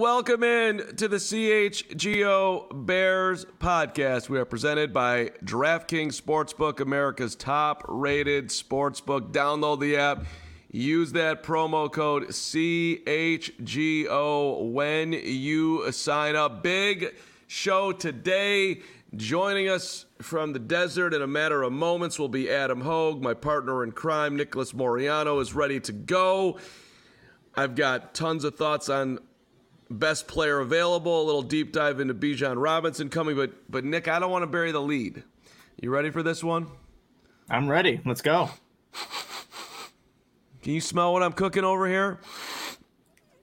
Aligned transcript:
Welcome 0.00 0.42
in 0.42 0.96
to 0.96 1.08
the 1.08 1.18
CHGO 1.18 2.86
Bears 2.86 3.44
podcast. 3.58 4.30
We 4.30 4.38
are 4.38 4.46
presented 4.46 4.94
by 4.94 5.32
DraftKings 5.44 6.18
Sportsbook, 6.18 6.80
America's 6.80 7.36
top 7.36 7.84
rated 7.86 8.48
sportsbook. 8.48 9.30
Download 9.30 9.78
the 9.78 9.98
app. 9.98 10.24
Use 10.70 11.12
that 11.12 11.42
promo 11.42 11.92
code 11.92 12.28
CHGO 12.28 13.02
when 14.72 15.12
you 15.12 15.92
sign 15.92 16.34
up. 16.34 16.62
Big 16.62 17.14
show 17.46 17.92
today. 17.92 18.80
Joining 19.14 19.68
us 19.68 20.06
from 20.22 20.54
the 20.54 20.58
desert 20.58 21.12
in 21.12 21.20
a 21.20 21.26
matter 21.26 21.62
of 21.62 21.74
moments 21.74 22.18
will 22.18 22.30
be 22.30 22.48
Adam 22.48 22.80
Hoge. 22.80 23.20
My 23.20 23.34
partner 23.34 23.84
in 23.84 23.92
crime, 23.92 24.34
Nicholas 24.34 24.72
Moreano, 24.72 25.40
is 25.40 25.52
ready 25.52 25.78
to 25.80 25.92
go. 25.92 26.58
I've 27.54 27.74
got 27.74 28.14
tons 28.14 28.44
of 28.44 28.54
thoughts 28.54 28.88
on 28.88 29.18
best 29.90 30.28
player 30.28 30.60
available, 30.60 31.22
a 31.22 31.24
little 31.24 31.42
deep 31.42 31.72
dive 31.72 32.00
into 32.00 32.14
Bijan 32.14 32.62
Robinson 32.62 33.08
coming, 33.08 33.36
but 33.36 33.52
but 33.68 33.84
Nick, 33.84 34.08
I 34.08 34.18
don't 34.18 34.30
want 34.30 34.42
to 34.42 34.46
bury 34.46 34.72
the 34.72 34.80
lead. 34.80 35.24
You 35.80 35.90
ready 35.90 36.10
for 36.10 36.22
this 36.22 36.44
one? 36.44 36.68
I'm 37.48 37.68
ready. 37.68 38.00
Let's 38.04 38.22
go. 38.22 38.50
Can 40.62 40.74
you 40.74 40.80
smell 40.80 41.12
what 41.12 41.22
I'm 41.22 41.32
cooking 41.32 41.64
over 41.64 41.88
here? 41.88 42.20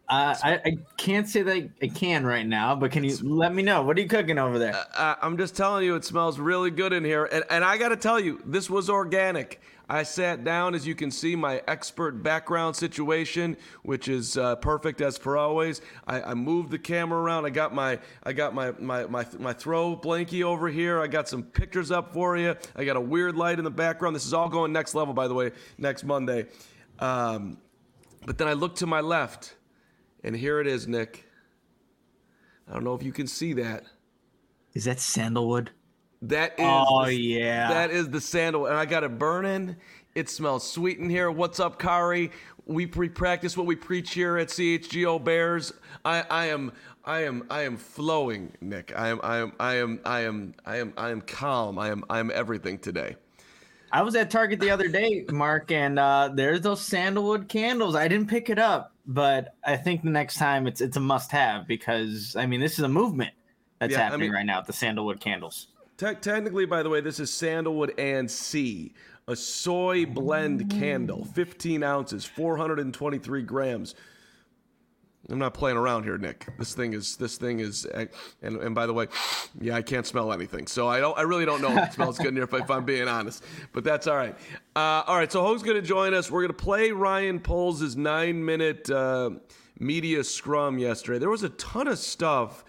Uh, 0.09 0.35
I, 0.41 0.53
I 0.63 0.77
can't 0.95 1.27
say 1.27 1.41
that 1.41 1.69
I 1.81 1.87
can 1.87 2.25
right 2.25 2.45
now, 2.45 2.75
but 2.75 2.91
can 2.91 3.03
you 3.03 3.17
let 3.23 3.53
me 3.53 3.61
know? 3.61 3.81
What 3.81 3.97
are 3.97 4.01
you 4.01 4.07
cooking 4.07 4.37
over 4.37 4.57
there? 4.57 4.73
Uh, 4.95 5.15
I'm 5.21 5.37
just 5.37 5.55
telling 5.55 5.83
you, 5.83 5.95
it 5.95 6.05
smells 6.05 6.39
really 6.39 6.71
good 6.71 6.93
in 6.93 7.03
here. 7.03 7.25
And, 7.25 7.43
and 7.49 7.63
I 7.65 7.77
got 7.77 7.89
to 7.89 7.97
tell 7.97 8.19
you, 8.19 8.41
this 8.45 8.69
was 8.69 8.89
organic. 8.89 9.59
I 9.89 10.03
sat 10.03 10.43
down, 10.43 10.75
as 10.75 10.85
you 10.85 10.95
can 10.95 11.11
see, 11.11 11.35
my 11.35 11.61
expert 11.65 12.21
background 12.21 12.75
situation, 12.75 13.55
which 13.83 14.09
is 14.09 14.37
uh, 14.37 14.57
perfect 14.57 14.99
as 14.99 15.17
per 15.17 15.37
always. 15.37 15.79
I, 16.05 16.21
I, 16.21 16.33
moved 16.33 16.71
the 16.71 16.79
camera 16.79 17.21
around. 17.21 17.45
I 17.45 17.51
got 17.51 17.73
my 17.73 17.99
I 18.23 18.33
got 18.33 18.53
my, 18.53 18.71
my 18.79 19.05
my 19.05 19.25
my 19.39 19.53
throw 19.53 19.95
blankie 19.95 20.43
over 20.43 20.67
here. 20.67 20.99
I 20.99 21.07
got 21.07 21.29
some 21.29 21.41
pictures 21.41 21.89
up 21.89 22.13
for 22.13 22.35
you. 22.35 22.55
I 22.75 22.83
got 22.83 22.97
a 22.97 23.01
weird 23.01 23.37
light 23.37 23.59
in 23.59 23.63
the 23.63 23.71
background. 23.71 24.13
This 24.13 24.25
is 24.25 24.33
all 24.33 24.49
going 24.49 24.73
next 24.73 24.93
level, 24.93 25.13
by 25.13 25.29
the 25.29 25.33
way, 25.33 25.51
next 25.77 26.03
Monday. 26.03 26.47
Um, 26.99 27.57
but 28.25 28.37
then 28.37 28.49
I 28.49 28.53
look 28.53 28.75
to 28.77 28.87
my 28.87 28.99
left, 28.99 29.55
and 30.21 30.35
here 30.35 30.59
it 30.59 30.67
is, 30.67 30.85
Nick. 30.85 31.23
I 32.67 32.73
don't 32.73 32.83
know 32.83 32.93
if 32.93 33.03
you 33.03 33.13
can 33.13 33.27
see 33.27 33.53
that. 33.53 33.85
Is 34.73 34.83
that 34.83 34.99
sandalwood? 34.99 35.71
That 36.23 36.53
is 36.53 36.65
Oh 36.65 37.05
the, 37.05 37.13
yeah. 37.13 37.69
That 37.69 37.91
is 37.91 38.09
the 38.09 38.21
sandal. 38.21 38.65
And 38.67 38.75
I 38.75 38.85
got 38.85 39.03
it 39.03 39.17
burning. 39.17 39.75
It 40.15 40.29
smells 40.29 40.69
sweet 40.69 40.97
in 40.97 41.09
here. 41.09 41.29
What's 41.29 41.59
up, 41.59 41.79
Kari? 41.79 42.31
We 42.65 42.87
pre-practice 42.87 43.55
what 43.55 43.65
we 43.65 43.75
preach 43.75 44.13
here 44.13 44.37
at 44.37 44.47
CHGO 44.49 45.23
Bears. 45.23 45.73
I, 46.03 46.25
I 46.29 46.45
am 46.47 46.71
I 47.05 47.23
am 47.23 47.45
I 47.49 47.61
am 47.61 47.77
flowing, 47.77 48.51
Nick. 48.59 48.91
I 48.95 49.09
am 49.09 49.19
I 49.23 49.37
am 49.37 49.53
I 49.59 49.75
am 49.75 49.99
I 50.03 50.21
am 50.21 50.55
I 50.65 50.77
am 50.77 50.93
I 50.97 51.09
am 51.11 51.21
calm. 51.21 51.79
I 51.79 51.89
am 51.89 52.03
I 52.09 52.19
am 52.19 52.31
everything 52.33 52.79
today. 52.79 53.15
I 53.91 54.01
was 54.01 54.15
at 54.15 54.29
Target 54.29 54.59
the 54.59 54.69
other 54.69 54.89
day, 54.89 55.25
Mark, 55.29 55.71
and 55.71 55.97
uh, 55.97 56.29
there's 56.33 56.59
those 56.61 56.81
sandalwood 56.81 57.47
candles. 57.47 57.95
I 57.95 58.09
didn't 58.09 58.27
pick 58.27 58.49
it 58.49 58.59
up, 58.59 58.91
but 59.05 59.55
I 59.63 59.77
think 59.77 60.03
the 60.03 60.09
next 60.09 60.37
time 60.37 60.67
it's 60.67 60.81
it's 60.81 60.97
a 60.97 60.99
must-have 60.99 61.67
because 61.67 62.35
I 62.35 62.45
mean 62.45 62.59
this 62.59 62.73
is 62.73 62.79
a 62.79 62.89
movement 62.89 63.33
that's 63.79 63.93
yeah, 63.93 63.99
happening 63.99 64.21
I 64.21 64.23
mean, 64.23 64.33
right 64.33 64.45
now. 64.45 64.61
The 64.61 64.73
sandalwood 64.73 65.21
candles. 65.21 65.67
Te- 65.97 66.15
technically, 66.15 66.65
by 66.65 66.83
the 66.83 66.89
way, 66.89 67.01
this 67.01 67.19
is 67.19 67.33
sandalwood 67.33 67.93
and 67.97 68.29
sea, 68.29 68.93
a 69.27 69.35
soy 69.35 70.05
blend 70.05 70.69
candle, 70.69 71.25
15 71.25 71.83
ounces, 71.83 72.23
423 72.23 73.41
grams. 73.41 73.95
I'm 75.29 75.39
not 75.39 75.53
playing 75.53 75.75
around 75.75 76.03
here, 76.03 76.17
Nick. 76.17 76.47
This 76.57 76.73
thing 76.73 76.93
is 76.93 77.17
this 77.17 77.37
thing 77.37 77.59
is, 77.59 77.85
and 77.85 78.09
and 78.41 78.73
by 78.73 78.85
the 78.85 78.93
way, 78.93 79.07
yeah, 79.59 79.75
I 79.75 79.81
can't 79.81 80.05
smell 80.05 80.31
anything, 80.31 80.67
so 80.67 80.87
I 80.87 81.01
don't, 81.01 81.17
I 81.17 81.23
really 81.23 81.45
don't 81.45 81.61
know 81.61 81.75
if 81.75 81.89
it 81.89 81.93
smells 81.93 82.17
good 82.17 82.29
in 82.29 82.35
here 82.35 82.45
if, 82.45 82.53
if 82.53 82.71
I'm 82.71 82.85
being 82.85 83.09
honest. 83.09 83.43
But 83.73 83.83
that's 83.83 84.07
all 84.07 84.15
right. 84.15 84.37
Uh, 84.75 85.03
all 85.05 85.17
right, 85.17 85.29
so 85.29 85.41
Hoge's 85.43 85.63
going 85.63 85.75
to 85.75 85.85
join 85.85 86.13
us. 86.13 86.31
We're 86.31 86.43
going 86.43 86.55
to 86.55 86.63
play 86.63 86.91
Ryan 86.91 87.41
Poles' 87.41 87.97
nine 87.97 88.45
minute 88.45 88.89
uh, 88.89 89.31
media 89.79 90.23
scrum 90.23 90.77
yesterday. 90.77 91.19
There 91.19 91.29
was 91.29 91.43
a 91.43 91.49
ton 91.49 91.89
of 91.89 91.99
stuff 91.99 92.63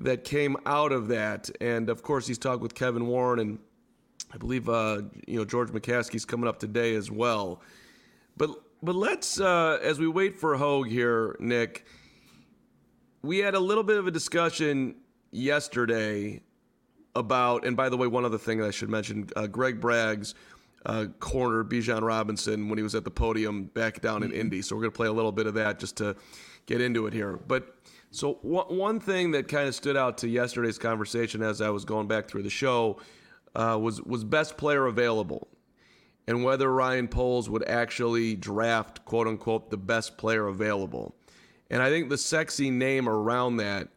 that 0.00 0.24
came 0.24 0.56
out 0.66 0.92
of 0.92 1.08
that. 1.08 1.50
And 1.60 1.88
of 1.88 2.02
course, 2.02 2.26
he's 2.26 2.38
talked 2.38 2.62
with 2.62 2.74
Kevin 2.74 3.06
Warren, 3.06 3.38
and 3.38 3.58
I 4.32 4.38
believe 4.38 4.68
uh, 4.68 5.02
you 5.26 5.38
know 5.38 5.44
George 5.44 5.70
McCaskey's 5.70 6.24
coming 6.24 6.48
up 6.48 6.58
today 6.58 6.94
as 6.94 7.10
well. 7.10 7.60
But 8.36 8.50
but 8.82 8.94
let's 8.94 9.40
uh, 9.40 9.78
as 9.82 9.98
we 9.98 10.08
wait 10.08 10.38
for 10.38 10.56
Hoge 10.56 10.90
here, 10.90 11.36
Nick. 11.38 11.86
We 13.22 13.38
had 13.38 13.54
a 13.54 13.60
little 13.60 13.84
bit 13.84 13.98
of 13.98 14.06
a 14.06 14.10
discussion 14.10 14.94
yesterday 15.30 16.40
about, 17.14 17.66
and 17.66 17.76
by 17.76 17.90
the 17.90 17.96
way, 17.98 18.06
one 18.06 18.24
other 18.24 18.38
thing 18.38 18.62
I 18.62 18.70
should 18.70 18.88
mention: 18.88 19.28
uh, 19.36 19.46
Greg 19.46 19.78
Braggs 19.78 20.32
uh, 20.86 21.06
corner 21.18 21.62
Bijan 21.64 22.02
Robinson 22.02 22.68
when 22.68 22.78
he 22.78 22.82
was 22.82 22.94
at 22.94 23.04
the 23.04 23.10
podium 23.10 23.64
back 23.64 24.00
down 24.00 24.22
in 24.22 24.30
mm-hmm. 24.30 24.40
Indy. 24.40 24.62
So 24.62 24.74
we're 24.74 24.82
going 24.82 24.92
to 24.92 24.96
play 24.96 25.08
a 25.08 25.12
little 25.12 25.32
bit 25.32 25.46
of 25.46 25.54
that 25.54 25.78
just 25.78 25.96
to 25.96 26.16
get 26.66 26.80
into 26.80 27.06
it 27.06 27.12
here. 27.12 27.36
But 27.46 27.76
so 28.10 28.34
one 28.42 28.98
thing 28.98 29.30
that 29.32 29.46
kind 29.46 29.68
of 29.68 29.74
stood 29.74 29.96
out 29.96 30.18
to 30.18 30.28
yesterday's 30.28 30.78
conversation 30.78 31.42
as 31.42 31.60
I 31.60 31.70
was 31.70 31.84
going 31.84 32.08
back 32.08 32.26
through 32.26 32.42
the 32.42 32.50
show 32.50 32.98
uh, 33.54 33.78
was 33.80 34.02
was 34.02 34.24
best 34.24 34.56
player 34.56 34.86
available, 34.86 35.48
and 36.26 36.42
whether 36.42 36.72
Ryan 36.72 37.06
Poles 37.06 37.48
would 37.48 37.68
actually 37.68 38.34
draft 38.34 39.04
quote 39.04 39.28
unquote 39.28 39.70
the 39.70 39.76
best 39.76 40.18
player 40.18 40.48
available. 40.48 41.14
And 41.70 41.82
I 41.82 41.88
think 41.88 42.10
the 42.10 42.18
sexy 42.18 42.68
name 42.68 43.08
around 43.08 43.58
that 43.58 43.88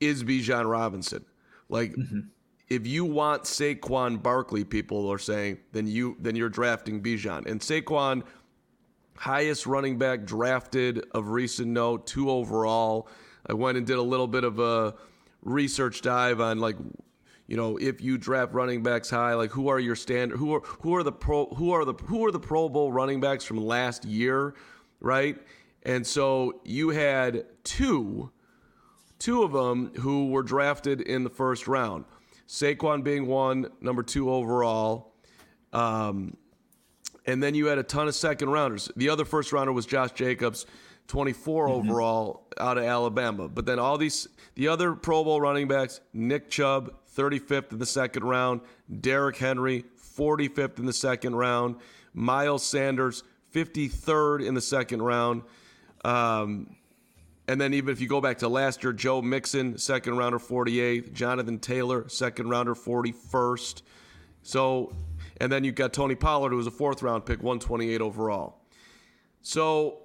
is 0.00 0.22
Bijan 0.22 0.70
Robinson. 0.70 1.24
Like 1.68 1.92
mm-hmm. 1.94 2.20
if 2.68 2.86
you 2.86 3.04
want 3.04 3.44
Saquon 3.44 4.22
Barkley, 4.22 4.62
people 4.62 5.10
are 5.10 5.18
saying, 5.18 5.58
then 5.72 5.88
you 5.88 6.16
then 6.20 6.36
you're 6.36 6.48
drafting 6.48 7.02
Bijan. 7.02 7.46
And 7.46 7.60
Saquon 7.60 8.22
highest 9.18 9.66
running 9.66 9.98
back 9.98 10.24
drafted 10.24 11.04
of 11.12 11.28
recent 11.28 11.68
note, 11.68 12.06
two 12.06 12.30
overall. 12.30 13.08
I 13.46 13.54
went 13.54 13.78
and 13.78 13.86
did 13.86 13.98
a 13.98 14.02
little 14.02 14.26
bit 14.26 14.44
of 14.44 14.58
a 14.58 14.94
research 15.42 16.02
dive 16.02 16.40
on 16.40 16.58
like 16.58 16.76
you 17.46 17.56
know 17.56 17.76
if 17.76 18.00
you 18.00 18.18
draft 18.18 18.52
running 18.52 18.82
backs 18.82 19.08
high 19.08 19.34
like 19.34 19.50
who 19.50 19.68
are 19.68 19.78
your 19.78 19.94
standard 19.94 20.36
who 20.36 20.52
are 20.52 20.60
who 20.60 20.96
are 20.96 21.04
the 21.04 21.12
pro 21.12 21.46
who 21.54 21.70
are 21.70 21.84
the 21.84 21.94
who 21.94 22.26
are 22.26 22.32
the 22.32 22.40
pro 22.40 22.68
bowl 22.68 22.92
running 22.92 23.20
backs 23.20 23.44
from 23.44 23.56
last 23.56 24.04
year 24.04 24.54
right? 25.00 25.38
And 25.84 26.06
so 26.06 26.60
you 26.64 26.90
had 26.90 27.44
two 27.64 28.30
two 29.18 29.42
of 29.42 29.52
them 29.52 29.92
who 30.00 30.28
were 30.28 30.42
drafted 30.42 31.00
in 31.00 31.24
the 31.24 31.30
first 31.30 31.66
round. 31.66 32.04
Saquon 32.46 33.02
being 33.02 33.26
one 33.26 33.68
number 33.80 34.02
2 34.02 34.30
overall. 34.30 35.12
Um, 35.72 36.36
and 37.28 37.42
then 37.42 37.54
you 37.54 37.66
had 37.66 37.76
a 37.76 37.82
ton 37.82 38.08
of 38.08 38.14
second 38.14 38.48
rounders. 38.48 38.90
The 38.96 39.10
other 39.10 39.26
first 39.26 39.52
rounder 39.52 39.70
was 39.70 39.84
Josh 39.84 40.12
Jacobs, 40.12 40.64
24 41.08 41.68
mm-hmm. 41.68 41.90
overall 41.90 42.46
out 42.58 42.78
of 42.78 42.84
Alabama. 42.84 43.48
But 43.48 43.66
then 43.66 43.78
all 43.78 43.98
these, 43.98 44.28
the 44.54 44.68
other 44.68 44.94
Pro 44.94 45.22
Bowl 45.22 45.38
running 45.38 45.68
backs, 45.68 46.00
Nick 46.14 46.48
Chubb, 46.48 46.90
35th 47.14 47.72
in 47.72 47.78
the 47.78 47.86
second 47.86 48.24
round, 48.24 48.62
Derrick 49.00 49.36
Henry, 49.36 49.84
45th 50.16 50.78
in 50.78 50.86
the 50.86 50.92
second 50.92 51.36
round, 51.36 51.76
Miles 52.14 52.64
Sanders, 52.64 53.22
53rd 53.54 54.46
in 54.46 54.54
the 54.54 54.62
second 54.62 55.02
round. 55.02 55.42
Um, 56.06 56.76
and 57.46 57.60
then 57.60 57.74
even 57.74 57.92
if 57.92 58.00
you 58.00 58.08
go 58.08 58.22
back 58.22 58.38
to 58.38 58.48
last 58.48 58.82
year, 58.82 58.94
Joe 58.94 59.20
Mixon, 59.20 59.76
second 59.76 60.16
rounder, 60.16 60.38
48th, 60.38 61.12
Jonathan 61.12 61.58
Taylor, 61.58 62.08
second 62.08 62.48
rounder, 62.48 62.74
41st. 62.74 63.82
So 64.42 64.94
and 65.40 65.50
then 65.50 65.64
you've 65.64 65.74
got 65.74 65.92
Tony 65.92 66.14
Pollard, 66.14 66.50
who 66.50 66.56
was 66.56 66.66
a 66.66 66.72
fourth 66.72 67.02
round 67.02 67.26
pick, 67.26 67.42
128 67.42 68.00
overall. 68.00 68.60
So 69.42 70.00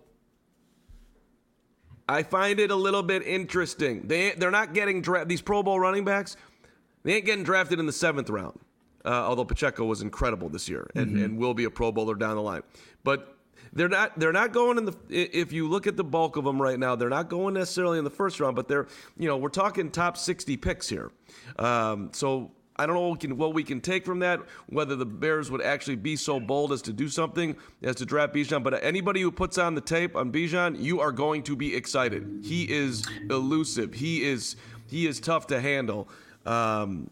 I 2.07 2.23
find 2.23 2.59
it 2.59 2.71
a 2.71 2.75
little 2.75 3.03
bit 3.03 3.23
interesting. 3.23 4.07
They 4.07 4.31
they're 4.31 4.51
not 4.51 4.73
getting 4.73 5.01
dra- 5.01 5.25
these 5.25 5.41
Pro 5.41 5.63
Bowl 5.63 5.79
running 5.79 6.05
backs. 6.05 6.37
They 7.03 7.15
ain't 7.15 7.25
getting 7.25 7.43
drafted 7.43 7.79
in 7.79 7.85
the 7.85 7.93
seventh 7.93 8.29
round. 8.29 8.59
Uh, 9.05 9.09
although 9.09 9.43
Pacheco 9.43 9.83
was 9.83 10.01
incredible 10.01 10.47
this 10.47 10.69
year 10.69 10.89
and, 10.95 11.07
mm-hmm. 11.07 11.23
and 11.25 11.37
will 11.37 11.53
be 11.53 11.65
a 11.65 11.69
Pro 11.69 11.91
Bowler 11.91 12.15
down 12.15 12.35
the 12.35 12.41
line. 12.41 12.61
But 13.03 13.37
they're 13.73 13.89
not 13.89 14.17
they're 14.17 14.31
not 14.31 14.53
going 14.53 14.77
in 14.77 14.85
the 14.85 14.95
if 15.09 15.51
you 15.51 15.67
look 15.67 15.87
at 15.87 15.97
the 15.97 16.03
bulk 16.03 16.37
of 16.37 16.43
them 16.45 16.61
right 16.61 16.79
now 16.79 16.95
they're 16.95 17.09
not 17.09 17.27
going 17.27 17.55
necessarily 17.55 17.97
in 17.97 18.03
the 18.03 18.09
first 18.09 18.39
round 18.39 18.55
but 18.55 18.67
they're 18.67 18.87
you 19.17 19.27
know 19.27 19.35
we're 19.35 19.49
talking 19.49 19.89
top 19.89 20.15
60 20.15 20.57
picks 20.57 20.87
here 20.87 21.11
um, 21.57 22.09
so 22.13 22.51
I 22.75 22.85
don't 22.85 22.95
know 22.95 23.01
what 23.01 23.11
we, 23.11 23.17
can, 23.27 23.37
what 23.37 23.53
we 23.53 23.63
can 23.63 23.81
take 23.81 24.05
from 24.05 24.19
that, 24.19 24.41
whether 24.67 24.95
the 24.95 25.05
Bears 25.05 25.51
would 25.51 25.61
actually 25.61 25.95
be 25.95 26.15
so 26.15 26.39
bold 26.39 26.71
as 26.71 26.81
to 26.83 26.93
do 26.93 27.07
something 27.07 27.55
as 27.83 27.95
to 27.97 28.05
draft 28.05 28.33
Bijan. 28.33 28.63
But 28.63 28.83
anybody 28.83 29.21
who 29.21 29.31
puts 29.31 29.57
on 29.57 29.75
the 29.75 29.81
tape 29.81 30.15
on 30.15 30.31
Bijan, 30.31 30.81
you 30.81 30.99
are 30.99 31.11
going 31.11 31.43
to 31.43 31.55
be 31.55 31.75
excited. 31.75 32.41
He 32.43 32.63
is 32.63 33.05
elusive. 33.29 33.93
He 33.93 34.23
is 34.23 34.55
he 34.87 35.07
is 35.07 35.19
tough 35.19 35.47
to 35.47 35.59
handle. 35.59 36.07
Um, 36.45 37.09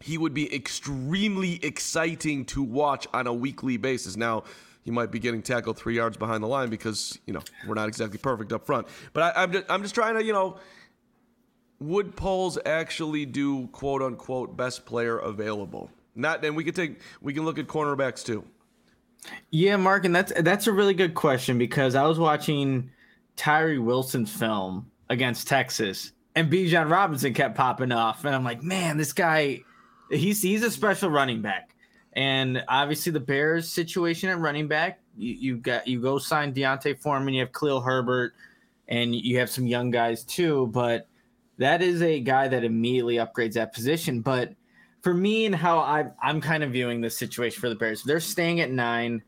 he 0.00 0.18
would 0.18 0.34
be 0.34 0.54
extremely 0.54 1.64
exciting 1.64 2.44
to 2.46 2.62
watch 2.62 3.06
on 3.12 3.26
a 3.26 3.32
weekly 3.32 3.76
basis. 3.76 4.16
Now, 4.16 4.44
he 4.84 4.90
might 4.90 5.10
be 5.10 5.18
getting 5.18 5.42
tackled 5.42 5.76
three 5.76 5.96
yards 5.96 6.16
behind 6.16 6.42
the 6.42 6.46
line 6.46 6.70
because 6.70 7.18
you 7.26 7.32
know 7.32 7.42
we're 7.66 7.74
not 7.74 7.88
exactly 7.88 8.18
perfect 8.18 8.52
up 8.52 8.64
front. 8.64 8.86
But 9.12 9.36
I, 9.36 9.42
am 9.42 9.52
just, 9.52 9.64
I'm 9.68 9.82
just 9.82 9.94
trying 9.94 10.14
to 10.14 10.24
you 10.24 10.32
know 10.32 10.58
would 11.80 12.16
Poles 12.16 12.58
actually 12.64 13.26
do 13.26 13.66
quote 13.68 14.02
unquote 14.02 14.56
best 14.56 14.86
player 14.86 15.18
available? 15.18 15.90
Not, 16.14 16.44
and 16.44 16.56
we 16.56 16.64
could 16.64 16.74
take 16.74 17.00
we 17.20 17.34
can 17.34 17.44
look 17.44 17.58
at 17.58 17.66
cornerbacks 17.66 18.24
too. 18.24 18.44
Yeah, 19.50 19.76
Mark, 19.76 20.04
and 20.04 20.14
that's 20.14 20.32
that's 20.40 20.66
a 20.66 20.72
really 20.72 20.94
good 20.94 21.14
question 21.14 21.58
because 21.58 21.94
I 21.94 22.06
was 22.06 22.18
watching 22.18 22.90
Tyree 23.36 23.78
Wilson's 23.78 24.32
film 24.32 24.90
against 25.10 25.48
Texas, 25.48 26.12
and 26.34 26.50
Bijan 26.50 26.90
Robinson 26.90 27.34
kept 27.34 27.54
popping 27.56 27.92
off, 27.92 28.24
and 28.24 28.34
I'm 28.34 28.44
like, 28.44 28.62
man, 28.62 28.96
this 28.96 29.12
guy, 29.12 29.62
he's 30.10 30.40
he's 30.42 30.62
a 30.62 30.70
special 30.70 31.10
running 31.10 31.42
back, 31.42 31.74
and 32.14 32.64
obviously 32.68 33.12
the 33.12 33.20
Bears 33.20 33.68
situation 33.68 34.30
at 34.30 34.38
running 34.38 34.68
back, 34.68 35.00
you, 35.16 35.34
you 35.34 35.56
got 35.58 35.86
you 35.86 36.00
go 36.00 36.18
sign 36.18 36.52
D'Onta 36.52 36.98
Foreman, 36.98 37.34
you 37.34 37.40
have 37.40 37.52
Khalil 37.52 37.80
Herbert, 37.80 38.32
and 38.88 39.14
you 39.14 39.38
have 39.38 39.50
some 39.50 39.66
young 39.66 39.90
guys 39.90 40.24
too, 40.24 40.68
but 40.68 41.08
that 41.58 41.82
is 41.82 42.02
a 42.02 42.20
guy 42.20 42.48
that 42.48 42.64
immediately 42.64 43.16
upgrades 43.16 43.54
that 43.54 43.72
position. 43.72 44.20
But 44.20 44.54
for 45.02 45.14
me 45.14 45.46
and 45.46 45.54
how 45.54 45.78
I, 45.78 46.06
I'm 46.22 46.40
kind 46.40 46.62
of 46.62 46.72
viewing 46.72 47.00
this 47.00 47.16
situation 47.16 47.60
for 47.60 47.68
the 47.68 47.74
Bears, 47.74 48.02
they're 48.02 48.20
staying 48.20 48.60
at 48.60 48.70
nine, 48.70 49.22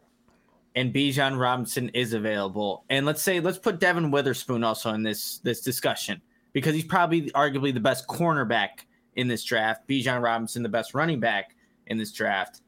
and 0.75 0.93
Bijan 0.93 1.39
Robinson 1.39 1.89
is 1.91 2.13
available. 2.13 2.85
And 2.91 3.07
let's 3.07 3.23
say 3.23 3.41
let's 3.41 3.59
put 3.59 3.81
Devon 3.81 4.11
Witherspoon 4.11 4.65
also 4.65 4.93
in 4.93 5.03
this 5.03 5.39
this 5.39 5.61
discussion 5.61 6.21
because 6.53 6.75
he's 6.75 6.85
probably 6.85 7.31
arguably 7.31 7.73
the 7.73 7.81
best 7.81 8.07
cornerback 8.07 8.85
in 9.17 9.29
this 9.29 9.45
draft. 9.45 9.89
Bijan 9.89 10.23
Robinson, 10.23 10.63
the 10.63 10.69
best 10.69 10.95
running 10.95 11.21
back 11.21 11.55
in 11.87 11.99
this 11.99 12.13
draft. 12.13 12.61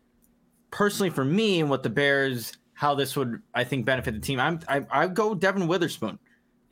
Personally, 0.70 1.10
for 1.10 1.24
me 1.24 1.60
and 1.60 1.68
what 1.68 1.82
the 1.82 1.90
Bears, 1.90 2.52
how 2.74 2.94
this 2.94 3.16
would 3.16 3.42
I 3.54 3.64
think 3.64 3.84
benefit 3.84 4.14
the 4.14 4.20
team, 4.20 4.40
I'm 4.40 4.60
I 4.68 4.86
I 4.90 5.06
go 5.08 5.34
Devon 5.34 5.66
Witherspoon 5.66 6.18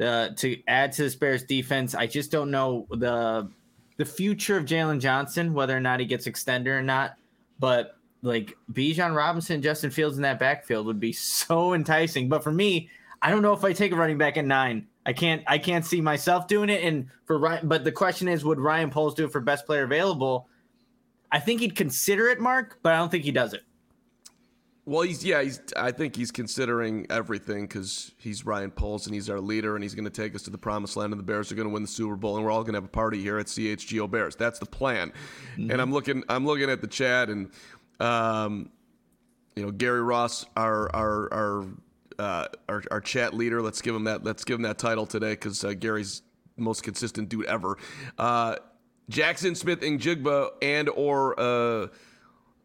uh, 0.01 0.31
to 0.37 0.57
add 0.69 0.93
to 0.93 1.03
this 1.03 1.17
Bears 1.17 1.45
defense. 1.45 1.95
I 1.95 2.07
just 2.07 2.31
don't 2.31 2.51
know 2.51 2.87
the 2.91 3.51
the 3.97 4.05
future 4.05 4.57
of 4.57 4.65
Jaylon 4.65 5.01
Johnson, 5.01 5.53
whether 5.53 5.77
or 5.77 5.81
not 5.81 6.01
he 6.01 6.07
gets 6.07 6.27
extended 6.27 6.71
or 6.71 6.83
not. 6.83 7.17
But 7.59 7.97
like 8.23 8.57
Bijan 8.73 9.15
Robinson, 9.15 9.61
Justin 9.61 9.91
Fields 9.91 10.17
in 10.17 10.23
that 10.23 10.39
backfield 10.39 10.87
would 10.87 11.01
be 11.01 11.13
so 11.13 11.75
enticing. 11.75 12.29
But 12.29 12.43
for 12.43 12.53
me, 12.53 12.89
I 13.23 13.31
don't 13.31 13.43
know 13.43 13.53
if 13.53 13.65
I 13.65 13.73
take 13.73 13.93
a 13.93 13.97
running 13.97 14.19
back 14.19 14.37
at 14.37 14.45
nine. 14.45 14.87
I 15.05 15.13
can't 15.13 15.43
I 15.47 15.59
can't 15.59 15.85
see 15.85 16.01
myself 16.01 16.47
doing 16.47 16.69
it. 16.69 16.85
And 16.85 17.07
for 17.25 17.39
Ryan, 17.39 17.67
but 17.67 17.85
the 17.85 17.93
question 17.93 18.29
is, 18.29 18.45
would 18.45 18.61
Ryan 18.61 18.91
Poles 18.91 19.15
do 19.15 19.25
it 19.25 19.33
for 19.33 19.41
best 19.41 19.67
player 19.67 19.85
available? 19.85 20.49
I 21.31 21.41
think 21.41 21.61
he'd 21.61 21.77
consider 21.77 22.29
it, 22.29 22.41
Mark, 22.41 22.79
but 22.83 22.93
I 22.95 22.99
don't 22.99 23.11
think 23.11 23.25
he 23.25 23.33
does 23.33 23.53
it. 23.53 23.63
Well, 24.89 25.03
he's 25.03 25.23
yeah, 25.23 25.43
he's. 25.43 25.61
I 25.77 25.93
think 25.93 26.17
he's 26.17 26.31
considering 26.31 27.07
everything 27.11 27.67
because 27.67 28.11
he's 28.17 28.47
Ryan 28.47 28.71
Poles 28.71 29.05
and 29.05 29.15
he's 29.15 29.29
our 29.29 29.39
leader, 29.39 29.75
and 29.75 29.85
he's 29.85 29.95
going 29.95 30.07
to 30.07 30.11
take 30.11 30.35
us 30.35 30.41
to 30.45 30.51
the 30.51 30.57
promised 30.57 30.97
land, 30.97 31.13
and 31.13 31.21
the 31.21 31.25
Bears 31.25 31.53
are 31.53 31.57
going 31.57 31.69
to 31.69 31.75
win 31.75 31.83
the 31.83 31.89
Super 31.89 32.17
Bowl, 32.17 32.37
and 32.37 32.45
we're 32.45 32.51
all 32.51 32.63
going 32.63 32.73
to 32.73 32.79
have 32.79 32.87
a 32.87 32.89
party 32.89 33.21
here 33.21 33.39
at 33.39 33.49
CHGO 33.49 34.11
Bears. 34.11 34.35
That's 34.35 34.59
the 34.59 34.65
plan. 34.65 35.13
Mm-hmm. 35.59 35.71
And 35.71 35.83
I'm 35.83 35.93
looking, 35.93 36.25
I'm 36.31 36.47
looking 36.47 36.71
at 36.71 36.81
the 36.81 36.87
chat, 36.87 37.29
and 37.29 37.51
um, 38.01 38.71
you 39.57 39.63
know, 39.63 39.71
Gary 39.71 40.01
Ross, 40.01 40.47
our 40.57 40.89
our 40.97 41.35
our 41.35 41.67
uh, 42.19 42.47
our, 42.71 42.83
our 42.91 43.01
chat 43.03 43.35
leader. 43.35 43.61
Let's 43.61 43.83
give 43.83 43.95
him 43.95 44.05
that. 44.05 44.25
Let's 44.25 44.43
give 44.43 44.57
him 44.57 44.63
that 44.63 44.79
title 44.79 45.05
today 45.05 45.33
because 45.33 45.65
uh, 45.65 45.75
Gary's 45.75 46.23
most 46.57 46.83
consistent 46.83 47.29
dude 47.29 47.45
ever. 47.45 47.77
Uh, 48.17 48.57
Jaxon 49.11 49.55
Smith-Njigba 49.55 50.49
and 50.63 50.89
or 50.89 51.39
uh, 51.39 51.89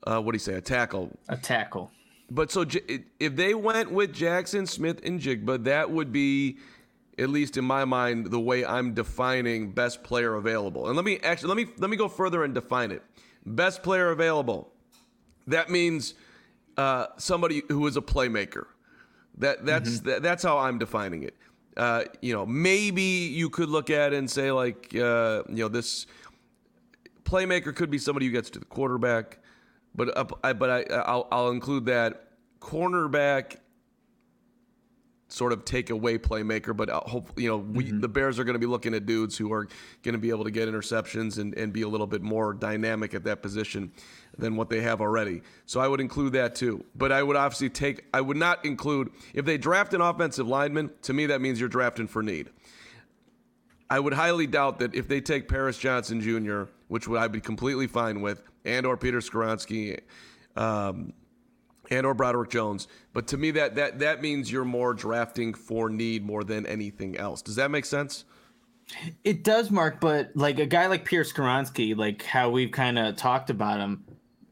uh, 0.08 0.22
what 0.22 0.32
do 0.32 0.36
you 0.36 0.40
say? 0.40 0.54
A 0.54 0.62
tackle. 0.62 1.12
A 1.28 1.36
tackle. 1.36 1.92
But 2.34 2.52
so 2.52 2.66
if 3.20 3.36
they 3.36 3.54
went 3.54 3.92
with 3.92 4.12
Jaxon 4.12 4.68
Smith-Njigba, 4.68 5.66
that 5.66 5.92
would 5.92 6.12
be, 6.12 6.58
at 7.20 7.30
least 7.30 7.58
in 7.58 7.64
my 7.64 7.86
mind, 7.86 8.32
the 8.32 8.40
way 8.40 8.66
I'm 8.66 8.96
defining 8.96 9.72
best 9.72 10.04
player 10.04 10.34
available. 10.34 10.88
And 10.88 10.96
let 10.96 11.06
me 11.06 11.20
actually 11.20 11.50
let 11.50 11.58
me 11.58 11.74
let 11.78 11.92
me 11.92 11.96
go 11.96 12.08
further 12.08 12.44
and 12.44 12.52
define 12.56 12.90
it. 12.90 13.04
Best 13.46 13.84
player 13.84 14.10
available. 14.10 14.72
That 15.46 15.70
means 15.70 16.16
uh, 16.76 17.08
somebody 17.18 17.62
who 17.70 17.86
is 17.86 17.98
a 17.98 18.02
playmaker. 18.02 18.66
That 19.38 19.64
that's 19.64 19.92
mm-hmm. 19.92 20.10
that, 20.10 20.24
that's 20.24 20.42
how 20.42 20.58
I'm 20.58 20.80
defining 20.80 21.22
it. 21.22 21.36
Uh, 21.78 22.06
you 22.20 22.34
know, 22.34 22.48
maybe 22.48 23.04
you 23.04 23.48
could 23.50 23.70
look 23.70 23.92
at 23.92 24.14
it 24.14 24.18
and 24.18 24.30
say 24.30 24.52
like, 24.52 24.96
uh, 24.96 25.44
you 25.50 25.64
know, 25.64 25.68
this 25.68 26.08
playmaker 27.26 27.76
could 27.76 27.92
be 27.92 28.00
somebody 28.00 28.26
who 28.26 28.32
gets 28.32 28.50
to 28.52 28.60
the 28.60 28.66
quarterback. 28.66 29.38
But 29.96 30.18
uh, 30.18 30.26
I, 30.44 30.54
but 30.54 30.70
I 30.72 30.96
I'll, 30.96 31.28
I'll 31.32 31.50
include 31.52 31.86
that 31.86 32.23
cornerback 32.64 33.58
sort 35.28 35.52
of 35.52 35.66
take 35.66 35.90
away 35.90 36.18
playmaker, 36.18 36.78
but 36.78 36.90
uh, 36.90 37.00
hopefully, 37.02 37.44
you 37.44 37.50
know, 37.50 37.58
we, 37.58 37.86
mm-hmm. 37.86 38.00
the 38.02 38.08
Bears 38.08 38.38
are 38.38 38.44
going 38.44 38.54
to 38.54 38.60
be 38.60 38.68
looking 38.68 38.94
at 38.94 39.08
dudes 39.08 39.36
who 39.36 39.52
are 39.52 39.68
going 40.04 40.14
to 40.14 40.20
be 40.20 40.30
able 40.30 40.44
to 40.44 40.52
get 40.52 40.70
interceptions 40.70 41.40
and, 41.40 41.56
and 41.56 41.74
be 41.74 41.82
a 41.82 41.88
little 41.88 42.06
bit 42.06 42.22
more 42.22 42.54
dynamic 42.54 43.16
at 43.16 43.24
that 43.24 43.42
position 43.42 43.92
than 44.38 44.56
what 44.56 44.70
they 44.70 44.82
have 44.82 45.02
already. 45.02 45.42
So 45.66 45.80
I 45.80 45.88
would 45.88 46.00
include 46.00 46.34
that 46.34 46.54
too. 46.54 46.86
But 46.96 47.12
I 47.12 47.24
would 47.24 47.36
obviously 47.36 47.72
take, 47.72 48.06
I 48.14 48.22
would 48.22 48.38
not 48.38 48.64
include, 48.64 49.10
if 49.34 49.44
they 49.44 49.58
draft 49.58 49.96
an 49.96 50.02
offensive 50.02 50.48
lineman, 50.48 50.92
to 51.02 51.14
me, 51.14 51.26
that 51.26 51.42
means 51.42 51.60
you're 51.60 51.68
drafting 51.68 52.08
for 52.08 52.22
need. 52.22 52.50
I 53.90 54.00
would 54.00 54.14
highly 54.14 54.46
doubt 54.46 54.80
that 54.80 54.94
if 54.94 55.08
they 55.08 55.20
take 55.20 55.48
Paris 55.48 55.80
Johnson 55.80 56.22
Jr., 56.22 56.66
which 56.90 57.08
would 57.08 57.20
I 57.20 57.28
be 57.28 57.42
completely 57.42 57.88
fine 57.88 58.22
with, 58.22 58.44
and 58.66 58.86
or 58.86 58.98
Peter 58.98 59.20
Skoronski, 59.20 60.00
um, 60.56 61.12
and 61.90 62.06
or 62.06 62.14
Broderick 62.14 62.50
Jones. 62.50 62.88
But 63.14 63.28
to 63.28 63.38
me, 63.38 63.52
that 63.52 63.76
that 63.76 64.00
that 64.00 64.22
means 64.22 64.52
you're 64.52 64.66
more 64.66 64.94
drafting 64.94 65.54
for 65.54 65.90
need 65.90 66.26
more 66.26 66.44
than 66.44 66.66
anything 66.66 67.18
else. 67.18 67.42
Does 67.42 67.56
that 67.56 67.72
make 67.72 67.86
sense? 67.86 68.26
It 69.24 69.44
does, 69.44 69.72
Mark. 69.72 70.00
But 70.00 70.32
like 70.36 70.60
a 70.60 70.66
guy 70.66 70.88
like 70.88 71.06
Pierce 71.06 71.32
Skoronski, 71.32 71.96
like 71.96 72.24
how 72.24 72.50
we've 72.50 72.72
kind 72.72 73.00
of 73.00 73.16
talked 73.16 73.50
about 73.50 73.80
him, 73.80 74.04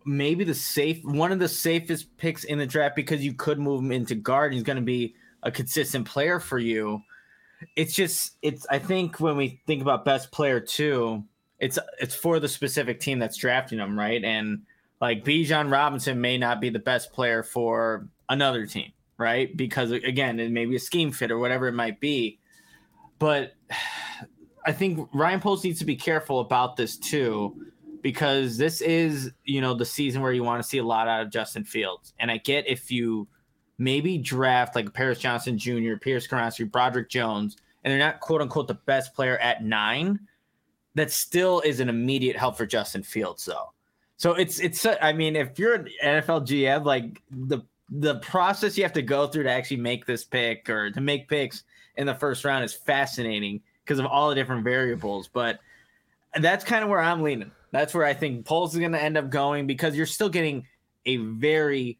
maybe 0.05 0.43
the 0.43 0.53
safe 0.53 1.03
one 1.03 1.31
of 1.31 1.39
the 1.39 1.47
safest 1.47 2.17
picks 2.17 2.43
in 2.43 2.57
the 2.57 2.65
draft 2.65 2.95
because 2.95 3.23
you 3.23 3.33
could 3.33 3.59
move 3.59 3.81
him 3.81 3.91
into 3.91 4.15
guard. 4.15 4.53
He's 4.53 4.63
going 4.63 4.77
to 4.77 4.81
be 4.81 5.15
a 5.43 5.51
consistent 5.51 6.07
player 6.07 6.39
for 6.39 6.59
you. 6.59 7.01
It's 7.75 7.93
just 7.93 8.37
it's. 8.41 8.65
I 8.69 8.79
think 8.79 9.19
when 9.19 9.37
we 9.37 9.61
think 9.67 9.81
about 9.81 10.05
best 10.05 10.31
player 10.31 10.59
too, 10.59 11.23
it's 11.59 11.77
it's 11.99 12.15
for 12.15 12.39
the 12.39 12.47
specific 12.47 12.99
team 12.99 13.19
that's 13.19 13.37
drafting 13.37 13.77
them, 13.77 13.97
right? 13.97 14.23
And 14.23 14.63
like 15.01 15.25
Bijan 15.25 15.71
Robinson 15.71 16.21
may 16.21 16.37
not 16.37 16.61
be 16.61 16.69
the 16.69 16.79
best 16.79 17.11
player 17.11 17.41
for 17.41 18.07
another 18.29 18.67
team, 18.67 18.91
right? 19.17 19.55
Because 19.57 19.91
again, 19.91 20.39
it 20.39 20.51
may 20.51 20.65
be 20.65 20.75
a 20.75 20.79
scheme 20.79 21.11
fit 21.11 21.31
or 21.31 21.39
whatever 21.39 21.67
it 21.67 21.73
might 21.73 21.99
be. 21.99 22.39
But 23.19 23.53
I 24.65 24.71
think 24.71 25.09
Ryan 25.11 25.41
Poles 25.41 25.63
needs 25.63 25.79
to 25.79 25.85
be 25.85 25.95
careful 25.95 26.39
about 26.39 26.77
this 26.77 26.95
too, 26.95 27.65
because 28.03 28.57
this 28.57 28.79
is, 28.79 29.31
you 29.43 29.59
know, 29.59 29.73
the 29.73 29.85
season 29.85 30.21
where 30.21 30.33
you 30.33 30.43
want 30.43 30.61
to 30.61 30.69
see 30.69 30.77
a 30.77 30.83
lot 30.83 31.07
out 31.07 31.23
of 31.23 31.31
Justin 31.31 31.63
Fields. 31.63 32.13
And 32.19 32.29
I 32.29 32.37
get 32.37 32.67
if 32.67 32.91
you 32.91 33.27
maybe 33.79 34.19
draft 34.19 34.75
like 34.75 34.93
Paris 34.93 35.17
Johnson 35.17 35.57
Jr., 35.57 35.95
Pierce 35.99 36.27
Skoronski, 36.27 36.71
Broderick 36.71 37.09
Jones, 37.09 37.57
and 37.83 37.91
they're 37.91 37.97
not 37.97 38.19
quote 38.19 38.39
unquote 38.39 38.67
the 38.67 38.75
best 38.75 39.15
player 39.15 39.39
at 39.39 39.63
nine 39.63 40.19
that 40.93 41.09
still 41.09 41.61
is 41.61 41.79
an 41.79 41.89
immediate 41.89 42.35
help 42.35 42.55
for 42.55 42.67
Justin 42.67 43.01
Fields, 43.01 43.45
though. 43.45 43.73
So 44.21 44.35
it's 44.35 44.59
it's. 44.59 44.85
I 44.85 45.13
mean, 45.13 45.35
if 45.35 45.57
you're 45.57 45.73
an 45.73 45.87
NFL 46.03 46.45
GM, 46.45 46.85
like 46.85 47.23
the 47.31 47.61
the 47.89 48.19
process 48.19 48.77
you 48.77 48.83
have 48.83 48.93
to 48.93 49.01
go 49.01 49.25
through 49.25 49.45
to 49.45 49.51
actually 49.51 49.77
make 49.77 50.05
this 50.05 50.23
pick 50.23 50.69
or 50.69 50.91
to 50.91 51.01
make 51.01 51.27
picks 51.27 51.63
in 51.95 52.05
the 52.05 52.13
first 52.13 52.45
round 52.45 52.63
is 52.63 52.71
fascinating 52.71 53.61
because 53.83 53.97
of 53.97 54.05
all 54.05 54.29
the 54.29 54.35
different 54.35 54.63
variables. 54.63 55.27
But 55.27 55.57
that's 56.39 56.63
kind 56.63 56.83
of 56.83 56.89
where 56.91 56.99
I'm 56.99 57.23
leaning. 57.23 57.49
That's 57.71 57.95
where 57.95 58.05
I 58.05 58.13
think 58.13 58.45
Poles 58.45 58.75
is 58.75 58.79
going 58.79 58.91
to 58.91 59.01
end 59.01 59.17
up 59.17 59.31
going 59.31 59.65
because 59.65 59.95
you're 59.95 60.05
still 60.05 60.29
getting 60.29 60.67
a 61.07 61.17
very 61.17 61.97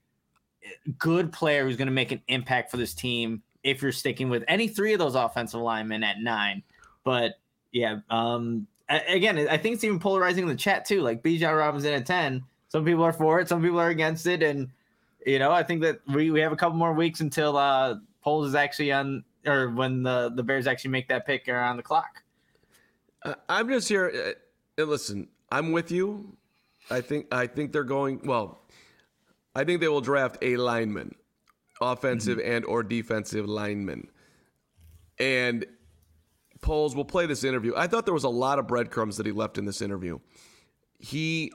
good 1.00 1.34
player 1.34 1.64
who's 1.64 1.76
going 1.76 1.88
to 1.88 1.92
make 1.92 2.12
an 2.12 2.22
impact 2.28 2.70
for 2.70 2.78
this 2.78 2.94
team 2.94 3.42
if 3.64 3.82
you're 3.82 3.92
sticking 3.92 4.30
with 4.30 4.44
any 4.48 4.68
three 4.68 4.94
of 4.94 5.00
those 5.00 5.16
offensive 5.16 5.60
linemen 5.60 6.04
at 6.04 6.20
nine. 6.20 6.62
But 7.04 7.40
yeah, 7.72 8.02
um, 8.12 8.68
again, 9.08 9.48
I 9.50 9.58
think 9.58 9.76
it's 9.76 9.84
even 9.84 10.00
polarizing 10.00 10.44
in 10.44 10.50
the 10.50 10.56
chat 10.56 10.86
too. 10.86 11.02
Like 11.02 11.24
Bijan 11.24 11.58
Robinson 11.58 11.94
at 11.94 12.06
10. 12.06 12.44
Some 12.70 12.86
people 12.86 13.04
are 13.04 13.14
for 13.14 13.40
it, 13.40 13.50
some 13.50 13.62
people 13.62 13.80
are 13.80 13.90
against 13.90 14.26
it. 14.28 14.44
And 14.44 14.70
You 15.26 15.40
know, 15.40 15.52
I 15.52 15.64
think 15.64 15.82
that 15.82 16.00
we, 16.08 16.32
we 16.32 16.42
have 16.42 16.52
a 16.52 16.56
couple 16.56 16.78
more 16.78 16.94
weeks 16.94 17.22
until 17.22 17.58
uh 17.58 17.96
Poles 18.24 18.50
is 18.50 18.56
actually 18.56 18.92
on 18.92 19.24
or 19.46 19.70
when 19.70 20.04
the 20.04 20.32
the 20.36 20.44
Bears 20.44 20.68
actually 20.68 20.92
make 20.92 21.08
that 21.08 21.26
pick 21.26 21.48
around 21.48 21.78
the 21.78 21.84
clock. 21.84 22.24
I'm 23.50 23.68
just 23.70 23.88
here. 23.88 24.36
Uh, 24.80 24.84
listen, 24.84 25.28
I'm 25.52 25.72
with 25.72 25.92
you. 25.92 26.38
I 26.90 27.02
think 27.02 27.34
I 27.34 27.48
think 27.48 27.72
they're 27.72 27.84
going 27.84 28.22
well. 28.26 28.62
I 29.56 29.64
think 29.64 29.82
they 29.82 29.88
will 29.88 30.02
draft 30.02 30.38
a 30.42 30.58
lineman, 30.58 31.16
offensive 31.82 32.38
mm-hmm. 32.38 32.52
and 32.52 32.66
or 32.66 32.84
defensive 32.84 33.48
lineman, 33.48 34.10
and 35.20 35.66
Poles 36.62 36.96
will 36.96 37.06
play 37.06 37.26
this 37.26 37.44
interview. 37.44 37.74
I 37.76 37.88
thought 37.88 38.06
there 38.06 38.14
was 38.14 38.24
a 38.24 38.30
lot 38.30 38.60
of 38.60 38.68
breadcrumbs 38.68 39.18
that 39.18 39.26
he 39.26 39.32
left 39.32 39.58
in 39.58 39.66
this 39.66 39.82
interview. 39.82 40.20
He 41.00 41.52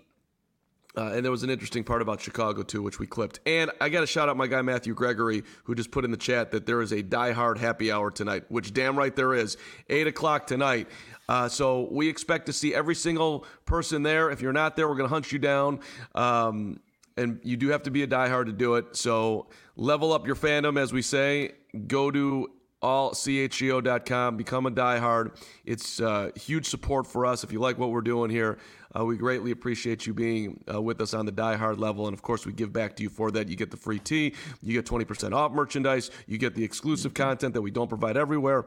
uh, 0.97 1.13
and 1.13 1.23
there 1.23 1.31
was 1.31 1.43
an 1.43 1.51
interesting 1.51 1.85
part 1.85 2.01
about 2.01 2.21
Chicago 2.21 2.63
too, 2.63 2.83
which 2.83 2.99
we 2.99 3.07
clipped. 3.07 3.41
And 3.45 3.71
I 3.81 3.91
got 3.91 4.01
to 4.01 4.07
shout 4.07 4.29
out 4.29 4.37
my 4.37 4.47
guy 4.47 4.63
Matthew 4.63 4.95
Gregory, 4.95 5.43
who 5.65 5.75
just 5.75 5.91
put 5.91 6.05
in 6.07 6.11
the 6.11 6.17
chat 6.17 6.51
that 6.53 6.65
there 6.65 6.81
is 6.81 6.93
a 6.93 7.03
Die 7.03 7.33
Hard 7.33 7.59
happy 7.59 7.93
hour 7.93 8.11
tonight, 8.11 8.45
which 8.49 8.73
damn 8.73 8.97
right 8.97 9.15
there 9.15 9.35
is. 9.35 9.59
Eight 9.91 10.07
o'clock 10.07 10.47
tonight. 10.47 10.89
Uh, 11.29 11.49
so 11.49 11.89
we 11.91 12.09
expect 12.09 12.47
to 12.47 12.53
see 12.53 12.75
every 12.75 12.95
single 12.95 13.45
person 13.67 14.03
there. 14.03 14.31
If 14.31 14.41
you're 14.41 14.55
not 14.55 14.75
there, 14.75 14.89
we're 14.89 14.95
going 14.95 15.09
to 15.09 15.15
hunt 15.15 15.33
you 15.33 15.39
down. 15.39 15.81
Um, 16.15 16.81
and 17.19 17.41
you 17.43 17.57
do 17.57 17.69
have 17.69 17.83
to 17.83 17.91
be 17.91 18.03
a 18.03 18.07
diehard 18.07 18.47
to 18.47 18.53
do 18.53 18.77
it. 18.77 18.97
So 18.97 19.49
level 19.77 20.13
up 20.13 20.27
your 20.27 20.37
fandom, 20.37 20.81
as 20.81 20.93
we 20.93 21.03
say. 21.03 21.53
Go 21.87 22.11
to 22.11 22.51
allchgo.com, 22.87 24.37
become 24.37 24.67
a 24.67 24.71
diehard. 24.71 25.37
It's 25.65 26.01
uh, 26.01 26.31
huge 26.37 26.67
support 26.67 27.07
for 27.07 27.27
us. 27.27 27.43
If 27.43 27.53
you 27.53 27.59
like 27.59 27.79
what 27.79 27.91
we're 27.91 28.01
doing 28.01 28.31
here, 28.31 28.59
uh, 28.97 29.05
we 29.05 29.17
greatly 29.17 29.51
appreciate 29.51 30.07
you 30.07 30.15
being 30.15 30.63
uh, 30.73 30.81
with 30.81 31.01
us 31.01 31.13
on 31.13 31.27
the 31.27 31.33
diehard 31.33 31.79
level. 31.79 32.07
And 32.07 32.15
of 32.15 32.23
course, 32.23 32.47
we 32.47 32.53
give 32.53 32.73
back 32.73 32.95
to 32.97 33.03
you 33.03 33.09
for 33.09 33.33
that. 33.33 33.49
You 33.49 33.57
get 33.57 33.73
the 33.73 33.77
free 33.77 33.99
tea, 33.99 34.35
you 34.63 34.73
get 34.73 34.87
20% 34.87 35.35
off 35.35 35.51
merchandise, 35.51 36.13
you 36.29 36.39
get 36.39 36.55
the 36.55 36.63
exclusive 36.63 37.13
content 37.13 37.55
that 37.55 37.63
we 37.63 37.73
don't 37.73 37.89
provide 37.89 38.17
everywhere. 38.17 38.67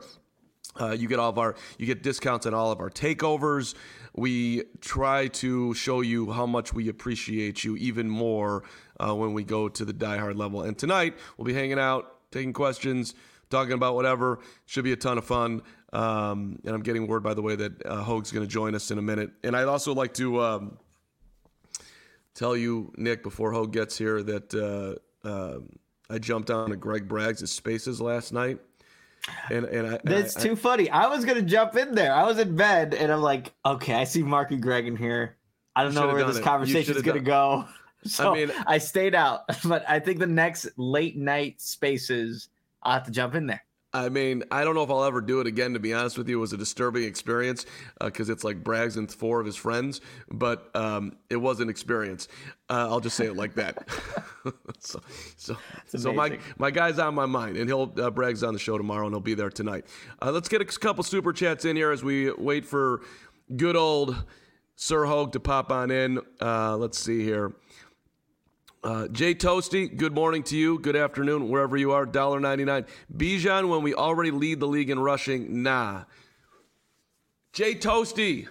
Uh, 0.79 0.91
you 0.91 1.07
get 1.07 1.17
all 1.17 1.29
of 1.29 1.39
our 1.39 1.55
you 1.79 1.87
get 1.87 2.03
discounts 2.03 2.45
on 2.45 2.53
all 2.53 2.71
of 2.71 2.79
our 2.79 2.89
takeovers. 2.89 3.73
We 4.13 4.63
try 4.81 5.27
to 5.27 5.73
show 5.73 6.01
you 6.01 6.31
how 6.31 6.45
much 6.45 6.73
we 6.73 6.89
appreciate 6.89 7.63
you 7.63 7.75
even 7.77 8.07
more 8.07 8.63
uh, 8.99 9.15
when 9.15 9.33
we 9.33 9.43
go 9.43 9.69
to 9.69 9.85
the 9.85 9.93
diehard 9.93 10.35
level. 10.37 10.61
And 10.61 10.77
tonight 10.77 11.15
we'll 11.37 11.45
be 11.45 11.53
hanging 11.53 11.79
out, 11.79 12.31
taking 12.31 12.53
questions, 12.53 13.15
talking 13.49 13.73
about 13.73 13.95
whatever. 13.95 14.39
Should 14.65 14.83
be 14.83 14.93
a 14.93 14.97
ton 14.97 15.17
of 15.17 15.25
fun. 15.25 15.61
Um, 15.91 16.59
and 16.65 16.75
I'm 16.75 16.81
getting 16.81 17.07
word, 17.07 17.23
by 17.23 17.33
the 17.33 17.41
way, 17.41 17.55
that 17.55 17.85
uh, 17.85 18.03
Hoge's 18.03 18.31
going 18.31 18.45
to 18.45 18.51
join 18.51 18.75
us 18.75 18.91
in 18.91 18.97
a 18.97 19.01
minute. 19.01 19.31
And 19.43 19.55
I'd 19.55 19.67
also 19.67 19.93
like 19.93 20.13
to 20.15 20.41
um, 20.41 20.77
tell 22.35 22.55
you, 22.55 22.93
Nick, 22.95 23.23
before 23.23 23.51
Hoge 23.51 23.71
gets 23.71 23.97
here, 23.97 24.21
that 24.23 24.53
uh, 24.53 25.27
uh, 25.27 25.59
I 26.09 26.19
jumped 26.19 26.51
on 26.51 26.69
to 26.69 26.75
Greg 26.75 27.07
Braggs' 27.07 27.47
Spaces 27.47 27.99
last 27.99 28.33
night. 28.33 28.59
And, 29.49 29.65
and 29.65 29.95
I, 29.95 29.99
that's 30.03 30.37
I, 30.37 30.41
too 30.41 30.51
I, 30.53 30.55
funny. 30.55 30.89
I 30.89 31.07
was 31.07 31.25
gonna 31.25 31.41
jump 31.41 31.75
in 31.75 31.93
there. 31.93 32.13
I 32.13 32.23
was 32.23 32.39
in 32.39 32.55
bed, 32.55 32.93
and 32.93 33.11
I'm 33.11 33.21
like, 33.21 33.53
okay, 33.65 33.93
I 33.93 34.05
see 34.05 34.23
Mark 34.23 34.51
and 34.51 34.61
Greg 34.61 34.87
in 34.87 34.95
here. 34.95 35.35
I 35.75 35.83
don't 35.83 35.93
know 35.93 36.07
where 36.07 36.25
this 36.25 36.39
conversation 36.39 36.95
is 36.95 37.01
gonna 37.01 37.19
go. 37.19 37.65
So 38.05 38.31
I 38.31 38.33
mean, 38.33 38.51
I 38.65 38.77
stayed 38.77 39.13
out, 39.13 39.41
but 39.65 39.83
I 39.85 39.99
think 39.99 40.19
the 40.19 40.25
next 40.25 40.69
late 40.77 41.17
night 41.17 41.59
spaces, 41.59 42.47
I'll 42.83 42.93
have 42.93 43.05
to 43.05 43.11
jump 43.11 43.35
in 43.35 43.47
there. 43.47 43.63
I 43.91 44.09
mean, 44.09 44.43
I 44.51 44.63
don't 44.63 44.75
know 44.75 44.83
if 44.83 44.91
I'll 44.91 45.03
ever 45.03 45.19
do 45.19 45.41
it 45.41 45.47
again. 45.47 45.73
To 45.73 45.79
be 45.79 45.95
honest 45.95 46.15
with 46.15 46.29
you, 46.29 46.37
it 46.37 46.41
was 46.41 46.53
a 46.53 46.57
disturbing 46.57 47.05
experience 47.05 47.65
because 47.99 48.29
uh, 48.29 48.33
it's 48.33 48.43
like 48.43 48.63
Braggs 48.63 48.97
and 48.97 49.11
four 49.11 49.39
of 49.39 49.47
his 49.47 49.55
friends, 49.55 49.99
but 50.29 50.69
um, 50.75 51.13
it 51.31 51.37
was 51.37 51.59
an 51.59 51.69
experience. 51.69 52.27
Uh, 52.69 52.87
I'll 52.87 52.99
just 52.99 53.17
say 53.17 53.25
it 53.25 53.35
like 53.35 53.55
that. 53.55 53.87
so, 54.79 55.01
so, 55.37 55.57
so 55.87 56.13
my 56.13 56.37
my 56.59 56.69
guy's 56.69 56.99
on 56.99 57.15
my 57.15 57.25
mind, 57.25 57.57
and 57.57 57.67
he'll 57.67 57.91
uh, 57.97 58.11
Braggs 58.11 58.47
on 58.47 58.53
the 58.53 58.59
show 58.59 58.77
tomorrow, 58.77 59.07
and 59.07 59.13
he'll 59.13 59.21
be 59.21 59.33
there 59.33 59.49
tonight. 59.49 59.85
Uh, 60.21 60.31
let's 60.31 60.49
get 60.49 60.61
a 60.61 60.65
couple 60.65 61.03
super 61.03 61.33
chats 61.33 61.65
in 61.65 61.75
here 61.75 61.91
as 61.91 62.03
we 62.03 62.31
wait 62.33 62.65
for 62.65 63.01
good 63.55 63.75
old 63.75 64.23
Sir 64.75 65.05
Hoge 65.05 65.31
to 65.31 65.39
pop 65.39 65.71
on 65.71 65.89
in. 65.89 66.19
Uh, 66.39 66.77
let's 66.77 66.99
see 66.99 67.23
here. 67.23 67.53
Uh, 68.81 69.09
Jay 69.09 69.35
Toasty, 69.35 69.93
good 69.93 70.13
morning 70.13 70.41
to 70.43 70.55
you. 70.55 70.79
Good 70.79 70.95
afternoon, 70.95 71.49
wherever 71.49 71.75
you 71.75 71.91
are. 71.91 72.05
$1.99. 72.05 72.87
Bijan, 73.13 73.67
when 73.67 73.83
we 73.83 73.93
already 73.93 74.31
lead 74.31 74.61
the 74.61 74.67
league 74.67 74.89
in 74.89 74.99
rushing, 74.99 75.63
nah. 75.63 76.05
Jay 77.51 77.75
Toasty, 77.75 78.47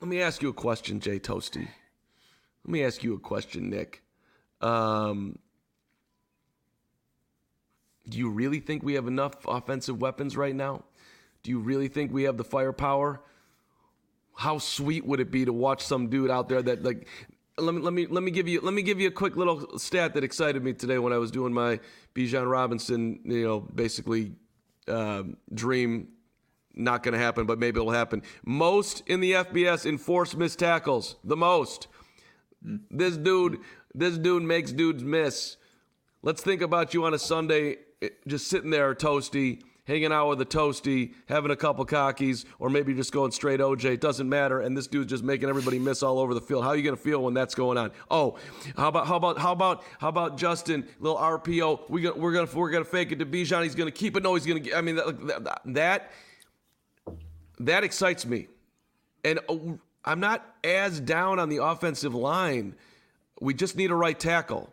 let 0.00 0.08
me 0.08 0.22
ask 0.22 0.40
you 0.40 0.50
a 0.50 0.52
question, 0.52 1.00
Jay 1.00 1.18
Toasty. 1.18 1.66
Let 2.64 2.72
me 2.72 2.84
ask 2.84 3.02
you 3.02 3.14
a 3.14 3.18
question, 3.18 3.70
Nick. 3.70 4.04
Um, 4.60 5.40
do 8.08 8.18
you 8.18 8.30
really 8.30 8.60
think 8.60 8.84
we 8.84 8.94
have 8.94 9.08
enough 9.08 9.34
offensive 9.48 10.00
weapons 10.00 10.36
right 10.36 10.54
now? 10.54 10.84
Do 11.42 11.50
you 11.50 11.58
really 11.58 11.88
think 11.88 12.12
we 12.12 12.22
have 12.22 12.36
the 12.36 12.44
firepower? 12.44 13.20
How 14.36 14.58
sweet 14.58 15.04
would 15.04 15.18
it 15.18 15.32
be 15.32 15.44
to 15.44 15.52
watch 15.52 15.82
some 15.82 16.08
dude 16.08 16.30
out 16.30 16.48
there 16.48 16.62
that 16.62 16.84
like 16.84 17.08
let 17.60 17.74
me 17.74 17.80
let 17.80 17.92
me 17.92 18.06
let 18.06 18.22
me 18.22 18.30
give 18.30 18.48
you 18.48 18.60
let 18.60 18.74
me 18.74 18.82
give 18.82 19.00
you 19.00 19.08
a 19.08 19.12
quick 19.12 19.36
little 19.36 19.78
stat 19.78 20.14
that 20.14 20.24
excited 20.24 20.62
me 20.62 20.72
today 20.72 20.98
when 20.98 21.12
I 21.12 21.18
was 21.18 21.30
doing 21.30 21.52
my 21.52 21.80
Bijan 22.14 22.50
Robinson, 22.50 23.20
you 23.24 23.44
know, 23.44 23.60
basically 23.60 24.32
uh, 24.88 25.24
dream. 25.52 26.08
Not 26.72 27.02
going 27.02 27.14
to 27.14 27.18
happen, 27.18 27.46
but 27.46 27.58
maybe 27.58 27.80
it'll 27.80 27.90
happen. 27.90 28.22
Most 28.44 29.02
in 29.08 29.18
the 29.20 29.32
FBS 29.32 29.86
enforced 29.86 30.36
missed 30.36 30.60
tackles. 30.60 31.16
The 31.24 31.36
most. 31.36 31.88
This 32.62 33.16
dude, 33.16 33.58
this 33.92 34.16
dude 34.16 34.44
makes 34.44 34.70
dudes 34.70 35.02
miss. 35.02 35.56
Let's 36.22 36.42
think 36.42 36.62
about 36.62 36.94
you 36.94 37.04
on 37.04 37.12
a 37.12 37.18
Sunday, 37.18 37.78
eh, 38.00 38.10
just 38.26 38.46
sitting 38.46 38.70
there, 38.70 38.94
toasty 38.94 39.62
hanging 39.90 40.12
out 40.12 40.28
with 40.28 40.40
a 40.40 40.46
toasty, 40.46 41.12
having 41.28 41.50
a 41.50 41.56
couple 41.56 41.84
cockies, 41.84 42.44
or 42.60 42.70
maybe 42.70 42.94
just 42.94 43.12
going 43.12 43.32
straight 43.32 43.58
OJ. 43.58 43.86
It 43.86 44.00
doesn't 44.00 44.28
matter. 44.28 44.60
And 44.60 44.76
this 44.76 44.86
dude's 44.86 45.10
just 45.10 45.24
making 45.24 45.48
everybody 45.48 45.80
miss 45.80 46.04
all 46.04 46.20
over 46.20 46.32
the 46.32 46.40
field. 46.40 46.62
How 46.62 46.70
are 46.70 46.76
you 46.76 46.84
going 46.84 46.96
to 46.96 47.02
feel 47.02 47.24
when 47.24 47.34
that's 47.34 47.56
going 47.56 47.76
on? 47.76 47.90
Oh, 48.08 48.38
how 48.76 48.88
about 48.88 49.08
how 49.08 49.16
about 49.16 49.38
how 49.38 49.50
about 49.50 49.82
how 49.98 50.08
about 50.08 50.38
Justin? 50.38 50.86
Little 51.00 51.18
RPO. 51.18 51.90
We 51.90 52.02
got, 52.02 52.16
we're 52.16 52.32
gonna 52.32 52.48
we're 52.54 52.70
gonna 52.70 52.84
fake 52.84 53.10
it 53.10 53.18
to 53.18 53.26
Bijan. 53.26 53.64
He's 53.64 53.74
gonna 53.74 53.90
keep 53.90 54.16
it. 54.16 54.22
No, 54.22 54.34
he's 54.34 54.46
gonna. 54.46 54.62
I 54.74 54.80
mean 54.80 54.94
that 54.96 55.60
that 55.66 56.12
that 57.58 57.82
excites 57.82 58.24
me, 58.24 58.46
and 59.24 59.40
oh, 59.48 59.80
I'm 60.04 60.20
not 60.20 60.54
as 60.62 61.00
down 61.00 61.40
on 61.40 61.48
the 61.48 61.64
offensive 61.64 62.14
line. 62.14 62.76
We 63.40 63.54
just 63.54 63.76
need 63.76 63.90
a 63.90 63.94
right 63.96 64.18
tackle. 64.18 64.72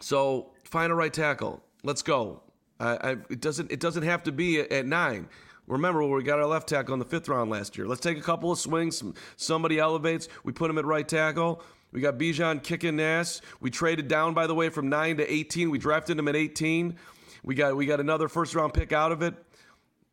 So 0.00 0.50
find 0.64 0.90
a 0.90 0.94
right 0.94 1.12
tackle. 1.12 1.62
Let's 1.84 2.02
go. 2.02 2.43
I, 2.84 3.10
it 3.30 3.40
doesn't 3.40 3.70
it 3.72 3.80
doesn't 3.80 4.02
have 4.02 4.22
to 4.24 4.32
be 4.32 4.60
at, 4.60 4.70
at 4.72 4.86
nine. 4.86 5.28
Remember 5.66 6.06
we 6.06 6.22
got 6.22 6.38
our 6.38 6.46
left 6.46 6.68
tackle 6.68 6.92
in 6.92 6.98
the 6.98 7.06
fifth 7.06 7.28
round 7.28 7.50
last 7.50 7.78
year. 7.78 7.86
Let's 7.86 8.00
take 8.00 8.18
a 8.18 8.22
couple 8.22 8.52
of 8.52 8.58
swings. 8.58 9.02
Somebody 9.36 9.78
elevates. 9.78 10.28
We 10.44 10.52
put 10.52 10.70
him 10.70 10.78
at 10.78 10.84
right 10.84 11.06
tackle. 11.06 11.62
We 11.92 12.00
got 12.00 12.18
Bijan 12.18 12.62
kicking 12.62 13.00
ass. 13.00 13.40
We 13.60 13.70
traded 13.70 14.08
down, 14.08 14.34
by 14.34 14.46
the 14.46 14.54
way, 14.54 14.68
from 14.68 14.88
nine 14.88 15.16
to 15.18 15.32
18. 15.32 15.70
We 15.70 15.78
drafted 15.78 16.18
him 16.18 16.28
at 16.28 16.36
18. 16.36 16.96
We 17.44 17.54
got 17.54 17.76
we 17.76 17.86
got 17.86 18.00
another 18.00 18.28
first 18.28 18.54
round 18.54 18.74
pick 18.74 18.92
out 18.92 19.12
of 19.12 19.22
it. 19.22 19.34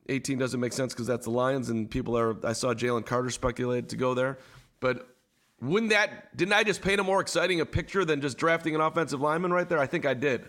18 0.10 0.38
doesn't 0.38 0.60
make 0.60 0.74
sense 0.74 0.94
because 0.94 1.08
that's 1.08 1.26
the 1.26 1.32
Lions, 1.32 1.70
and 1.70 1.90
people 1.90 2.18
are. 2.18 2.36
I 2.46 2.54
saw 2.54 2.74
Jalen 2.74 3.06
Carter 3.06 3.30
speculated 3.30 3.90
to 3.90 3.98
go 3.98 4.14
there, 4.14 4.38
but 4.80 5.08
wouldn't 5.62 5.92
that? 5.92 6.36
Didn't 6.36 6.54
I 6.54 6.64
just 6.64 6.82
paint 6.82 7.00
a 7.00 7.04
more 7.04 7.22
exciting 7.22 7.62
a 7.62 7.66
picture 7.66 8.06
than 8.06 8.22
just 8.22 8.38
drafting 8.38 8.76
an 8.76 8.82
offensive 8.82 9.22
lineman 9.22 9.52
right 9.52 9.68
there? 9.68 9.80
I 9.80 9.88
think 9.88 10.06
I 10.06 10.14
did 10.14 10.48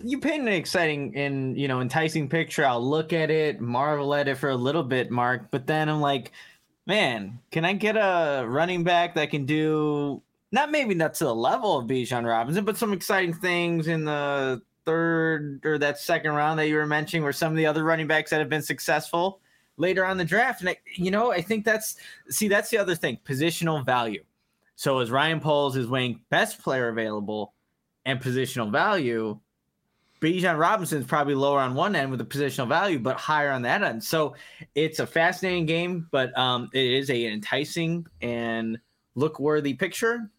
you 0.00 0.18
paint 0.20 0.42
an 0.42 0.48
exciting 0.48 1.16
and 1.16 1.58
you 1.58 1.68
know 1.68 1.80
enticing 1.80 2.28
picture. 2.28 2.64
I'll 2.64 2.84
look 2.84 3.12
at 3.12 3.30
it, 3.30 3.60
marvel 3.60 4.14
at 4.14 4.28
it 4.28 4.36
for 4.36 4.50
a 4.50 4.56
little 4.56 4.82
bit, 4.82 5.10
Mark. 5.10 5.50
But 5.50 5.66
then 5.66 5.88
I'm 5.88 6.00
like, 6.00 6.32
man, 6.86 7.38
can 7.50 7.64
I 7.64 7.72
get 7.72 7.96
a 7.96 8.44
running 8.46 8.84
back 8.84 9.14
that 9.14 9.30
can 9.30 9.44
do 9.44 10.22
not 10.50 10.70
maybe 10.70 10.94
not 10.94 11.14
to 11.14 11.24
the 11.24 11.34
level 11.34 11.78
of 11.78 11.86
Bijan 11.86 12.26
Robinson, 12.26 12.64
but 12.64 12.76
some 12.76 12.92
exciting 12.92 13.34
things 13.34 13.88
in 13.88 14.04
the 14.04 14.62
third 14.84 15.60
or 15.64 15.78
that 15.78 15.98
second 15.98 16.32
round 16.32 16.58
that 16.58 16.68
you 16.68 16.76
were 16.76 16.86
mentioning, 16.86 17.22
where 17.22 17.32
some 17.32 17.52
of 17.52 17.56
the 17.56 17.66
other 17.66 17.84
running 17.84 18.06
backs 18.06 18.30
that 18.30 18.40
have 18.40 18.48
been 18.48 18.62
successful 18.62 19.40
later 19.76 20.04
on 20.04 20.16
the 20.16 20.24
draft. 20.24 20.60
And 20.60 20.70
I, 20.70 20.78
you 20.96 21.10
know, 21.10 21.32
I 21.32 21.42
think 21.42 21.64
that's 21.64 21.96
see 22.30 22.48
that's 22.48 22.70
the 22.70 22.78
other 22.78 22.94
thing, 22.94 23.18
positional 23.26 23.84
value. 23.84 24.24
So 24.76 25.00
as 25.00 25.10
Ryan 25.10 25.40
Poles 25.40 25.76
is 25.76 25.88
weighing 25.88 26.20
best 26.30 26.62
player 26.62 26.88
available 26.88 27.52
and 28.06 28.20
positional 28.20 28.70
value, 28.70 29.38
Bijan 30.20 30.58
Robinson 30.58 31.00
is 31.00 31.06
probably 31.06 31.34
lower 31.34 31.60
on 31.60 31.74
one 31.74 31.94
end 31.94 32.10
with 32.10 32.18
the 32.18 32.24
positional 32.24 32.68
value, 32.68 32.98
but 32.98 33.16
higher 33.16 33.50
on 33.50 33.62
that 33.62 33.82
end. 33.82 34.02
So 34.02 34.34
it's 34.74 34.98
a 34.98 35.06
fascinating 35.06 35.66
game, 35.66 36.08
but 36.10 36.36
um, 36.36 36.68
it 36.72 36.84
is 36.84 37.10
a 37.10 37.26
enticing 37.26 38.06
and 38.20 38.78
look 39.14 39.38
worthy 39.38 39.74
picture. 39.74 40.30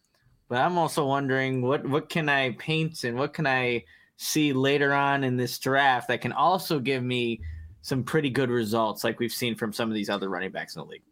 But 0.48 0.58
I'm 0.58 0.78
also 0.78 1.06
wondering 1.06 1.62
what 1.62 1.86
what 1.86 2.08
can 2.08 2.28
I 2.28 2.52
paint 2.52 3.04
and 3.04 3.16
what 3.16 3.32
can 3.32 3.46
I 3.46 3.84
see 4.16 4.52
later 4.52 4.92
on 4.92 5.24
in 5.24 5.36
this 5.36 5.58
draft 5.58 6.08
that 6.08 6.20
can 6.20 6.32
also 6.32 6.78
give 6.78 7.02
me 7.02 7.40
some 7.82 8.04
pretty 8.04 8.28
good 8.28 8.50
results, 8.50 9.02
like 9.02 9.18
we've 9.18 9.32
seen 9.32 9.54
from 9.54 9.72
some 9.72 9.88
of 9.88 9.94
these 9.94 10.10
other 10.10 10.28
running 10.28 10.50
backs 10.50 10.76
in 10.76 10.80
the 10.80 10.86
league. 10.86 11.02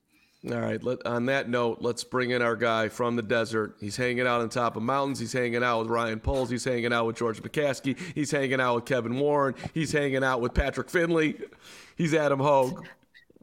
All 0.46 0.60
right. 0.60 0.82
Let, 0.82 1.04
on 1.04 1.26
that 1.26 1.48
note, 1.48 1.78
let's 1.80 2.04
bring 2.04 2.30
in 2.30 2.42
our 2.42 2.54
guy 2.54 2.88
from 2.88 3.16
the 3.16 3.22
desert. 3.22 3.76
He's 3.80 3.96
hanging 3.96 4.26
out 4.26 4.40
on 4.40 4.48
top 4.48 4.76
of 4.76 4.82
mountains. 4.82 5.18
He's 5.18 5.32
hanging 5.32 5.64
out 5.64 5.80
with 5.80 5.88
Ryan 5.88 6.20
Poles. 6.20 6.48
He's 6.48 6.64
hanging 6.64 6.92
out 6.92 7.06
with 7.06 7.16
George 7.16 7.42
McCaskey. 7.42 7.98
He's 8.14 8.30
hanging 8.30 8.60
out 8.60 8.76
with 8.76 8.84
Kevin 8.84 9.18
Warren. 9.18 9.54
He's 9.74 9.90
hanging 9.90 10.22
out 10.22 10.40
with 10.40 10.54
Patrick 10.54 10.90
Finley. 10.90 11.36
He's 11.96 12.14
Adam 12.14 12.38
Hoge. 12.38 12.86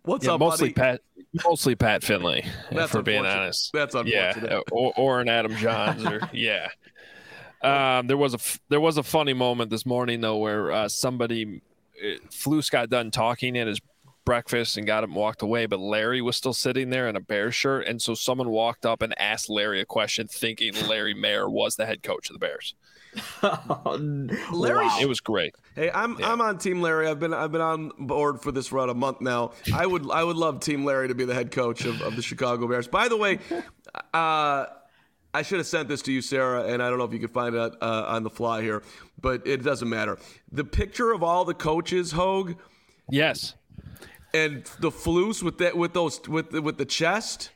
What's 0.04 0.25
yeah, 0.25 0.34
up, 0.34 0.40
mostly 0.40 0.70
buddy? 0.70 0.74
Pat, 0.74 1.02
mostly 1.44 1.75
Pat 1.75 2.04
Finley, 2.04 2.46
That's 2.72 2.92
for 2.92 3.02
being 3.02 3.25
honest. 3.25 3.72
That's 3.74 3.96
unfortunate. 3.96 4.52
Yeah, 4.52 4.60
or, 4.72 4.94
or 4.96 5.22
an 5.22 5.30
Adam 5.30 5.52
Jahns, 5.54 6.10
or 6.10 6.30
yeah. 6.34 6.68
Um, 7.64 8.06
there 8.08 8.18
was 8.18 8.36
a 8.36 8.60
there 8.70 8.80
was 8.80 8.98
a 8.98 9.04
funny 9.04 9.34
moment 9.34 9.72
this 9.72 9.86
morning 9.86 10.22
though 10.22 10.38
where 10.38 10.72
uh, 10.72 10.88
somebody, 10.88 11.62
uh, 12.00 12.20
Flus 12.30 12.70
got 12.70 12.92
done 12.92 13.10
talking 13.10 13.58
and 13.58 13.68
his 13.68 13.82
breakfast 14.25 14.75
and 14.77 14.86
got 14.88 15.03
him 15.03 15.13
walked 15.15 15.41
away, 15.41 15.65
but 15.67 15.79
Larry 15.79 16.22
was 16.22 16.36
still 16.36 16.53
sitting 16.53 16.89
there 16.89 17.08
in 17.08 17.15
a 17.15 17.22
bear 17.22 17.51
shirt, 17.51 17.88
and 17.88 18.01
so 18.01 18.13
someone 18.15 18.50
walked 18.50 18.86
up 18.86 19.01
and 19.01 19.13
asked 19.20 19.50
Larry 19.50 19.79
a 19.79 19.86
question, 19.86 20.27
thinking 20.27 20.74
Larry 20.88 21.13
Mayer 21.13 21.50
was 21.50 21.75
the 21.75 21.86
head 21.86 22.03
coach 22.03 22.29
of 22.29 22.34
the 22.34 22.39
Bears. 22.39 22.74
Larry- 24.51 24.88
It 25.01 25.08
was 25.08 25.22
great. 25.22 25.55
Hey, 25.75 25.89
I'm 25.91 26.20
Yeah. 26.20 26.32
I'm 26.32 26.41
on 26.41 26.58
Team 26.58 26.82
Larry. 26.82 27.08
I've 27.08 27.20
been 27.20 27.34
I've 27.34 27.51
been 27.51 27.62
on 27.62 27.91
board 27.98 28.41
for 28.41 28.51
this 28.51 28.67
for 28.67 28.77
about 28.77 28.89
a 28.89 28.94
month 28.94 29.22
now. 29.22 29.51
I 29.74 29.86
would 29.86 30.10
I 30.12 30.24
would 30.24 30.36
love 30.38 30.60
Team 30.60 30.84
Larry 30.86 31.08
to 31.08 31.15
be 31.15 31.25
the 31.25 31.34
head 31.34 31.51
coach 31.51 31.86
of, 31.86 32.01
of 32.01 32.15
the 32.15 32.22
Chicago 32.22 32.67
Bears. 32.67 32.88
By 32.88 33.08
the 33.08 33.17
way, 33.17 33.39
uh, 34.13 34.65
I 35.34 35.41
should 35.44 35.58
have 35.60 35.67
sent 35.67 35.88
this 35.89 36.01
to 36.03 36.12
you, 36.12 36.22
Sarah, 36.22 36.63
and 36.65 36.82
I 36.82 36.89
don't 36.89 36.98
know 36.98 37.05
if 37.05 37.13
you 37.13 37.20
could 37.20 37.32
find 37.32 37.55
it 37.55 37.74
uh, 37.82 38.05
on 38.08 38.24
the 38.24 38.29
fly 38.29 38.62
here, 38.62 38.84
but 39.22 39.46
it 39.46 39.63
doesn't 39.63 39.89
matter. 39.89 40.17
The 40.51 40.63
picture 40.63 41.12
of 41.12 41.24
all 41.24 41.46
the 41.46 41.53
coaches, 41.53 42.12
Hoge, 42.13 42.55
Yes, 43.10 43.53
and 44.36 44.63
the 44.80 44.92
flus 44.92 45.42
with 45.44 45.58
that 45.60 45.75
with 45.77 45.94
those 45.94 46.22
with 46.27 46.51
the, 46.51 46.62
with 46.62 46.77
the 46.77 46.86
chest. 46.86 47.51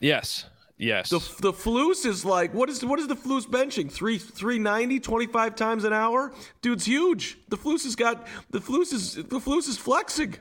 yes, 0.00 0.44
yes. 0.76 1.10
The 1.10 1.20
the 1.40 1.52
flus 1.52 2.04
is 2.04 2.24
like 2.24 2.52
what 2.54 2.68
is 2.68 2.84
what 2.84 2.98
is 2.98 3.06
the 3.08 3.16
flus 3.16 3.46
benching? 3.46 3.90
Three 3.90 4.18
390, 4.18 5.00
25 5.00 5.54
times 5.54 5.84
an 5.84 5.92
hour? 5.92 6.32
Dude's 6.62 6.84
huge. 6.84 7.38
The 7.48 7.56
flus 7.56 7.84
has 7.84 7.96
got 7.96 8.26
the 8.50 8.60
flus 8.60 8.92
is 8.92 9.14
the 9.14 9.40
flus 9.40 9.68
is 9.68 9.78
flexing. 9.78 10.36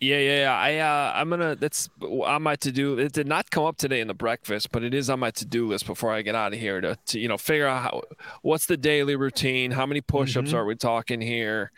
Yeah, 0.00 0.18
yeah, 0.18 0.38
yeah. 0.40 0.58
I, 0.58 0.78
uh, 0.78 1.12
I'm 1.14 1.30
gonna. 1.30 1.54
That's 1.54 1.88
on 2.00 2.42
my 2.42 2.56
to 2.56 2.72
do. 2.72 2.98
It 2.98 3.12
did 3.12 3.28
not 3.28 3.52
come 3.52 3.64
up 3.66 3.76
today 3.76 4.00
in 4.00 4.08
the 4.08 4.14
breakfast, 4.14 4.72
but 4.72 4.82
it 4.82 4.94
is 4.94 5.08
on 5.08 5.20
my 5.20 5.30
to 5.30 5.44
do 5.44 5.68
list 5.68 5.86
before 5.86 6.10
I 6.12 6.22
get 6.22 6.34
out 6.34 6.52
of 6.52 6.58
here 6.58 6.80
to, 6.80 6.98
to 7.06 7.20
you 7.20 7.28
know, 7.28 7.38
figure 7.38 7.68
out 7.68 7.82
how, 7.82 8.02
what's 8.42 8.66
the 8.66 8.76
daily 8.76 9.14
routine, 9.14 9.70
how 9.70 9.86
many 9.86 10.00
push-ups 10.00 10.48
Mm-hmm. 10.48 10.56
are 10.56 10.64
we 10.64 10.74
talking 10.74 11.20
here, 11.20 11.70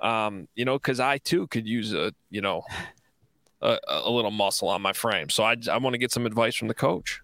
um, 0.00 0.48
you 0.54 0.64
know, 0.64 0.78
because 0.78 1.00
I 1.00 1.18
too 1.18 1.46
could 1.48 1.66
use 1.66 1.92
a, 1.92 2.12
you 2.30 2.40
know, 2.40 2.62
a, 3.62 3.78
a 3.88 4.10
little 4.10 4.30
muscle 4.30 4.68
on 4.68 4.82
my 4.82 4.92
frame. 4.92 5.28
So 5.30 5.42
I, 5.44 5.56
I 5.70 5.78
want 5.78 5.94
to 5.94 5.98
get 5.98 6.12
some 6.12 6.26
advice 6.26 6.54
from 6.54 6.68
the 6.68 6.74
coach. 6.74 7.20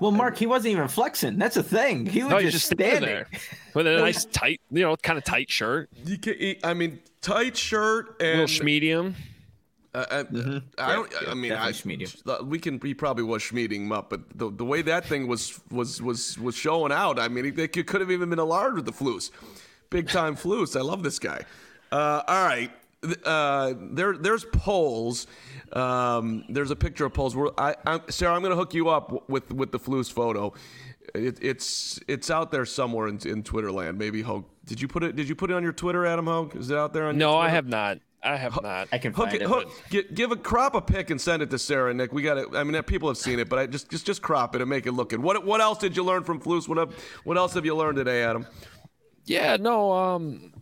Well, 0.00 0.12
Mark, 0.12 0.38
he 0.38 0.46
wasn't 0.46 0.72
even 0.72 0.88
flexing. 0.88 1.36
That's 1.38 1.58
a 1.58 1.62
thing. 1.62 2.06
He 2.06 2.22
was 2.22 2.30
No, 2.30 2.40
just, 2.40 2.52
just 2.54 2.66
standing 2.66 2.86
standing. 3.02 3.06
there 3.10 3.28
with 3.74 3.86
a 3.86 3.96
nice 4.00 4.24
tight, 4.24 4.62
you 4.70 4.80
know, 4.82 4.96
kind 4.96 5.18
of 5.18 5.24
tight 5.24 5.50
shirt, 5.50 5.90
You 6.06 6.16
can, 6.16 6.38
he- 6.38 6.58
I 6.64 6.72
mean, 6.72 7.00
tight 7.20 7.54
shirt 7.54 8.16
and 8.18 8.40
little 8.40 8.64
medium. 8.64 9.14
Uh, 9.94 10.06
I, 10.10 10.18
I 10.90 10.92
don't. 10.94 11.12
Yeah, 11.12 11.30
I 11.30 11.34
mean, 11.34 11.52
I, 11.52 11.70
definitely 11.70 12.06
Schmedium. 12.06 12.46
we 12.46 12.58
can. 12.58 12.80
He 12.80 12.94
probably 12.94 13.22
was 13.22 13.42
schmeeding 13.44 13.82
him 13.82 13.92
up, 13.92 14.10
but 14.10 14.22
the, 14.36 14.50
the 14.50 14.64
way 14.64 14.82
that 14.82 15.04
thing 15.04 15.28
was 15.28 15.60
was 15.70 16.02
was 16.02 16.36
was 16.38 16.56
showing 16.56 16.90
out. 16.90 17.20
I 17.20 17.28
mean, 17.28 17.46
it, 17.56 17.72
could 17.86 18.00
have 18.00 18.10
even 18.10 18.28
been 18.30 18.40
a 18.40 18.44
large 18.44 18.74
with 18.74 18.86
the 18.86 18.92
flus, 18.92 19.30
big 19.90 20.08
time 20.08 20.34
flus. 20.34 20.76
I 20.76 20.80
love 20.80 21.04
this 21.04 21.20
guy. 21.20 21.42
Uh, 21.94 22.22
all 22.26 22.44
right, 22.44 22.72
uh, 23.24 23.72
there 23.92 24.16
there's 24.16 24.44
Poles. 24.46 25.28
Um, 25.72 26.44
there's 26.48 26.72
a 26.72 26.76
picture 26.76 27.04
of 27.04 27.14
Poles. 27.14 27.36
Where 27.36 27.50
I, 27.56 27.76
I, 27.86 28.00
Sarah, 28.08 28.34
I'm 28.34 28.40
going 28.42 28.50
to 28.50 28.56
hook 28.56 28.74
you 28.74 28.88
up 28.88 29.28
with 29.30 29.52
with 29.52 29.70
the 29.70 29.78
flus 29.78 30.12
photo. 30.12 30.52
It, 31.14 31.38
it's 31.40 32.00
it's 32.08 32.30
out 32.30 32.50
there 32.50 32.64
somewhere 32.66 33.06
in, 33.06 33.18
in 33.24 33.44
Twitter 33.44 33.70
land. 33.70 33.96
Maybe 33.96 34.22
Hoge. 34.22 34.44
Did 34.64 34.80
you 34.80 34.88
put 34.88 35.04
it? 35.04 35.14
Did 35.14 35.28
you 35.28 35.36
put 35.36 35.52
it 35.52 35.54
on 35.54 35.62
your 35.62 35.72
Twitter, 35.72 36.04
Adam 36.04 36.26
Hoge? 36.26 36.56
Is 36.56 36.68
it 36.68 36.76
out 36.76 36.92
there 36.92 37.04
on? 37.04 37.14
your 37.14 37.28
No, 37.28 37.36
I 37.36 37.48
have 37.48 37.68
not. 37.68 37.98
I 38.24 38.38
have 38.38 38.60
not. 38.60 38.88
I 38.90 38.98
can 38.98 39.12
Hook 39.12 39.26
find 39.26 39.36
it, 39.36 39.42
it. 39.42 39.48
hook, 39.48 39.70
gi- 39.90 40.06
give 40.14 40.32
a 40.32 40.36
crop 40.36 40.74
a 40.74 40.80
pic 40.80 41.10
and 41.10 41.20
send 41.20 41.42
it 41.42 41.50
to 41.50 41.58
Sarah 41.60 41.90
and 41.90 41.98
Nick. 41.98 42.10
We 42.12 42.22
got 42.22 42.38
it. 42.38 42.48
I 42.54 42.64
mean, 42.64 42.82
people 42.82 43.08
have 43.08 43.18
seen 43.18 43.38
it, 43.38 43.48
but 43.48 43.60
I 43.60 43.66
just 43.66 43.88
just 43.88 44.04
just 44.04 44.20
crop 44.20 44.56
it 44.56 44.62
and 44.62 44.68
make 44.68 44.86
it 44.86 44.92
look 44.92 45.10
good. 45.10 45.22
What 45.22 45.44
what 45.44 45.60
else 45.60 45.78
did 45.78 45.96
you 45.96 46.02
learn 46.02 46.24
from 46.24 46.40
Flus? 46.40 46.66
What 46.66 46.78
up, 46.78 46.92
what 47.22 47.36
else 47.36 47.54
have 47.54 47.64
you 47.64 47.76
learned 47.76 47.98
today, 47.98 48.24
Adam? 48.24 48.46
Yeah, 49.26 49.56
no, 49.58 49.92
um 49.92 50.52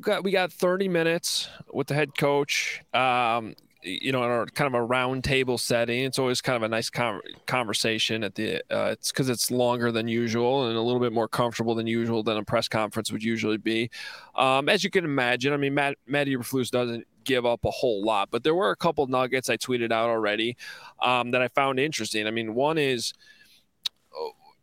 got 0.00 0.24
we 0.24 0.30
got 0.30 0.52
30 0.52 0.88
minutes 0.88 1.48
with 1.72 1.86
the 1.88 1.94
head 1.94 2.16
coach. 2.16 2.82
Um 2.92 3.54
you 3.86 4.12
know, 4.12 4.24
in 4.24 4.30
our 4.30 4.46
kind 4.46 4.66
of 4.66 4.80
a 4.80 4.82
round 4.82 5.24
table 5.24 5.58
setting. 5.58 6.04
It's 6.04 6.18
always 6.18 6.40
kind 6.40 6.56
of 6.56 6.62
a 6.62 6.68
nice 6.68 6.88
con- 6.88 7.20
conversation 7.46 8.24
at 8.24 8.34
the 8.34 8.62
uh, 8.70 8.92
it's 8.92 9.12
cuz 9.12 9.28
it's 9.28 9.50
longer 9.50 9.92
than 9.92 10.08
usual 10.08 10.66
and 10.66 10.76
a 10.76 10.80
little 10.80 11.00
bit 11.00 11.12
more 11.12 11.28
comfortable 11.28 11.74
than 11.74 11.86
usual 11.86 12.22
than 12.22 12.38
a 12.38 12.44
press 12.44 12.66
conference 12.66 13.12
would 13.12 13.22
usually 13.22 13.58
be. 13.58 13.90
Um 14.34 14.68
as 14.68 14.84
you 14.84 14.90
can 14.90 15.04
imagine, 15.04 15.52
I 15.52 15.58
mean 15.58 15.74
Matt 15.74 15.96
Matt 16.06 16.28
Eberflus 16.28 16.70
doesn't 16.70 17.06
give 17.24 17.44
up 17.44 17.64
a 17.64 17.70
whole 17.70 18.02
lot, 18.02 18.30
but 18.30 18.42
there 18.42 18.54
were 18.54 18.70
a 18.70 18.76
couple 18.76 19.06
nuggets 19.06 19.50
I 19.50 19.56
tweeted 19.58 19.92
out 19.92 20.08
already 20.08 20.56
um 21.02 21.30
that 21.32 21.42
I 21.42 21.48
found 21.48 21.78
interesting. 21.78 22.26
I 22.26 22.30
mean, 22.30 22.54
one 22.54 22.78
is 22.78 23.12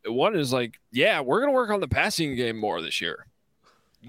one 0.05 0.35
is 0.35 0.51
like, 0.51 0.79
yeah, 0.91 1.21
we're 1.21 1.39
gonna 1.39 1.51
work 1.51 1.69
on 1.69 1.79
the 1.79 1.87
passing 1.87 2.35
game 2.35 2.57
more 2.57 2.81
this 2.81 3.01
year. 3.01 3.27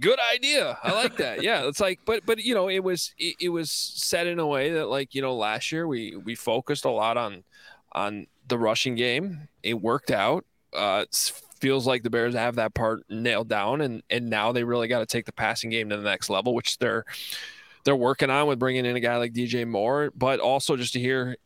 Good 0.01 0.19
idea. 0.35 0.79
I 0.83 0.93
like 0.93 1.17
that. 1.19 1.43
Yeah, 1.43 1.67
it's 1.67 1.81
like, 1.81 2.01
but 2.07 2.25
but 2.25 2.39
you 2.43 2.55
know, 2.55 2.69
it 2.69 2.83
was 2.83 3.15
it, 3.19 3.37
it 3.41 3.49
was 3.51 3.71
set 3.71 4.27
in 4.27 4.39
a 4.39 4.47
way 4.47 4.71
that 4.71 4.87
like 4.87 5.15
you 5.15 5.21
know 5.21 5.35
last 5.35 5.71
year 5.71 5.87
we 5.87 6.17
we 6.17 6.35
focused 6.35 6.85
a 6.85 6.91
lot 6.91 7.17
on 7.17 7.45
on 7.93 8.27
the 8.49 8.59
rushing 8.59 8.95
game. 8.95 9.49
It 9.63 9.81
worked 9.81 10.11
out. 10.11 10.47
Uh, 10.73 11.05
feels 11.61 11.87
like 11.87 12.03
the 12.03 12.11
Bears 12.11 12.35
have 12.35 12.57
that 12.57 12.75
part 12.75 13.05
nailed 13.11 13.49
down, 13.49 13.83
and 13.83 14.03
and 14.09 14.31
now 14.31 14.53
they 14.53 14.65
really 14.65 14.89
got 14.89 15.01
to 15.01 15.07
take 15.07 15.27
the 15.27 15.33
passing 15.33 15.69
game 15.69 15.91
to 15.91 15.97
the 15.97 16.03
next 16.03 16.31
level, 16.31 16.55
which 16.55 16.79
they're 16.79 17.05
they're 17.85 17.97
working 17.97 18.31
on 18.31 18.47
with 18.47 18.59
bringing 18.59 18.87
in 18.87 18.97
a 18.97 19.01
guy 19.01 19.17
like 19.17 19.35
DJ 19.35 19.67
Moore, 19.67 20.11
but 20.17 20.41
also 20.41 20.75
just 20.75 20.95
to 20.95 21.01
hear 21.01 21.37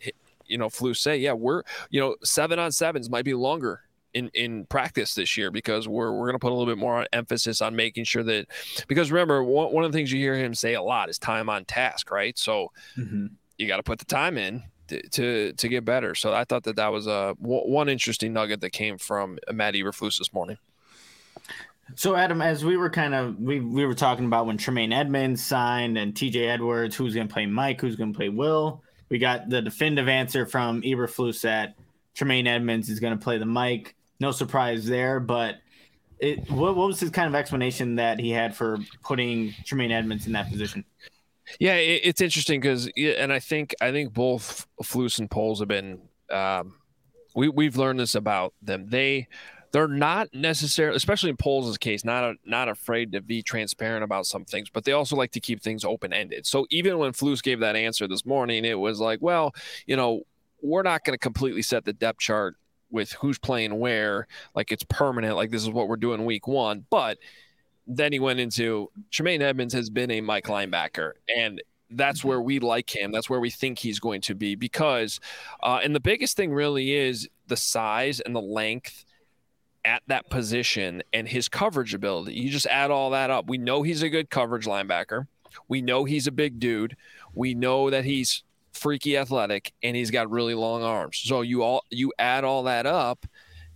you 0.47 0.57
know 0.57 0.69
Flu 0.69 0.95
say, 0.95 1.19
yeah, 1.19 1.33
we're 1.33 1.63
you 1.91 2.01
know 2.01 2.15
seven 2.23 2.61
on 2.61 2.71
sevens 2.71 3.11
might 3.11 3.25
be 3.25 3.35
longer 3.35 3.83
in, 4.17 4.31
in 4.35 4.65
practice 4.67 5.15
this 5.15 5.37
year 5.37 5.51
because 5.51 5.87
we're, 5.87 6.11
we're 6.13 6.27
going 6.27 6.35
to 6.35 6.39
put 6.39 6.51
a 6.53 6.55
little 6.55 6.73
bit 6.73 6.79
more 6.79 7.07
emphasis 7.13 7.61
on 7.61 7.77
making 7.77 8.05
sure 8.05 8.23
that 8.23 8.47
because 8.89 9.13
remember 9.13 9.43
one, 9.45 9.73
one 9.73 9.85
of 9.85 9.93
the 9.93 9.99
things 9.99 10.11
you 10.13 10.19
hear 10.19 10.35
him 10.35 10.55
say 10.55 10.75
a 10.75 10.83
lot 10.83 11.09
is 11.09 11.19
time 11.19 11.49
on 11.49 11.65
task 11.65 12.11
right 12.11 12.37
so 12.39 12.71
Mhm. 12.97 13.31
you 13.59 13.67
got 13.67 13.77
to 13.77 13.83
put 13.83 13.99
the 13.99 14.05
time 14.05 14.39
in 14.39 14.63
to, 14.89 15.03
to 15.09 15.53
to 15.55 15.69
get 15.69 15.85
better 15.85 16.15
so 16.15 16.33
i 16.33 16.45
thought 16.45 16.63
that 16.65 16.77
that 16.77 16.93
was 16.93 17.07
a 17.07 17.35
one 17.41 17.89
interesting 17.89 18.33
nugget 18.33 18.61
that 18.61 18.71
came 18.71 18.99
from 18.99 19.39
matt 19.53 19.75
eberflus 19.75 20.19
this 20.19 20.33
morning 20.33 20.57
So 21.95 22.17
Adam, 22.17 22.43
as 22.43 22.65
we 22.65 22.77
were 22.77 22.91
kind 22.91 23.15
of 23.15 23.39
we 23.39 23.61
we 23.61 23.87
were 23.87 23.95
talking 23.95 24.25
about 24.27 24.47
when 24.47 24.57
Tremaine 24.59 24.93
Edmunds 24.93 25.45
signed 25.45 25.97
and 25.97 26.15
TJ 26.15 26.49
Edwards, 26.49 26.97
who's 26.97 27.15
going 27.15 27.29
to 27.29 27.33
play 27.33 27.47
Mike, 27.47 27.81
who's 27.81 27.95
going 27.97 28.13
to 28.13 28.17
play 28.17 28.29
Will. 28.29 28.83
We 29.09 29.19
got 29.19 29.49
the 29.49 29.63
definitive 29.63 30.09
answer 30.09 30.47
from 30.47 30.83
Eberflus 30.83 31.43
that 31.43 31.77
Tremaine 32.15 32.49
Edmunds 32.49 32.89
is 32.89 32.99
going 32.99 33.17
to 33.17 33.23
play 33.23 33.39
the 33.39 33.47
Mike. 33.47 33.95
No 34.21 34.31
surprise 34.31 34.87
there, 34.87 35.21
but 35.21 35.57
it 36.19 36.51
what, 36.51 36.77
what 36.77 36.89
was 36.89 37.01
his 37.01 37.11
kind 37.11 37.29
of 37.29 37.35
explanation 37.35 37.97
that 37.97 38.19
he 38.19 38.31
had 38.31 38.57
for 38.57 38.79
putting 39.03 39.55
Tremaine 39.65 39.93
Edmunds 39.93 40.27
in 40.27 40.33
that 40.33 40.51
position? 40.51 40.85
Yeah, 41.61 41.75
it, 41.75 42.01
it's 42.05 42.21
interesting 42.21 42.61
because, 42.61 42.89
and 42.97 43.33
I 43.33 43.39
think 43.39 43.75
I 43.81 43.93
think 43.93 44.13
both 44.13 44.67
Flus 44.83 45.19
and 45.19 45.31
Poles 45.31 45.61
have 45.61 45.69
been. 45.69 46.01
Um, 46.31 46.75
we 47.35 47.49
we've 47.49 47.77
learned 47.77 48.01
this 48.01 48.15
about 48.15 48.55
them. 48.63 48.89
They 48.89 49.29
they're 49.73 49.89
not 49.89 50.29
necessarily, 50.33 50.97
especially 50.97 51.31
in 51.31 51.37
Poles' 51.37 51.77
case, 51.77 52.05
not 52.05 52.37
not 52.45 52.69
afraid 52.69 53.13
to 53.13 53.21
be 53.21 53.43
transparent 53.43 54.05
about 54.05 54.27
some 54.27 54.45
things, 54.45 54.71
but 54.71 54.85
they 54.85 54.93
also 54.93 55.17
like 55.17 55.33
to 55.33 55.41
keep 55.41 55.63
things 55.63 55.85
open 55.85 56.13
ended. 56.13 56.47
So 56.47 56.67
even 56.71 56.99
when 56.99 57.13
Flus 57.13 57.43
gave 57.43 57.61
that 57.61 57.77
answer 57.77 58.09
this 58.09 58.25
morning, 58.25 58.65
it 58.65 58.79
was 58.79 59.01
like, 59.01 59.21
well, 59.21 59.55
you 59.87 59.97
know, 59.97 60.23
we're 60.63 60.83
not 60.83 61.05
going 61.05 61.15
to 61.15 61.19
completely 61.19 61.63
set 61.63 61.85
the 61.85 61.93
depth 61.93 62.21
chart 62.21 62.57
with 62.91 63.13
who's 63.13 63.39
playing 63.39 63.79
where, 63.79 64.27
like 64.55 64.73
it's 64.73 64.85
permanent, 64.85 65.37
like 65.37 65.51
this 65.51 65.63
is 65.63 65.71
what 65.71 65.89
we're 65.89 65.97
doing 65.97 66.25
week 66.25 66.47
one, 66.47 66.85
but 66.91 67.19
then 67.87 68.13
he 68.13 68.19
went 68.19 68.41
into 68.41 68.91
Tremaine 69.11 69.43
Edmunds 69.43 69.75
has 69.75 69.91
been 69.91 70.11
a 70.11 70.21
Mike 70.21 70.47
linebacker, 70.47 71.13
and 71.35 71.63
that's 71.91 72.25
where 72.25 72.41
we 72.41 72.59
like 72.59 72.95
him. 72.95 73.13
That's 73.13 73.31
where 73.31 73.41
we 73.41 73.51
think 73.51 73.79
he's 73.79 74.01
going 74.01 74.21
to 74.23 74.35
be 74.35 74.55
because, 74.57 75.21
uh, 75.63 75.81
and 75.83 75.95
the 75.95 76.01
biggest 76.01 76.37
thing 76.37 76.53
really 76.53 76.93
is 76.93 77.29
the 77.47 77.57
size 77.57 78.21
and 78.21 78.35
the 78.35 78.41
length 78.41 79.05
at 79.85 80.03
that 80.09 80.29
position 80.29 81.03
and 81.13 81.29
his 81.29 81.49
coverage 81.49 81.95
ability. 81.95 82.35
You 82.35 82.51
just 82.51 82.67
add 82.67 82.91
all 82.91 83.11
that 83.11 83.31
up. 83.31 83.49
We 83.49 83.59
know 83.59 83.83
he's 83.83 84.03
a 84.03 84.09
good 84.09 84.31
coverage 84.31 84.67
linebacker. 84.67 85.29
We 85.69 85.81
know 85.81 86.05
he's 86.05 86.27
a 86.27 86.33
big 86.33 86.59
dude. 86.59 86.97
We 87.35 87.55
know 87.55 87.89
that 87.91 88.05
he's 88.05 88.43
freaky 88.77 89.17
athletic 89.17 89.73
and 89.83 89.97
he's 89.97 90.11
got 90.11 90.31
really 90.31 90.55
long 90.55 90.83
arms. 90.83 91.19
So 91.25 91.41
you 91.41 91.63
all 91.63 91.83
you 91.91 92.13
add 92.19 92.45
all 92.45 92.65
that 92.65 92.87
up 92.87 93.27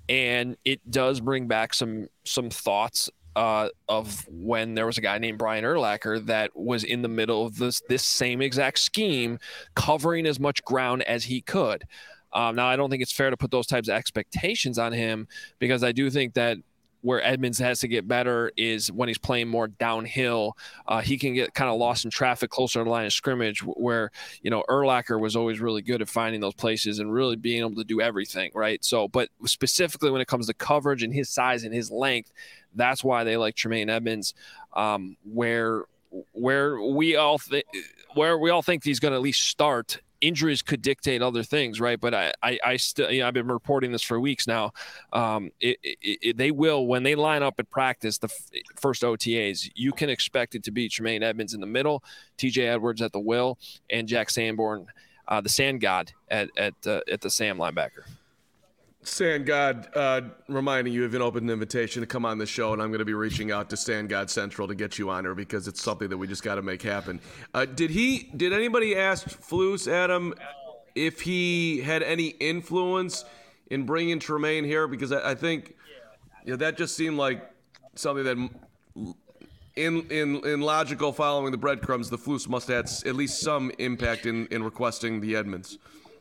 and 0.08 0.56
it 0.64 0.90
does 0.90 1.20
bring 1.20 1.46
back 1.46 1.72
some 1.74 2.08
some 2.24 2.50
thoughts 2.50 3.08
uh, 3.36 3.68
of 3.88 4.26
when 4.28 4.74
there 4.74 4.86
was 4.86 4.98
a 4.98 5.00
guy 5.00 5.18
named 5.18 5.38
Brian 5.38 5.64
Urlacher 5.64 6.24
that 6.26 6.54
was 6.56 6.84
in 6.84 7.02
the 7.02 7.08
middle 7.08 7.46
of 7.46 7.56
this 7.56 7.80
this 7.88 8.04
same 8.04 8.42
exact 8.42 8.78
scheme, 8.78 9.38
covering 9.74 10.26
as 10.26 10.40
much 10.40 10.62
ground 10.64 11.02
as 11.04 11.24
he 11.24 11.40
could. 11.40 11.84
Um, 12.32 12.56
now, 12.56 12.66
I 12.66 12.76
don't 12.76 12.90
think 12.90 13.02
it's 13.02 13.12
fair 13.12 13.30
to 13.30 13.36
put 13.36 13.50
those 13.50 13.66
types 13.66 13.88
of 13.88 13.94
expectations 13.94 14.78
on 14.78 14.92
him 14.92 15.26
because 15.58 15.82
I 15.82 15.92
do 15.92 16.10
think 16.10 16.34
that 16.34 16.58
where 17.02 17.22
Edmunds 17.22 17.58
has 17.58 17.80
to 17.80 17.88
get 17.88 18.06
better 18.06 18.52
is 18.56 18.92
when 18.92 19.08
he's 19.08 19.18
playing 19.18 19.48
more 19.48 19.68
downhill. 19.68 20.56
Uh, 20.86 21.00
he 21.00 21.18
can 21.18 21.34
get 21.34 21.54
kind 21.54 21.70
of 21.70 21.78
lost 21.78 22.04
in 22.04 22.10
traffic 22.10 22.50
closer 22.50 22.80
to 22.80 22.84
the 22.84 22.90
line 22.90 23.06
of 23.06 23.12
scrimmage, 23.12 23.60
where 23.60 24.10
you 24.42 24.50
know 24.50 24.64
Urlacher 24.68 25.18
was 25.18 25.36
always 25.36 25.60
really 25.60 25.82
good 25.82 26.02
at 26.02 26.08
finding 26.08 26.40
those 26.40 26.54
places 26.54 26.98
and 26.98 27.12
really 27.12 27.36
being 27.36 27.60
able 27.60 27.76
to 27.76 27.84
do 27.84 28.00
everything 28.00 28.50
right. 28.54 28.84
So, 28.84 29.08
but 29.08 29.28
specifically 29.44 30.10
when 30.10 30.20
it 30.20 30.28
comes 30.28 30.46
to 30.46 30.54
coverage 30.54 31.02
and 31.02 31.12
his 31.14 31.28
size 31.28 31.64
and 31.64 31.74
his 31.74 31.90
length, 31.90 32.32
that's 32.74 33.02
why 33.02 33.24
they 33.24 33.36
like 33.36 33.54
Tremaine 33.54 33.90
Edmunds. 33.90 34.34
Um, 34.74 35.16
where 35.24 35.84
where 36.32 36.80
we 36.80 37.16
all 37.16 37.40
where 38.14 38.38
we 38.38 38.50
all 38.50 38.62
think 38.62 38.84
he's 38.84 39.00
going 39.00 39.12
to 39.12 39.16
at 39.16 39.22
least 39.22 39.42
start 39.42 40.00
injuries 40.20 40.62
could 40.62 40.82
dictate 40.82 41.22
other 41.22 41.42
things, 41.42 41.80
right? 41.80 42.00
But 42.00 42.14
I, 42.14 42.32
I, 42.42 42.58
I 42.64 42.76
still, 42.76 43.10
you 43.10 43.20
know, 43.20 43.28
I've 43.28 43.34
been 43.34 43.48
reporting 43.48 43.92
this 43.92 44.02
for 44.02 44.20
weeks 44.20 44.46
now. 44.46 44.72
Um, 45.12 45.50
it, 45.60 45.78
it, 45.82 46.18
it, 46.22 46.36
they 46.36 46.50
will 46.50 46.86
when 46.86 47.02
they 47.02 47.14
line 47.14 47.42
up 47.42 47.54
at 47.58 47.70
practice, 47.70 48.18
the 48.18 48.28
f- 48.28 48.62
first 48.76 49.02
OTAs, 49.02 49.70
you 49.74 49.92
can 49.92 50.10
expect 50.10 50.54
it 50.54 50.64
to 50.64 50.70
be 50.70 50.88
Tremaine 50.88 51.22
Edmunds 51.22 51.54
in 51.54 51.60
the 51.60 51.66
middle, 51.66 52.02
T.J. 52.36 52.66
Edwards 52.66 53.02
at 53.02 53.12
the 53.12 53.20
will, 53.20 53.58
and 53.88 54.06
Jack 54.06 54.30
Sanborn, 54.30 54.86
uh, 55.28 55.40
the 55.40 55.48
Sand 55.48 55.80
God 55.80 56.12
at 56.28 56.50
at 56.56 56.74
uh, 56.86 57.00
at 57.10 57.20
the 57.20 57.30
Sam 57.30 57.58
linebacker. 57.58 58.04
Sand 59.02 59.46
God, 59.46 59.88
uh, 59.94 60.20
reminding 60.48 60.92
you 60.92 61.04
of 61.06 61.14
an 61.14 61.22
open 61.22 61.48
invitation 61.48 62.02
to 62.02 62.06
come 62.06 62.26
on 62.26 62.36
the 62.36 62.44
show, 62.44 62.74
and 62.74 62.82
I'm 62.82 62.88
going 62.88 62.98
to 62.98 63.06
be 63.06 63.14
reaching 63.14 63.50
out 63.50 63.70
to 63.70 63.76
Sand 63.76 64.10
God 64.10 64.28
Central 64.28 64.68
to 64.68 64.74
get 64.74 64.98
you 64.98 65.08
on 65.08 65.24
here 65.24 65.34
because 65.34 65.66
it's 65.68 65.82
something 65.82 66.10
that 66.10 66.18
we 66.18 66.26
just 66.26 66.42
got 66.42 66.56
to 66.56 66.62
make 66.62 66.82
happen. 66.82 67.18
Uh, 67.54 67.64
did 67.64 67.90
he? 67.90 68.30
Did 68.36 68.52
anybody 68.52 68.94
ask 68.94 69.26
Flus 69.26 69.90
Adam 69.90 70.34
if 70.94 71.22
he 71.22 71.80
had 71.80 72.02
any 72.02 72.28
influence 72.28 73.24
in 73.70 73.84
bringing 73.84 74.18
Tremaine 74.18 74.64
here? 74.64 74.86
Because 74.86 75.12
I, 75.12 75.30
I 75.30 75.34
think 75.34 75.76
that 76.44 76.76
just 76.76 76.94
seemed 76.94 77.16
like 77.16 77.50
something 77.94 78.24
that, 78.24 78.36
in 79.76 80.06
in 80.10 80.44
in 80.44 80.60
logical 80.60 81.14
following 81.14 81.52
the 81.52 81.58
breadcrumbs, 81.58 82.10
the 82.10 82.18
Flus 82.18 82.46
must 82.46 82.68
have 82.68 82.86
had 82.86 83.08
at 83.08 83.16
least 83.16 83.40
some 83.40 83.72
impact 83.78 84.26
in 84.26 84.46
in 84.48 84.62
requesting 84.62 85.22
the 85.22 85.36
Edmunds. 85.36 85.78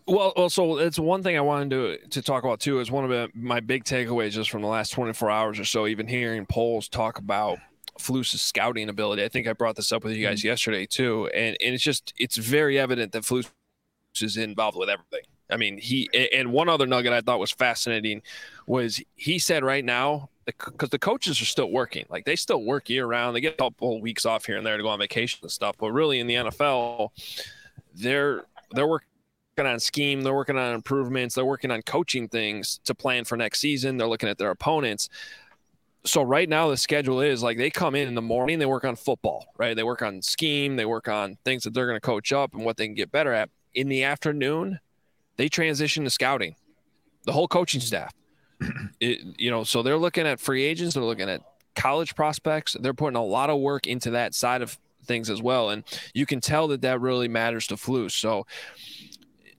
Well, 0.07 0.33
well, 0.35 0.49
so 0.49 0.77
it's 0.77 0.97
one 0.97 1.21
thing 1.21 1.37
I 1.37 1.41
wanted 1.41 1.69
to 1.69 2.07
to 2.09 2.21
talk 2.21 2.43
about 2.43 2.59
too. 2.59 2.79
Is 2.79 2.89
one 2.89 3.09
of 3.09 3.35
my 3.35 3.59
big 3.59 3.83
takeaways 3.83 4.31
just 4.31 4.49
from 4.49 4.61
the 4.61 4.67
last 4.67 4.91
24 4.91 5.29
hours 5.29 5.59
or 5.59 5.65
so. 5.65 5.87
Even 5.87 6.07
hearing 6.07 6.45
Poles 6.45 6.89
talk 6.89 7.19
about 7.19 7.59
Flus's 7.99 8.41
scouting 8.41 8.89
ability. 8.89 9.23
I 9.23 9.29
think 9.29 9.47
I 9.47 9.53
brought 9.53 9.75
this 9.75 9.91
up 9.91 10.03
with 10.03 10.13
you 10.13 10.25
guys 10.25 10.39
mm-hmm. 10.39 10.47
yesterday 10.47 10.85
too, 10.85 11.27
and 11.27 11.55
and 11.63 11.75
it's 11.75 11.83
just 11.83 12.13
it's 12.17 12.37
very 12.37 12.79
evident 12.79 13.11
that 13.11 13.23
Flus 13.23 13.51
is 14.21 14.37
involved 14.37 14.77
with 14.77 14.89
everything. 14.89 15.21
I 15.51 15.57
mean, 15.57 15.77
he 15.77 16.09
and 16.33 16.51
one 16.51 16.69
other 16.69 16.85
nugget 16.85 17.13
I 17.13 17.21
thought 17.21 17.39
was 17.39 17.51
fascinating 17.51 18.21
was 18.67 19.01
he 19.15 19.39
said 19.39 19.63
right 19.63 19.83
now 19.83 20.29
because 20.45 20.89
the 20.89 20.99
coaches 20.99 21.41
are 21.41 21.45
still 21.45 21.71
working, 21.71 22.05
like 22.09 22.25
they 22.25 22.35
still 22.35 22.63
work 22.63 22.89
year 22.89 23.05
round. 23.05 23.35
They 23.35 23.41
get 23.41 23.53
a 23.53 23.57
couple 23.57 24.01
weeks 24.01 24.25
off 24.25 24.45
here 24.45 24.57
and 24.57 24.65
there 24.65 24.77
to 24.77 24.83
go 24.83 24.89
on 24.89 24.99
vacation 24.99 25.39
and 25.41 25.51
stuff, 25.51 25.75
but 25.79 25.91
really 25.91 26.19
in 26.19 26.27
the 26.27 26.35
NFL, 26.35 27.09
they're 27.95 28.45
they're 28.71 28.87
working 28.87 29.08
on 29.65 29.79
scheme, 29.79 30.21
they're 30.21 30.33
working 30.33 30.57
on 30.57 30.73
improvements, 30.73 31.35
they're 31.35 31.45
working 31.45 31.71
on 31.71 31.81
coaching 31.81 32.27
things 32.27 32.79
to 32.85 32.95
plan 32.95 33.25
for 33.25 33.37
next 33.37 33.59
season. 33.59 33.97
They're 33.97 34.07
looking 34.07 34.29
at 34.29 34.37
their 34.37 34.51
opponents. 34.51 35.09
So 36.05 36.21
right 36.21 36.47
now 36.47 36.69
the 36.69 36.77
schedule 36.77 37.19
is 37.21 37.43
like 37.43 37.57
they 37.57 37.69
come 37.69 37.93
in 37.95 38.07
in 38.07 38.15
the 38.15 38.21
morning, 38.21 38.59
they 38.59 38.65
work 38.65 38.85
on 38.85 38.95
football, 38.95 39.47
right? 39.57 39.75
They 39.75 39.83
work 39.83 40.01
on 40.01 40.21
scheme, 40.21 40.75
they 40.75 40.85
work 40.85 41.07
on 41.07 41.37
things 41.43 41.63
that 41.63 41.73
they're 41.73 41.87
going 41.87 41.97
to 41.97 42.05
coach 42.05 42.31
up 42.31 42.53
and 42.53 42.63
what 42.63 42.77
they 42.77 42.85
can 42.85 42.95
get 42.95 43.11
better 43.11 43.33
at. 43.33 43.49
In 43.73 43.89
the 43.89 44.03
afternoon, 44.03 44.79
they 45.35 45.49
transition 45.49 46.03
to 46.05 46.09
scouting. 46.09 46.55
The 47.25 47.33
whole 47.33 47.47
coaching 47.47 47.81
staff. 47.81 48.13
It, 49.01 49.39
you 49.39 49.49
know, 49.49 49.63
so 49.63 49.81
they're 49.81 49.97
looking 49.97 50.27
at 50.27 50.41
free 50.41 50.61
agents, 50.65 50.93
they're 50.93 51.03
looking 51.05 51.29
at 51.29 51.41
college 51.79 52.15
prospects. 52.15 52.75
They're 52.79 52.93
putting 52.93 53.15
a 53.15 53.23
lot 53.23 53.49
of 53.49 53.59
work 53.59 53.87
into 53.87 54.11
that 54.11 54.35
side 54.35 54.61
of 54.61 54.77
things 55.05 55.29
as 55.29 55.41
well, 55.41 55.69
and 55.69 55.83
you 56.13 56.25
can 56.25 56.41
tell 56.41 56.67
that 56.67 56.81
that 56.81 56.99
really 56.99 57.27
matters 57.27 57.67
to 57.67 57.75
Flus. 57.75 58.11
So 58.11 58.45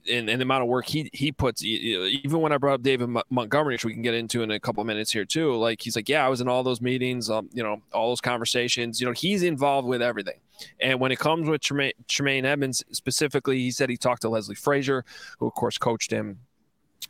and, 0.08 0.30
and 0.30 0.40
the 0.40 0.42
amount 0.42 0.62
of 0.62 0.68
work 0.68 0.86
he 0.86 1.10
he 1.12 1.32
puts 1.32 1.62
even 1.64 2.40
when 2.40 2.52
I 2.52 2.58
brought 2.58 2.74
up 2.74 2.82
David 2.82 3.08
Montgomery, 3.30 3.74
which 3.74 3.84
we 3.84 3.92
can 3.92 4.02
get 4.02 4.14
into 4.14 4.42
in 4.42 4.50
a 4.50 4.60
couple 4.60 4.80
of 4.80 4.86
minutes 4.86 5.12
here 5.12 5.24
too. 5.24 5.56
Like 5.56 5.80
he's 5.82 5.96
like, 5.96 6.08
yeah, 6.08 6.24
I 6.24 6.28
was 6.28 6.40
in 6.40 6.48
all 6.48 6.62
those 6.62 6.80
meetings, 6.80 7.30
um, 7.30 7.48
you 7.52 7.62
know, 7.62 7.82
all 7.92 8.08
those 8.08 8.20
conversations. 8.20 9.00
You 9.00 9.06
know, 9.06 9.12
he's 9.12 9.42
involved 9.42 9.86
with 9.86 10.02
everything. 10.02 10.40
And 10.80 11.00
when 11.00 11.12
it 11.12 11.18
comes 11.18 11.48
with 11.48 11.60
Tremaine, 11.60 11.92
Tremaine 12.08 12.44
Edmunds 12.44 12.84
specifically, 12.92 13.58
he 13.58 13.70
said 13.70 13.88
he 13.88 13.96
talked 13.96 14.22
to 14.22 14.28
Leslie 14.28 14.54
Frazier, 14.54 15.04
who 15.38 15.46
of 15.46 15.54
course 15.54 15.78
coached 15.78 16.10
him, 16.10 16.40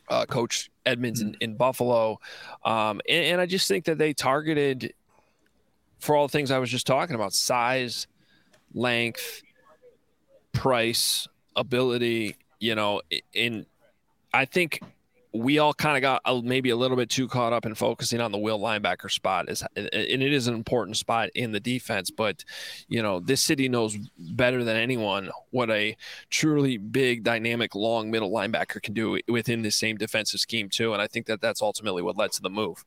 uh, 0.09 0.25
coach 0.25 0.69
Edmunds 0.85 1.21
in, 1.21 1.35
in 1.41 1.55
Buffalo, 1.55 2.19
um, 2.65 3.01
and, 3.07 3.25
and 3.25 3.41
I 3.41 3.45
just 3.45 3.67
think 3.67 3.85
that 3.85 3.97
they 3.97 4.13
targeted 4.13 4.93
for 5.99 6.15
all 6.15 6.27
the 6.27 6.31
things 6.31 6.49
I 6.49 6.59
was 6.59 6.69
just 6.69 6.87
talking 6.87 7.15
about: 7.15 7.33
size, 7.33 8.07
length, 8.73 9.43
price, 10.53 11.27
ability 11.55 12.37
you 12.61 12.75
know, 12.75 13.01
in 13.33 13.65
I 14.33 14.45
think 14.45 14.79
we 15.33 15.59
all 15.59 15.73
kind 15.73 15.95
of 15.95 16.01
got 16.01 16.21
a, 16.25 16.41
maybe 16.41 16.69
a 16.69 16.75
little 16.75 16.97
bit 16.97 17.09
too 17.09 17.27
caught 17.27 17.53
up 17.53 17.65
in 17.65 17.73
focusing 17.73 18.19
on 18.19 18.31
the 18.31 18.37
will 18.37 18.59
linebacker 18.59 19.09
spot 19.09 19.49
is 19.49 19.63
and 19.75 19.87
it 19.93 20.33
is 20.33 20.47
an 20.47 20.53
important 20.53 20.97
spot 20.97 21.29
in 21.35 21.53
the 21.53 21.59
defense 21.59 22.11
but 22.11 22.43
you 22.89 23.01
know 23.01 23.21
this 23.21 23.41
city 23.41 23.69
knows 23.69 23.97
better 24.17 24.65
than 24.65 24.75
anyone 24.75 25.31
what 25.51 25.69
a 25.69 25.95
truly 26.29 26.77
big 26.77 27.23
dynamic 27.23 27.75
long 27.75 28.11
middle 28.11 28.29
linebacker 28.29 28.81
can 28.81 28.93
do 28.93 29.17
within 29.29 29.61
the 29.61 29.71
same 29.71 29.95
defensive 29.95 30.41
scheme 30.41 30.67
too 30.67 30.91
and 30.91 31.01
i 31.01 31.07
think 31.07 31.25
that 31.27 31.39
that's 31.39 31.61
ultimately 31.61 32.01
what 32.01 32.17
led 32.17 32.31
to 32.33 32.41
the 32.41 32.49
move 32.49 32.83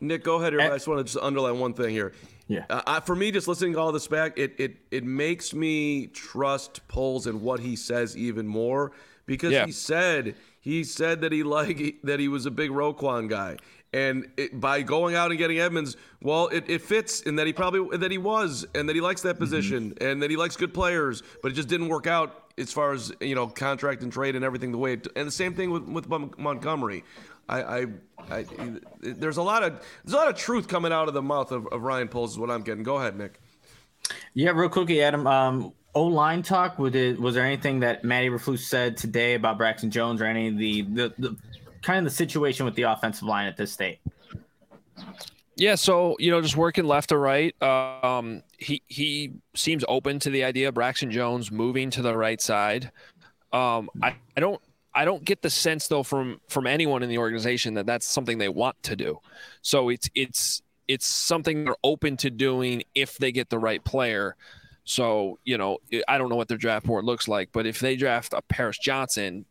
nick 0.00 0.22
go 0.24 0.36
ahead 0.36 0.52
here 0.52 0.60
i 0.60 0.68
just 0.68 0.88
want 0.88 0.98
to 0.98 1.04
just 1.04 1.22
underline 1.22 1.58
one 1.58 1.74
thing 1.74 1.90
here 1.90 2.12
yeah. 2.48 2.64
Uh, 2.70 3.00
for 3.00 3.14
me, 3.14 3.30
just 3.30 3.46
listening 3.46 3.74
to 3.74 3.78
all 3.78 3.92
this 3.92 4.08
back, 4.08 4.38
it 4.38 4.54
it 4.58 4.76
it 4.90 5.04
makes 5.04 5.52
me 5.52 6.06
trust 6.06 6.86
Poles 6.88 7.26
and 7.26 7.42
what 7.42 7.60
he 7.60 7.76
says 7.76 8.16
even 8.16 8.46
more 8.46 8.92
because 9.26 9.52
yeah. 9.52 9.66
he 9.66 9.72
said 9.72 10.34
he 10.58 10.82
said 10.82 11.20
that 11.20 11.30
he 11.30 11.44
like 11.44 11.96
that 12.02 12.18
he 12.18 12.26
was 12.26 12.46
a 12.46 12.50
big 12.50 12.70
Roquan 12.70 13.28
guy, 13.28 13.58
and 13.92 14.28
it, 14.36 14.58
by 14.58 14.82
going 14.82 15.14
out 15.14 15.30
and 15.30 15.38
getting 15.38 15.60
Edmunds, 15.60 15.96
well, 16.22 16.48
it, 16.48 16.64
it 16.68 16.82
fits 16.82 17.20
in 17.20 17.36
that 17.36 17.46
he 17.46 17.52
probably 17.52 17.96
that 17.98 18.10
he 18.10 18.18
was 18.18 18.66
and 18.74 18.88
that 18.88 18.96
he 18.96 19.02
likes 19.02 19.20
that 19.22 19.34
mm-hmm. 19.34 19.44
position 19.44 19.90
mm-hmm. 19.90 20.06
and 20.06 20.22
that 20.22 20.30
he 20.30 20.36
likes 20.36 20.56
good 20.56 20.74
players, 20.74 21.22
but 21.42 21.52
it 21.52 21.54
just 21.54 21.68
didn't 21.68 21.88
work 21.88 22.06
out 22.06 22.52
as 22.58 22.72
far 22.72 22.92
as 22.92 23.12
you 23.20 23.34
know 23.34 23.46
contract 23.46 24.02
and 24.02 24.12
trade 24.12 24.34
and 24.34 24.44
everything 24.44 24.72
the 24.72 24.78
way. 24.78 24.94
It, 24.94 25.06
and 25.14 25.26
the 25.26 25.32
same 25.32 25.54
thing 25.54 25.70
with 25.70 25.84
with 25.84 26.08
Montgomery. 26.38 27.04
I, 27.48 27.62
I, 27.62 27.86
I, 28.30 28.44
there's 29.00 29.38
a 29.38 29.42
lot 29.42 29.62
of 29.62 29.80
there's 30.04 30.14
a 30.14 30.16
lot 30.16 30.28
of 30.28 30.36
truth 30.36 30.68
coming 30.68 30.92
out 30.92 31.08
of 31.08 31.14
the 31.14 31.22
mouth 31.22 31.50
of, 31.50 31.66
of 31.68 31.82
Ryan 31.82 32.08
Poles 32.08 32.32
is 32.32 32.38
what 32.38 32.50
I'm 32.50 32.62
getting. 32.62 32.82
Go 32.82 32.96
ahead, 32.96 33.16
Nick. 33.16 33.40
Yeah, 34.34 34.50
real 34.50 34.68
quickly, 34.68 35.02
Adam. 35.02 35.26
Um, 35.26 35.72
O 35.94 36.04
line 36.04 36.42
talk. 36.42 36.78
Was 36.78 36.94
it 36.94 37.18
was 37.18 37.34
there 37.34 37.44
anything 37.44 37.80
that 37.80 38.04
Matt 38.04 38.24
Eberflus 38.24 38.60
said 38.60 38.96
today 38.96 39.34
about 39.34 39.58
Braxton 39.58 39.90
Jones 39.90 40.20
or 40.20 40.26
any 40.26 40.48
of 40.48 40.58
the, 40.58 40.82
the 40.82 41.14
the 41.18 41.36
kind 41.82 41.98
of 41.98 42.04
the 42.04 42.16
situation 42.16 42.64
with 42.64 42.74
the 42.74 42.82
offensive 42.82 43.24
line 43.24 43.46
at 43.46 43.56
this 43.56 43.72
state? 43.72 43.98
Yeah, 45.56 45.74
so 45.74 46.14
you 46.20 46.30
know, 46.30 46.40
just 46.40 46.56
working 46.56 46.84
left 46.84 47.08
to 47.08 47.18
right. 47.18 47.60
Um, 47.62 48.42
he 48.58 48.82
he 48.86 49.32
seems 49.54 49.84
open 49.88 50.20
to 50.20 50.30
the 50.30 50.44
idea 50.44 50.68
of 50.68 50.74
Braxton 50.74 51.10
Jones 51.10 51.50
moving 51.50 51.90
to 51.90 52.02
the 52.02 52.16
right 52.16 52.40
side. 52.40 52.92
Um, 53.52 53.90
I, 54.02 54.14
I 54.36 54.40
don't 54.40 54.60
I 54.98 55.04
don't 55.04 55.24
get 55.24 55.42
the 55.42 55.50
sense 55.50 55.86
though 55.86 56.02
from 56.02 56.40
from 56.48 56.66
anyone 56.66 57.04
in 57.04 57.08
the 57.08 57.18
organization 57.18 57.74
that 57.74 57.86
that's 57.86 58.04
something 58.04 58.38
they 58.38 58.48
want 58.48 58.82
to 58.82 58.96
do. 58.96 59.20
So 59.62 59.90
it's 59.90 60.10
it's 60.16 60.60
it's 60.88 61.06
something 61.06 61.64
they're 61.64 61.76
open 61.84 62.16
to 62.16 62.30
doing 62.30 62.82
if 62.96 63.16
they 63.16 63.30
get 63.30 63.48
the 63.48 63.60
right 63.60 63.82
player. 63.84 64.34
So 64.82 65.38
you 65.44 65.56
know 65.56 65.78
I 66.08 66.18
don't 66.18 66.28
know 66.28 66.34
what 66.34 66.48
their 66.48 66.58
draft 66.58 66.84
board 66.84 67.04
looks 67.04 67.28
like, 67.28 67.50
but 67.52 67.64
if 67.64 67.78
they 67.78 67.94
draft 67.94 68.32
a 68.32 68.42
Paris 68.42 68.76
Johnson, 68.76 69.44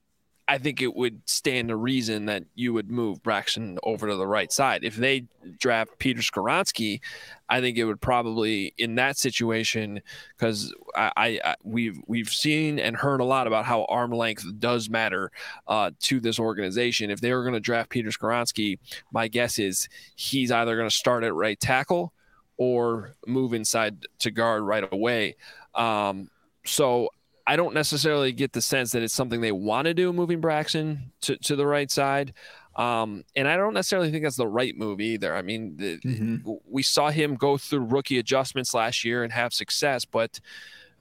I 0.49 0.57
think 0.57 0.81
it 0.81 0.95
would 0.95 1.21
stand 1.25 1.67
to 1.67 1.75
reason 1.75 2.25
that 2.27 2.43
you 2.55 2.71
would 2.73 2.89
move 2.89 3.21
Braxton 3.21 3.77
over 3.83 4.07
to 4.07 4.15
the 4.15 4.27
right 4.27 4.51
side. 4.51 4.85
If 4.85 4.95
they 4.95 5.25
draft 5.59 5.99
Peter 5.99 6.21
Skoronski, 6.21 7.01
I 7.49 7.59
think 7.59 7.77
it 7.77 7.83
would 7.83 7.99
probably 7.99 8.73
in 8.77 8.95
that 8.95 9.17
situation 9.17 10.01
because 10.37 10.73
I, 10.95 11.39
I, 11.43 11.55
we've 11.63 11.99
we've 12.07 12.29
seen 12.29 12.79
and 12.79 12.95
heard 12.95 13.19
a 13.19 13.25
lot 13.25 13.47
about 13.47 13.65
how 13.65 13.85
arm 13.85 14.11
length 14.11 14.45
does 14.59 14.89
matter 14.89 15.31
uh, 15.67 15.91
to 16.03 16.21
this 16.21 16.39
organization. 16.39 17.11
If 17.11 17.19
they 17.19 17.33
were 17.33 17.43
going 17.43 17.53
to 17.53 17.59
draft 17.59 17.89
Peter 17.89 18.09
Skoronski, 18.09 18.79
my 19.11 19.27
guess 19.27 19.59
is 19.59 19.89
he's 20.15 20.51
either 20.51 20.77
going 20.77 20.89
to 20.89 20.95
start 20.95 21.25
at 21.25 21.33
right 21.33 21.59
tackle 21.59 22.13
or 22.55 23.15
move 23.25 23.53
inside 23.53 24.05
to 24.19 24.31
guard 24.31 24.63
right 24.63 24.87
away. 24.91 25.35
Um, 25.75 26.29
so 26.65 27.09
I 27.47 27.55
don't 27.55 27.73
necessarily 27.73 28.33
get 28.33 28.51
the 28.51 28.61
sense 28.61 28.91
that 28.91 29.01
it's 29.01 29.13
something 29.13 29.39
they 29.39 29.53
want 29.53 29.85
to 29.85 29.93
do, 29.93 30.11
moving 30.11 30.41
Braxton 30.41 31.11
to, 31.21 31.37
to 31.37 31.55
the 31.55 31.65
right 31.65 31.89
side. 31.89 32.33
Um, 32.75 33.23
and 33.35 33.47
I 33.47 33.55
don't 33.55 33.73
necessarily 33.73 34.11
think 34.11 34.23
that's 34.23 34.35
the 34.35 34.47
right 34.47 34.77
move 34.77 34.99
either. 34.99 35.33
I 35.33 35.41
mean, 35.41 35.77
the, 35.77 35.97
mm-hmm. 35.97 36.51
we 36.69 36.83
saw 36.83 37.09
him 37.09 37.35
go 37.35 37.57
through 37.57 37.85
rookie 37.85 38.19
adjustments 38.19 38.73
last 38.73 39.03
year 39.03 39.23
and 39.23 39.31
have 39.31 39.53
success, 39.53 40.03
but 40.03 40.39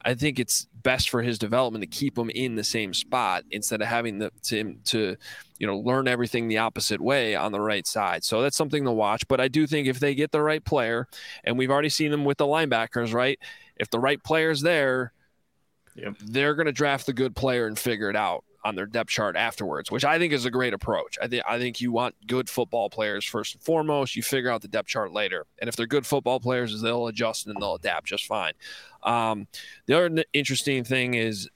I 0.06 0.14
think 0.14 0.38
it's 0.38 0.68
best 0.84 1.10
for 1.10 1.20
his 1.20 1.36
development 1.36 1.82
to 1.82 1.88
keep 1.88 2.16
him 2.16 2.30
in 2.30 2.54
the 2.54 2.62
same 2.62 2.94
spot 2.94 3.42
instead 3.50 3.82
of 3.82 3.88
having 3.88 4.20
the, 4.20 4.30
to 4.44 4.76
to 4.84 5.16
you 5.58 5.66
know 5.66 5.78
learn 5.78 6.06
everything 6.06 6.46
the 6.46 6.58
opposite 6.58 7.00
way 7.00 7.34
on 7.34 7.50
the 7.50 7.60
right 7.60 7.84
side. 7.86 8.22
So 8.22 8.40
that's 8.40 8.56
something 8.56 8.84
to 8.84 8.92
watch. 8.92 9.26
But 9.26 9.40
I 9.40 9.48
do 9.48 9.66
think 9.66 9.88
if 9.88 9.98
they 9.98 10.14
get 10.14 10.30
the 10.30 10.42
right 10.42 10.64
player, 10.64 11.08
and 11.42 11.58
we've 11.58 11.72
already 11.72 11.88
seen 11.88 12.12
them 12.12 12.24
with 12.24 12.38
the 12.38 12.46
linebackers, 12.46 13.12
right? 13.12 13.38
If 13.78 13.90
the 13.90 13.98
right 13.98 14.22
player's 14.22 14.62
there, 14.62 15.12
yep. 15.96 16.14
they're 16.20 16.54
going 16.54 16.66
to 16.66 16.72
draft 16.72 17.06
the 17.06 17.12
good 17.12 17.34
player 17.34 17.66
and 17.66 17.78
figure 17.78 18.10
it 18.10 18.16
out 18.16 18.44
on 18.66 18.74
their 18.74 18.86
depth 18.86 19.10
chart 19.10 19.36
afterwards, 19.36 19.92
which 19.92 20.04
I 20.04 20.18
think 20.18 20.32
is 20.32 20.44
a 20.44 20.50
great 20.50 20.74
approach. 20.74 21.16
I 21.22 21.28
think 21.28 21.44
I 21.48 21.56
think 21.58 21.80
you 21.80 21.92
want 21.92 22.16
good 22.26 22.50
football 22.50 22.90
players 22.90 23.24
first 23.24 23.54
and 23.54 23.62
foremost. 23.62 24.16
You 24.16 24.24
figure 24.24 24.50
out 24.50 24.60
the 24.60 24.68
depth 24.68 24.88
chart 24.88 25.12
later, 25.12 25.46
and 25.60 25.68
if 25.68 25.76
they're 25.76 25.86
good 25.86 26.04
football 26.04 26.40
players, 26.40 26.82
they'll 26.82 27.06
adjust 27.06 27.46
and 27.46 27.56
they'll 27.60 27.76
adapt 27.76 28.06
just 28.06 28.26
fine. 28.26 28.54
Um, 29.04 29.46
the 29.86 29.96
other 29.96 30.24
interesting 30.32 30.84
thing 30.84 31.14
is. 31.14 31.48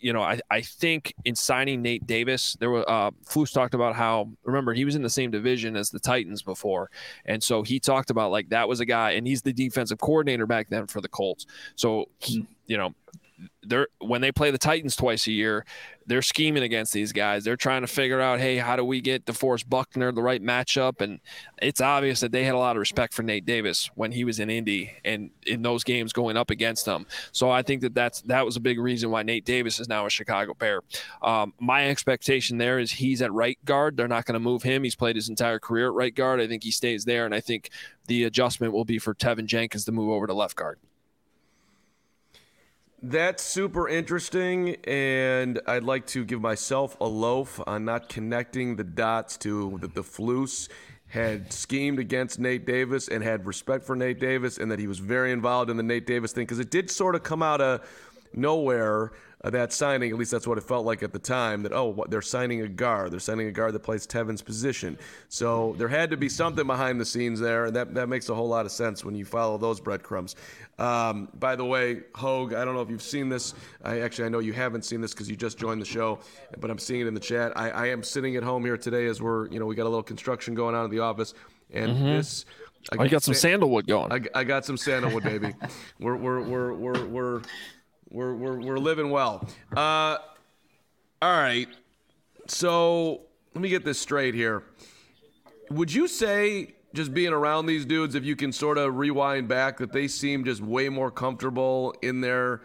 You 0.00 0.12
know, 0.12 0.20
I, 0.20 0.38
I 0.50 0.60
think 0.60 1.14
in 1.24 1.34
signing 1.34 1.80
Nate 1.80 2.06
Davis, 2.06 2.58
there 2.60 2.68
was 2.68 2.84
uh, 2.86 3.10
Flus 3.24 3.50
talked 3.50 3.72
about 3.72 3.94
how 3.94 4.28
remember 4.44 4.74
he 4.74 4.84
was 4.84 4.96
in 4.96 5.02
the 5.02 5.08
same 5.08 5.30
division 5.30 5.76
as 5.76 5.88
the 5.88 5.98
Titans 5.98 6.42
before, 6.42 6.90
and 7.24 7.42
so 7.42 7.62
he 7.62 7.80
talked 7.80 8.10
about 8.10 8.30
like 8.30 8.50
that 8.50 8.68
was 8.68 8.80
a 8.80 8.84
guy, 8.84 9.12
and 9.12 9.26
he's 9.26 9.40
the 9.40 9.52
defensive 9.54 9.96
coordinator 9.96 10.46
back 10.46 10.68
then 10.68 10.86
for 10.86 11.00
the 11.00 11.08
Colts. 11.08 11.46
So 11.74 12.10
he, 12.18 12.46
you 12.66 12.76
know, 12.76 12.94
they're 13.62 13.88
when 13.98 14.20
they 14.20 14.32
play 14.32 14.50
the 14.50 14.58
Titans 14.58 14.96
twice 14.96 15.26
a 15.26 15.32
year, 15.32 15.64
they're 16.06 16.22
scheming 16.22 16.62
against 16.62 16.92
these 16.92 17.12
guys. 17.12 17.44
They're 17.44 17.56
trying 17.56 17.80
to 17.80 17.86
figure 17.86 18.20
out, 18.20 18.38
hey, 18.38 18.58
how 18.58 18.76
do 18.76 18.84
we 18.84 19.00
get 19.00 19.24
DeForest 19.24 19.68
Buckner 19.68 20.12
the 20.12 20.22
right 20.22 20.42
matchup? 20.42 21.00
And 21.00 21.20
it's 21.60 21.80
obvious 21.80 22.20
that 22.20 22.32
they 22.32 22.44
had 22.44 22.54
a 22.54 22.58
lot 22.58 22.76
of 22.76 22.80
respect 22.80 23.14
for 23.14 23.22
Nate 23.22 23.46
Davis 23.46 23.90
when 23.94 24.12
he 24.12 24.24
was 24.24 24.38
in 24.38 24.50
Indy 24.50 24.92
and 25.04 25.30
in 25.46 25.62
those 25.62 25.82
games 25.82 26.12
going 26.12 26.36
up 26.36 26.50
against 26.50 26.84
them. 26.84 27.06
So 27.32 27.50
I 27.50 27.62
think 27.62 27.80
that 27.82 27.94
that's 27.94 28.22
that 28.22 28.44
was 28.44 28.56
a 28.56 28.60
big 28.60 28.78
reason 28.78 29.10
why 29.10 29.22
Nate 29.22 29.44
Davis 29.44 29.80
is 29.80 29.88
now 29.88 30.06
a 30.06 30.10
Chicago 30.10 30.54
Bear. 30.54 30.80
Um, 31.22 31.54
my 31.58 31.88
expectation 31.88 32.58
there 32.58 32.78
is 32.78 32.92
he's 32.92 33.22
at 33.22 33.32
right 33.32 33.58
guard. 33.64 33.96
They're 33.96 34.08
not 34.08 34.26
going 34.26 34.34
to 34.34 34.40
move 34.40 34.62
him. 34.62 34.84
He's 34.84 34.96
played 34.96 35.16
his 35.16 35.28
entire 35.28 35.58
career 35.58 35.88
at 35.88 35.94
right 35.94 36.14
guard. 36.14 36.40
I 36.40 36.46
think 36.46 36.62
he 36.62 36.70
stays 36.70 37.04
there, 37.04 37.24
and 37.24 37.34
I 37.34 37.40
think 37.40 37.70
the 38.06 38.24
adjustment 38.24 38.72
will 38.72 38.84
be 38.84 38.98
for 38.98 39.14
Teven 39.14 39.46
Jenkins 39.46 39.84
to 39.86 39.92
move 39.92 40.10
over 40.10 40.26
to 40.26 40.34
left 40.34 40.56
guard. 40.56 40.78
That's 43.06 43.42
super 43.42 43.86
interesting, 43.86 44.76
and 44.84 45.60
I'd 45.66 45.82
like 45.82 46.06
to 46.06 46.24
give 46.24 46.40
myself 46.40 46.96
a 47.02 47.04
loaf 47.04 47.60
on 47.66 47.84
not 47.84 48.08
connecting 48.08 48.76
the 48.76 48.84
dots 48.84 49.36
to 49.38 49.76
that 49.82 49.94
the 49.94 50.00
Flus 50.00 50.70
had 51.08 51.52
schemed 51.52 51.98
against 51.98 52.38
Nate 52.38 52.64
Davis 52.64 53.08
and 53.08 53.22
had 53.22 53.44
respect 53.44 53.84
for 53.84 53.94
Nate 53.94 54.20
Davis, 54.20 54.56
and 54.56 54.70
that 54.70 54.78
he 54.78 54.86
was 54.86 55.00
very 55.00 55.32
involved 55.32 55.68
in 55.68 55.76
the 55.76 55.82
Nate 55.82 56.06
Davis 56.06 56.32
thing 56.32 56.46
because 56.46 56.58
it 56.58 56.70
did 56.70 56.90
sort 56.90 57.14
of 57.14 57.22
come 57.22 57.42
out 57.42 57.60
of 57.60 57.86
nowhere 58.32 59.12
that 59.52 59.72
signing, 59.72 60.10
at 60.10 60.16
least 60.16 60.30
that's 60.30 60.46
what 60.46 60.56
it 60.56 60.64
felt 60.64 60.86
like 60.86 61.02
at 61.02 61.12
the 61.12 61.18
time, 61.18 61.62
that, 61.62 61.72
oh, 61.72 61.84
what, 61.84 62.10
they're 62.10 62.22
signing 62.22 62.62
a 62.62 62.68
guard. 62.68 63.10
They're 63.10 63.20
signing 63.20 63.46
a 63.46 63.52
guard 63.52 63.74
that 63.74 63.80
plays 63.80 64.06
Teven's 64.06 64.40
position. 64.40 64.98
So 65.28 65.74
there 65.76 65.88
had 65.88 66.10
to 66.10 66.16
be 66.16 66.28
something 66.30 66.66
behind 66.66 67.00
the 67.00 67.04
scenes 67.04 67.40
there, 67.40 67.66
and 67.66 67.76
that, 67.76 67.94
that 67.94 68.08
makes 68.08 68.28
a 68.30 68.34
whole 68.34 68.48
lot 68.48 68.64
of 68.64 68.72
sense 68.72 69.04
when 69.04 69.14
you 69.14 69.24
follow 69.24 69.58
those 69.58 69.80
breadcrumbs. 69.80 70.36
Um, 70.78 71.28
by 71.34 71.56
the 71.56 71.64
way, 71.64 72.00
Hoge, 72.14 72.54
I 72.54 72.64
don't 72.64 72.74
know 72.74 72.82
if 72.82 72.90
you've 72.90 73.02
seen 73.02 73.28
this. 73.28 73.54
I 73.82 74.00
actually, 74.00 74.24
I 74.24 74.28
know 74.30 74.38
you 74.38 74.54
haven't 74.54 74.84
seen 74.84 75.00
this 75.00 75.12
because 75.12 75.28
you 75.28 75.36
just 75.36 75.58
joined 75.58 75.80
the 75.80 75.86
show, 75.86 76.20
but 76.58 76.70
I'm 76.70 76.78
seeing 76.78 77.02
it 77.02 77.06
in 77.06 77.14
the 77.14 77.20
chat. 77.20 77.52
I, 77.56 77.70
I, 77.70 77.86
am 77.88 78.02
sitting 78.02 78.36
at 78.36 78.42
home 78.42 78.64
here 78.64 78.78
today 78.78 79.06
as 79.06 79.20
we're, 79.20 79.48
you 79.48 79.60
know, 79.60 79.66
we 79.66 79.74
got 79.74 79.84
a 79.84 79.88
little 79.88 80.02
construction 80.02 80.54
going 80.54 80.74
on 80.74 80.86
in 80.86 80.90
the 80.90 81.00
office, 81.00 81.34
and 81.70 81.92
mm-hmm. 81.92 82.06
this. 82.06 82.46
I 82.92 82.96
oh, 83.02 83.08
got 83.08 83.22
some 83.22 83.34
sandalwood 83.34 83.86
going. 83.86 84.12
I, 84.12 84.40
I 84.40 84.44
got 84.44 84.66
some 84.66 84.76
sandalwood, 84.76 85.22
baby. 85.22 85.54
we're, 86.00 86.16
we're, 86.16 86.42
we're, 86.42 86.74
we're, 86.74 87.04
we're 87.06 87.42
we're 88.14 88.32
we're 88.32 88.60
we're 88.60 88.78
living 88.78 89.10
well. 89.10 89.46
Uh, 89.76 90.18
all 91.20 91.36
right. 91.36 91.68
So 92.46 93.22
let 93.54 93.60
me 93.60 93.68
get 93.68 93.84
this 93.84 93.98
straight 93.98 94.34
here. 94.34 94.62
Would 95.70 95.92
you 95.92 96.06
say 96.06 96.74
just 96.94 97.12
being 97.12 97.32
around 97.32 97.66
these 97.66 97.84
dudes, 97.84 98.14
if 98.14 98.24
you 98.24 98.36
can 98.36 98.52
sort 98.52 98.78
of 98.78 98.96
rewind 98.96 99.48
back, 99.48 99.78
that 99.78 99.92
they 99.92 100.06
seem 100.06 100.44
just 100.44 100.60
way 100.60 100.88
more 100.88 101.10
comfortable 101.10 101.92
in 102.02 102.20
their, 102.20 102.62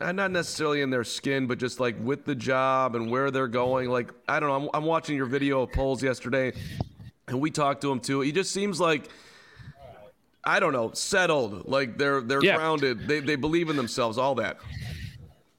uh, 0.00 0.10
not 0.12 0.30
necessarily 0.30 0.80
in 0.80 0.88
their 0.88 1.04
skin, 1.04 1.46
but 1.46 1.58
just 1.58 1.78
like 1.78 1.96
with 2.00 2.24
the 2.24 2.34
job 2.34 2.96
and 2.96 3.10
where 3.10 3.30
they're 3.30 3.46
going. 3.46 3.90
Like 3.90 4.10
I 4.26 4.40
don't 4.40 4.48
know. 4.48 4.68
I'm, 4.68 4.82
I'm 4.82 4.86
watching 4.86 5.16
your 5.16 5.26
video 5.26 5.62
of 5.62 5.72
Poles 5.72 6.02
yesterday, 6.02 6.54
and 7.28 7.38
we 7.40 7.50
talked 7.50 7.82
to 7.82 7.92
him 7.92 8.00
too. 8.00 8.22
He 8.22 8.32
just 8.32 8.52
seems 8.52 8.80
like 8.80 9.10
I 10.44 10.60
don't 10.60 10.72
know, 10.72 10.92
settled. 10.92 11.68
Like 11.68 11.98
they're 11.98 12.20
they're 12.20 12.42
yeah. 12.42 12.56
grounded. 12.56 13.06
They 13.06 13.20
they 13.20 13.36
believe 13.36 13.70
in 13.70 13.76
themselves. 13.76 14.18
All 14.18 14.34
that. 14.36 14.58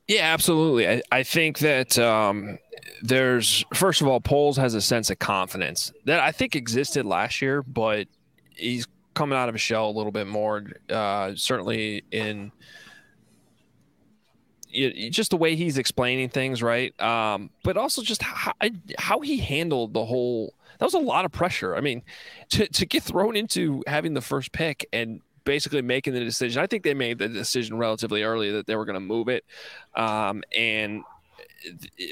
Yeah, 0.08 0.34
absolutely. 0.34 0.90
I, 0.90 1.02
I 1.12 1.24
think 1.24 1.60
that 1.60 1.98
um, 1.98 2.58
there's 3.02 3.64
first 3.74 4.02
of 4.02 4.08
all, 4.08 4.20
Poles 4.20 4.58
has 4.58 4.74
a 4.74 4.82
sense 4.82 5.10
of 5.10 5.20
confidence 5.20 5.94
that 6.06 6.20
I 6.20 6.32
think 6.32 6.56
existed 6.56 7.06
last 7.06 7.42
year, 7.42 7.64
but 7.64 8.08
he's 8.50 8.88
coming 9.14 9.38
out 9.38 9.50
of 9.50 9.56
a 9.56 9.60
shell 9.60 9.90
a 9.90 9.92
little 9.92 10.12
bit 10.12 10.28
more. 10.28 10.66
Uh, 10.90 11.34
certainly 11.36 12.04
in 12.12 12.52
just 14.74 15.32
the 15.32 15.38
way 15.38 15.56
he's 15.56 15.78
explaining 15.78 16.30
things, 16.30 16.64
right? 16.64 17.00
Um, 17.02 17.50
but 17.64 17.78
also 17.78 18.02
just 18.02 18.22
how, 18.24 18.54
how 18.98 19.20
he 19.20 19.38
handled 19.38 19.94
the 19.94 20.06
whole 20.06 20.54
that 20.82 20.86
was 20.86 20.96
a 20.96 21.00
lot 21.00 21.26
of 21.26 21.32
pressure. 21.32 21.76
I 21.76 21.82
mean, 21.82 22.02
to, 22.50 22.68
to 22.68 22.88
get 22.88 23.04
thrown 23.04 23.36
into 23.36 23.84
having 23.86 24.16
the 24.16 24.22
first 24.22 24.52
pick 24.52 24.88
and 24.92 25.22
basically 25.44 25.84
making 25.84 26.14
the 26.14 26.22
decision. 26.22 26.60
I 26.60 26.66
think 26.66 26.82
they 26.82 26.96
made 26.96 27.20
the 27.20 27.28
decision 27.28 27.78
relatively 27.78 28.24
early 28.24 28.52
that 28.52 28.66
they 28.66 28.76
were 28.76 28.86
going 28.86 28.96
to 28.96 29.00
move 29.00 29.28
it. 29.28 29.46
Um, 29.96 30.44
and 30.58 31.04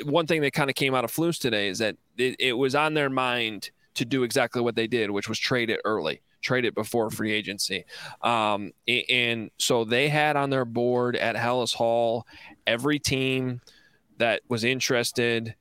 one 0.03 0.27
thing 0.27 0.41
that 0.41 0.53
kind 0.53 0.69
of 0.69 0.75
came 0.75 0.93
out 0.93 1.03
of 1.03 1.12
Flus 1.12 1.39
today 1.39 1.67
is 1.67 1.79
that 1.79 1.95
it, 2.15 2.36
it, 2.38 2.53
was 2.53 2.75
on 2.75 2.93
their 2.93 3.10
mind 3.10 3.71
to 3.95 4.05
do 4.05 4.21
exactly 4.21 4.62
what 4.62 4.75
they 4.75 4.86
did, 4.86 5.10
which 5.10 5.27
was 5.27 5.39
trade 5.39 5.71
it 5.71 5.82
early, 5.84 6.21
trade 6.43 6.63
it 6.63 6.75
before 6.75 7.10
free 7.10 7.32
agency. 7.32 7.86
Um, 8.21 8.73
and 8.88 9.49
so 9.58 9.84
they 9.84 10.10
had 10.10 10.36
on 10.36 10.51
their 10.51 10.65
board 10.65 11.15
at 11.15 11.36
Halas 11.36 11.73
Hall 11.73 12.27
every 12.67 12.99
team 12.99 13.62
that 14.19 14.41
was 14.47 14.63
interested 14.63 15.55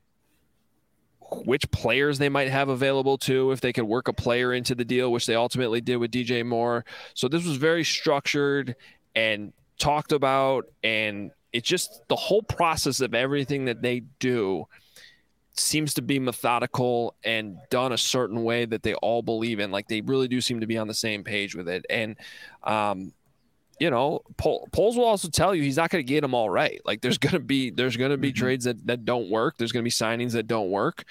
which 1.31 1.69
players 1.71 2.17
they 2.17 2.29
might 2.29 2.49
have 2.49 2.69
available 2.69 3.17
to 3.19 3.51
if 3.51 3.61
they 3.61 3.73
could 3.73 3.85
work 3.85 4.07
a 4.07 4.13
player 4.13 4.53
into 4.53 4.75
the 4.75 4.85
deal, 4.85 5.11
which 5.11 5.25
they 5.25 5.35
ultimately 5.35 5.81
did 5.81 5.97
with 5.97 6.11
DJ 6.11 6.45
Moore. 6.45 6.85
So 7.13 7.27
this 7.27 7.45
was 7.45 7.57
very 7.57 7.83
structured 7.83 8.75
and 9.15 9.53
talked 9.77 10.11
about, 10.11 10.65
and 10.83 11.31
it 11.51 11.63
just 11.63 12.01
the 12.07 12.15
whole 12.15 12.43
process 12.43 12.99
of 13.01 13.13
everything 13.13 13.65
that 13.65 13.81
they 13.81 14.01
do 14.19 14.65
seems 15.53 15.93
to 15.95 16.01
be 16.01 16.19
methodical 16.19 17.15
and 17.23 17.57
done 17.69 17.91
a 17.91 17.97
certain 17.97 18.43
way 18.43 18.65
that 18.65 18.83
they 18.83 18.93
all 18.95 19.21
believe 19.21 19.59
in. 19.59 19.71
Like 19.71 19.87
they 19.87 20.01
really 20.01 20.27
do 20.27 20.41
seem 20.41 20.61
to 20.61 20.67
be 20.67 20.77
on 20.77 20.87
the 20.87 20.93
same 20.93 21.23
page 21.23 21.55
with 21.55 21.67
it. 21.67 21.85
And 21.89 22.15
um, 22.63 23.13
you 23.79 23.89
know, 23.89 24.21
Poles 24.37 24.97
will 24.97 25.05
also 25.05 25.29
tell 25.29 25.55
you 25.55 25.63
he's 25.63 25.77
not 25.77 25.89
going 25.89 26.05
to 26.05 26.07
get 26.07 26.21
them 26.21 26.33
all 26.33 26.49
right. 26.49 26.81
Like 26.85 27.01
there's 27.01 27.17
going 27.19 27.33
to 27.33 27.39
be 27.39 27.69
there's 27.69 27.97
going 27.97 28.11
to 28.11 28.17
be 28.17 28.29
mm-hmm. 28.29 28.39
trades 28.39 28.65
that 28.65 28.85
that 28.87 29.05
don't 29.05 29.29
work. 29.29 29.57
There's 29.57 29.71
going 29.71 29.83
to 29.83 29.87
be 29.87 29.91
signings 29.91 30.33
that 30.33 30.47
don't 30.47 30.69
work. 30.69 31.05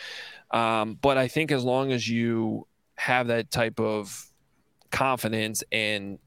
Um, 0.51 0.99
but 1.01 1.19
I 1.19 1.29
think 1.29 1.51
as 1.51 1.65
long 1.65 1.93
as 1.93 2.09
you 2.09 2.67
have 2.97 3.29
that 3.29 3.51
type 3.51 3.81
of 3.81 4.27
confidence 4.91 5.63
and 5.71 6.19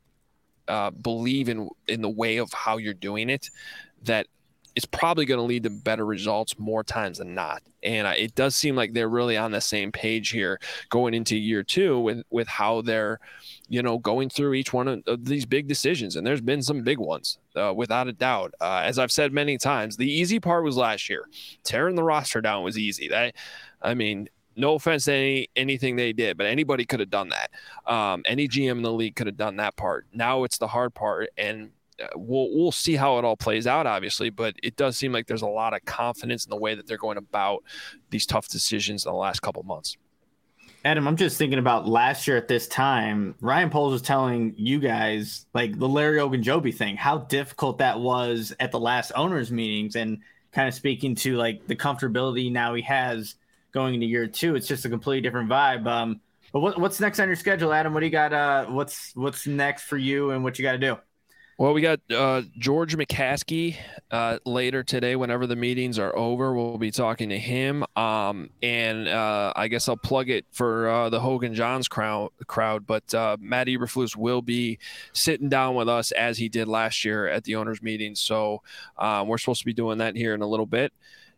uh, 0.68 0.92
believe 0.92 1.50
in 1.50 1.70
in 1.88 2.02
the 2.02 2.10
way 2.10 2.38
of 2.38 2.52
how 2.54 2.78
you're 2.78 2.94
doing 2.94 3.30
it, 3.30 3.50
that 4.04 4.28
it's 4.76 4.86
probably 4.86 5.26
going 5.26 5.40
to 5.40 5.46
lead 5.46 5.64
to 5.64 5.70
better 5.70 6.06
results 6.06 6.58
more 6.58 6.84
times 6.84 7.18
than 7.18 7.36
not. 7.36 7.62
And 7.84 8.08
uh, 8.08 8.14
it 8.18 8.36
does 8.36 8.56
seem 8.56 8.76
like 8.76 8.94
they're 8.94 9.10
really 9.10 9.38
on 9.38 9.52
the 9.52 9.62
same 9.62 9.92
page 9.92 10.30
here 10.30 10.60
going 10.90 11.14
into 11.14 11.36
year 11.36 11.64
two 11.64 12.00
with 12.00 12.24
with 12.30 12.48
how 12.48 12.82
they're 12.82 13.20
you 13.72 13.82
know, 13.82 13.98
going 13.98 14.28
through 14.28 14.54
each 14.54 14.74
one 14.74 14.90
of, 14.90 15.02
of 15.08 15.24
these 15.24 15.46
big 15.46 15.66
decisions. 15.66 16.18
And 16.18 16.28
there's 16.28 16.42
been 16.42 16.62
some 16.62 16.82
big 16.84 17.00
ones, 17.00 17.38
uh, 17.56 17.74
without 17.74 18.10
a 18.10 18.12
doubt. 18.12 18.54
Uh, 18.60 18.82
as 18.84 19.00
I've 19.00 19.14
said 19.14 19.32
many 19.32 19.58
times, 19.58 19.96
the 19.96 20.12
easy 20.12 20.42
part 20.42 20.66
was 20.66 20.76
last 20.76 21.10
year. 21.10 21.30
Tearing 21.64 21.96
the 21.96 22.04
roster 22.04 22.42
down 22.42 22.66
was 22.66 22.78
easy. 22.78 23.08
That, 23.08 23.34
I 23.82 23.94
mean, 23.94 24.28
no 24.58 24.76
offense 24.76 25.06
to 25.06 25.14
any 25.14 25.50
anything 25.56 25.96
they 25.96 26.12
did, 26.12 26.38
but 26.38 26.48
anybody 26.48 26.84
could 26.84 27.00
have 27.00 27.10
done 27.10 27.30
that. 27.30 27.52
Um, 27.90 28.24
any 28.26 28.50
GM 28.50 28.72
in 28.72 28.82
the 28.82 28.92
league 28.92 29.16
could 29.16 29.28
have 29.28 29.38
done 29.38 29.56
that 29.56 29.78
part. 29.78 30.06
Now 30.14 30.44
it's 30.44 30.58
the 30.58 30.68
hard 30.68 30.94
part, 30.94 31.30
and 31.38 31.72
we'll 32.16 32.50
we'll 32.54 32.72
see 32.72 32.96
how 32.96 33.18
it 33.18 33.26
all 33.26 33.38
plays 33.38 33.68
out, 33.68 33.88
obviously. 33.88 34.30
But 34.30 34.56
it 34.64 34.76
does 34.76 34.98
seem 34.98 35.12
like 35.12 35.28
there's 35.28 35.42
a 35.42 35.48
lot 35.48 35.74
of 35.74 35.84
confidence 35.86 36.46
in 36.46 36.50
the 36.50 36.58
way 36.58 36.76
that 36.76 36.88
they're 36.88 36.98
going 36.98 37.18
about 37.18 37.64
these 38.10 38.26
tough 38.26 38.48
decisions 38.48 39.06
in 39.06 39.12
the 39.12 39.18
last 39.18 39.42
couple 39.42 39.64
months. 39.64 39.98
Adam, 40.84 41.08
I'm 41.08 41.16
just 41.16 41.38
thinking 41.38 41.60
about 41.60 41.88
last 41.88 42.26
year 42.28 42.38
at 42.38 42.48
this 42.48 42.68
time. 42.68 43.36
Ryan 43.40 43.70
Poles 43.70 43.94
was 43.94 44.02
telling 44.02 44.56
you 44.58 44.80
guys 44.80 45.46
like 45.54 45.78
the 45.78 45.88
Larry 45.88 46.18
Ogunjobi 46.18 46.76
thing, 46.76 46.98
how 46.98 47.20
difficult 47.20 47.78
that 47.78 48.00
was 48.00 48.52
at 48.60 48.72
the 48.72 48.80
last 48.80 49.12
owners 49.16 49.52
meetings, 49.52 49.96
and 49.96 50.20
kind 50.52 50.68
of 50.68 50.74
speaking 50.74 51.14
to 51.16 51.36
like 51.36 51.68
the 51.68 51.76
comfortability 51.76 52.52
now 52.52 52.74
he 52.74 52.82
has 52.82 53.36
going 53.72 53.94
into 53.94 54.08
year 54.08 54.26
two. 54.26 54.56
It's 54.56 54.68
just 54.68 54.86
a 54.86 54.90
completely 54.90 55.22
different 55.22 55.50
vibe. 55.50 55.86
Um, 55.86 56.20
but 56.52 56.60
what, 56.62 56.80
what's 56.80 57.00
next 57.00 57.20
on 57.20 57.28
your 57.28 57.36
schedule, 57.36 57.72
Adam? 57.72 57.94
What 57.94 58.02
do 58.02 58.08
you 58.08 58.12
got? 58.12 58.34
Uh, 58.34 58.66
what's 58.66 59.16
what's 59.16 59.48
next 59.48 59.84
for 59.84 59.98
you, 59.98 60.32
and 60.32 60.44
what 60.44 60.60
you 60.60 60.64
got 60.64 60.74
to 60.74 60.78
do? 60.78 60.98
Well, 61.62 61.74
we 61.74 61.82
got 61.82 62.00
uh, 62.10 62.42
George 62.58 62.98
McCaskey 62.98 63.76
uh, 64.10 64.40
later 64.48 64.82
today. 64.82 65.16
Whenever 65.16 65.46
the 65.46 65.56
meetings 65.56 66.00
are 66.00 66.16
over, 66.18 66.56
we'll 66.56 66.80
be 66.80 66.90
talking 66.90 67.30
to 67.30 67.38
him. 67.38 67.86
Um, 67.96 68.50
and 68.64 69.08
uh, 69.08 69.54
I 69.56 69.68
guess 69.68 69.88
I'll 69.88 69.96
plug 69.96 70.32
it 70.32 70.48
for 70.52 70.90
uh, 70.90 71.10
the 71.12 71.20
Hoge 71.20 71.44
and 71.44 71.56
Jahns 71.56 71.88
crowd. 71.88 72.32
crowd 72.48 72.88
but 72.88 73.14
uh, 73.14 73.38
Matt 73.40 73.68
Eberflus 73.68 74.16
will 74.16 74.42
be 74.42 74.80
sitting 75.14 75.50
down 75.50 75.76
with 75.76 75.88
us 75.88 76.12
as 76.14 76.40
he 76.40 76.50
did 76.50 76.68
last 76.68 77.06
year 77.06 77.28
at 77.28 77.44
the 77.44 77.58
owners' 77.58 77.84
meeting. 77.84 78.16
So 78.16 78.64
um, 78.98 79.28
we're 79.28 79.38
supposed 79.38 79.60
to 79.60 79.66
be 79.68 79.74
doing 79.74 80.00
that 80.00 80.16
here 80.16 80.34
in 80.34 80.42
a 80.42 80.48
little 80.48 80.66
bit. 80.66 80.92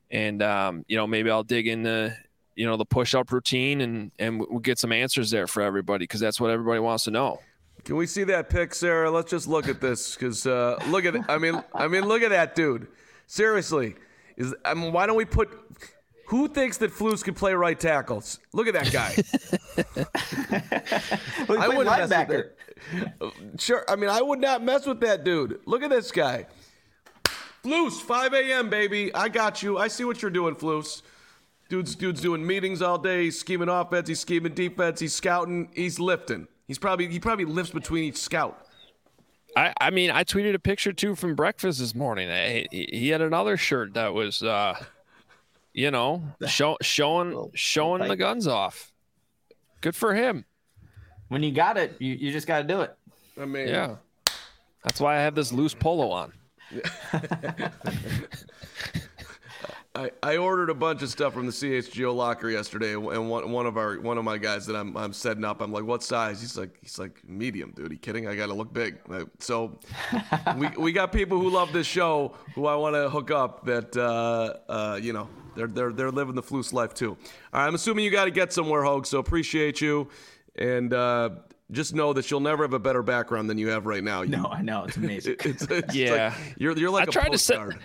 And 0.09 0.41
um, 0.41 0.85
you 0.87 0.95
know, 0.95 1.05
maybe 1.05 1.31
I'll 1.31 1.43
dig 1.43 1.67
into 1.67 2.15
you 2.55 2.65
know 2.65 2.77
the 2.77 2.85
push-up 2.85 3.29
routine 3.29 3.81
and 3.81 4.11
and 4.19 4.39
we'll 4.39 4.59
get 4.59 4.79
some 4.79 4.93
answers 4.93 5.31
there 5.31 5.47
for 5.47 5.61
everybody 5.61 6.03
because 6.03 6.21
that's 6.21 6.39
what 6.39 6.49
everybody 6.49 6.79
wants 6.79 7.03
to 7.03 7.11
know. 7.11 7.41
Can 7.83 7.97
we 7.97 8.05
see 8.05 8.23
that 8.25 8.49
pic, 8.49 8.73
Sarah? 8.73 9.11
Let's 9.11 9.29
just 9.29 9.47
look 9.47 9.67
at 9.67 9.81
this 9.81 10.15
because 10.15 10.47
uh, 10.47 10.81
look 10.87 11.05
at 11.05 11.15
it. 11.15 11.23
I 11.27 11.37
mean, 11.37 11.61
I 11.73 11.87
mean, 11.87 12.07
look 12.07 12.21
at 12.21 12.29
that 12.29 12.55
dude. 12.55 12.87
Seriously, 13.27 13.95
is 14.37 14.55
I 14.63 14.73
mean, 14.73 14.93
why 14.93 15.05
don't 15.05 15.17
we 15.17 15.25
put? 15.25 15.49
Who 16.27 16.47
thinks 16.47 16.77
that 16.77 16.91
Flus 16.91 17.23
can 17.23 17.33
play 17.33 17.53
right 17.53 17.77
tackles? 17.77 18.39
Look 18.53 18.67
at 18.67 18.73
that 18.73 18.91
guy. 18.91 19.13
well, 21.47 21.61
I 21.61 21.67
wouldn't 21.67 21.85
mess 21.85 22.09
with 22.09 22.55
that. 22.89 23.59
Sure, 23.59 23.83
I 23.89 23.97
mean, 23.97 24.09
I 24.09 24.21
would 24.21 24.39
not 24.39 24.63
mess 24.63 24.85
with 24.85 25.01
that 25.01 25.25
dude. 25.25 25.59
Look 25.65 25.83
at 25.83 25.89
this 25.89 26.11
guy. 26.11 26.47
Flus, 27.63 28.01
5 28.01 28.33
a.m. 28.33 28.69
baby. 28.69 29.13
I 29.13 29.29
got 29.29 29.61
you. 29.61 29.77
I 29.77 29.87
see 29.89 30.03
what 30.05 30.21
you're 30.21 30.31
doing, 30.31 30.55
Flus. 30.55 31.01
Dude's 31.69 31.95
dude's 31.95 32.21
doing 32.21 32.45
meetings 32.45 32.81
all 32.81 32.97
day. 32.97 33.25
He's 33.25 33.39
scheming 33.39 33.69
offense. 33.69 34.07
He's 34.07 34.19
scheming 34.19 34.53
defense. 34.53 34.99
He's 34.99 35.13
scouting. 35.13 35.69
He's 35.73 35.99
lifting. 35.99 36.47
He's 36.67 36.79
probably 36.79 37.07
he 37.07 37.19
probably 37.19 37.45
lifts 37.45 37.71
between 37.71 38.05
each 38.05 38.17
scout. 38.17 38.67
I, 39.55 39.73
I 39.79 39.89
mean, 39.91 40.09
I 40.09 40.23
tweeted 40.23 40.55
a 40.55 40.59
picture 40.59 40.93
too 40.93 41.15
from 41.15 41.35
breakfast 41.35 41.79
this 41.79 41.93
morning. 41.93 42.29
He, 42.71 42.89
he 42.91 43.09
had 43.09 43.21
another 43.21 43.55
shirt 43.55 43.93
that 43.93 44.13
was, 44.13 44.41
uh, 44.41 44.75
you 45.73 45.91
know, 45.91 46.23
show, 46.47 46.77
showing 46.81 47.51
showing 47.53 48.07
the 48.07 48.15
guns 48.15 48.47
off. 48.47 48.91
Good 49.81 49.95
for 49.95 50.13
him. 50.13 50.45
When 51.27 51.43
you 51.43 51.51
got 51.51 51.77
it, 51.77 51.95
you, 51.99 52.13
you 52.13 52.31
just 52.31 52.47
got 52.47 52.59
to 52.59 52.63
do 52.63 52.81
it. 52.81 52.95
I 53.39 53.45
mean, 53.45 53.67
yeah. 53.67 53.95
That's 54.83 54.99
why 54.99 55.17
I 55.17 55.21
have 55.21 55.35
this 55.35 55.51
loose 55.51 55.73
polo 55.73 56.11
on. 56.11 56.33
I, 59.95 60.09
I 60.23 60.37
ordered 60.37 60.71
a 60.71 60.73
bunch 60.73 61.03
of 61.03 61.09
stuff 61.09 61.33
from 61.33 61.45
the 61.45 61.51
CHGO 61.51 62.15
locker 62.15 62.49
yesterday, 62.49 62.93
and 62.93 63.29
one, 63.29 63.51
one 63.51 63.67
of 63.67 63.77
our 63.77 63.99
one 63.99 64.17
of 64.17 64.23
my 64.23 64.39
guys 64.39 64.65
that 64.65 64.75
I'm, 64.75 64.97
I'm 64.97 65.13
setting 65.13 65.45
up, 65.45 65.61
I'm 65.61 65.71
like, 65.71 65.83
"What 65.83 66.01
size?" 66.01 66.41
He's 66.41 66.57
like, 66.57 66.75
"He's 66.81 66.97
like 66.97 67.21
medium, 67.27 67.73
dude. 67.75 67.91
Are 67.91 67.93
you 67.93 67.99
kidding? 67.99 68.27
I 68.27 68.35
got 68.35 68.47
to 68.47 68.55
look 68.55 68.73
big." 68.73 68.97
So 69.37 69.77
we 70.57 70.67
we 70.79 70.91
got 70.93 71.11
people 71.11 71.39
who 71.39 71.49
love 71.51 71.71
this 71.73 71.85
show 71.85 72.33
who 72.55 72.65
I 72.65 72.75
want 72.75 72.95
to 72.95 73.07
hook 73.07 73.29
up. 73.29 73.65
That 73.65 73.95
uh, 73.95 74.55
uh, 74.67 74.99
you 74.99 75.13
know 75.13 75.29
they're 75.55 75.67
they're 75.67 75.91
they're 75.91 76.11
living 76.11 76.33
the 76.33 76.43
Flus 76.43 76.73
life 76.73 76.95
too. 76.95 77.11
All 77.11 77.61
right, 77.61 77.67
I'm 77.67 77.75
assuming 77.75 78.03
you 78.03 78.09
got 78.09 78.25
to 78.25 78.31
get 78.31 78.51
somewhere, 78.51 78.83
Hoge. 78.83 79.05
So 79.05 79.19
appreciate 79.19 79.79
you, 79.79 80.09
and 80.55 80.91
uh, 80.91 81.29
just 81.71 81.93
know 81.93 82.13
that 82.13 82.31
you'll 82.31 82.39
never 82.39 82.63
have 82.63 82.73
a 82.73 82.79
better 82.79 83.03
background 83.03 83.47
than 83.47 83.59
you 83.59 83.69
have 83.69 83.85
right 83.85 84.03
now. 84.03 84.23
You, 84.23 84.29
no, 84.29 84.45
I 84.45 84.63
know 84.63 84.85
it's 84.85 84.97
amazing. 84.97 85.35
It's, 85.45 85.63
it's 85.63 85.93
yeah, 85.93 86.33
like, 86.35 86.55
you're 86.57 86.77
you're 86.77 86.89
like 86.89 87.07
I 87.07 87.09
a 87.09 87.11
tried 87.11 87.27
postcard. 87.31 87.73
To 87.73 87.77
set, 87.77 87.83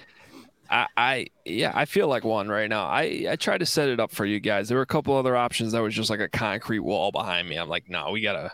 I, 0.71 0.87
I, 0.97 1.27
yeah, 1.45 1.73
I 1.75 1.85
feel 1.85 2.09
like 2.09 2.25
one 2.25 2.49
right 2.49 2.69
now. 2.69 2.87
I 2.87 3.27
I 3.31 3.37
tried 3.37 3.59
to 3.59 3.67
set 3.67 3.89
it 3.89 4.01
up 4.01 4.11
for 4.11 4.27
you 4.27 4.41
guys. 4.41 4.69
There 4.69 4.77
were 4.77 4.83
a 4.83 4.87
couple 4.87 5.17
other 5.17 5.37
options 5.37 5.73
that 5.73 5.81
was 5.81 5.95
just 5.95 6.11
like 6.11 6.21
a 6.21 6.29
concrete 6.29 6.81
wall 6.81 7.11
behind 7.11 7.49
me. 7.49 7.57
I'm 7.57 7.69
like, 7.69 7.89
no, 7.89 8.11
we 8.11 8.21
gotta. 8.21 8.53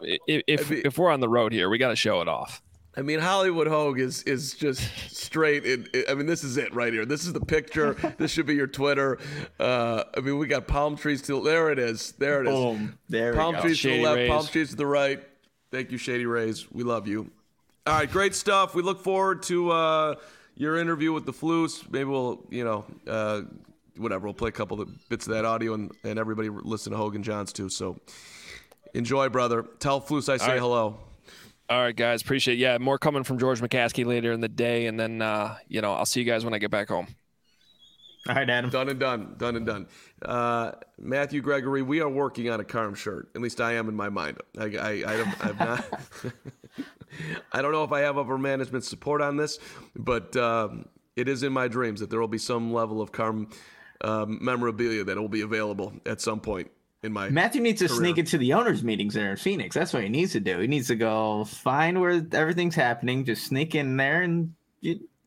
If 0.00 0.42
if, 0.46 0.66
I 0.66 0.74
mean, 0.74 0.82
if 0.84 0.98
we're 0.98 1.10
on 1.10 1.20
the 1.20 1.28
road 1.28 1.52
here, 1.52 1.68
we 1.68 1.78
got 1.78 1.90
to 1.90 1.96
show 1.96 2.22
it 2.22 2.28
off. 2.28 2.62
I 2.98 3.02
mean, 3.02 3.18
Hollywood 3.18 3.66
Hoge 3.66 4.00
is 4.00 4.22
is 4.22 4.54
just 4.54 4.80
straight. 5.10 5.66
In, 5.66 5.86
I 6.08 6.14
mean, 6.14 6.26
this 6.26 6.42
is 6.42 6.56
it 6.56 6.74
right 6.74 6.92
here. 6.92 7.04
This 7.04 7.26
is 7.26 7.34
the 7.34 7.44
picture. 7.44 7.92
this 8.18 8.30
should 8.30 8.46
be 8.46 8.54
your 8.54 8.66
Twitter. 8.66 9.18
Uh, 9.60 10.04
I 10.16 10.20
mean, 10.20 10.38
we 10.38 10.46
got 10.46 10.66
palm 10.66 10.96
trees 10.96 11.20
to 11.22 11.42
there. 11.42 11.70
It 11.70 11.78
is. 11.78 12.12
There 12.12 12.40
it 12.40 12.46
is. 12.46 12.54
Boom. 12.54 12.98
There. 13.10 13.34
Palm 13.34 13.56
trees 13.56 13.78
Shady 13.78 13.96
to 13.96 14.02
the 14.02 14.08
left. 14.08 14.16
Rays. 14.16 14.30
Palm 14.30 14.46
trees 14.46 14.70
to 14.70 14.76
the 14.76 14.86
right. 14.86 15.22
Thank 15.70 15.92
you, 15.92 15.98
Shady 15.98 16.24
Rays. 16.24 16.70
We 16.72 16.84
love 16.84 17.06
you. 17.06 17.30
All 17.86 17.94
right, 17.94 18.10
great 18.10 18.34
stuff. 18.34 18.74
We 18.74 18.82
look 18.82 19.02
forward 19.02 19.42
to. 19.44 19.70
Uh, 19.70 20.14
your 20.56 20.76
interview 20.76 21.12
with 21.12 21.26
the 21.26 21.32
Flus. 21.32 21.88
Maybe 21.90 22.04
we'll, 22.04 22.44
you 22.50 22.64
know, 22.64 22.84
uh, 23.06 23.42
whatever. 23.96 24.26
We'll 24.26 24.34
play 24.34 24.48
a 24.48 24.52
couple 24.52 24.80
of 24.80 25.08
bits 25.08 25.26
of 25.26 25.34
that 25.34 25.44
audio 25.44 25.74
and, 25.74 25.92
and 26.04 26.18
everybody 26.18 26.48
listen 26.48 26.92
to 26.92 26.98
Hoge 26.98 27.14
and 27.14 27.24
Jahns 27.24 27.52
too. 27.52 27.68
So 27.68 27.98
enjoy, 28.94 29.28
brother. 29.28 29.64
Tell 29.78 30.00
Flus 30.00 30.28
I 30.28 30.36
say 30.38 30.48
right. 30.48 30.58
hello. 30.58 30.98
All 31.68 31.80
right, 31.80 31.96
guys. 31.96 32.22
Appreciate 32.22 32.54
it. 32.54 32.58
Yeah, 32.58 32.78
more 32.78 32.98
coming 32.98 33.24
from 33.24 33.38
George 33.38 33.60
McCaskey 33.60 34.06
later 34.06 34.32
in 34.32 34.40
the 34.40 34.48
day. 34.48 34.86
And 34.86 34.98
then, 34.98 35.20
uh, 35.20 35.56
you 35.68 35.80
know, 35.80 35.94
I'll 35.94 36.06
see 36.06 36.20
you 36.20 36.26
guys 36.26 36.44
when 36.44 36.54
I 36.54 36.58
get 36.58 36.70
back 36.70 36.88
home. 36.88 37.08
All 38.28 38.34
right, 38.34 38.48
Adam. 38.48 38.70
Done 38.70 38.88
and 38.88 39.00
done. 39.00 39.34
Done 39.36 39.56
and 39.56 39.66
done. 39.66 39.86
Uh, 40.22 40.72
Matthew 40.98 41.40
Gregory, 41.40 41.82
we 41.82 42.00
are 42.00 42.08
working 42.08 42.50
on 42.50 42.60
a 42.60 42.64
Carm 42.64 42.94
shirt. 42.94 43.30
At 43.34 43.40
least 43.40 43.60
I 43.60 43.74
am 43.74 43.88
in 43.88 43.94
my 43.94 44.08
mind. 44.08 44.38
I, 44.58 44.64
I, 44.64 44.90
I, 45.06 45.34
I'm 45.40 45.56
not. 45.58 45.84
I 47.52 47.62
don't 47.62 47.72
know 47.72 47.84
if 47.84 47.92
I 47.92 48.00
have 48.00 48.18
upper 48.18 48.38
management 48.38 48.84
support 48.84 49.20
on 49.22 49.36
this, 49.36 49.58
but 49.94 50.36
um, 50.36 50.88
it 51.14 51.28
is 51.28 51.42
in 51.42 51.52
my 51.52 51.68
dreams 51.68 52.00
that 52.00 52.10
there 52.10 52.20
will 52.20 52.28
be 52.28 52.38
some 52.38 52.72
level 52.72 53.00
of 53.00 53.12
Carm 53.12 53.48
um, 54.02 54.38
memorabilia 54.42 55.04
that 55.04 55.16
will 55.16 55.28
be 55.28 55.40
available 55.40 55.92
at 56.04 56.20
some 56.20 56.40
point 56.40 56.70
in 57.02 57.12
my 57.12 57.28
Matthew 57.30 57.60
needs 57.60 57.80
to 57.80 57.88
career. 57.88 57.98
sneak 57.98 58.18
into 58.18 58.38
the 58.38 58.52
owners' 58.52 58.82
meetings 58.82 59.14
there 59.14 59.30
in 59.30 59.36
Phoenix. 59.36 59.74
That's 59.74 59.92
what 59.92 60.02
he 60.02 60.08
needs 60.08 60.32
to 60.32 60.40
do. 60.40 60.58
He 60.58 60.66
needs 60.66 60.88
to 60.88 60.96
go 60.96 61.44
find 61.44 62.00
where 62.00 62.24
everything's 62.32 62.74
happening, 62.74 63.24
just 63.24 63.44
sneak 63.44 63.74
in 63.74 63.96
there 63.96 64.22
and. 64.22 64.54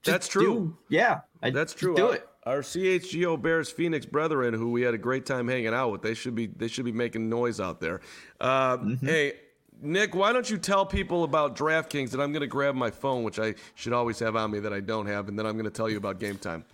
That's 0.05 0.29
true. 0.29 0.43
Do, 0.43 0.77
yeah, 0.87 1.21
I, 1.43 1.49
that's 1.49 1.73
true. 1.73 1.93
Do 1.93 2.11
it 2.11 2.25
our 2.49 2.61
CHGO 2.61 3.41
Bears 3.41 3.69
Phoenix 3.69 4.05
brethren, 4.05 4.53
who 4.53 4.71
we 4.71 4.81
had 4.81 4.93
a 4.93 4.97
great 4.97 5.25
time 5.25 5.47
hanging 5.47 5.73
out 5.73 5.91
with, 5.91 6.01
they 6.01 6.13
should 6.13 6.35
be 6.35 6.47
they 6.47 6.67
should 6.67 6.85
be 6.85 6.91
making 6.91 7.29
noise 7.29 7.59
out 7.59 7.79
there. 7.79 8.01
Uh, 8.39 8.77
mm-hmm. 8.77 9.05
Hey, 9.05 9.33
Nick, 9.81 10.13
why 10.13 10.33
don't 10.33 10.49
you 10.49 10.57
tell 10.57 10.85
people 10.85 11.23
about 11.23 11.55
DraftKings? 11.55 12.13
And 12.13 12.21
I'm 12.21 12.31
going 12.31 12.41
to 12.41 12.47
grab 12.47 12.75
my 12.75 12.91
phone, 12.91 13.23
which 13.23 13.39
I 13.39 13.55
should 13.75 13.93
always 13.93 14.19
have 14.19 14.35
on 14.35 14.51
me 14.51 14.59
that 14.59 14.73
I 14.73 14.81
don't 14.81 15.05
have, 15.05 15.29
and 15.29 15.39
then 15.39 15.45
I'm 15.45 15.53
going 15.53 15.65
to 15.65 15.71
tell 15.71 15.89
you 15.89 15.97
about 15.97 16.19
game 16.19 16.37
time. 16.37 16.65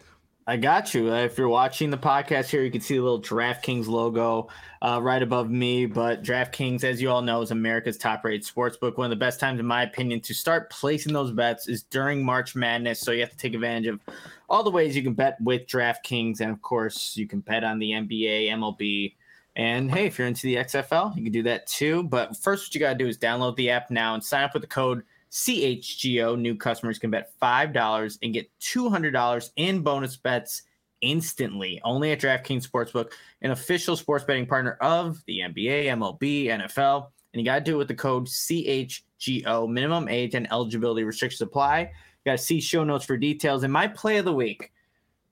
I 0.47 0.57
got 0.57 0.93
you. 0.93 1.11
Uh, 1.11 1.23
if 1.23 1.39
you're 1.39 1.49
watching 1.49 1.89
the 1.89 1.97
podcast 1.97 2.49
here, 2.49 2.61
you 2.63 2.69
can 2.69 2.81
see 2.81 2.97
the 2.97 3.01
little 3.01 3.21
DraftKings 3.21 3.87
logo 3.87 4.47
uh, 4.79 4.99
right 5.01 5.21
above 5.21 5.49
me. 5.49 5.87
But 5.87 6.23
DraftKings, 6.23 6.83
as 6.83 7.01
you 7.01 7.09
all 7.09 7.23
know, 7.23 7.41
is 7.41 7.49
America's 7.49 7.97
top-rated 7.97 8.43
sportsbook. 8.43 8.97
One 8.97 9.05
of 9.05 9.09
the 9.09 9.23
best 9.23 9.39
times, 9.39 9.59
in 9.59 9.65
my 9.65 9.81
opinion, 9.81 10.21
to 10.21 10.35
start 10.35 10.69
placing 10.69 11.13
those 11.13 11.31
bets 11.31 11.67
is 11.67 11.81
during 11.81 12.23
March 12.23 12.55
Madness. 12.55 12.99
So 12.99 13.11
you 13.11 13.21
have 13.21 13.31
to 13.31 13.37
take 13.37 13.55
advantage 13.55 13.87
of 13.87 13.99
all 14.47 14.63
the 14.63 14.69
ways 14.69 14.95
you 14.95 15.01
can 15.01 15.15
bet 15.15 15.37
with 15.41 15.65
DraftKings, 15.65 16.41
and 16.41 16.51
of 16.51 16.61
course, 16.61 17.17
you 17.17 17.27
can 17.27 17.39
bet 17.39 17.63
on 17.63 17.79
the 17.79 17.91
NBA, 17.91 18.49
MLB, 18.49 19.15
and 19.55 19.89
hey, 19.89 20.05
if 20.05 20.17
you're 20.17 20.27
into 20.27 20.43
the 20.43 20.55
XFL, 20.55 21.15
you 21.15 21.23
can 21.23 21.31
do 21.31 21.43
that 21.43 21.67
too. 21.67 22.03
But 22.03 22.35
first, 22.37 22.67
what 22.67 22.75
you 22.75 22.79
got 22.79 22.93
to 22.93 22.97
do 22.97 23.07
is 23.07 23.17
download 23.17 23.55
the 23.55 23.69
app 23.69 23.89
now 23.89 24.13
and 24.13 24.23
sign 24.23 24.43
up 24.43 24.53
with 24.53 24.61
the 24.61 24.67
code 24.67 25.03
CHGO. 25.31 26.37
New 26.39 26.55
customers 26.55 26.99
can 26.99 27.09
bet 27.09 27.31
$5 27.41 28.17
and 28.21 28.33
get 28.33 28.49
$200 28.59 29.49
in 29.55 29.81
bonus 29.81 30.17
bets 30.17 30.63
instantly 31.01 31.79
only 31.83 32.11
at 32.11 32.19
DraftKings 32.19 32.67
Sportsbook, 32.67 33.11
an 33.41 33.51
official 33.51 33.95
sports 33.95 34.25
betting 34.25 34.45
partner 34.45 34.77
of 34.81 35.23
the 35.25 35.39
NBA, 35.39 35.85
MLB, 35.85 36.47
NFL. 36.47 37.07
And 37.33 37.41
you 37.41 37.45
got 37.45 37.59
to 37.59 37.63
do 37.63 37.75
it 37.75 37.77
with 37.77 37.87
the 37.87 37.95
code 37.95 38.25
CHGO. 38.27 39.69
Minimum 39.69 40.07
age 40.07 40.35
and 40.35 40.51
eligibility 40.51 41.03
restrictions 41.03 41.41
apply. 41.41 41.81
You 41.81 42.31
got 42.31 42.37
to 42.37 42.43
see 42.43 42.59
show 42.59 42.83
notes 42.83 43.05
for 43.05 43.17
details. 43.17 43.63
And 43.63 43.71
my 43.71 43.87
play 43.87 44.17
of 44.17 44.25
the 44.25 44.33
week. 44.33 44.71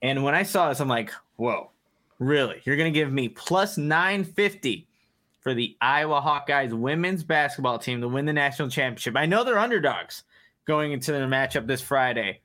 And 0.02 0.24
when 0.24 0.36
I 0.36 0.44
saw 0.44 0.68
this, 0.68 0.82
I'm 0.82 0.90
like, 0.90 1.12
whoa, 1.38 1.72
really? 2.28 2.62
You're 2.66 2.78
going 2.78 2.92
to 2.92 3.00
give 3.00 3.12
me 3.12 3.30
plus 3.30 3.78
950 3.78 4.88
for 5.42 5.54
the 5.54 5.76
Iowa 5.82 6.22
Hawkeyes 6.22 6.74
women's 6.74 7.24
basketball 7.24 7.78
team 7.78 8.02
to 8.02 8.08
win 8.08 8.26
the 8.26 8.34
national 8.34 8.70
championship. 8.70 9.18
I 9.18 9.26
know 9.26 9.44
they're 9.44 9.60
underdogs 9.60 10.24
going 10.66 10.94
into 10.94 11.12
the 11.12 11.20
matchup 11.20 11.68
this 11.68 11.82
Friday, 11.82 12.42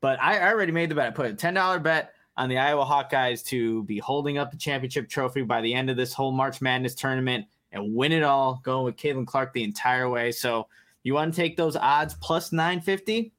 but 0.00 0.20
I 0.20 0.48
already 0.50 0.72
made 0.72 0.90
the 0.90 0.94
bet. 0.94 1.08
I 1.08 1.10
put 1.10 1.30
a 1.30 1.34
$10 1.34 1.82
bet 1.82 2.14
on 2.36 2.48
the 2.48 2.56
Iowa 2.56 2.84
Hawkeyes 2.84 3.44
to 3.46 3.82
be 3.84 3.98
holding 3.98 4.38
up 4.38 4.50
the 4.50 4.56
championship 4.56 5.08
trophy 5.08 5.42
by 5.42 5.60
the 5.60 5.74
end 5.74 5.90
of 5.90 5.96
this 5.96 6.14
whole 6.14 6.32
March 6.32 6.60
Madness 6.60 6.94
tournament 6.94 7.44
and 7.72 7.94
win 7.94 8.12
it 8.12 8.22
all, 8.22 8.60
going 8.62 8.84
with 8.84 8.96
Caitlin 8.96 9.26
Clark 9.26 9.52
the 9.52 9.64
entire 9.64 10.08
way. 10.08 10.32
So 10.32 10.68
you 11.02 11.14
want 11.14 11.34
to 11.34 11.40
take 11.40 11.56
those 11.56 11.76
odds 11.76 12.14
plus 12.14 12.52
950? 12.52 13.32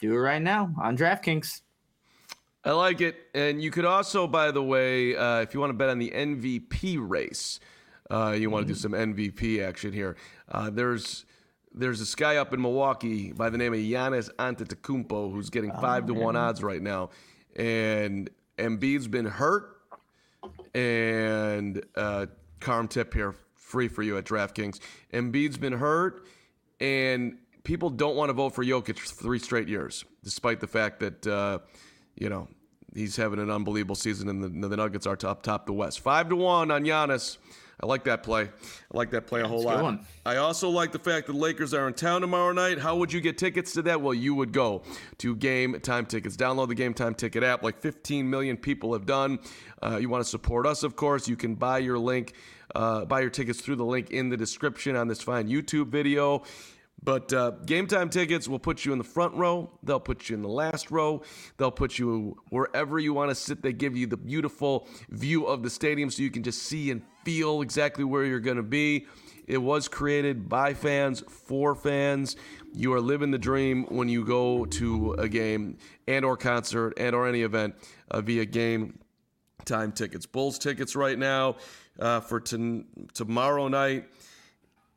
Do 0.00 0.12
it 0.12 0.16
right 0.16 0.42
now 0.42 0.74
on 0.80 0.96
DraftKings. 0.98 1.62
I 2.64 2.72
like 2.72 3.00
it. 3.00 3.16
And 3.34 3.62
you 3.62 3.70
could 3.70 3.84
also, 3.84 4.26
by 4.26 4.50
the 4.50 4.62
way, 4.62 5.14
uh, 5.16 5.40
if 5.40 5.52
you 5.52 5.60
want 5.60 5.70
to 5.70 5.74
bet 5.74 5.90
on 5.90 5.98
the 5.98 6.10
MVP 6.10 6.96
race, 6.98 7.60
uh, 8.10 8.34
you 8.38 8.48
want 8.48 8.66
to 8.66 8.72
do 8.72 8.78
some 8.78 8.92
MVP 8.92 9.62
action 9.62 9.92
here. 9.92 10.16
Uh, 10.50 10.70
there's 10.70 11.24
there's 11.76 11.98
this 11.98 12.14
guy 12.14 12.36
up 12.36 12.54
in 12.54 12.62
Milwaukee 12.62 13.32
by 13.32 13.50
the 13.50 13.58
name 13.58 13.74
of 13.74 13.80
Giannis 13.80 14.30
Antetokounmpo 14.36 15.32
who's 15.32 15.50
getting 15.50 15.72
oh, 15.72 15.80
five 15.80 16.06
to 16.06 16.14
one 16.14 16.36
odds 16.36 16.62
right 16.62 16.80
now, 16.80 17.10
and 17.56 18.30
Embiid's 18.58 19.08
been 19.08 19.26
hurt, 19.26 19.80
and 20.74 21.84
uh, 21.96 22.26
Carm 22.60 22.88
tip 22.88 23.12
here, 23.12 23.34
free 23.54 23.88
for 23.88 24.02
you 24.02 24.16
at 24.16 24.24
DraftKings. 24.24 24.80
Embiid's 25.12 25.58
been 25.58 25.72
hurt, 25.72 26.24
and 26.80 27.38
people 27.64 27.90
don't 27.90 28.16
want 28.16 28.28
to 28.28 28.34
vote 28.34 28.54
for 28.54 28.64
Jokic 28.64 28.98
for 28.98 29.06
three 29.06 29.38
straight 29.38 29.68
years, 29.68 30.04
despite 30.22 30.60
the 30.60 30.66
fact 30.66 31.00
that 31.00 31.26
uh, 31.26 31.58
you 32.16 32.28
know 32.28 32.48
he's 32.94 33.16
having 33.16 33.38
an 33.38 33.50
unbelievable 33.50 33.96
season, 33.96 34.28
and 34.28 34.42
the, 34.42 34.68
the 34.68 34.76
Nuggets 34.76 35.06
are 35.06 35.16
top 35.16 35.42
top 35.42 35.66
the 35.66 35.72
West. 35.72 36.00
Five 36.00 36.28
to 36.28 36.36
one 36.36 36.70
on 36.70 36.84
Giannis. 36.84 37.38
I 37.82 37.86
like 37.86 38.04
that 38.04 38.22
play. 38.22 38.42
I 38.42 38.96
like 38.96 39.10
that 39.10 39.26
play 39.26 39.40
a 39.40 39.48
whole 39.48 39.64
That's 39.64 39.82
lot. 39.82 40.00
I 40.24 40.36
also 40.36 40.70
like 40.70 40.92
the 40.92 40.98
fact 40.98 41.26
that 41.26 41.34
Lakers 41.34 41.74
are 41.74 41.88
in 41.88 41.94
town 41.94 42.20
tomorrow 42.20 42.52
night. 42.52 42.78
How 42.78 42.96
would 42.96 43.12
you 43.12 43.20
get 43.20 43.36
tickets 43.36 43.72
to 43.72 43.82
that? 43.82 44.00
Well, 44.00 44.14
you 44.14 44.34
would 44.34 44.52
go 44.52 44.82
to 45.18 45.34
Game 45.34 45.80
Time 45.80 46.06
Tickets. 46.06 46.36
Download 46.36 46.68
the 46.68 46.74
Game 46.74 46.94
Time 46.94 47.14
Ticket 47.14 47.42
app, 47.42 47.62
like 47.62 47.80
15 47.80 48.30
million 48.30 48.56
people 48.56 48.92
have 48.92 49.06
done. 49.06 49.40
Uh, 49.82 49.96
you 49.96 50.08
want 50.08 50.22
to 50.22 50.28
support 50.28 50.66
us, 50.66 50.82
of 50.82 50.94
course. 50.94 51.28
You 51.28 51.36
can 51.36 51.56
buy 51.56 51.78
your 51.78 51.98
link, 51.98 52.34
uh, 52.74 53.04
buy 53.06 53.20
your 53.20 53.30
tickets 53.30 53.60
through 53.60 53.76
the 53.76 53.84
link 53.84 54.10
in 54.10 54.28
the 54.28 54.36
description 54.36 54.94
on 54.94 55.08
this 55.08 55.20
fine 55.20 55.48
YouTube 55.48 55.88
video. 55.88 56.44
But 57.04 57.32
uh, 57.34 57.50
game 57.66 57.86
time 57.86 58.08
tickets 58.08 58.48
will 58.48 58.58
put 58.58 58.84
you 58.86 58.92
in 58.92 58.98
the 58.98 59.04
front 59.04 59.34
row. 59.34 59.70
They'll 59.82 60.00
put 60.00 60.30
you 60.30 60.36
in 60.36 60.42
the 60.42 60.48
last 60.48 60.90
row. 60.90 61.22
They'll 61.58 61.70
put 61.70 61.98
you 61.98 62.36
wherever 62.48 62.98
you 62.98 63.12
want 63.12 63.30
to 63.30 63.34
sit. 63.34 63.62
They 63.62 63.74
give 63.74 63.94
you 63.94 64.06
the 64.06 64.16
beautiful 64.16 64.88
view 65.10 65.44
of 65.44 65.62
the 65.62 65.68
stadium 65.68 66.10
so 66.10 66.22
you 66.22 66.30
can 66.30 66.42
just 66.42 66.62
see 66.62 66.90
and 66.90 67.02
feel 67.24 67.60
exactly 67.60 68.04
where 68.04 68.24
you're 68.24 68.40
going 68.40 68.56
to 68.56 68.62
be. 68.62 69.06
It 69.46 69.58
was 69.58 69.88
created 69.88 70.48
by 70.48 70.72
fans 70.72 71.22
for 71.28 71.74
fans. 71.74 72.36
You 72.72 72.94
are 72.94 73.00
living 73.00 73.30
the 73.30 73.38
dream 73.38 73.84
when 73.90 74.08
you 74.08 74.24
go 74.24 74.64
to 74.64 75.12
a 75.18 75.28
game 75.28 75.76
and 76.08 76.24
or 76.24 76.38
concert 76.38 76.94
and 76.96 77.14
or 77.14 77.28
any 77.28 77.42
event 77.42 77.74
uh, 78.10 78.22
via 78.22 78.46
game 78.46 78.98
time 79.66 79.92
tickets. 79.92 80.24
Bulls 80.24 80.58
tickets 80.58 80.96
right 80.96 81.18
now 81.18 81.56
uh, 81.98 82.20
for 82.20 82.40
t- 82.40 82.84
tomorrow 83.12 83.68
night. 83.68 84.06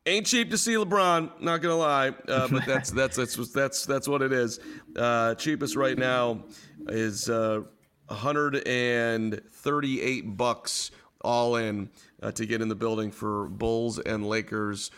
Ain't 0.08 0.24
cheap 0.24 0.50
to 0.52 0.58
see 0.58 0.72
LeBron, 0.72 1.42
not 1.42 1.60
gonna 1.60 1.76
lie, 1.76 2.14
uh, 2.28 2.48
but 2.48 2.64
that's 2.66 2.90
that's 2.90 3.18
that's 3.18 3.36
that's 3.52 3.84
that's 3.84 4.08
what 4.08 4.22
it 4.22 4.32
is. 4.32 4.58
Uh, 4.96 5.34
cheapest 5.34 5.76
right 5.76 5.98
now 5.98 6.44
is 6.88 7.28
uh, 7.28 7.60
138 8.06 10.36
bucks 10.38 10.90
all 11.20 11.56
in 11.56 11.90
uh, 12.22 12.32
to 12.32 12.46
get 12.46 12.62
in 12.62 12.68
the 12.68 12.74
building 12.74 13.10
for 13.10 13.48
Bulls 13.48 13.98
and 13.98 14.26
Lakers 14.26 14.90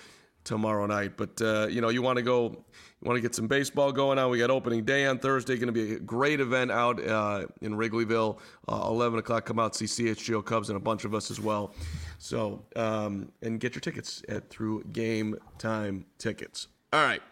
tomorrow 0.45 0.87
night. 0.87 1.17
But 1.17 1.43
uh, 1.43 1.67
you 1.69 1.81
know, 1.81 1.89
you 1.89 2.03
want 2.03 2.19
to 2.19 2.23
go, 2.23 2.45
you 2.45 2.57
want 3.03 3.17
to 3.17 3.21
get 3.21 3.35
some 3.35 3.49
baseball 3.49 3.91
going 3.91 4.17
on. 4.17 4.31
We 4.31 4.39
got 4.39 4.51
opening 4.51 4.85
day 4.85 5.07
on 5.07 5.19
Thursday. 5.19 5.57
Going 5.57 5.67
to 5.67 5.73
be 5.73 5.95
a 5.95 5.99
great 5.99 6.39
event 6.39 6.71
out 6.71 7.05
uh, 7.05 7.47
in 7.63 7.75
Wrigleyville. 7.75 8.39
Uh, 8.69 8.83
11 8.87 9.19
o'clock. 9.19 9.45
Come 9.45 9.59
out 9.59 9.75
see 9.75 9.87
CHGO 9.87 10.45
Cubs 10.45 10.71
and 10.71 10.77
a 10.77 10.81
bunch 10.81 11.05
of 11.05 11.15
us 11.15 11.33
as 11.33 11.41
well. 11.41 11.75
So 12.23 12.67
um, 12.77 13.33
and 13.41 13.59
get 13.59 13.75
your 13.75 13.81
tickets 13.81 14.23
at 14.29 14.51
through 14.51 14.85
Game 14.93 15.37
Time 15.57 16.05
Tickets. 16.19 16.69
All 16.93 17.03
right. 17.03 17.23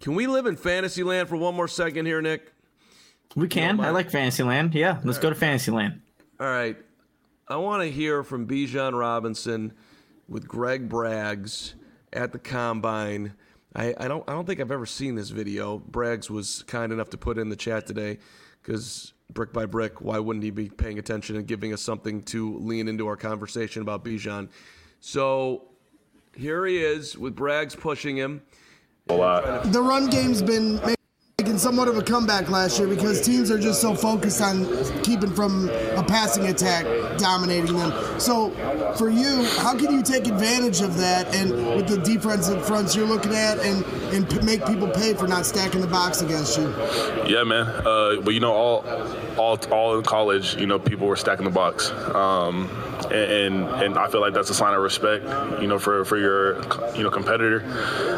Can 0.00 0.14
we 0.14 0.26
live 0.26 0.44
in 0.44 0.54
Fantasyland 0.54 1.30
for 1.30 1.36
one 1.36 1.54
more 1.54 1.66
second 1.66 2.04
here, 2.04 2.20
Nick? 2.20 2.52
We 3.34 3.48
can. 3.48 3.80
I 3.80 3.90
like 3.90 4.10
Fantasyland. 4.10 4.74
Yeah, 4.74 5.00
let's 5.02 5.18
go 5.18 5.30
to 5.30 5.34
Fantasyland. 5.34 6.02
All 6.38 6.46
right. 6.46 6.76
I 7.48 7.56
want 7.56 7.82
to 7.82 7.90
hear 7.90 8.22
from 8.22 8.46
Bijan 8.46 8.96
Robinson 8.98 9.72
with 10.28 10.46
Greg 10.46 10.90
Braggs 10.90 11.72
at 12.12 12.32
the 12.32 12.38
combine. 12.38 13.32
I, 13.74 13.94
I 13.98 14.08
don't 14.08 14.28
I 14.28 14.32
don't 14.32 14.46
think 14.46 14.60
I've 14.60 14.70
ever 14.70 14.84
seen 14.84 15.14
this 15.14 15.30
video. 15.30 15.78
Braggs 15.78 16.28
was 16.28 16.64
kind 16.64 16.92
enough 16.92 17.08
to 17.10 17.16
put 17.16 17.38
in 17.38 17.48
the 17.48 17.56
chat 17.56 17.86
today 17.86 18.18
because 18.62 19.14
brick 19.32 19.52
by 19.52 19.66
brick, 19.66 20.00
why 20.00 20.18
wouldn't 20.18 20.44
he 20.44 20.50
be 20.50 20.68
paying 20.68 20.98
attention 20.98 21.36
and 21.36 21.46
giving 21.46 21.72
us 21.72 21.82
something 21.82 22.22
to 22.22 22.58
lean 22.58 22.88
into 22.88 23.06
our 23.06 23.16
conversation 23.16 23.82
about 23.82 24.04
Bijan? 24.04 24.48
So 25.00 25.64
here 26.36 26.66
he 26.66 26.78
is 26.78 27.16
with 27.16 27.36
Braggs 27.36 27.78
pushing 27.78 28.16
him. 28.16 28.42
Uh, 29.08 29.66
the 29.68 29.80
run 29.80 30.08
game's 30.08 30.42
been 30.42 30.78
making 31.40 31.56
somewhat 31.56 31.86
of 31.86 31.96
a 31.96 32.02
comeback 32.02 32.50
last 32.50 32.80
year 32.80 32.88
because 32.88 33.20
teams 33.20 33.48
are 33.48 33.60
just 33.60 33.80
so 33.80 33.94
focused 33.94 34.42
on 34.42 34.66
keeping 35.04 35.32
from 35.32 35.68
a 35.68 36.02
passing 36.02 36.48
attack 36.48 36.84
dominating 37.16 37.76
them. 37.76 37.92
So, 38.18 38.50
for 38.96 39.08
you, 39.08 39.44
how 39.58 39.76
can 39.78 39.92
you 39.92 40.02
take 40.02 40.26
advantage 40.26 40.80
of 40.80 40.96
that 40.96 41.32
and 41.32 41.52
with 41.76 41.86
the 41.86 41.98
defensive 41.98 42.66
fronts 42.66 42.96
you're 42.96 43.06
looking 43.06 43.34
at 43.34 43.60
and 43.60 43.84
and 44.12 44.44
make 44.44 44.66
people 44.66 44.88
pay 44.88 45.14
for 45.14 45.28
not 45.28 45.46
stacking 45.46 45.80
the 45.80 45.86
box 45.86 46.22
against 46.22 46.58
you? 46.58 46.74
Yeah, 47.28 47.44
man. 47.44 47.68
Uh, 47.68 48.20
but 48.20 48.34
you 48.34 48.40
know, 48.40 48.52
all, 48.52 48.84
all, 49.38 49.58
all 49.70 49.96
in 49.96 50.04
college, 50.04 50.56
you 50.56 50.66
know, 50.66 50.78
people 50.78 51.06
were 51.06 51.16
stacking 51.16 51.44
the 51.44 51.50
box, 51.50 51.90
um, 51.90 52.68
and, 53.04 53.14
and 53.14 53.68
and 53.82 53.98
I 53.98 54.08
feel 54.08 54.20
like 54.20 54.34
that's 54.34 54.50
a 54.50 54.54
sign 54.54 54.74
of 54.74 54.82
respect, 54.82 55.24
you 55.60 55.68
know, 55.68 55.78
for 55.78 56.04
for 56.04 56.18
your 56.18 56.56
you 56.96 57.02
know 57.02 57.10
competitor. 57.10 57.64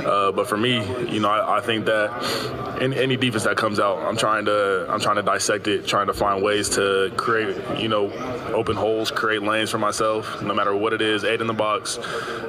Uh, 0.07 0.33
but 0.33 0.49
for 0.49 0.57
me, 0.57 0.77
you 1.13 1.21
know, 1.21 1.29
I, 1.29 1.59
I 1.59 1.61
think 1.61 1.85
that 1.87 2.81
in 2.81 2.95
any 2.95 3.17
defense 3.17 3.45
that 3.45 3.57
comes 3.57 3.79
out, 3.79 3.99
I'm 3.99 4.17
trying 4.17 4.47
to 4.47 4.87
I'm 4.89 5.01
trying 5.01 5.17
to 5.17 5.23
dissect 5.23 5.69
it, 5.69 5.87
trying 5.87 6.07
to 6.07 6.15
find 6.15 6.43
ways 6.43 6.71
to 6.71 7.13
create 7.17 7.57
you 7.79 7.89
know 7.89 8.11
open 8.55 8.77
holes, 8.77 9.11
create 9.11 9.43
lanes 9.43 9.71
for 9.71 9.79
myself, 9.79 10.43
no 10.43 10.55
matter 10.55 10.75
what 10.75 10.93
it 10.93 11.03
is, 11.03 11.25
eight 11.25 11.41
in 11.41 11.47
the 11.47 11.53
box, 11.53 11.99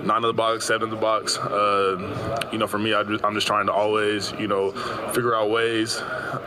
nine 0.03 0.17
in 0.17 0.22
the 0.24 0.34
box, 0.34 0.65
seven 0.65 0.89
in 0.89 0.95
the 0.95 1.01
box. 1.01 1.38
Uh, 1.38 2.47
you 2.51 2.57
know, 2.57 2.67
for 2.67 2.80
me, 2.80 2.93
I, 2.93 3.01
I'm 3.01 3.34
just 3.34 3.47
trying 3.47 3.65
to 3.67 3.74
always 3.74 4.32
you 4.34 4.47
know 4.47 4.72
figure 5.13 5.36
out 5.36 5.49
ways 5.49 5.95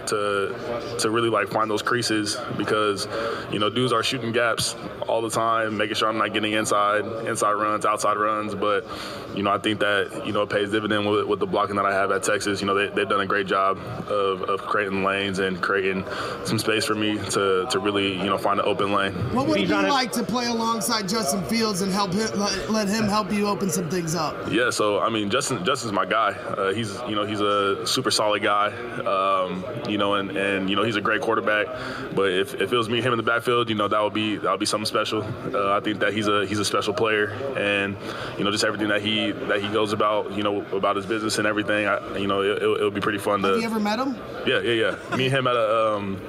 to 0.07 0.97
to 1.01 1.11
really 1.11 1.29
like 1.29 1.49
find 1.49 1.70
those 1.70 1.83
creases 1.83 2.14
because 2.57 3.09
you 3.53 3.59
know 3.59 3.71
dudes 3.71 3.93
are 3.93 4.03
shooting 4.03 4.33
gaps 4.33 4.77
all 5.09 5.21
the 5.21 5.31
time, 5.31 5.77
making 5.77 5.97
sure 5.97 6.09
I'm 6.09 6.19
not 6.19 6.33
getting 6.33 6.53
inside 6.53 7.05
inside 7.27 7.53
runs, 7.53 7.85
outside 7.85 8.17
runs. 8.17 8.55
But 8.55 8.87
you 9.35 9.43
know 9.43 9.51
I 9.51 9.59
think 9.59 9.81
that 9.81 10.23
you 10.27 10.33
know 10.33 10.43
it 10.43 10.51
pays 10.51 10.71
dividend 10.71 11.09
with, 11.09 11.27
with 11.27 11.41
the 11.41 11.47
blocking 11.47 11.77
that 11.77 11.87
I 11.87 11.93
have 11.93 12.11
at 12.11 12.23
Texas. 12.23 12.61
You 12.61 12.67
know 12.67 12.75
they, 12.75 12.89
they've 12.95 13.09
done 13.09 13.21
a 13.21 13.27
great 13.27 13.47
job 13.47 13.79
of, 14.09 14.43
of 14.43 14.61
creating 14.62 15.05
lanes 15.05 15.39
and 15.39 15.61
creating 15.61 16.05
some 16.45 16.59
space 16.59 16.85
for 16.85 16.95
me 16.95 17.19
to, 17.31 17.67
to 17.71 17.79
really 17.79 18.15
you 18.15 18.27
know 18.27 18.39
find 18.39 18.61
an 18.61 18.67
open 18.67 18.93
lane. 18.93 19.12
What 19.35 19.47
would 19.49 19.61
it 19.61 19.69
be 19.69 19.75
like 19.75 20.12
to 20.12 20.23
play 20.23 20.47
alongside 20.47 21.09
Justin 21.09 21.43
Fields 21.45 21.83
and 21.83 21.93
help 21.93 22.12
him, 22.12 22.29
let, 22.39 22.71
let 22.71 22.89
him 22.89 23.05
help 23.05 23.33
you 23.33 23.47
open 23.49 23.71
some 23.71 23.91
things 23.91 24.15
up? 24.15 24.37
Yeah, 24.51 24.71
so 24.71 25.01
I 25.01 25.09
mean, 25.09 25.31
Justin 25.31 25.65
Justin's 25.65 25.93
my 25.93 26.07
guy. 26.07 26.33
Uh, 26.33 26.73
he's 26.73 26.99
you 27.09 27.15
know 27.15 27.25
he's 27.25 27.41
a 27.41 27.87
super 27.87 28.11
solid 28.11 28.43
guy. 28.43 28.69
Um, 29.05 29.65
you 29.89 29.99
know, 29.99 30.15
and, 30.15 30.37
and 30.37 30.71
you 30.71 30.77
know 30.77 30.83
he's 30.83 30.97
a 30.97 31.01
great 31.01 31.21
quarterback. 31.21 31.67
But 32.15 32.33
if, 32.33 32.55
if 32.55 32.73
it 32.73 32.77
was 32.77 32.89
me 32.89 32.99
and 32.99 33.07
him 33.07 33.13
in 33.13 33.17
the 33.17 33.23
backfield, 33.23 33.69
you 33.69 33.75
know 33.75 33.89
that 33.89 34.01
would 34.03 34.15
be 34.15 34.37
that 34.37 34.51
would 34.51 34.61
be 34.61 34.67
something 34.67 34.87
special. 34.87 35.23
Uh, 35.23 35.73
I 35.73 35.81
think 35.81 36.01
that 36.01 36.13
he's 36.13 36.29
a 36.29 36.47
he's 36.47 36.59
a 36.59 36.65
special 36.65 36.95
player, 36.95 37.31
and 37.57 37.97
you 38.39 38.45
know 38.45 38.51
just 38.51 38.65
everything 38.65 38.89
that 38.89 39.03
he 39.03 39.33
that 39.33 39.63
he 39.63 39.69
goes 39.69 39.93
about, 39.93 40.33
you 40.33 40.43
know 40.43 40.63
about 40.77 40.97
his 40.97 41.07
business 41.07 41.39
and 41.39 41.47
everything. 41.47 41.87
I, 41.87 42.19
you 42.19 42.27
know 42.27 42.43
it, 42.43 42.63
it'll 42.63 42.91
be 42.91 43.01
pretty 43.01 43.19
fun 43.19 43.43
to. 43.43 43.49
Have 43.49 43.59
you 43.59 43.65
ever 43.65 43.81
met 43.81 43.99
him? 43.99 44.17
Yeah, 44.47 44.61
yeah, 44.61 44.97
yeah. 45.11 45.17
Me 45.17 45.27
and 45.27 45.35
him 45.35 45.47
at 45.47 45.57
a. 45.57 45.95
Um, 45.95 46.21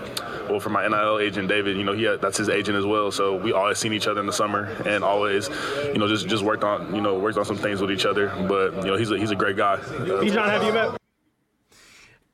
well, 0.50 0.60
for 0.60 0.70
my 0.70 0.88
NIL 0.88 1.20
agent 1.20 1.48
David, 1.48 1.78
you 1.78 1.84
know, 1.84 1.94
he 1.94 2.04
had, 2.04 2.22
that's 2.22 2.38
his 2.38 2.50
agent 2.50 2.78
as 2.78 2.86
well. 2.86 3.12
So 3.12 3.36
we 3.36 3.52
always 3.52 3.78
seen 3.78 3.94
each 3.94 4.08
other 4.08 4.20
in 4.20 4.28
the 4.28 4.34
summer 4.34 4.66
and 4.86 5.04
always, 5.04 5.50
you 5.88 5.98
know, 5.98 6.08
just 6.08 6.28
just 6.28 6.44
worked 6.44 6.64
on, 6.64 6.94
you 6.94 7.02
know, 7.02 7.18
worked 7.18 7.38
on 7.38 7.46
some 7.46 7.58
things 7.58 7.82
with 7.82 7.92
each 7.92 8.06
other. 8.06 8.28
But 8.48 8.76
you 8.78 8.92
know, 8.92 8.96
he's 8.96 9.12
a, 9.12 9.18
he's 9.18 9.32
a 9.32 9.36
great 9.36 9.58
guy. 9.58 9.74
Uh, 9.74 10.22
Bijan, 10.22 10.46
have 10.46 10.64
you 10.64 10.74
met? 10.74 10.98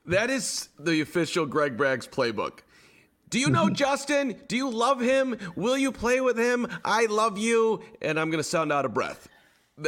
That 0.05 0.29
is 0.29 0.69
the 0.79 1.01
official 1.01 1.45
Greg 1.45 1.77
Braggs 1.77 2.09
playbook. 2.09 2.59
Do 3.31 3.39
you 3.39 3.49
know 3.49 3.69
Justin? 3.69 4.35
Do 4.47 4.55
you 4.55 4.69
love 4.69 5.01
him? 5.01 5.37
Will 5.55 5.77
you 5.77 5.91
play 5.91 6.21
with 6.21 6.37
him? 6.37 6.67
I 6.85 7.07
love 7.07 7.37
you. 7.37 7.81
And 8.01 8.19
I'm 8.19 8.29
going 8.29 8.43
to 8.43 8.47
sound 8.47 8.71
out 8.71 8.85
of 8.85 8.93
breath. 8.93 9.27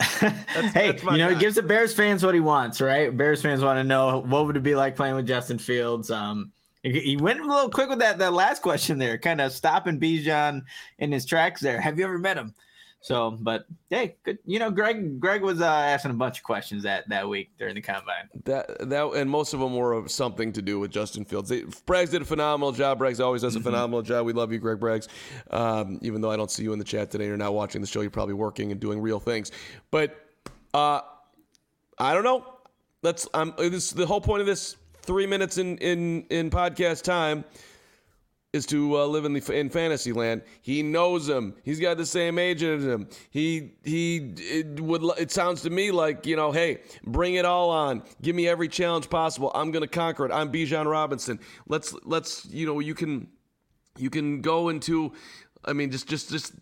hey, 0.00 0.96
you 0.98 1.18
know, 1.18 1.28
guy. 1.28 1.32
it 1.32 1.38
gives 1.38 1.56
the 1.56 1.62
Bears 1.62 1.94
fans 1.94 2.24
what 2.24 2.34
he 2.34 2.40
wants, 2.40 2.80
right? 2.80 3.14
Bears 3.14 3.42
fans 3.42 3.62
want 3.62 3.78
to 3.78 3.84
know 3.84 4.20
what 4.26 4.46
would 4.46 4.56
it 4.56 4.62
be 4.62 4.74
like 4.74 4.96
playing 4.96 5.14
with 5.14 5.26
Justin 5.26 5.58
Fields. 5.58 6.10
Um, 6.10 6.50
he- 6.82 7.00
he 7.00 7.16
went 7.16 7.40
a 7.40 7.46
little 7.46 7.68
quick 7.70 7.90
with 7.90 7.98
that 8.00 8.18
that 8.18 8.32
last 8.32 8.62
question 8.62 8.98
there, 8.98 9.18
kind 9.18 9.40
of 9.40 9.52
stopping 9.52 10.00
Bijan 10.00 10.62
in 10.98 11.12
his 11.12 11.26
tracks 11.26 11.60
there. 11.60 11.80
Have 11.80 11.98
you 11.98 12.04
ever 12.04 12.18
met 12.18 12.38
him? 12.38 12.54
So, 13.02 13.36
but 13.40 13.66
hey, 13.90 14.14
good. 14.22 14.38
You 14.46 14.60
know, 14.60 14.70
Greg 14.70 15.18
Greg 15.18 15.42
was 15.42 15.60
uh, 15.60 15.66
asking 15.66 16.12
a 16.12 16.14
bunch 16.14 16.38
of 16.38 16.44
questions 16.44 16.84
that 16.84 17.08
that 17.08 17.28
week 17.28 17.50
during 17.58 17.74
the 17.74 17.80
combine. 17.80 18.28
That 18.44 18.88
that 18.88 19.04
and 19.14 19.28
most 19.28 19.54
of 19.54 19.60
them 19.60 19.74
were 19.74 19.92
of 19.92 20.08
something 20.08 20.52
to 20.52 20.62
do 20.62 20.78
with 20.78 20.92
Justin 20.92 21.24
Fields. 21.24 21.48
They, 21.48 21.62
Braggs 21.62 22.10
did 22.10 22.22
a 22.22 22.24
phenomenal 22.24 22.70
job. 22.70 23.00
Braggs 23.00 23.18
always 23.18 23.42
does 23.42 23.56
a 23.56 23.60
phenomenal 23.60 24.02
job. 24.02 24.24
We 24.24 24.32
love 24.32 24.52
you, 24.52 24.60
Greg 24.60 24.78
Braggs. 24.78 25.08
Um, 25.50 25.98
even 26.02 26.20
though 26.20 26.30
I 26.30 26.36
don't 26.36 26.50
see 26.50 26.62
you 26.62 26.72
in 26.72 26.78
the 26.78 26.84
chat 26.84 27.10
today, 27.10 27.26
you're 27.26 27.36
not 27.36 27.54
watching 27.54 27.80
the 27.80 27.88
show. 27.88 28.02
You're 28.02 28.10
probably 28.10 28.34
working 28.34 28.70
and 28.70 28.80
doing 28.80 29.00
real 29.00 29.18
things. 29.18 29.50
But 29.90 30.24
uh, 30.72 31.00
I 31.98 32.14
don't 32.14 32.24
know. 32.24 32.46
Let's. 33.02 33.26
I'm. 33.34 33.52
this 33.58 33.90
the 33.90 34.06
whole 34.06 34.20
point 34.20 34.42
of 34.42 34.46
this 34.46 34.76
three 35.02 35.26
minutes 35.26 35.58
in 35.58 35.76
in 35.78 36.24
in 36.30 36.50
podcast 36.50 37.02
time 37.02 37.44
is 38.52 38.66
to 38.66 38.98
uh, 38.98 39.06
live 39.06 39.24
in 39.24 39.32
the 39.32 39.52
in 39.52 39.70
fantasy 39.70 40.12
land. 40.12 40.42
He 40.60 40.82
knows 40.82 41.28
him. 41.28 41.54
He's 41.62 41.80
got 41.80 41.96
the 41.96 42.06
same 42.06 42.38
age 42.38 42.62
as 42.62 42.84
him. 42.84 43.08
He 43.30 43.72
he 43.82 44.34
it 44.36 44.80
would. 44.80 45.02
It 45.18 45.30
sounds 45.30 45.62
to 45.62 45.70
me 45.70 45.90
like 45.90 46.26
you 46.26 46.36
know, 46.36 46.52
hey, 46.52 46.82
bring 47.04 47.34
it 47.34 47.44
all 47.44 47.70
on. 47.70 48.02
Give 48.20 48.36
me 48.36 48.48
every 48.48 48.68
challenge 48.68 49.08
possible. 49.08 49.50
I'm 49.54 49.70
gonna 49.70 49.86
conquer 49.86 50.26
it. 50.26 50.32
I'm 50.32 50.52
Bijan 50.52 50.90
Robinson. 50.90 51.40
Let's 51.66 51.94
let's 52.04 52.44
you 52.46 52.66
know 52.66 52.80
you 52.80 52.94
can 52.94 53.28
You 53.96 54.10
can 54.10 54.40
go 54.40 54.68
into 54.68 55.12
I 55.64 55.72
mean, 55.72 55.90
just 55.90 56.08
just 56.08 56.30
just 56.30 56.52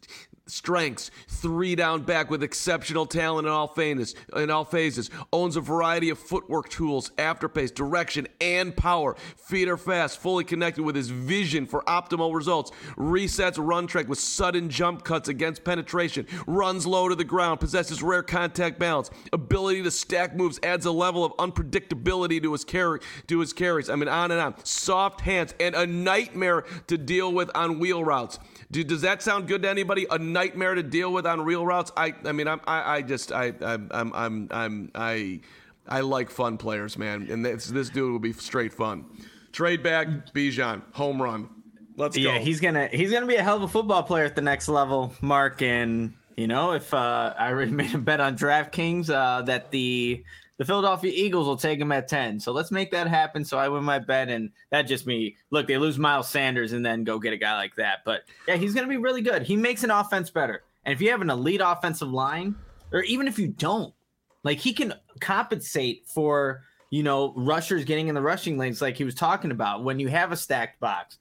strengths, 0.51 1.11
three 1.29 1.75
down 1.75 2.03
back 2.03 2.31
with 2.31 2.43
exceptional 2.43 3.07
talent 3.07 3.47
in 3.47 3.53
all 3.53 3.69
phases. 3.69 4.15
In 4.37 4.51
all 4.51 4.65
phases, 4.65 5.11
owns 5.33 5.57
a 5.57 5.61
variety 5.61 6.11
of 6.11 6.19
footwork 6.19 6.69
tools, 6.69 7.11
afterpace, 7.19 7.75
direction, 7.75 8.27
and 8.41 8.77
power. 8.77 9.17
Feet 9.37 9.69
are 9.69 9.77
fast, 9.77 10.21
fully 10.21 10.45
connected 10.45 10.83
with 10.83 10.97
his 10.97 11.11
vision 11.11 11.67
for 11.67 11.83
optimal 11.83 12.35
results. 12.35 12.73
Resets 12.97 13.57
run 13.59 13.87
track 13.87 14.09
with 14.09 14.19
sudden 14.19 14.69
jump 14.69 15.05
cuts 15.05 15.29
against 15.29 15.65
penetration. 15.65 16.27
Runs 16.47 16.87
low 16.87 17.09
to 17.09 17.15
the 17.15 17.25
ground, 17.25 17.61
possesses 17.61 18.03
rare 18.03 18.23
contact 18.23 18.79
balance. 18.79 19.11
Ability 19.33 19.83
to 19.83 19.91
stack 19.91 20.35
moves 20.35 20.59
adds 20.63 20.87
a 20.87 20.93
level 20.93 21.25
of 21.25 21.33
unpredictability 21.37 22.43
to 22.43 22.53
his 22.53 22.65
carry 22.65 23.01
to 23.27 23.41
his 23.41 23.53
carries. 23.53 23.89
I 23.89 23.97
mean, 23.97 24.09
on 24.09 24.31
and 24.31 24.41
on. 24.41 24.55
Soft 24.65 25.21
hands 25.21 25.55
and 25.61 25.75
a 25.75 25.87
nightmare 25.87 26.65
to 26.87 26.99
deal 26.99 27.33
with 27.33 27.51
on 27.55 27.79
wheel 27.79 28.05
routes. 28.05 28.39
Dude, 28.71 28.87
does 28.87 29.01
that 29.03 29.21
sound 29.21 29.49
good 29.49 29.63
to 29.63 29.69
anybody? 29.69 30.07
A 30.11 30.19
nightmare 30.19 30.75
to 30.75 30.83
deal 30.83 31.13
with 31.13 31.27
on 31.27 31.41
real 31.41 31.67
routes. 31.67 31.91
I, 31.97 32.15
I 32.25 32.33
mean, 32.33 32.47
I'm, 32.47 32.61
I, 32.67 32.97
I 32.97 33.03
just, 33.03 33.33
I, 33.33 33.53
I'm, 33.61 33.89
I'm, 33.91 34.13
I'm, 34.15 34.49
I'm 34.53 34.91
I, 34.95 35.41
I 35.89 36.01
like 36.01 36.31
fun 36.31 36.57
players, 36.57 36.97
man, 36.97 37.27
and 37.31 37.45
this, 37.45 37.67
this 37.67 37.91
dude 37.91 38.13
will 38.13 38.21
be 38.21 38.33
straight 38.33 38.73
fun. 38.73 39.07
Trade 39.51 39.83
back, 39.83 40.33
Bijan, 40.33 40.83
home 40.93 41.21
run. 41.21 41.49
Let's 41.97 42.17
go. 42.17 42.23
Yeah, 42.23 42.39
he's 42.39 42.61
gonna, 42.61 42.87
he's 42.87 43.11
gonna 43.11 43.27
be 43.27 43.35
a 43.35 43.43
hell 43.43 43.57
of 43.57 43.63
a 43.63 43.69
football 43.69 44.05
player 44.05 44.25
at 44.25 44.37
the 44.37 44.43
next 44.43 44.69
level, 44.69 45.13
Mark. 45.21 45.63
And 45.63 46.15
you 46.37 46.47
know, 46.47 46.73
if 46.73 46.95
uh, 46.95 47.35
I 47.37 47.49
already 47.49 47.71
made 47.73 47.95
a 47.95 47.99
bet 47.99 48.21
on 48.21 48.39
DraftKings 48.39 49.11
uh, 49.11 49.43
that 49.43 49.73
the 49.73 50.25
the 50.61 50.67
Philadelphia 50.67 51.11
Eagles 51.15 51.47
will 51.47 51.57
take 51.57 51.81
him 51.81 51.91
at 51.91 52.07
10. 52.07 52.39
So 52.39 52.53
let's 52.53 52.71
make 52.71 52.91
that 52.91 53.07
happen. 53.07 53.47
So 53.47 53.57
I 53.57 53.71
win 53.71 53.83
my 53.83 53.99
bet. 53.99 54.29
And 54.29 54.51
that 54.69 54.83
just 54.83 55.07
me 55.07 55.37
look, 55.49 55.67
they 55.67 55.79
lose 55.79 55.99
Miles 55.99 56.29
Sanders 56.29 56.75
and 56.75 56.85
then 56.85 57.03
go 57.03 57.19
get 57.19 57.33
a 57.33 57.39
guy 57.39 57.57
like 57.57 57.77
that. 57.77 58.01
But 58.05 58.25
yeah, 58.47 58.57
he's 58.57 58.75
going 58.75 58.87
to 58.87 58.91
be 58.91 58.99
really 58.99 59.23
good. 59.23 59.43
He 59.43 59.57
makes 59.57 59.85
an 59.85 59.91
offense 59.91 60.29
better. 60.29 60.63
And 60.85 60.93
if 60.93 61.01
you 61.01 61.13
have 61.13 61.23
an 61.23 61.31
elite 61.31 61.63
offensive 61.65 62.11
line, 62.11 62.57
or 62.93 63.01
even 63.05 63.27
if 63.27 63.39
you 63.39 63.49
don't, 63.49 63.95
like 64.43 64.59
he 64.59 64.75
can 64.75 64.93
compensate 65.19 66.07
for, 66.07 66.63
you 66.91 67.05
know, 67.05 67.33
rushers 67.39 67.87
getting 67.87 68.09
in 68.09 68.15
the 68.15 68.21
rushing 68.21 68.59
lanes, 68.59 68.83
like 68.83 68.99
he 68.99 69.05
was 69.05 69.15
talking 69.15 69.53
about 69.53 69.83
when 69.83 69.99
you 69.99 70.09
have 70.09 70.31
a 70.31 70.37
stacked 70.37 70.79
box. 70.79 71.17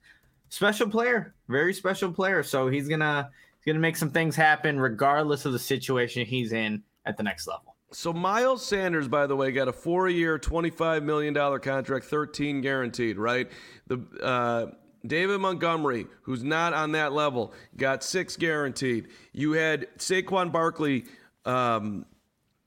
Special 0.50 0.86
player, 0.86 1.32
very 1.48 1.72
special 1.72 2.12
player. 2.12 2.42
So 2.42 2.68
he's 2.68 2.88
gonna 2.88 3.30
he's 3.56 3.72
gonna 3.72 3.80
make 3.80 3.96
some 3.96 4.10
things 4.10 4.36
happen 4.36 4.78
regardless 4.78 5.46
of 5.46 5.54
the 5.54 5.58
situation 5.58 6.26
he's 6.26 6.52
in 6.52 6.82
at 7.06 7.16
the 7.16 7.22
next 7.22 7.46
level. 7.46 7.69
So 7.92 8.12
Miles 8.12 8.64
Sanders, 8.64 9.08
by 9.08 9.26
the 9.26 9.34
way, 9.34 9.50
got 9.52 9.68
a 9.68 9.72
four-year, 9.72 10.38
twenty-five 10.38 11.02
million 11.02 11.34
dollar 11.34 11.58
contract, 11.58 12.06
thirteen 12.06 12.60
guaranteed. 12.60 13.18
Right. 13.18 13.50
The 13.88 13.98
uh, 14.22 14.66
David 15.06 15.40
Montgomery, 15.40 16.06
who's 16.22 16.44
not 16.44 16.72
on 16.72 16.92
that 16.92 17.12
level, 17.12 17.52
got 17.76 18.04
six 18.04 18.36
guaranteed. 18.36 19.08
You 19.32 19.52
had 19.52 19.88
Saquon 19.98 20.52
Barkley. 20.52 21.04
Um, 21.44 22.04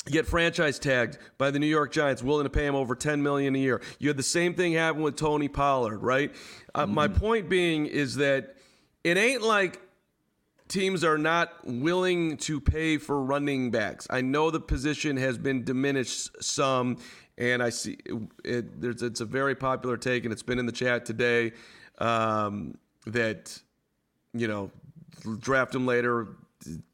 get 0.06 0.28
franchise 0.28 0.80
tagged 0.80 1.18
by 1.38 1.52
the 1.52 1.60
New 1.60 1.68
York 1.68 1.92
Giants, 1.94 2.22
willing 2.22 2.44
to 2.44 2.50
pay 2.50 2.66
him 2.66 2.76
over 2.76 2.96
10 2.96 3.24
million 3.24 3.56
a 3.56 3.60
year. 3.60 3.82
You 4.00 4.10
had 4.10 4.18
the 4.18 4.24
same 4.24 4.54
thing 4.54 4.74
happen 4.74 5.02
with 5.02 5.16
Tony 5.16 5.48
Pollard, 5.48 6.00
right? 6.00 6.34
Uh, 6.76 6.86
mm-hmm. 6.86 6.94
My 6.94 7.08
point 7.08 7.50
being 7.50 7.86
is 7.86 8.16
that 8.16 8.58
it 9.04 9.18
ain't 9.18 9.44
like 9.44 9.80
teams 10.74 11.04
are 11.04 11.20
not 11.20 11.54
willing 11.66 12.36
to 12.36 12.60
pay 12.60 12.98
for 12.98 13.22
running 13.22 13.70
backs. 13.70 14.08
I 14.10 14.22
know 14.22 14.50
the 14.50 14.60
position 14.60 15.18
has 15.18 15.38
been 15.38 15.64
diminished 15.64 16.44
some, 16.44 16.98
and 17.38 17.62
I 17.62 17.70
see 17.70 17.98
it, 18.44 18.66
it, 18.84 19.02
it's 19.04 19.22
a 19.22 19.26
very 19.26 19.54
popular 19.54 19.98
take, 19.98 20.26
and 20.26 20.34
it's 20.34 20.42
been 20.42 20.58
in 20.58 20.66
the 20.66 20.72
chat 20.72 21.06
today 21.06 21.52
um, 22.00 22.76
that 23.06 23.62
you 24.34 24.48
know 24.48 24.72
draft 25.40 25.74
them 25.74 25.86
later, 25.86 26.30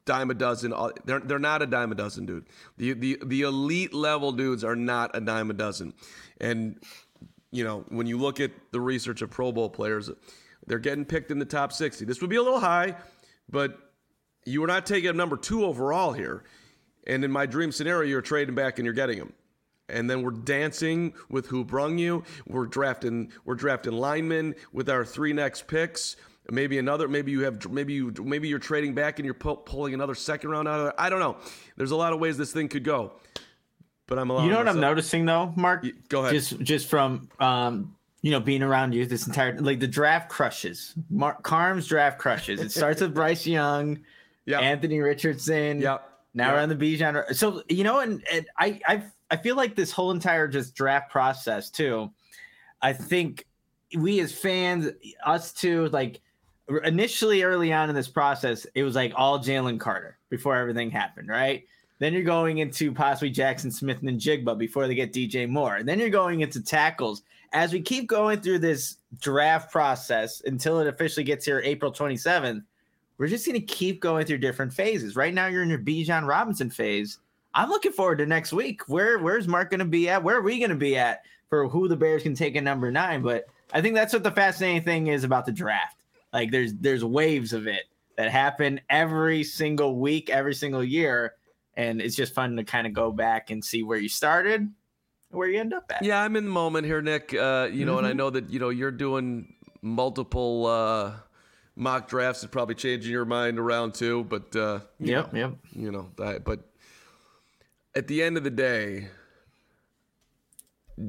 dime 0.04 0.30
a 0.30 0.34
dozen. 0.34 0.74
They're 1.06 1.22
they're 1.22 1.40
not 1.40 1.62
a 1.62 1.66
dime 1.66 1.94
a 1.94 1.96
dozen, 1.96 2.26
dude. 2.26 2.48
The 2.76 2.94
the 2.94 3.18
the 3.26 3.42
elite 3.44 3.94
level 3.94 4.34
dudes 4.34 4.66
are 4.66 4.76
not 4.76 5.16
a 5.16 5.22
dime 5.22 5.50
a 5.52 5.54
dozen, 5.54 5.94
and 6.42 6.84
you 7.52 7.64
know 7.64 7.86
when 7.88 8.08
you 8.08 8.18
look 8.18 8.42
at 8.42 8.52
the 8.72 8.82
research 8.82 9.22
of 9.22 9.30
Pro 9.30 9.54
Bowl 9.54 9.70
players, 9.70 10.12
they're 10.68 10.80
getting 10.80 11.06
picked 11.06 11.32
in 11.32 11.40
the 11.40 11.46
top 11.46 11.72
sixty. 11.72 12.04
This 12.04 12.20
would 12.20 12.30
be 12.30 12.36
a 12.36 12.44
little 12.44 12.60
high 12.60 12.98
but 13.50 13.78
you 14.46 14.62
were 14.62 14.68
not 14.68 14.86
taking 14.86 15.16
number 15.18 15.38
two 15.38 15.66
overall 15.66 16.14
here. 16.14 16.44
And 17.08 17.24
in 17.24 17.32
my 17.32 17.46
dream 17.46 17.72
scenario, 17.72 18.08
you're 18.08 18.22
trading 18.22 18.56
back 18.56 18.78
and 18.78 18.86
you're 18.86 18.94
getting 18.94 19.18
him. 19.18 19.34
And 19.88 20.10
then 20.10 20.22
we're 20.22 20.32
dancing 20.32 21.14
with 21.30 21.48
who 21.48 21.66
brung 21.66 21.98
you. 21.98 22.24
We're 22.48 22.68
drafting 22.68 23.32
we're 23.46 23.56
drafting 23.56 23.94
linemen 23.94 24.56
with 24.72 24.90
our 24.90 25.04
three 25.04 25.34
next 25.34 25.68
picks. 25.68 26.16
Maybe 26.52 26.78
another. 26.78 27.08
Maybe 27.08 27.32
you 27.32 27.42
have. 27.42 27.70
Maybe 27.72 27.94
you. 27.94 28.14
Maybe 28.24 28.48
you're 28.48 28.60
trading 28.60 28.94
back 28.94 29.20
and 29.20 29.26
you're 29.26 29.34
pulling 29.34 29.94
another 29.94 30.16
second 30.16 30.50
round 30.52 30.68
out 30.68 30.80
of 30.80 30.86
there. 30.86 31.02
I 31.02 31.10
don't 31.10 31.20
know. 31.20 31.38
There's 31.76 31.92
a 31.92 31.96
lot 31.96 32.14
of 32.14 32.20
ways 32.20 32.38
this 32.38 32.52
thing 32.52 32.68
could 32.68 32.84
go. 32.84 33.14
But 34.08 34.20
I'm. 34.20 34.30
You 34.30 34.36
know 34.36 34.42
what 34.42 34.50
myself. 34.50 34.76
I'm 34.76 34.82
noticing 34.82 35.26
though, 35.26 35.54
Mark? 35.56 35.86
Go 36.10 36.22
ahead. 36.22 36.34
Just 36.34 36.60
just 36.60 36.88
from 36.88 37.30
um, 37.40 37.96
you 38.22 38.32
know, 38.32 38.40
being 38.40 38.62
around 38.64 38.94
you 38.94 39.06
this 39.06 39.28
entire 39.28 39.58
like 39.60 39.80
the 39.80 39.88
draft 39.88 40.30
crushes. 40.30 40.94
Mark 41.10 41.44
Carm's 41.44 41.88
draft 41.88 42.20
crushes. 42.20 42.60
It 42.60 42.72
starts 42.72 43.02
with 43.02 43.14
Bryce 43.14 43.48
Young, 43.48 44.00
yeah, 44.46 44.60
Anthony 44.60 45.00
Richardson. 45.00 45.82
Yeah. 45.82 46.00
Now 46.34 46.48
yep. 46.48 46.54
we're 46.54 46.62
on 46.62 46.70
the 46.70 46.76
Bijan. 46.76 47.36
So 47.36 47.64
you 47.70 47.84
know, 47.84 48.00
and, 48.00 48.24
and 48.32 48.46
I 48.58 48.80
I 48.88 49.04
I 49.32 49.38
feel 49.38 49.56
like 49.56 49.76
this 49.76 49.92
whole 49.92 50.12
entire 50.12 50.48
just 50.48 50.76
draft 50.76 51.12
process 51.12 51.70
too. 51.70 52.12
I 52.82 52.94
think 52.94 53.46
we 53.98 54.20
as 54.20 54.32
fans, 54.32 54.92
us 55.26 55.52
too, 55.54 55.88
like 55.90 56.22
initially 56.84 57.44
early 57.44 57.74
on 57.74 57.90
in 57.90 57.96
this 57.96 58.08
process, 58.08 58.66
it 58.76 58.84
was 58.84 58.96
like 58.96 59.14
all 59.16 59.40
Jalen 59.40 59.80
Carter 59.80 60.18
before 60.30 60.56
everything 60.56 60.92
happened, 60.92 61.30
right? 61.30 61.64
Then 62.00 62.14
you're 62.14 62.24
going 62.24 62.60
into 62.60 62.94
possibly 62.94 63.32
Jaxon 63.32 63.74
Smith-Njigba 63.74 64.58
before 64.58 64.88
they 64.88 64.96
get 64.96 65.12
DJ 65.12 65.50
Moore. 65.50 65.76
And 65.76 65.88
then 65.88 66.00
you're 66.00 66.10
going 66.10 66.42
into 66.42 66.64
tackles 66.64 67.24
as 67.52 67.74
we 67.74 67.82
keep 67.82 68.08
going 68.08 68.42
through 68.42 68.60
this 68.60 68.98
draft 69.20 69.72
process 69.72 70.42
until 70.46 70.80
it 70.80 70.88
officially 70.88 71.24
gets 71.24 71.46
here 71.46 71.62
April 71.64 71.92
27th, 71.92 72.64
we're 73.18 73.28
just 73.28 73.46
going 73.46 73.60
to 73.60 73.66
keep 73.66 74.00
going 74.00 74.26
through 74.26 74.38
different 74.38 74.72
phases. 74.72 75.16
Right 75.16 75.34
now, 75.34 75.48
you're 75.48 75.64
in 75.64 75.70
your 75.70 75.80
Bijan 75.80 76.28
Robinson 76.28 76.70
phase. 76.70 77.20
I'm 77.54 77.70
looking 77.70 77.92
forward 77.92 78.20
to 78.20 78.26
next 78.26 78.54
week. 78.54 78.88
Where 78.88 79.20
where's 79.20 79.48
Mark 79.48 79.72
going 79.72 79.80
to 79.80 79.86
be 79.86 80.08
at? 80.10 80.24
Where 80.24 80.38
are 80.38 80.42
we 80.42 80.60
going 80.60 80.70
to 80.70 80.76
be 80.76 80.98
at 80.98 81.24
for 81.50 81.68
who 81.68 81.88
the 81.88 81.98
Bears 81.98 82.24
can 82.24 82.36
take 82.36 82.56
at 82.56 82.64
number 82.64 82.92
nine? 82.92 83.22
But 83.22 83.46
I 83.74 83.82
think 83.82 83.96
that's 83.96 84.14
what 84.14 84.24
the 84.24 84.32
fascinating 84.32 84.84
thing 84.84 85.08
is 85.08 85.24
about 85.24 85.46
the 85.46 85.52
draft. 85.52 85.98
Like 86.32 86.52
there's 86.52 86.76
there's 86.76 87.04
waves 87.04 87.52
of 87.52 87.68
it 87.68 87.86
that 88.18 88.32
happen 88.32 88.80
every 88.90 89.44
single 89.44 90.00
week, 90.00 90.30
every 90.30 90.54
single 90.54 90.84
year, 90.84 91.34
and 91.76 92.02
it's 92.02 92.16
just 92.16 92.36
fun 92.36 92.56
to 92.56 92.64
kind 92.64 92.86
of 92.86 92.94
go 92.94 93.12
back 93.12 93.50
and 93.50 93.66
see 93.66 93.84
where 93.84 93.98
you 93.98 94.10
started 94.10 94.70
where 95.32 95.48
you 95.48 95.60
end 95.60 95.74
up 95.74 95.92
at. 95.94 96.04
Yeah, 96.04 96.22
I'm 96.22 96.36
in 96.36 96.46
the 96.46 96.52
moment 96.52 96.86
here, 96.86 97.02
Nick. 97.02 97.34
Uh, 97.34 97.70
you 97.72 97.86
know, 97.86 97.94
mm-hmm. 97.94 97.98
and 98.00 98.08
I 98.08 98.10
mm-hmm. 98.12 98.18
know 98.18 98.30
that 98.32 98.50
you 98.50 98.60
know 98.60 98.70
you're 98.70 98.92
doing 98.92 99.54
multiple 99.82 100.66
uh, 100.66 101.14
mock 101.76 102.08
drafts. 102.08 102.44
Is 102.44 102.50
probably 102.50 102.76
changing 102.76 103.12
your 103.12 103.26
mind 103.26 103.60
around 103.60 103.94
too, 103.94 104.24
but 104.26 104.56
uh, 104.56 104.80
yep, 105.00 105.34
know, 105.34 105.40
yep. 105.40 105.56
You 105.74 105.92
know, 105.92 106.10
that, 106.18 106.44
but 106.44 106.62
at 107.96 108.08
the 108.08 108.24
end 108.24 108.38
of 108.38 108.44
the 108.44 108.50
day, 108.50 109.10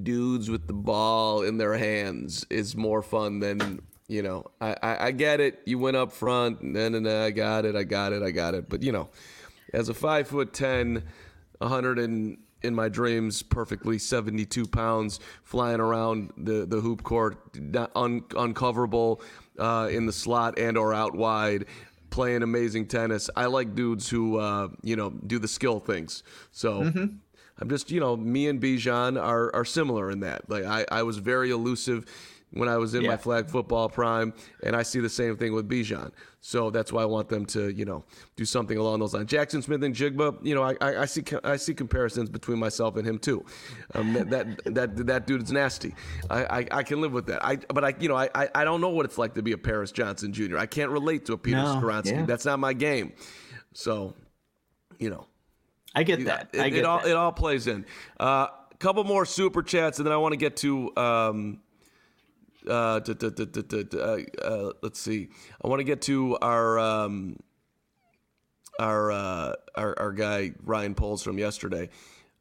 dudes 0.03 0.51
with 0.51 0.67
the 0.67 0.73
ball 0.73 1.43
in 1.43 1.59
their 1.59 1.77
hands 1.77 2.47
is 2.51 2.77
more 2.77 3.03
fun 3.03 3.41
than 3.41 3.81
you 4.09 4.23
know. 4.23 4.45
I, 4.61 4.77
I, 4.83 5.07
I 5.07 5.11
get 5.13 5.41
it. 5.41 5.61
You 5.65 5.79
went 5.79 5.97
up 5.97 6.13
front, 6.13 6.61
and 6.61 6.77
then 6.77 7.07
I 7.07 7.31
got 7.31 7.65
it. 7.65 7.75
I 7.77 7.85
got 7.85 8.13
it. 8.13 8.23
I 8.23 8.31
got 8.31 8.55
it. 8.55 8.69
But 8.69 8.83
you 8.83 8.93
know, 8.93 9.09
as 9.73 9.89
a 9.89 9.95
five 9.95 10.29
foot 10.29 10.53
ten, 10.53 11.05
hundred 11.61 11.99
and 11.99 12.39
in 12.63 12.75
my 12.75 12.89
dreams 12.89 13.43
perfectly 13.43 13.99
72 13.99 14.67
pounds 14.67 15.21
flying 15.43 15.81
around 15.81 16.33
the, 16.37 16.67
the 16.67 16.81
hoop 16.81 17.03
court 17.03 17.39
un, 17.95 18.23
uncoverable 18.37 19.21
uh, 19.59 19.89
in 19.91 20.07
the 20.07 20.13
slot 20.13 20.59
and 20.59 20.77
or 20.77 20.93
out 20.95 21.15
wide 21.15 21.67
playing 22.11 22.43
amazing 22.43 22.87
tennis. 22.87 23.31
I 23.37 23.47
like 23.47 23.75
dudes 23.75 24.09
who 24.09 24.39
uh, 24.39 24.69
you 24.83 24.97
know 24.97 25.11
do 25.11 25.39
the 25.39 25.49
skill 25.49 25.81
things. 25.81 26.23
So 26.51 26.83
mm-hmm. 26.83 27.07
i'm 27.59 27.69
just 27.69 27.91
you 27.91 28.01
know 28.01 28.17
me 28.17 28.49
and 28.49 28.61
bijan 28.61 29.21
are, 29.21 29.55
are 29.55 29.65
similar 29.65 30.11
in 30.11 30.21
that. 30.21 30.49
Like 30.51 30.65
I, 30.65 30.85
I 30.91 31.03
was 31.03 31.19
very 31.19 31.51
elusive 31.51 32.05
when 32.53 32.69
I 32.69 32.77
was 32.77 32.95
in 32.95 33.03
yeah. 33.03 33.11
my 33.11 33.17
flag 33.17 33.49
football 33.49 33.89
prime, 33.89 34.33
and 34.63 34.75
I 34.75 34.83
see 34.83 35.01
the 35.01 35.09
same 35.09 35.37
thing 35.37 35.55
with 35.55 35.69
Bijan. 35.69 36.11
So 36.41 36.71
that's 36.71 36.93
why 36.93 37.03
I 37.03 37.07
want 37.07 37.29
them 37.29 37.45
to, 37.47 37.69
you 37.69 37.85
know, 37.85 38.05
do 38.37 38.45
something 38.45 38.79
along 38.79 39.01
those 39.01 39.15
lines. 39.15 39.31
Jaxon 39.31 39.63
Smith-Njigba, 39.63 40.45
you 40.45 40.55
know, 40.55 40.63
I, 40.63 40.75
I, 40.81 41.03
I 41.03 41.05
see 41.05 41.23
I 41.45 41.57
see 41.57 41.75
comparisons 41.75 42.31
between 42.31 42.59
myself 42.59 42.97
and 42.97 43.07
him 43.07 43.19
too. 43.19 43.45
Um, 43.95 44.15
that, 44.15 44.31
that 44.31 44.75
that 44.75 45.07
that 45.07 45.27
dude 45.27 45.43
is 45.43 45.53
nasty. 45.53 45.95
I, 46.31 46.45
I, 46.45 46.67
I, 46.71 46.83
can 46.83 47.01
live 47.01 47.13
with 47.13 47.27
that. 47.27 47.45
I 47.45 47.57
but 47.57 47.85
I 47.85 47.95
you 48.01 48.09
know 48.09 48.17
I, 48.17 48.49
I 48.55 48.65
don't 48.65 48.81
know 48.81 48.89
what 48.89 49.05
it's 49.05 49.19
like 49.19 49.35
to 49.35 49.43
be 49.43 49.53
a 49.53 49.59
Paris 49.59 49.93
Johnson 49.93 50.33
Jr. 50.33 50.59
I 50.59 50.67
can't 50.67 50.91
relate 50.91 51.27
to 51.27 51.35
a 51.35 51.39
Peter 51.39 51.59
no, 51.59 51.77
Skoronski. 51.77 52.13
Yeah. 52.13 52.27
That's 52.27 52.47
not 52.47 52.59
my 52.59 52.73
game. 52.73 53.13
So, 53.73 54.15
you 54.99 55.11
know, 55.11 55.27
I 55.95 56.03
get 56.03 56.25
that. 56.25 56.51
It, 56.53 56.61
I 56.61 56.69
get 56.69 56.81
it 56.81 56.85
all 56.85 57.01
that. 57.01 57.09
it 57.09 57.17
all 57.17 57.33
plays 57.33 57.67
in. 57.67 57.85
A 58.19 58.23
uh, 58.23 58.49
couple 58.79 59.05
more 59.05 59.25
super 59.25 59.63
chats, 59.63 59.99
and 59.99 60.07
then 60.07 60.13
I 60.13 60.17
want 60.17 60.33
to 60.33 60.39
get 60.39 60.57
to. 60.59 60.97
Um, 60.97 61.61
uh, 62.69 63.01
uh, 63.01 64.19
uh, 64.43 64.73
let's 64.83 65.01
see. 65.01 65.29
I 65.63 65.69
want 65.69 65.81
to 65.81 65.85
get 65.85 66.03
to 66.03 66.37
our 66.43 66.79
um, 66.79 67.37
our, 68.79 69.13
uh, 69.13 69.53
our 69.75 69.99
our 69.99 70.13
guy 70.13 70.53
Ryan 70.63 70.95
Poles 70.95 71.23
from 71.23 71.39
yesterday. 71.39 71.89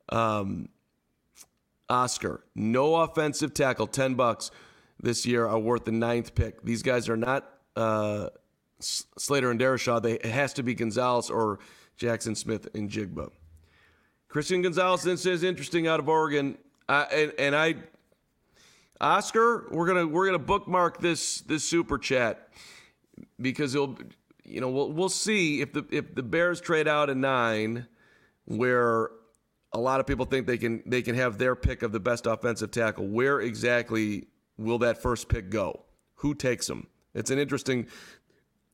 Um, 0.09 0.69
Oscar, 1.89 2.43
no 2.55 2.95
offensive 2.95 3.53
tackle, 3.53 3.87
ten 3.87 4.15
bucks 4.15 4.51
this 5.01 5.25
year 5.25 5.47
are 5.47 5.59
worth 5.59 5.85
the 5.85 5.91
ninth 5.91 6.35
pick. 6.35 6.61
These 6.63 6.83
guys 6.83 7.09
are 7.09 7.17
not 7.17 7.49
uh, 7.75 8.29
Slater 8.79 9.51
and 9.51 9.59
Darrisaw. 9.59 10.01
They 10.01 10.13
it 10.13 10.25
has 10.25 10.53
to 10.53 10.63
be 10.63 10.75
Gonzalez 10.75 11.29
or 11.29 11.59
Jaxon 11.99 12.35
Smith-Njigba. 12.35 13.29
Christian 14.27 14.61
Gonzalez 14.61 15.05
is 15.25 15.43
interesting 15.43 15.87
out 15.87 15.99
of 15.99 16.07
Oregon, 16.07 16.57
uh, 16.87 17.05
and 17.11 17.33
and 17.39 17.55
I 17.55 17.75
Oscar, 19.01 19.67
we're 19.71 19.87
gonna 19.87 20.07
we're 20.07 20.25
gonna 20.25 20.39
bookmark 20.39 20.99
this 20.99 21.41
this 21.41 21.63
super 21.63 21.97
chat 21.97 22.49
because 23.39 23.75
it'll 23.75 23.97
you 24.43 24.59
know 24.59 24.69
we'll 24.69 24.91
we'll 24.91 25.09
see 25.09 25.61
if 25.61 25.73
the 25.73 25.85
if 25.91 26.15
the 26.15 26.23
Bears 26.23 26.59
trade 26.59 26.87
out 26.87 27.09
a 27.09 27.15
nine 27.15 27.87
where 28.45 29.11
a 29.71 29.79
lot 29.79 29.99
of 29.99 30.07
people 30.07 30.25
think 30.25 30.47
they 30.47 30.57
can 30.57 30.83
they 30.85 31.01
can 31.01 31.15
have 31.15 31.37
their 31.37 31.55
pick 31.55 31.81
of 31.81 31.91
the 31.91 31.99
best 31.99 32.25
offensive 32.25 32.71
tackle. 32.71 33.07
Where 33.07 33.39
exactly 33.39 34.27
will 34.57 34.79
that 34.79 35.01
first 35.01 35.29
pick 35.29 35.49
go? 35.49 35.85
Who 36.15 36.33
takes 36.33 36.67
them? 36.67 36.87
It's 37.13 37.31
an 37.31 37.39
interesting 37.39 37.87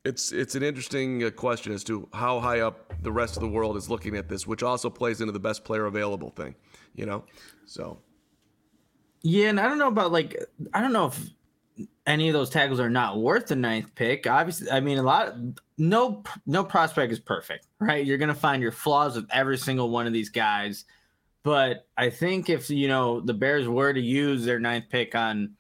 it's 0.06 0.32
it's 0.32 0.56
an 0.56 0.64
interesting 0.64 1.24
uh, 1.24 1.32
question 1.32 1.74
as 1.74 1.84
to 1.86 2.08
how 2.14 2.40
high 2.40 2.62
up 2.62 2.94
the 3.02 3.12
rest 3.12 3.36
of 3.36 3.42
the 3.42 3.50
world 3.50 3.76
is 3.76 3.90
looking 3.90 4.16
at 4.16 4.30
this, 4.30 4.48
which 4.48 4.64
also 4.64 4.90
plays 4.90 5.20
into 5.20 5.34
the 5.34 5.40
best 5.40 5.64
player 5.64 5.86
available 5.86 6.30
thing, 6.30 6.56
you 6.94 7.06
know. 7.06 7.26
So 7.66 8.00
yeah, 9.26 9.50
and 9.50 9.60
I 9.60 9.68
don't 9.68 9.80
know 9.80 9.88
about 9.88 10.12
like 10.12 10.38
I 10.72 10.82
don't 10.82 10.94
know 10.94 11.08
if 11.08 11.20
any 12.06 12.30
of 12.30 12.34
those 12.34 12.52
tackles 12.52 12.80
are 12.80 12.92
not 12.92 13.18
worth 13.18 13.48
the 13.48 13.56
ninth 13.56 13.96
pick. 13.96 14.28
Obviously, 14.28 14.70
I 14.70 14.80
mean 14.82 15.00
a 15.00 15.04
lot. 15.04 15.34
No, 15.80 16.22
no 16.46 16.64
prospect 16.64 17.12
is 17.12 17.20
perfect, 17.20 17.66
right? 17.80 18.06
You're 18.06 18.20
gonna 18.20 18.36
find 18.36 18.62
your 18.62 18.72
flaws 18.72 19.16
with 19.16 19.28
every 19.32 19.58
single 19.58 19.90
one 19.90 20.06
of 20.06 20.14
these 20.14 20.30
guys. 20.30 20.86
But 21.42 21.88
I 21.98 22.12
think 22.12 22.52
if 22.52 22.70
you 22.70 22.88
know 22.88 23.20
the 23.20 23.34
Bears 23.34 23.68
were 23.68 23.94
to 23.94 24.00
use 24.00 24.46
their 24.46 24.60
ninth 24.60 24.86
pick 24.90 25.16
on 25.16 25.56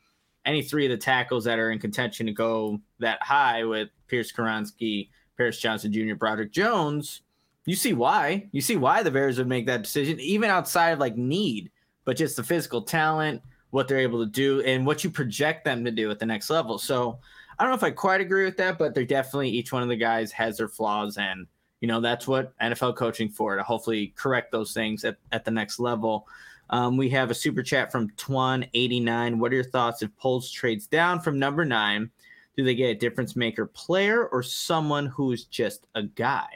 any 0.45 0.61
three 0.61 0.85
of 0.85 0.91
the 0.91 0.97
tackles 0.97 1.45
that 1.45 1.57
are 1.57 1.71
in 1.71 1.79
contention 1.79 2.27
to 2.27 2.33
go 2.33 2.79
that 2.99 3.23
high 3.23 3.63
with 3.63 3.89
Pierce 4.07 4.31
Skoronski, 4.31 5.09
Paris 5.37 5.59
Johnson 5.59 5.91
Jr., 5.91 6.13
Broderick 6.13 6.51
Jones, 6.51 7.23
you 7.65 7.75
see 7.75 7.93
why. 7.93 8.47
You 8.51 8.61
see 8.61 8.75
why 8.75 9.01
the 9.01 9.09
Bears 9.09 9.39
would 9.39 9.47
make 9.47 9.65
that 9.65 9.81
decision, 9.81 10.19
even 10.19 10.51
outside 10.51 10.91
of 10.91 10.99
like 10.99 11.17
need, 11.17 11.71
but 12.03 12.15
just 12.15 12.35
the 12.35 12.43
physical 12.43 12.83
talent 12.83 13.41
what 13.71 13.87
they're 13.87 13.99
able 13.99 14.23
to 14.23 14.31
do 14.31 14.61
and 14.61 14.85
what 14.85 15.03
you 15.03 15.09
project 15.09 15.65
them 15.65 15.83
to 15.85 15.91
do 15.91 16.09
at 16.11 16.19
the 16.19 16.25
next 16.25 16.49
level. 16.49 16.77
So 16.77 17.19
I 17.57 17.63
don't 17.63 17.71
know 17.71 17.77
if 17.77 17.83
I 17.83 17.91
quite 17.91 18.21
agree 18.21 18.45
with 18.45 18.57
that, 18.57 18.77
but 18.77 18.93
they're 18.93 19.05
definitely 19.05 19.49
each 19.49 19.71
one 19.71 19.83
of 19.83 19.89
the 19.89 19.95
guys 19.95 20.31
has 20.31 20.57
their 20.57 20.67
flaws 20.67 21.17
and 21.17 21.47
you 21.81 21.87
know 21.87 21.99
that's 22.01 22.27
what 22.27 22.57
NFL 22.59 22.95
coaching 22.95 23.29
for 23.29 23.55
to 23.55 23.63
hopefully 23.63 24.13
correct 24.15 24.51
those 24.51 24.73
things 24.73 25.03
at, 25.03 25.17
at 25.31 25.45
the 25.45 25.51
next 25.51 25.79
level. 25.79 26.27
Um, 26.69 26.97
we 26.97 27.09
have 27.09 27.29
a 27.29 27.35
super 27.35 27.61
chat 27.61 27.91
from 27.91 28.09
Twan89. 28.11 29.37
What 29.37 29.51
are 29.51 29.55
your 29.55 29.63
thoughts 29.63 30.01
if 30.01 30.15
Poles 30.17 30.49
trades 30.49 30.87
down 30.87 31.19
from 31.19 31.37
number 31.37 31.63
nine? 31.63 32.09
Do 32.57 32.63
they 32.63 32.73
get 32.73 32.89
a 32.89 32.95
difference 32.95 33.35
maker 33.35 33.65
player 33.67 34.25
or 34.27 34.41
someone 34.41 35.05
who's 35.07 35.45
just 35.45 35.85
a 35.93 36.03
guy? 36.03 36.47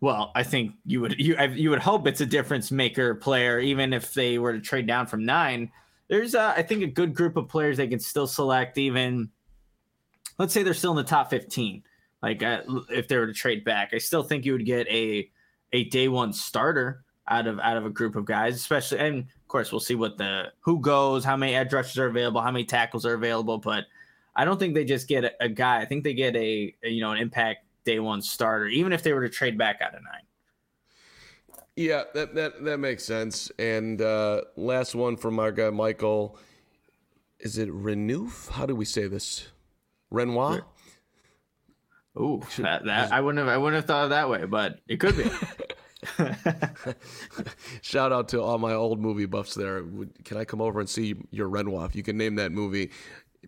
Well, 0.00 0.32
I 0.34 0.42
think 0.42 0.72
you 0.84 1.00
would 1.02 1.20
you 1.20 1.40
you 1.40 1.70
would 1.70 1.78
hope 1.78 2.08
it's 2.08 2.20
a 2.20 2.26
difference 2.26 2.72
maker 2.72 3.14
player, 3.14 3.60
even 3.60 3.92
if 3.92 4.12
they 4.12 4.38
were 4.38 4.54
to 4.54 4.60
trade 4.60 4.88
down 4.88 5.06
from 5.06 5.24
nine 5.24 5.70
there's 6.12 6.34
uh, 6.34 6.52
I 6.54 6.62
think 6.62 6.82
a 6.82 6.88
good 6.88 7.14
group 7.14 7.38
of 7.38 7.48
players 7.48 7.78
they 7.78 7.88
can 7.88 7.98
still 7.98 8.26
select 8.26 8.76
even 8.76 9.30
let's 10.38 10.52
say 10.52 10.62
they're 10.62 10.74
still 10.74 10.90
in 10.90 10.98
the 10.98 11.04
top 11.04 11.30
15 11.30 11.82
like 12.22 12.42
uh, 12.42 12.60
if 12.90 13.08
they 13.08 13.16
were 13.16 13.26
to 13.26 13.32
trade 13.32 13.64
back 13.64 13.94
I 13.94 13.98
still 13.98 14.22
think 14.22 14.44
you 14.44 14.52
would 14.52 14.66
get 14.66 14.86
a 14.88 15.30
a 15.72 15.84
day 15.84 16.08
one 16.08 16.34
starter 16.34 17.02
out 17.28 17.46
of 17.46 17.58
out 17.60 17.78
of 17.78 17.86
a 17.86 17.90
group 17.90 18.14
of 18.14 18.26
guys 18.26 18.56
especially 18.56 18.98
and 18.98 19.20
of 19.20 19.48
course 19.48 19.72
we'll 19.72 19.80
see 19.80 19.94
what 19.94 20.18
the 20.18 20.52
who 20.60 20.80
goes 20.80 21.24
how 21.24 21.34
many 21.34 21.54
edge 21.54 21.72
are 21.72 22.06
available 22.06 22.42
how 22.42 22.50
many 22.50 22.66
tackles 22.66 23.06
are 23.06 23.14
available 23.14 23.56
but 23.56 23.84
I 24.36 24.44
don't 24.44 24.58
think 24.58 24.74
they 24.74 24.84
just 24.84 25.08
get 25.08 25.24
a, 25.24 25.32
a 25.40 25.48
guy. 25.48 25.80
I 25.80 25.84
think 25.84 26.04
they 26.04 26.14
get 26.14 26.36
a, 26.36 26.74
a 26.84 26.90
you 26.90 27.00
know 27.00 27.12
an 27.12 27.18
impact 27.18 27.64
day 27.84 28.00
one 28.00 28.20
starter 28.20 28.66
even 28.66 28.92
if 28.92 29.02
they 29.02 29.14
were 29.14 29.22
to 29.22 29.30
trade 29.30 29.56
back 29.56 29.80
out 29.80 29.94
of 29.94 30.02
nine 30.02 30.22
yeah, 31.76 32.04
that 32.14 32.34
that 32.34 32.64
that 32.64 32.78
makes 32.78 33.04
sense. 33.04 33.50
And 33.58 34.00
uh, 34.00 34.42
last 34.56 34.94
one 34.94 35.16
from 35.16 35.38
our 35.38 35.52
guy 35.52 35.70
Michael. 35.70 36.38
Is 37.40 37.58
it 37.58 37.68
Renouf? 37.70 38.50
How 38.50 38.66
do 38.66 38.76
we 38.76 38.84
say 38.84 39.08
this? 39.08 39.48
Renoir. 40.10 40.64
Oh, 42.14 42.40
that, 42.58 42.84
that 42.84 43.12
I 43.12 43.20
wouldn't 43.20 43.44
have 43.44 43.48
I 43.48 43.56
wouldn't 43.56 43.76
have 43.76 43.86
thought 43.86 44.04
of 44.04 44.10
that 44.10 44.28
way, 44.28 44.44
but 44.44 44.80
it 44.86 44.98
could 44.98 45.16
be. 45.16 45.24
Shout 47.80 48.12
out 48.12 48.28
to 48.28 48.42
all 48.42 48.58
my 48.58 48.74
old 48.74 49.00
movie 49.00 49.26
buffs 49.26 49.54
there. 49.54 49.82
Can 50.24 50.36
I 50.36 50.44
come 50.44 50.60
over 50.60 50.78
and 50.78 50.88
see 50.88 51.14
your 51.30 51.48
Renoir? 51.48 51.86
If 51.86 51.96
you 51.96 52.02
can 52.02 52.18
name 52.18 52.34
that 52.36 52.52
movie, 52.52 52.90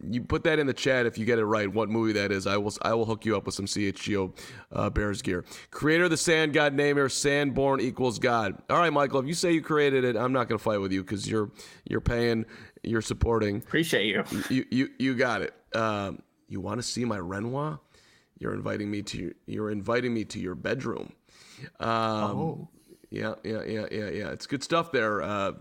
you 0.02 0.22
put 0.22 0.44
that 0.44 0.58
in 0.58 0.66
the 0.66 0.74
chat 0.74 1.06
if 1.06 1.16
you 1.18 1.24
get 1.24 1.38
it 1.38 1.44
right. 1.44 1.72
What 1.72 1.88
movie 1.88 2.12
that 2.14 2.32
is? 2.32 2.46
I 2.46 2.56
will. 2.56 2.72
I 2.82 2.94
will 2.94 3.04
hook 3.04 3.24
you 3.24 3.36
up 3.36 3.46
with 3.46 3.54
some 3.54 3.66
CHGO 3.66 4.32
uh, 4.72 4.90
Bears 4.90 5.22
gear. 5.22 5.44
Creator 5.70 6.04
of 6.04 6.10
the 6.10 6.16
Sand 6.16 6.52
God 6.52 6.74
Namer, 6.74 7.08
Sandborn 7.08 7.80
equals 7.80 8.18
God. 8.18 8.60
All 8.68 8.78
right, 8.78 8.92
Michael. 8.92 9.20
If 9.20 9.26
you 9.26 9.34
say 9.34 9.52
you 9.52 9.62
created 9.62 10.04
it, 10.04 10.16
I'm 10.16 10.32
not 10.32 10.48
going 10.48 10.58
to 10.58 10.62
fight 10.62 10.78
with 10.78 10.92
you 10.92 11.02
because 11.02 11.28
you're 11.28 11.50
you're 11.84 12.00
paying, 12.00 12.44
you're 12.82 13.02
supporting. 13.02 13.58
Appreciate 13.58 14.06
you. 14.06 14.24
You 14.50 14.64
you 14.70 14.88
you 14.98 15.14
got 15.14 15.42
it. 15.42 15.54
Um, 15.74 16.22
you 16.48 16.60
want 16.60 16.78
to 16.78 16.82
see 16.82 17.04
my 17.04 17.18
Renoir? 17.18 17.80
You're 18.38 18.54
inviting 18.54 18.90
me 18.90 19.02
to 19.02 19.32
you're 19.46 19.70
inviting 19.70 20.12
me 20.12 20.24
to 20.26 20.40
your 20.40 20.54
bedroom. 20.54 21.12
Um, 21.78 21.88
oh. 21.88 22.68
Yeah, 23.10 23.34
yeah, 23.44 23.62
yeah, 23.62 23.86
yeah, 23.92 24.08
yeah. 24.08 24.28
It's 24.30 24.46
good 24.46 24.64
stuff 24.64 24.90
there. 24.90 25.22
Uh, 25.22 25.52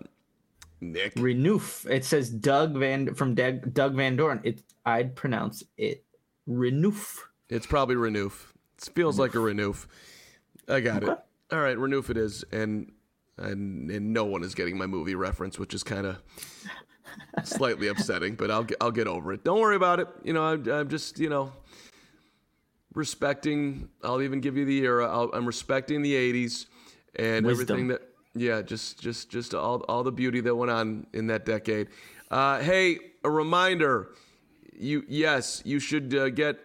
Nick. 0.92 1.16
Renouf. 1.16 1.90
It 1.90 2.06
says 2.06 2.30
Doug 2.30 2.78
Van 2.78 3.14
from 3.16 3.36
Doug, 3.36 3.74
Doug 3.74 3.96
Van 3.96 4.16
Dorn. 4.16 4.42
It 4.44 4.62
I'd 4.86 5.16
pronounce 5.16 5.64
it 5.78 6.04
Renouf. 6.48 7.20
It's 7.50 7.66
probably 7.66 7.96
Renouf. 7.96 8.54
It 8.78 8.94
feels 8.94 9.18
like 9.18 9.36
a 9.36 9.40
Renouf. 9.40 9.88
I 10.68 10.80
got 10.80 11.04
okay. 11.04 11.14
it. 11.14 11.20
All 11.52 11.60
right, 11.60 11.78
Renouf 11.78 12.10
it 12.10 12.18
is, 12.18 12.44
and 12.52 12.92
and 13.38 13.90
and 13.90 14.14
no 14.14 14.26
one 14.26 14.44
is 14.44 14.56
getting 14.56 14.78
my 14.78 14.86
movie 14.86 15.16
reference, 15.16 15.58
which 15.58 15.74
is 15.74 15.84
kind 15.84 16.06
of 16.06 16.18
slightly 17.44 17.88
upsetting. 17.88 18.36
But 18.36 18.52
I'll 18.52 18.64
get 18.64 18.78
I'll 18.82 18.92
get 18.92 19.08
over 19.08 19.34
it. 19.34 19.44
Don't 19.44 19.60
worry 19.60 19.76
about 19.76 20.00
it. 20.00 20.08
You 20.24 20.34
know, 20.34 20.44
I'm, 20.44 20.70
I'm 20.70 20.90
just 20.90 21.20
you 21.20 21.30
know 21.30 21.52
respecting. 22.94 23.90
I'll 24.04 24.22
even 24.22 24.42
give 24.42 24.58
you 24.58 24.66
the 24.66 24.80
era. 24.80 25.08
i 25.08 25.38
am 25.38 25.46
respecting 25.46 26.02
the 26.02 26.14
'80s 26.14 26.66
and 27.16 27.46
Wisdom. 27.46 27.64
everything 27.64 27.88
that 27.90 28.02
yeah, 28.36 28.62
just 28.62 29.00
just 29.00 29.30
just 29.30 29.54
all 29.54 29.82
all 29.88 30.04
the 30.04 30.12
beauty 30.12 30.42
that 30.42 30.56
went 30.56 30.72
on 30.72 31.08
in 31.14 31.28
that 31.28 31.46
decade. 31.46 31.90
Uh, 32.32 32.60
hey, 32.60 32.98
a 33.24 33.30
reminder: 33.30 34.10
you 34.76 35.04
yes, 35.08 35.62
you 35.66 35.80
should 35.80 36.14
uh, 36.16 36.30
get 36.30 36.60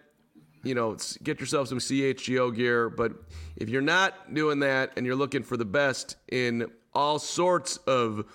you 0.63 0.73
know 0.73 0.97
get 1.23 1.39
yourself 1.39 1.67
some 1.67 1.77
CHGO 1.77 2.55
gear. 2.55 2.89
But 2.89 3.13
if 3.55 3.69
you're 3.69 3.81
not 3.81 4.33
doing 4.33 4.59
that 4.59 4.93
and 4.97 5.05
you're 5.05 5.15
looking 5.15 5.43
for 5.43 5.57
the 5.57 5.65
best 5.65 6.15
in 6.31 6.71
all 6.93 7.19
sorts 7.19 7.77
of 7.77 8.25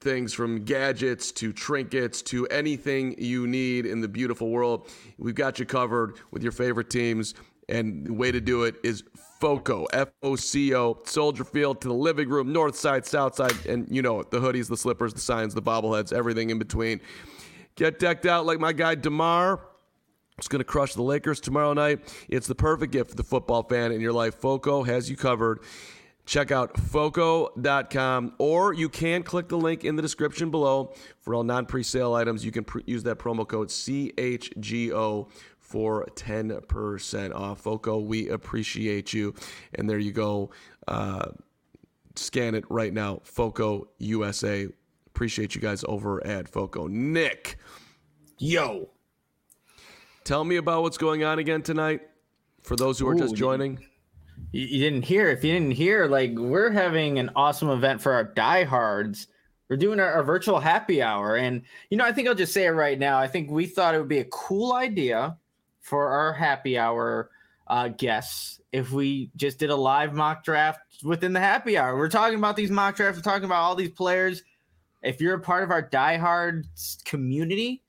things 0.00 0.32
from 0.32 0.64
gadgets 0.64 1.32
to 1.32 1.52
trinkets 1.52 2.22
to 2.22 2.46
anything 2.48 3.14
you 3.18 3.46
need 3.46 3.86
in 3.86 4.00
the 4.00 4.08
beautiful 4.08 4.50
world, 4.50 4.88
we've 5.18 5.34
got 5.34 5.58
you 5.58 5.64
covered 5.64 6.16
with 6.30 6.42
your 6.42 6.52
favorite 6.52 6.90
teams. 6.90 7.34
And 7.68 8.06
the 8.06 8.12
way 8.12 8.30
to 8.30 8.40
do 8.40 8.62
it 8.62 8.76
is 8.84 9.02
FOCO, 9.40 9.84
F 9.92 10.08
O 10.22 10.36
C 10.36 10.74
O, 10.74 10.98
Soldier 11.04 11.44
Field 11.44 11.80
to 11.82 11.88
the 11.88 11.94
living 11.94 12.28
room, 12.28 12.52
north 12.52 12.76
side, 12.76 13.04
south 13.06 13.34
side, 13.36 13.54
and 13.66 13.86
you 13.90 14.02
know 14.02 14.20
it 14.20 14.30
the 14.30 14.38
hoodies, 14.38 14.68
the 14.68 14.76
slippers, 14.76 15.12
the 15.12 15.20
signs, 15.20 15.54
the 15.54 15.62
bobbleheads, 15.62 16.12
everything 16.12 16.50
in 16.50 16.58
between. 16.58 17.00
Get 17.74 17.98
decked 17.98 18.26
out 18.26 18.46
like 18.46 18.58
my 18.58 18.72
guy 18.72 18.94
DeMar. 18.94 19.60
It's 20.38 20.48
going 20.48 20.60
to 20.60 20.64
crush 20.64 20.94
the 20.94 21.02
Lakers 21.02 21.40
tomorrow 21.40 21.72
night. 21.72 22.00
It's 22.28 22.46
the 22.46 22.54
perfect 22.54 22.92
gift 22.92 23.10
for 23.10 23.16
the 23.16 23.24
football 23.24 23.62
fan 23.62 23.92
in 23.92 24.00
your 24.00 24.12
life. 24.12 24.34
FOCO 24.34 24.82
has 24.82 25.08
you 25.08 25.16
covered. 25.16 25.60
Check 26.26 26.50
out 26.50 26.76
foco.com 26.78 28.34
or 28.38 28.72
you 28.72 28.88
can 28.88 29.22
click 29.22 29.48
the 29.48 29.56
link 29.56 29.84
in 29.84 29.94
the 29.94 30.02
description 30.02 30.50
below 30.50 30.92
for 31.20 31.34
all 31.36 31.44
non 31.44 31.66
pre-sale 31.66 32.14
items. 32.14 32.44
You 32.44 32.50
can 32.50 32.66
use 32.84 33.04
that 33.04 33.18
promo 33.18 33.46
code 33.46 33.68
CHGO 33.68 35.28
for 35.76 36.06
10% 36.14 37.34
off. 37.34 37.60
Foco, 37.60 37.98
we 37.98 38.30
appreciate 38.30 39.12
you. 39.12 39.34
And 39.74 39.90
there 39.90 39.98
you 39.98 40.10
go. 40.10 40.48
Uh, 40.88 41.32
scan 42.14 42.54
it 42.54 42.64
right 42.70 42.94
now. 42.94 43.20
Foco 43.24 43.86
USA. 43.98 44.68
Appreciate 45.08 45.54
you 45.54 45.60
guys 45.60 45.84
over 45.86 46.26
at 46.26 46.48
Foco. 46.48 46.86
Nick. 46.86 47.58
Yo. 48.38 48.88
Tell 50.24 50.44
me 50.44 50.56
about 50.56 50.80
what's 50.80 50.96
going 50.96 51.24
on 51.24 51.38
again 51.40 51.60
tonight 51.60 52.00
for 52.62 52.74
those 52.74 52.98
who 52.98 53.06
are 53.06 53.14
Ooh, 53.14 53.18
just 53.18 53.34
joining. 53.34 53.78
You, 54.52 54.64
you 54.64 54.80
didn't 54.80 55.02
hear. 55.02 55.28
If 55.28 55.44
you 55.44 55.52
didn't 55.52 55.72
hear, 55.72 56.06
like, 56.06 56.32
we're 56.38 56.70
having 56.70 57.18
an 57.18 57.32
awesome 57.36 57.68
event 57.68 58.00
for 58.00 58.14
our 58.14 58.24
diehards 58.24 59.26
we're 59.68 59.76
doing 59.76 60.00
our, 60.00 60.12
our, 60.12 60.22
virtual 60.22 60.60
happy 60.60 61.02
hour. 61.02 61.34
And, 61.34 61.62
you 61.90 61.96
know, 61.96 62.04
I 62.04 62.12
think 62.12 62.28
I'll 62.28 62.36
just 62.36 62.52
say 62.52 62.66
it 62.66 62.70
right 62.70 62.96
now. 62.96 63.18
I 63.18 63.26
think 63.26 63.50
we 63.50 63.66
thought 63.66 63.96
it 63.96 63.98
would 63.98 64.06
be 64.06 64.20
a 64.20 64.26
cool 64.26 64.72
idea 64.72 65.36
for 65.86 66.08
our 66.08 66.32
happy 66.32 66.76
hour 66.76 67.30
uh, 67.68 67.86
guests 67.88 68.60
if 68.72 68.90
we 68.90 69.30
just 69.36 69.58
did 69.60 69.70
a 69.70 69.76
live 69.76 70.14
mock 70.14 70.42
draft 70.42 70.80
within 71.04 71.32
the 71.32 71.38
happy 71.40 71.78
hour. 71.78 71.96
We're 71.96 72.08
talking 72.08 72.38
about 72.38 72.56
these 72.56 72.72
mock 72.72 72.96
drafts, 72.96 73.18
we're 73.18 73.30
talking 73.30 73.44
about 73.44 73.62
all 73.62 73.76
these 73.76 73.92
players. 73.92 74.42
If 75.02 75.20
you're 75.20 75.34
a 75.34 75.40
part 75.40 75.62
of 75.62 75.70
our 75.70 75.88
diehard 75.88 76.64
community, 77.04 77.84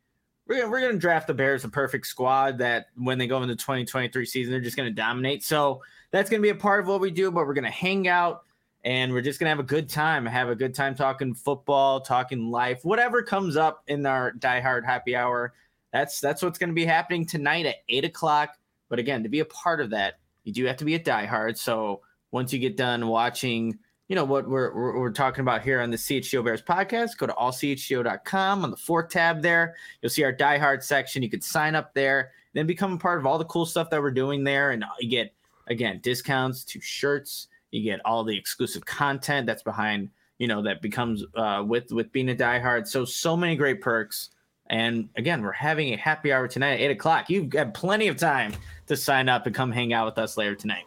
we're 0.46 0.60
gonna, 0.60 0.70
we're 0.70 0.82
gonna 0.82 1.00
draft 1.00 1.26
the 1.26 1.34
Bears 1.34 1.64
a 1.64 1.70
perfect 1.70 2.06
squad 2.06 2.60
that 2.60 2.88
when 2.96 3.18
they 3.18 3.26
go 3.26 3.42
into 3.42 3.56
2023 3.56 4.26
season, 4.28 4.52
they're 4.52 4.62
just 4.62 4.78
gonna 4.78 4.92
dominate. 4.92 5.44
So 5.44 5.82
that's 6.12 6.30
gonna 6.30 6.44
be 6.44 6.50
a 6.50 6.56
part 6.56 6.82
of 6.82 6.88
what 6.88 7.02
we 7.02 7.10
do, 7.10 7.32
but 7.32 7.48
we're 7.48 7.56
gonna 7.56 7.72
hang 7.72 8.08
out 8.08 8.44
and 8.86 9.12
we're 9.12 9.22
just 9.22 9.40
gonna 9.40 9.50
have 9.50 9.60
a 9.60 9.64
good 9.64 9.90
time. 9.90 10.28
Have 10.28 10.50
a 10.50 10.56
good 10.56 10.76
time 10.76 10.94
talking 10.94 11.34
football, 11.34 12.00
talking 12.02 12.52
life, 12.52 12.86
whatever 12.86 13.24
comes 13.24 13.58
up 13.58 13.84
in 13.88 14.06
our 14.06 14.34
diehard 14.34 14.86
happy 14.86 15.16
hour. 15.16 15.54
That's 15.94 16.20
that's 16.20 16.42
what's 16.42 16.60
gonna 16.60 16.74
be 16.74 16.86
happening 16.86 17.26
tonight 17.26 17.66
at 17.66 17.78
eight 17.90 18.06
o'clock. 18.06 18.58
But 18.90 19.00
again, 19.00 19.24
to 19.24 19.30
be 19.30 19.40
a 19.40 19.46
part 19.46 19.82
of 19.82 19.90
that, 19.92 20.16
you 20.44 20.54
do 20.54 20.66
have 20.66 20.78
to 20.78 20.86
be 20.86 20.96
a 20.96 21.00
diehard. 21.00 21.58
So 21.58 22.02
once 22.32 22.54
you 22.54 22.60
get 22.60 22.78
done 22.78 23.08
watching 23.08 23.80
you 24.08 24.16
know 24.16 24.24
what 24.24 24.48
we're, 24.48 24.74
we're, 24.74 25.00
we're, 25.00 25.12
talking 25.12 25.42
about 25.42 25.62
here 25.62 25.82
on 25.82 25.90
the 25.90 25.98
CHGO 25.98 26.44
Bears 26.44 26.62
podcast, 26.62 27.18
go 27.18 27.28
to 27.28 27.34
allchgo.com 27.34 28.64
on 28.64 28.72
the 28.72 28.78
fourth 28.78 29.10
tab 29.10 29.42
there. 29.42 29.76
You'll 30.02 30.10
see 30.10 30.24
our 30.24 30.32
Die 30.32 30.58
Hard 30.58 30.82
section. 30.84 31.22
You 31.22 31.30
could 31.30 31.44
sign 31.44 31.76
up 31.76 31.94
there, 31.94 32.32
then 32.54 32.68
become 32.68 32.94
a 32.94 32.98
part 32.98 33.20
of 33.20 33.26
all 33.26 33.38
the 33.38 33.46
cool 33.46 33.66
stuff 33.66 33.90
that 33.90 34.02
we're 34.02 34.12
doing 34.12 34.46
there. 34.46 34.72
And 34.72 34.86
you 35.00 35.10
get, 35.10 35.34
again, 35.68 36.00
discounts 36.02 36.64
to 36.66 36.80
shirts. 36.80 37.48
You 37.72 37.84
get 37.84 38.00
all 38.06 38.24
the 38.24 38.38
exclusive 38.38 38.86
content 38.86 39.46
that's 39.46 39.64
behind, 39.64 40.10
you 40.38 40.48
know, 40.48 40.62
that 40.62 40.82
becomes 40.82 41.26
uh, 41.36 41.64
with 41.68 41.92
with 41.92 42.10
being 42.14 42.30
a 42.30 42.36
Die 42.36 42.60
Hard. 42.60 42.88
So, 42.88 43.04
so 43.04 43.36
many 43.36 43.58
great 43.58 43.82
perks. 43.82 44.30
And 44.70 45.10
again, 45.16 45.42
we're 45.42 45.52
having 45.52 45.94
a 45.94 45.98
happy 45.98 46.32
hour 46.32 46.48
tonight 46.48 46.74
at 46.74 46.82
8 46.82 46.92
o'clock. 46.92 47.30
You've 47.30 47.50
got 47.50 47.74
plenty 47.74 48.08
of 48.08 48.18
time 48.18 48.54
to 48.88 48.96
sign 48.98 49.30
up 49.30 49.46
and 49.46 49.56
come 49.56 49.72
hang 49.72 49.94
out 49.94 50.06
with 50.06 50.18
us 50.18 50.38
later 50.38 50.56
tonight. 50.56 50.86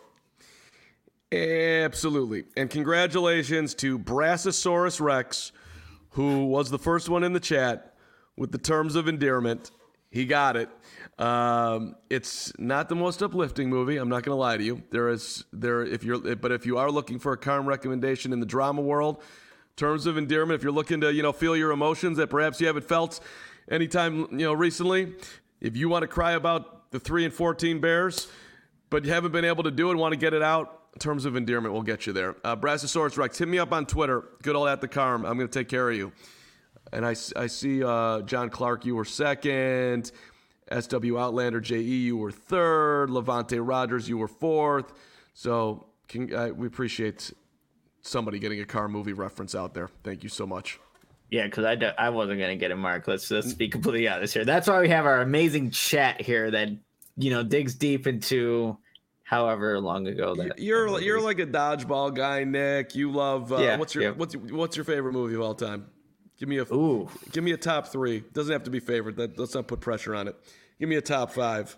Absolutely. 1.33 2.45
And 2.57 2.69
congratulations 2.69 3.75
to 3.77 3.99
Brassosaurus 3.99 5.01
Rex, 5.01 5.53
who 6.11 6.47
was 6.47 6.71
the 6.71 6.79
first 6.79 7.09
one 7.09 7.23
in 7.23 7.33
the 7.33 7.41
chat 7.41 7.95
with 8.37 8.51
the 8.51 8.59
terms 8.59 8.97
of 8.97 9.07
endearment. 9.07 9.71
He 10.11 10.25
got 10.25 10.57
it. 10.57 10.69
Um, 11.19 11.95
it's 12.09 12.53
not 12.59 12.89
the 12.89 12.97
most 12.97 13.23
uplifting 13.23 13.69
movie. 13.69 13.99
I'm 13.99 14.09
not 14.09 14.25
going 14.25 14.35
to 14.35 14.41
lie 14.41 14.57
to 14.57 14.65
you. 14.65 14.83
There 14.91 15.09
is 15.09 15.45
there 15.53 15.83
if 15.83 16.03
you're 16.03 16.19
but 16.37 16.51
if 16.51 16.67
you 16.67 16.79
are 16.79 16.91
looking 16.91 17.19
for 17.19 17.33
a 17.33 17.37
calm 17.37 17.67
recommendation 17.67 18.33
in 18.33 18.41
the 18.41 18.47
drama 18.47 18.81
world, 18.81 19.23
terms 19.77 20.07
of 20.07 20.17
endearment. 20.17 20.59
If 20.59 20.65
you're 20.65 20.73
looking 20.73 21.01
to 21.03 21.13
you 21.13 21.23
know 21.23 21.33
feel 21.33 21.57
your 21.57 21.71
emotions 21.71 22.17
that 22.17 22.29
perhaps 22.29 22.61
you 22.61 22.67
haven't 22.67 22.87
felt 22.87 23.21
anytime 23.71 24.27
you 24.33 24.47
know 24.47 24.53
recently, 24.53 25.15
if 25.61 25.77
you 25.77 25.89
want 25.89 26.03
to 26.03 26.09
cry 26.09 26.33
about 26.33 26.91
the 26.91 27.01
three 27.01 27.25
and 27.25 27.33
fourteen 27.33 27.81
Bears, 27.81 28.29
but 28.91 29.05
you 29.05 29.13
haven't 29.13 29.33
been 29.33 29.45
able 29.45 29.63
to 29.63 29.71
do 29.71 29.91
it, 29.91 29.97
want 29.97 30.13
to 30.13 30.19
get 30.19 30.35
it 30.35 30.43
out, 30.43 30.83
In 30.95 30.99
terms 30.99 31.25
of 31.25 31.37
endearment 31.37 31.73
we'll 31.73 31.83
get 31.83 32.07
you 32.07 32.13
there. 32.13 32.37
Uh, 32.45 32.57
Brassosaurus 32.57 33.17
Rex, 33.17 33.39
hit 33.39 33.49
me 33.49 33.59
up 33.59 33.73
on 33.73 33.87
Twitter. 33.87 34.25
Good 34.43 34.57
old 34.57 34.69
at 34.69 34.81
the 34.81 34.89
Carm. 34.89 35.25
I'm 35.25 35.37
going 35.37 35.49
to 35.49 35.59
take 35.59 35.69
care 35.69 35.89
of 35.89 35.97
you. 35.97 36.13
And 36.93 37.07
I, 37.07 37.15
I 37.37 37.47
see 37.47 37.85
uh, 37.85 38.23
John 38.23 38.51
Clark, 38.51 38.85
you 38.85 38.97
were 38.97 39.05
second. 39.05 40.11
SW 40.73 41.17
Outlander 41.17 41.61
JE, 41.61 41.81
you 41.81 42.17
were 42.17 42.31
third. 42.31 43.11
Levante 43.11 43.59
Rogers, 43.59 44.09
you 44.09 44.19
were 44.19 44.29
fourth. 44.29 44.93
So 45.35 45.87
can, 46.09 46.33
uh, 46.35 46.49
we 46.49 46.67
appreciate 46.67 47.33
somebody 48.03 48.39
getting 48.39 48.61
a 48.61 48.65
car 48.65 48.89
movie 48.89 49.13
reference 49.13 49.55
out 49.55 49.75
there. 49.75 49.89
Thank 50.03 50.23
you 50.23 50.29
so 50.29 50.47
much. 50.47 50.79
Yeah, 51.31 51.45
because 51.45 51.65
I, 51.65 51.95
I 51.97 52.11
wasn't 52.11 52.39
going 52.39 52.51
to 52.51 52.57
get 52.57 52.71
it, 52.71 52.77
Mark. 52.77 53.07
Let's, 53.07 53.31
let's 53.31 53.55
be 53.55 53.69
completely 53.69 54.09
honest 54.09 54.35
here. 54.35 54.45
That's 54.45 54.67
why 54.67 54.81
we 54.81 54.89
have 54.89 55.07
our 55.07 55.21
amazing 55.21 55.71
chat 55.71 56.21
here 56.21 56.51
that, 56.51 56.71
you 57.17 57.31
know, 57.31 57.43
digs 57.43 57.75
deep 57.75 58.07
into– 58.07 58.77
however 59.31 59.79
long 59.79 60.09
ago 60.09 60.35
that 60.35 60.59
you're 60.59 61.01
you're 61.01 61.21
like 61.21 61.39
a 61.39 61.47
dodgeball 61.47 62.13
guy, 62.13 62.43
Nick. 62.43 62.97
You 62.97 63.13
love 63.13 63.53
uh, 63.53 63.59
yeah, 63.59 63.77
what's 63.77 63.95
your 63.95 64.05
yeah. 64.05 64.11
what's 64.11 64.35
what's 64.35 64.77
your 64.77 64.85
favorite 64.85 65.13
movie 65.13 65.37
of 65.37 65.41
all 65.41 65.55
time? 65.55 65.87
Give 66.37 66.49
me 66.49 66.59
a 66.59 66.65
Ooh. 66.75 67.09
give 67.31 67.45
me 67.45 67.53
a 67.53 67.57
top 67.57 67.87
three. 67.87 68.25
Doesn't 68.33 68.53
have 68.53 68.65
to 68.65 68.71
be 68.71 68.81
favorite. 68.81 69.15
That, 69.17 69.39
let's 69.39 69.55
not 69.55 69.69
put 69.69 69.79
pressure 69.79 70.17
on 70.17 70.27
it. 70.27 70.37
Give 70.81 70.89
me 70.89 70.97
a 70.97 71.01
top 71.01 71.31
five. 71.31 71.77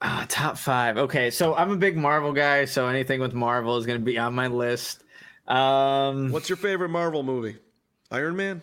Ah, 0.00 0.26
top 0.28 0.58
five. 0.58 0.98
Okay, 0.98 1.30
so 1.30 1.54
I'm 1.54 1.70
a 1.70 1.76
big 1.76 1.96
Marvel 1.96 2.32
guy, 2.32 2.64
so 2.64 2.88
anything 2.88 3.20
with 3.20 3.32
Marvel 3.32 3.76
is 3.76 3.86
going 3.86 4.00
to 4.00 4.04
be 4.04 4.18
on 4.18 4.34
my 4.34 4.48
list. 4.48 5.04
Um, 5.46 6.32
What's 6.32 6.48
your 6.48 6.56
favorite 6.56 6.88
Marvel 6.88 7.22
movie? 7.22 7.58
Iron 8.10 8.34
Man. 8.34 8.62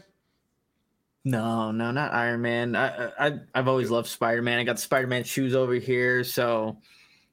No, 1.26 1.72
no, 1.72 1.92
not 1.92 2.14
Iron 2.14 2.42
Man. 2.42 2.76
I, 2.76 3.12
I 3.20 3.40
I've 3.54 3.68
always 3.68 3.92
loved 3.92 4.08
Spider 4.08 4.42
Man. 4.42 4.60
I 4.60 4.64
got 4.64 4.80
Spider 4.80 5.08
Man 5.08 5.24
shoes 5.24 5.56
over 5.56 5.74
here, 5.74 6.24
so 6.24 6.78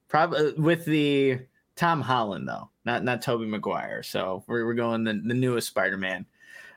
Probably 0.08 0.38
uh, 0.38 0.52
with 0.56 0.84
the 0.84 1.40
Tom 1.74 2.00
Holland 2.00 2.48
though, 2.48 2.70
not 2.84 3.02
not 3.02 3.22
Tobey 3.22 3.46
Maguire. 3.46 4.02
So 4.02 4.44
we're 4.46 4.64
we're 4.64 4.74
going 4.74 5.04
the, 5.04 5.20
the 5.24 5.34
newest 5.34 5.68
Spider 5.68 5.96
Man. 5.96 6.26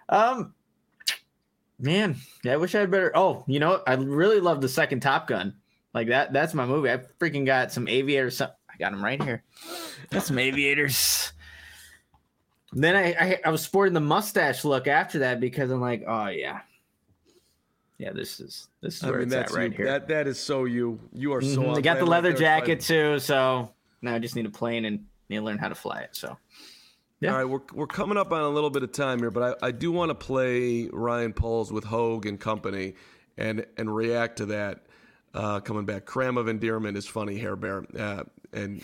Um, 0.09 0.55
man, 1.77 2.15
yeah, 2.43 2.53
I 2.53 2.57
wish 2.57 2.73
I 2.73 2.79
had 2.79 2.91
better. 2.91 3.11
Oh, 3.15 3.43
you 3.47 3.59
know, 3.59 3.83
I 3.85 3.93
really 3.93 4.39
love 4.39 4.61
the 4.61 4.69
second 4.69 5.01
Top 5.01 5.27
Gun. 5.27 5.55
Like 5.93 6.07
that. 6.07 6.33
That's 6.33 6.53
my 6.53 6.65
movie. 6.65 6.89
I 6.89 6.97
freaking 7.19 7.45
got 7.45 7.71
some 7.71 7.87
aviators. 7.87 8.41
I 8.41 8.49
got 8.79 8.91
them 8.91 9.03
right 9.03 9.21
here. 9.21 9.43
Got 10.09 10.23
some 10.23 10.39
aviators. 10.39 11.31
then 12.73 12.95
I, 12.95 13.13
I 13.13 13.39
I 13.45 13.49
was 13.51 13.61
sporting 13.61 13.93
the 13.93 13.99
mustache 13.99 14.65
look 14.65 14.87
after 14.87 15.19
that 15.19 15.39
because 15.39 15.69
I'm 15.69 15.81
like, 15.81 16.03
oh 16.07 16.27
yeah, 16.27 16.61
yeah, 17.99 18.11
this 18.13 18.39
is 18.39 18.69
this 18.81 18.97
is 18.97 19.03
I 19.03 19.09
where 19.09 19.19
mean, 19.19 19.27
it's 19.27 19.35
at 19.35 19.51
right 19.51 19.69
you. 19.69 19.77
here. 19.77 19.85
That 19.85 20.07
that 20.07 20.25
is 20.25 20.39
so 20.39 20.63
you. 20.63 20.99
You 21.13 21.33
are 21.33 21.41
so. 21.41 21.61
Mm-hmm. 21.61 21.75
I 21.75 21.81
got 21.81 21.99
the 21.99 22.05
leather 22.05 22.31
jacket 22.33 22.79
too, 22.79 23.19
so 23.19 23.69
now 24.01 24.15
I 24.15 24.19
just 24.19 24.37
need 24.37 24.45
a 24.45 24.49
plane 24.49 24.85
and 24.85 25.05
need 25.27 25.37
to 25.37 25.43
learn 25.43 25.57
how 25.57 25.67
to 25.67 25.75
fly 25.75 25.99
it. 25.99 26.15
So. 26.15 26.37
Yeah. 27.19 27.31
All 27.31 27.37
right, 27.37 27.43
we're, 27.43 27.59
we're 27.73 27.85
coming 27.85 28.17
up 28.17 28.31
on 28.31 28.39
a 28.39 28.47
little 28.47 28.69
bit 28.69 28.81
of 28.81 28.93
time 28.93 29.19
here, 29.19 29.29
but 29.29 29.59
I, 29.61 29.67
I 29.67 29.71
do 29.71 29.91
want 29.91 30.09
to 30.09 30.15
play 30.15 30.87
Ryan 30.87 31.33
Poles 31.33 31.69
with 31.69 31.83
Hoge 31.83 32.25
and 32.25 32.39
company 32.39 32.93
and 33.37 33.65
and 33.77 33.93
react 33.93 34.37
to 34.37 34.45
that 34.47 34.85
uh, 35.33 35.59
coming 35.59 35.83
back. 35.83 36.05
Cram 36.05 36.37
of 36.37 36.47
endearment 36.47 36.95
is 36.95 37.05
funny, 37.05 37.37
Hair 37.37 37.57
Bear. 37.57 37.83
Uh, 37.97 38.23
and 38.53 38.81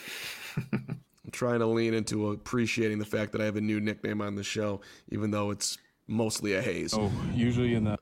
I'm 0.58 1.00
trying 1.32 1.60
to 1.60 1.66
lean 1.66 1.94
into 1.94 2.32
appreciating 2.32 3.00
the 3.00 3.06
fact 3.06 3.32
that 3.32 3.40
I 3.40 3.46
have 3.46 3.56
a 3.56 3.62
new 3.62 3.80
nickname 3.80 4.20
on 4.20 4.36
the 4.36 4.44
show, 4.44 4.82
even 5.08 5.32
though 5.32 5.52
it's 5.52 5.78
mostly 6.08 6.56
a 6.56 6.62
haze. 6.62 6.94
Oh, 6.94 7.10
usually 7.34 7.76
in 7.76 7.86
the 7.86 7.98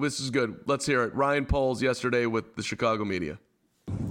this 0.00 0.20
is 0.20 0.30
good. 0.30 0.60
Let's 0.66 0.86
hear 0.86 1.04
it. 1.04 1.14
Ryan 1.14 1.46
Poles 1.46 1.82
yesterday 1.82 2.26
with 2.26 2.56
the 2.56 2.62
Chicago 2.62 3.04
media. 3.04 3.38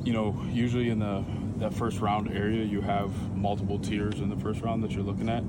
You 0.03 0.13
know, 0.13 0.41
usually 0.51 0.89
in 0.89 0.99
the 0.99 1.23
that 1.57 1.73
first 1.73 1.99
round 1.99 2.31
area, 2.31 2.63
you 2.63 2.79
have 2.81 3.11
multiple 3.35 3.77
tiers 3.77 4.19
in 4.19 4.29
the 4.29 4.37
first 4.37 4.61
round 4.61 4.81
that 4.83 4.91
you're 4.91 5.03
looking 5.03 5.27
at. 5.27 5.43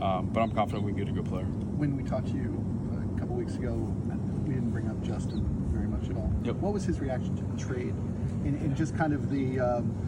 Um, 0.00 0.30
but 0.32 0.40
I'm 0.40 0.52
confident 0.52 0.84
we 0.84 0.92
can 0.92 1.04
get 1.04 1.08
a 1.08 1.12
good 1.12 1.24
player. 1.24 1.44
When 1.44 1.96
we 1.96 2.04
talked 2.04 2.28
to 2.28 2.34
you 2.34 2.64
a 3.16 3.18
couple 3.18 3.34
weeks 3.34 3.56
ago, 3.56 3.72
we 3.72 4.54
didn't 4.54 4.70
bring 4.70 4.88
up 4.88 5.02
Justin 5.02 5.44
very 5.72 5.88
much 5.88 6.08
at 6.08 6.16
all. 6.16 6.32
Yep. 6.44 6.56
What 6.56 6.72
was 6.72 6.84
his 6.84 7.00
reaction 7.00 7.34
to 7.36 7.44
the 7.44 7.56
trade, 7.56 7.94
and, 8.44 8.60
and 8.60 8.76
just 8.76 8.96
kind 8.96 9.12
of 9.12 9.30
the 9.30 9.58
um, 9.58 10.05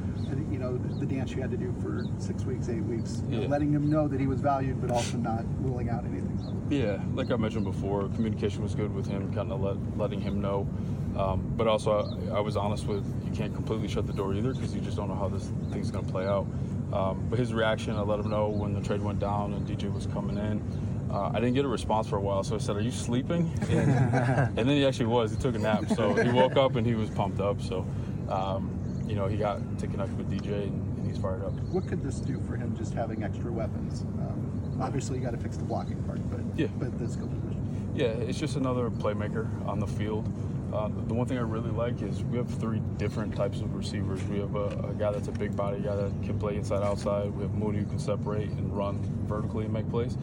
you 0.51 0.59
know 0.59 0.77
the, 0.77 0.95
the, 0.95 1.07
dance 1.07 1.33
you 1.33 1.41
had 1.41 1.51
to 1.51 1.57
do 1.57 1.75
for 1.81 2.05
six 2.19 2.45
weeks, 2.45 2.69
eight 2.69 2.83
weeks, 2.83 3.23
yeah. 3.29 3.41
know, 3.41 3.47
letting 3.47 3.73
him 3.73 3.91
know 3.91 4.09
that 4.09 4.21
he 4.21 4.27
was 4.27 4.41
valued, 4.41 4.81
but 4.81 4.91
also 4.91 5.17
not 5.17 5.45
ruling 5.63 5.89
out 5.89 6.05
anything. 6.05 6.67
Yeah, 6.71 7.01
like 7.15 7.31
I 7.31 7.37
mentioned 7.37 7.65
before, 7.65 8.09
communication 8.09 8.63
was 8.63 8.75
good 8.75 8.95
with 8.95 9.07
him, 9.07 9.33
kind 9.33 9.53
of 9.53 9.61
let, 9.61 9.99
letting 9.99 10.21
him 10.21 10.41
know. 10.41 10.69
Um, 11.17 11.53
but 11.57 11.67
also, 11.67 12.09
I, 12.31 12.37
I, 12.37 12.41
was 12.41 12.57
honest 12.57 12.87
with 12.87 13.05
you 13.25 13.33
can't 13.33 13.55
completely 13.55 13.89
shut 13.89 14.07
the 14.07 14.13
door 14.13 14.35
either 14.35 14.53
because 14.55 14.75
you 14.75 14.81
just 14.81 14.97
don't 14.97 15.09
know 15.09 15.17
how 15.17 15.29
this 15.29 15.51
thing's 15.71 15.91
going 15.91 16.05
to 16.05 16.13
play 16.13 16.27
out. 16.27 16.47
Um, 16.93 17.27
but 17.29 17.39
his 17.39 17.53
reaction, 17.53 17.97
I 17.97 18.03
let 18.03 18.21
him 18.21 18.31
know 18.31 18.49
when 18.49 18.73
the 18.73 18.81
trade 18.81 19.03
went 19.03 19.19
down 19.19 19.53
and 19.53 19.67
DJ 19.67 19.93
was 19.93 20.07
coming 20.07 20.39
in. 20.39 20.63
Uh, 21.11 21.31
I 21.33 21.41
didn't 21.41 21.55
get 21.55 21.65
a 21.65 21.69
response 21.69 22.07
for 22.07 22.17
a 22.17 22.21
while, 22.21 22.45
so 22.45 22.55
I 22.55 22.59
said, 22.59 22.77
"Are 22.77 22.81
you 22.81 22.91
sleeping?" 22.91 23.51
And, 23.71 24.59
and 24.59 24.69
then 24.69 24.69
he 24.69 24.87
actually 24.87 25.07
was. 25.07 25.31
He 25.31 25.39
took 25.39 25.55
a 25.55 25.59
nap, 25.59 25.85
so 25.97 26.15
he 26.15 26.31
woke 26.31 26.57
up 26.57 26.77
and 26.77 26.87
he 26.87 26.95
was 26.95 27.09
pumped 27.11 27.41
up. 27.41 27.61
So, 27.63 27.87
um, 28.29 28.78
you 29.09 29.17
know, 29.17 29.27
he 29.27 29.37
got 29.37 29.61
to 29.79 29.87
connect 29.87 30.13
with 30.13 30.31
DJ 30.31 30.65
and, 30.65 30.99
and, 30.99 31.07
he's 31.07 31.19
fired 31.19 31.45
up. 31.45 31.53
What 31.71 31.87
could 31.89 32.03
this 32.03 32.17
do 32.17 32.41
for 32.41 32.57
him, 32.57 32.77
just 32.77 32.93
having 32.93 33.25
extra 33.25 33.51
weapons? 33.51 34.03
Um, 34.03 34.79
obviously, 34.81 35.19
you 35.19 35.25
got 35.25 35.31
to 35.33 35.39
fix 35.39 35.57
the 35.57 35.65
blocking 35.65 36.03
part, 36.05 36.19
but 36.31 36.41
yeah, 36.57 36.67
but 36.79 36.99
the 36.99 37.09
skill 37.09 37.29
position. 37.29 37.91
Yeah, 37.95 38.09
it's 38.09 38.39
just 38.39 38.57
another 38.57 38.91
playmaker 38.91 39.49
on 39.67 39.81
the 39.81 39.87
field. 39.87 40.31
Uh, 40.73 40.89
the 41.07 41.15
one 41.15 41.27
thing 41.27 41.39
I 41.39 41.43
really 41.43 41.71
like 41.71 42.03
is 42.03 42.23
we 42.25 42.37
have 42.37 42.51
three 42.59 42.81
different 42.99 43.35
types 43.35 43.61
of 43.61 43.75
receivers. 43.75 44.23
We 44.25 44.39
have 44.41 44.55
a, 44.55 44.67
a, 44.91 44.95
guy 44.99 45.13
that's 45.13 45.29
a 45.29 45.33
big 45.33 45.57
body 45.57 45.81
guy 45.81 45.97
that 45.97 46.13
can 46.23 46.39
play 46.39 46.57
inside 46.57 46.83
outside. 46.83 47.31
We 47.31 47.43
have 47.43 47.55
Mooney 47.55 47.79
who 47.79 47.87
can 47.87 47.99
separate 47.99 48.51
and 48.51 48.77
run 48.77 49.01
vertically 49.27 49.65
and 49.65 49.73
make 49.73 49.89
plays. 49.89 50.15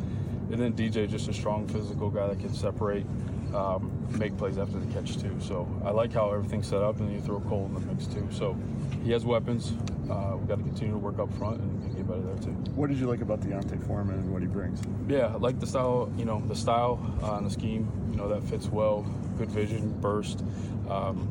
And 0.51 0.59
then 0.59 0.73
DJ, 0.73 1.09
just 1.09 1.27
a 1.27 1.33
strong 1.33 1.67
physical 1.67 2.11
guy 2.11 2.27
that 2.27 2.39
can 2.39 2.53
separate, 2.53 3.07
um, 3.55 3.91
make 4.19 4.37
plays 4.37 4.57
after 4.57 4.77
the 4.77 4.93
catch 4.93 5.17
too. 5.17 5.35
So 5.39 5.67
I 5.83 5.91
like 5.91 6.13
how 6.13 6.31
everything's 6.31 6.67
set 6.67 6.81
up, 6.81 6.99
and 6.99 7.11
you 7.11 7.21
throw 7.21 7.39
Cole 7.41 7.65
in 7.65 7.73
the 7.73 7.79
mix 7.81 8.05
too. 8.07 8.27
So 8.31 8.57
he 9.03 9.11
has 9.11 9.25
weapons. 9.25 9.73
uh, 10.09 10.35
we 10.37 10.47
got 10.47 10.57
to 10.57 10.63
continue 10.63 10.93
to 10.93 10.99
work 10.99 11.19
up 11.19 11.33
front 11.33 11.59
and, 11.61 11.83
and, 11.83 11.95
get 11.95 12.07
better 12.07 12.21
there 12.21 12.37
too. 12.37 12.51
What 12.75 12.89
did 12.89 12.97
you 12.97 13.07
like 13.07 13.21
about 13.21 13.41
D'Onta 13.41 13.77
Foreman 13.85 14.15
and 14.15 14.31
what 14.31 14.41
he 14.41 14.47
brings? 14.47 14.81
Yeah, 15.07 15.27
I 15.27 15.37
like 15.37 15.59
the 15.59 15.67
style. 15.67 16.11
You 16.17 16.25
know, 16.25 16.43
the 16.47 16.55
style 16.55 16.99
uh, 17.23 17.37
and 17.37 17.45
the 17.45 17.51
scheme. 17.51 17.89
You 18.11 18.17
know 18.17 18.29
that 18.29 18.43
fits 18.43 18.67
well. 18.67 19.05
Good 19.37 19.49
vision, 19.49 19.89
burst. 20.01 20.43
Um, 20.89 21.27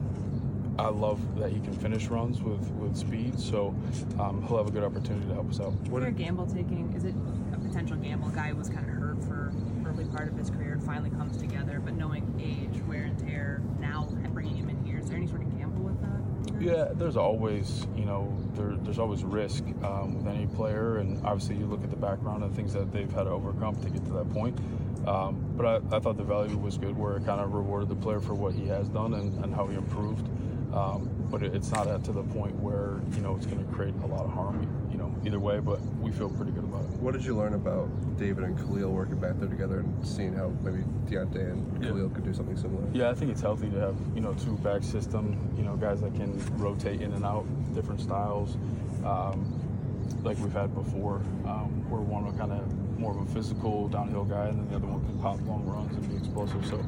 I 0.78 0.88
love 0.88 1.20
that 1.38 1.52
he 1.52 1.60
can 1.60 1.72
finish 1.72 2.06
runs 2.06 2.42
with, 2.42 2.68
with 2.72 2.96
speed, 2.96 3.38
so 3.38 3.68
um, 4.18 4.44
he'll 4.46 4.56
have 4.56 4.66
a 4.66 4.72
good 4.72 4.82
opportunity 4.82 5.26
to 5.28 5.34
help 5.34 5.50
us 5.50 5.60
out. 5.60 5.72
What 5.88 6.02
are 6.02 6.10
gamble 6.10 6.46
taking? 6.46 6.92
Is 6.96 7.04
it 7.04 7.14
a 7.14 7.43
potential 7.74 7.96
gamble? 7.96 8.28
Guy 8.28 8.52
was 8.52 8.68
kind 8.68 8.88
of 8.88 8.94
hurt 8.94 9.24
for 9.24 9.52
early 9.84 10.04
part 10.04 10.28
of 10.28 10.38
his 10.38 10.48
career, 10.48 10.74
and 10.74 10.82
finally 10.84 11.10
comes 11.10 11.36
together, 11.36 11.80
but 11.84 11.94
knowing 11.94 12.22
age, 12.40 12.80
wear 12.84 13.02
and 13.02 13.18
tear, 13.18 13.60
now 13.80 14.08
bringing 14.32 14.54
him 14.54 14.68
in 14.68 14.84
here, 14.84 15.00
is 15.00 15.08
there 15.08 15.16
any 15.16 15.26
sort 15.26 15.42
of 15.42 15.58
gamble 15.58 15.82
with 15.82 16.00
that? 16.00 16.62
Yeah, 16.62 16.92
there's 16.94 17.16
always, 17.16 17.84
you 17.96 18.04
know, 18.04 18.32
there, 18.54 18.76
there's 18.76 19.00
always 19.00 19.24
risk 19.24 19.64
um, 19.82 20.14
with 20.14 20.32
any 20.32 20.46
player, 20.46 20.98
and 20.98 21.20
obviously 21.26 21.56
you 21.56 21.66
look 21.66 21.82
at 21.82 21.90
the 21.90 21.96
background 21.96 22.44
and 22.44 22.54
things 22.54 22.72
that 22.74 22.92
they've 22.92 23.12
had 23.12 23.24
to 23.24 23.30
overcome 23.30 23.74
to 23.82 23.90
get 23.90 24.04
to 24.04 24.12
that 24.12 24.32
point. 24.32 24.56
Um, 25.08 25.44
but 25.56 25.66
I, 25.66 25.96
I, 25.96 25.98
thought 25.98 26.16
the 26.16 26.22
value 26.22 26.56
was 26.56 26.78
good, 26.78 26.96
where 26.96 27.16
it 27.16 27.26
kind 27.26 27.40
of 27.40 27.54
rewarded 27.54 27.88
the 27.88 27.96
player 27.96 28.20
for 28.20 28.34
what 28.34 28.54
he 28.54 28.68
has 28.68 28.88
done 28.88 29.14
and, 29.14 29.44
and 29.44 29.52
how 29.52 29.66
he 29.66 29.76
improved. 29.76 30.28
Um, 30.72 31.10
but 31.34 31.42
it, 31.42 31.52
it's 31.52 31.72
not 31.72 31.88
at 31.88 32.04
to 32.04 32.12
the 32.12 32.22
point 32.22 32.54
where 32.60 33.00
you 33.16 33.20
know 33.20 33.34
it's 33.34 33.44
going 33.44 33.58
to 33.58 33.72
create 33.74 33.92
a 34.04 34.06
lot 34.06 34.24
of 34.24 34.32
harm. 34.32 34.62
You 34.92 34.98
know, 34.98 35.12
either 35.26 35.40
way. 35.40 35.58
But 35.58 35.80
we 35.96 36.12
feel 36.12 36.28
pretty 36.28 36.52
good 36.52 36.62
about 36.62 36.82
it. 36.82 36.90
What 37.02 37.12
did 37.12 37.24
you 37.24 37.34
learn 37.36 37.54
about 37.54 37.88
David 38.16 38.44
and 38.44 38.56
Khalil 38.56 38.92
working 38.92 39.16
back 39.16 39.40
there 39.40 39.48
together 39.48 39.80
and 39.80 40.06
seeing 40.06 40.32
how 40.32 40.52
maybe 40.62 40.84
D'Onta 41.10 41.40
and 41.40 41.82
Khalil 41.82 42.06
yeah. 42.06 42.14
could 42.14 42.24
do 42.24 42.32
something 42.32 42.56
similar? 42.56 42.84
Yeah, 42.92 43.10
I 43.10 43.14
think 43.14 43.32
it's 43.32 43.40
healthy 43.40 43.68
to 43.70 43.80
have 43.80 43.96
you 44.14 44.20
know 44.20 44.32
two 44.34 44.56
back 44.58 44.84
system. 44.84 45.36
You 45.58 45.64
know, 45.64 45.74
guys 45.74 46.00
that 46.02 46.14
can 46.14 46.38
rotate 46.56 47.02
in 47.02 47.12
and 47.12 47.24
out, 47.24 47.44
different 47.74 48.00
styles. 48.00 48.56
Um, 49.04 49.60
like 50.22 50.38
we've 50.38 50.52
had 50.52 50.72
before, 50.72 51.16
um, 51.46 51.84
where 51.90 52.00
one 52.00 52.26
will 52.26 52.38
kind 52.38 52.52
of 52.52 52.62
more 52.96 53.10
of 53.10 53.28
a 53.28 53.34
physical 53.34 53.88
downhill 53.88 54.24
guy, 54.24 54.46
and 54.46 54.58
then 54.58 54.68
the 54.68 54.76
other 54.76 54.86
one 54.86 55.04
can 55.04 55.18
pop 55.18 55.40
long 55.48 55.66
runs 55.66 55.96
and 55.96 56.08
be 56.08 56.16
explosive. 56.16 56.64
So 56.64 56.78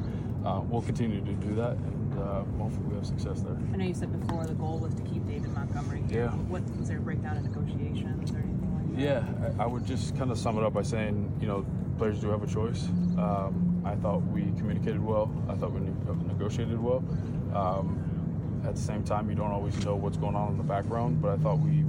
uh, 0.47 0.61
we'll 0.61 0.83
continue 0.83 1.19
to 1.19 1.33
do 1.33 1.53
that, 1.55 1.71
and 1.71 1.96
uh, 2.17 2.43
hopefully 2.57 2.85
we 2.87 2.95
have 2.95 3.05
success 3.05 3.41
there. 3.41 3.57
I 3.73 3.77
know 3.77 3.85
you 3.85 3.93
said 3.93 4.11
before 4.19 4.45
the 4.45 4.53
goal 4.53 4.79
was 4.79 4.93
to 4.95 5.03
keep 5.03 5.25
David 5.27 5.53
Montgomery. 5.53 6.03
Here. 6.09 6.25
Yeah. 6.25 6.29
What 6.29 6.63
was 6.77 6.87
there 6.87 6.97
a 6.97 7.01
breakdown 7.01 7.37
in 7.37 7.43
negotiations 7.43 8.31
or 8.31 8.37
anything 8.37 8.73
like 8.75 8.95
that? 8.95 9.01
Yeah, 9.01 9.53
I, 9.59 9.63
I 9.63 9.65
would 9.67 9.85
just 9.85 10.17
kind 10.17 10.31
of 10.31 10.37
sum 10.37 10.57
it 10.57 10.63
up 10.63 10.73
by 10.73 10.83
saying, 10.83 11.31
you 11.39 11.47
know, 11.47 11.65
players 11.97 12.19
do 12.19 12.29
have 12.29 12.43
a 12.43 12.47
choice. 12.47 12.85
Um, 13.17 13.81
I 13.85 13.95
thought 13.95 14.21
we 14.27 14.43
communicated 14.57 15.03
well. 15.03 15.31
I 15.49 15.55
thought 15.55 15.71
we 15.71 15.79
negotiated 16.27 16.79
well. 16.79 17.03
Um, 17.53 18.03
at 18.65 18.75
the 18.75 18.81
same 18.81 19.03
time, 19.03 19.29
you 19.29 19.35
don't 19.35 19.51
always 19.51 19.77
know 19.85 19.95
what's 19.95 20.17
going 20.17 20.35
on 20.35 20.51
in 20.51 20.57
the 20.57 20.63
background, 20.63 21.21
but 21.21 21.31
I 21.31 21.37
thought 21.37 21.59
we 21.59 21.85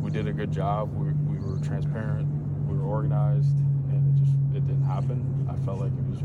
we 0.00 0.10
did 0.10 0.26
a 0.26 0.32
good 0.32 0.50
job. 0.50 0.92
We, 0.94 1.12
we 1.12 1.38
were 1.44 1.58
transparent. 1.60 2.26
We 2.66 2.76
were 2.76 2.84
organized, 2.84 3.56
and 3.90 4.00
it 4.08 4.24
just 4.24 4.36
it 4.54 4.66
didn't 4.66 4.84
happen. 4.84 5.46
I 5.48 5.54
felt 5.64 5.80
like 5.80 5.92
it 5.92 6.10
was 6.10 6.20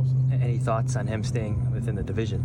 really 0.00 0.14
close. 0.28 0.42
Any 0.42 0.58
thoughts 0.58 0.96
on 0.96 1.06
him 1.06 1.24
staying 1.24 1.72
within 1.72 1.94
the 1.94 2.02
division? 2.02 2.42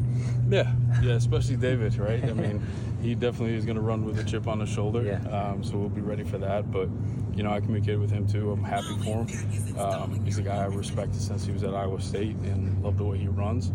Yeah, 0.49 0.71
yeah, 1.01 1.13
especially 1.13 1.55
David, 1.55 1.97
right? 1.97 2.23
I 2.23 2.33
mean, 2.33 2.65
he 3.01 3.15
definitely 3.15 3.55
is 3.55 3.65
going 3.65 3.75
to 3.75 3.81
run 3.81 4.05
with 4.05 4.19
a 4.19 4.23
chip 4.23 4.47
on 4.47 4.59
his 4.59 4.69
shoulder. 4.69 5.03
Yeah. 5.03 5.29
Um, 5.29 5.63
so 5.63 5.77
we'll 5.77 5.89
be 5.89 6.01
ready 6.01 6.23
for 6.23 6.37
that. 6.39 6.71
But 6.71 6.89
you 7.33 7.43
know, 7.43 7.51
I 7.51 7.59
communicated 7.59 7.99
with 7.99 8.11
him 8.11 8.27
too. 8.27 8.51
I'm 8.51 8.63
happy 8.63 8.95
for 9.03 9.25
him. 9.25 9.79
Um, 9.79 10.23
he's 10.23 10.37
a 10.37 10.41
guy 10.41 10.57
I 10.57 10.65
respected 10.65 11.21
since 11.21 11.45
he 11.45 11.51
was 11.51 11.63
at 11.63 11.73
Iowa 11.73 11.99
State 11.99 12.35
and 12.37 12.81
love 12.83 12.97
the 12.97 13.03
way 13.03 13.17
he 13.17 13.27
runs. 13.27 13.71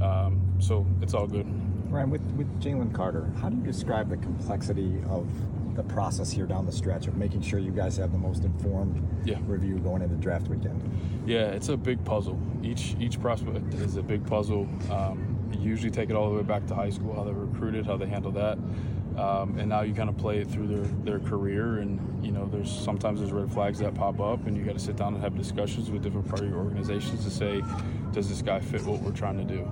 Um, 0.00 0.40
so 0.58 0.86
it's 1.00 1.14
all 1.14 1.26
good. 1.26 1.46
Ryan, 1.90 2.10
with 2.10 2.22
with 2.32 2.62
Jalen 2.62 2.94
Carter, 2.94 3.30
how 3.40 3.50
do 3.50 3.56
you 3.56 3.62
describe 3.62 4.08
the 4.08 4.16
complexity 4.16 5.02
of 5.10 5.26
the 5.74 5.82
process 5.82 6.30
here 6.30 6.46
down 6.46 6.66
the 6.66 6.72
stretch 6.72 7.06
of 7.06 7.16
making 7.16 7.42
sure 7.42 7.58
you 7.58 7.70
guys 7.70 7.96
have 7.96 8.12
the 8.12 8.18
most 8.18 8.44
informed 8.44 9.06
yeah. 9.24 9.38
review 9.46 9.78
going 9.78 10.02
into 10.02 10.16
draft 10.16 10.48
weekend? 10.48 10.82
Yeah, 11.26 11.46
it's 11.48 11.68
a 11.68 11.76
big 11.76 12.04
puzzle. 12.04 12.38
Each 12.62 12.94
each 13.00 13.20
prospect 13.20 13.74
is 13.74 13.96
a 13.96 14.02
big 14.02 14.26
puzzle. 14.26 14.68
Um, 14.90 15.38
you 15.52 15.60
usually 15.60 15.90
take 15.90 16.10
it 16.10 16.16
all 16.16 16.30
the 16.30 16.36
way 16.36 16.42
back 16.42 16.66
to 16.66 16.74
high 16.74 16.90
school, 16.90 17.14
how 17.14 17.24
they 17.24 17.32
recruited, 17.32 17.86
how 17.86 17.96
they 17.96 18.06
handle 18.06 18.32
that. 18.32 18.58
Um, 19.16 19.58
and 19.58 19.68
now 19.68 19.82
you 19.82 19.92
kind 19.92 20.08
of 20.08 20.16
play 20.16 20.38
it 20.38 20.48
through 20.48 20.68
their, 20.68 21.18
their 21.18 21.28
career 21.28 21.78
and 21.78 22.24
you 22.24 22.32
know 22.32 22.46
there's 22.46 22.70
sometimes 22.70 23.20
there's 23.20 23.32
red 23.32 23.52
flags 23.52 23.78
that 23.80 23.94
pop 23.94 24.20
up 24.20 24.46
and 24.46 24.56
you 24.56 24.64
got 24.64 24.72
to 24.72 24.78
sit 24.78 24.96
down 24.96 25.12
and 25.12 25.22
have 25.22 25.36
discussions 25.36 25.90
with 25.90 26.02
different 26.02 26.26
part 26.26 26.40
of 26.40 26.48
your 26.48 26.58
organizations 26.58 27.22
to 27.22 27.30
say 27.30 27.62
does 28.12 28.30
this 28.30 28.40
guy 28.40 28.58
fit 28.58 28.82
what 28.84 29.00
we're 29.02 29.12
trying 29.12 29.36
to 29.36 29.44
do 29.44 29.70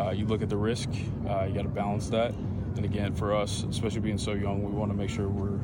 uh, 0.00 0.10
you 0.10 0.24
look 0.24 0.40
at 0.40 0.48
the 0.48 0.56
risk 0.56 0.88
uh, 1.28 1.44
you 1.44 1.54
got 1.54 1.64
to 1.64 1.68
balance 1.68 2.08
that 2.08 2.32
and 2.76 2.84
again, 2.84 3.14
for 3.14 3.34
us, 3.34 3.64
especially 3.64 4.00
being 4.00 4.18
so 4.18 4.32
young, 4.32 4.62
we 4.62 4.72
want 4.72 4.90
to 4.90 4.96
make 4.96 5.10
sure 5.10 5.28
we're 5.28 5.58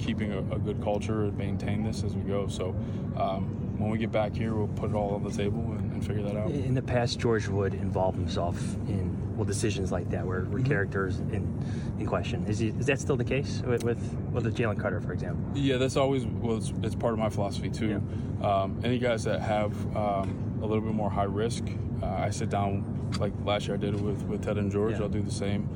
keeping 0.00 0.32
a, 0.32 0.38
a 0.54 0.58
good 0.58 0.82
culture 0.82 1.24
and 1.24 1.36
maintain 1.36 1.82
this 1.82 2.04
as 2.04 2.14
we 2.14 2.22
go. 2.22 2.46
So 2.46 2.68
um, 3.16 3.78
when 3.78 3.90
we 3.90 3.98
get 3.98 4.12
back 4.12 4.34
here, 4.34 4.54
we'll 4.54 4.68
put 4.68 4.90
it 4.90 4.94
all 4.94 5.14
on 5.14 5.24
the 5.24 5.30
table 5.30 5.60
and, 5.60 5.92
and, 5.92 6.06
figure 6.06 6.22
that 6.22 6.36
out. 6.36 6.50
In 6.50 6.74
the 6.74 6.82
past, 6.82 7.18
George 7.18 7.48
would 7.48 7.74
involve 7.74 8.14
himself 8.14 8.56
in 8.88 9.14
well 9.36 9.44
decisions 9.44 9.90
like 9.90 10.08
that, 10.10 10.24
where, 10.24 10.42
where 10.42 10.60
mm-hmm. 10.60 10.68
characters 10.68 11.18
in 11.18 11.52
in 11.98 12.06
question. 12.06 12.44
Is, 12.46 12.58
he, 12.60 12.68
is 12.68 12.86
that 12.86 13.00
still 13.00 13.16
the 13.16 13.24
case 13.24 13.62
with 13.66 13.82
with, 13.82 13.98
with 14.32 14.56
Jalen 14.56 14.78
Carter, 14.78 15.00
for 15.00 15.12
example? 15.12 15.44
Yeah, 15.54 15.76
that's 15.76 15.96
always 15.96 16.24
well. 16.24 16.56
It's, 16.56 16.72
it's 16.82 16.94
part 16.94 17.12
of 17.14 17.18
my 17.18 17.28
philosophy 17.28 17.70
too. 17.70 18.00
Yeah. 18.40 18.48
Um, 18.48 18.80
any 18.84 18.98
guys 18.98 19.24
that 19.24 19.40
have 19.40 19.74
um, 19.96 20.58
a 20.62 20.66
little 20.66 20.82
bit 20.82 20.94
more 20.94 21.10
high 21.10 21.24
risk, 21.24 21.64
uh, 22.02 22.06
I 22.06 22.30
sit 22.30 22.50
down 22.50 23.10
like 23.18 23.32
last 23.44 23.66
year 23.66 23.76
I 23.76 23.80
did 23.80 23.94
it 23.94 24.00
with 24.00 24.22
with 24.24 24.44
Ted 24.44 24.58
and 24.58 24.70
George. 24.70 24.92
Yeah. 24.92 25.02
I'll 25.02 25.08
do 25.08 25.22
the 25.22 25.30
same 25.32 25.68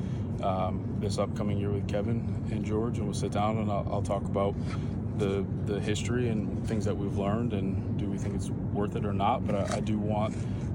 um, 0.42 0.96
this 1.00 1.18
upcoming 1.18 1.58
year 1.58 1.70
with 1.70 1.88
Kevin 1.88 2.46
and 2.50 2.64
George, 2.64 2.98
and 2.98 3.06
we'll 3.06 3.14
sit 3.14 3.32
down 3.32 3.58
and 3.58 3.70
I'll, 3.70 3.86
I'll, 3.90 4.02
talk 4.02 4.24
about 4.24 4.54
the 5.18 5.44
the 5.66 5.80
history 5.80 6.28
and 6.28 6.66
things 6.66 6.84
that 6.84 6.96
we've 6.96 7.18
learned, 7.18 7.52
and 7.52 7.98
do 7.98 8.06
we 8.06 8.18
think 8.18 8.34
it's 8.34 8.50
worth 8.50 8.96
it 8.96 9.04
or 9.04 9.12
not. 9.12 9.46
But 9.46 9.56
I, 9.56 9.76
I 9.76 9.80
do 9.80 9.98
want 9.98 10.34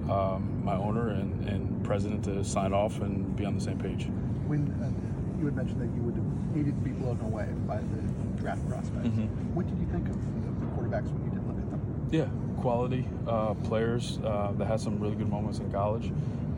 um, 0.09 0.61
my 0.63 0.75
owner 0.75 1.09
and, 1.09 1.47
and, 1.47 1.69
president 1.83 2.23
to 2.23 2.43
sign 2.45 2.71
off 2.71 3.01
and 3.01 3.35
be 3.35 3.43
on 3.43 3.55
the 3.55 3.61
same 3.61 3.77
page. 3.77 4.07
When 4.47 4.71
uh, 4.81 5.37
you 5.37 5.45
had 5.45 5.55
mentioned 5.55 5.81
that 5.81 5.93
you 5.93 6.01
would 6.01 6.15
have 6.15 6.55
needed 6.55 6.75
to 6.75 6.81
be 6.81 6.91
blown 6.91 7.19
away 7.19 7.47
by 7.67 7.77
the 7.77 8.41
draft 8.41 8.65
prospects, 8.69 9.09
mm-hmm. 9.09 9.53
what 9.53 9.67
did 9.67 9.77
you 9.77 9.85
think 9.87 10.07
of 10.07 10.15
the 10.15 10.65
quarterbacks 10.67 11.11
when 11.11 11.25
you 11.25 11.31
did 11.31 11.45
look 11.45 11.57
at 11.57 11.69
them? 11.71 12.09
Yeah, 12.09 12.61
quality 12.61 13.05
uh, 13.27 13.53
players 13.65 14.19
uh, 14.23 14.53
that 14.57 14.65
had 14.65 14.79
some 14.79 14.97
really 14.97 15.15
good 15.15 15.29
moments 15.29 15.59
in 15.59 15.69
college. 15.73 16.11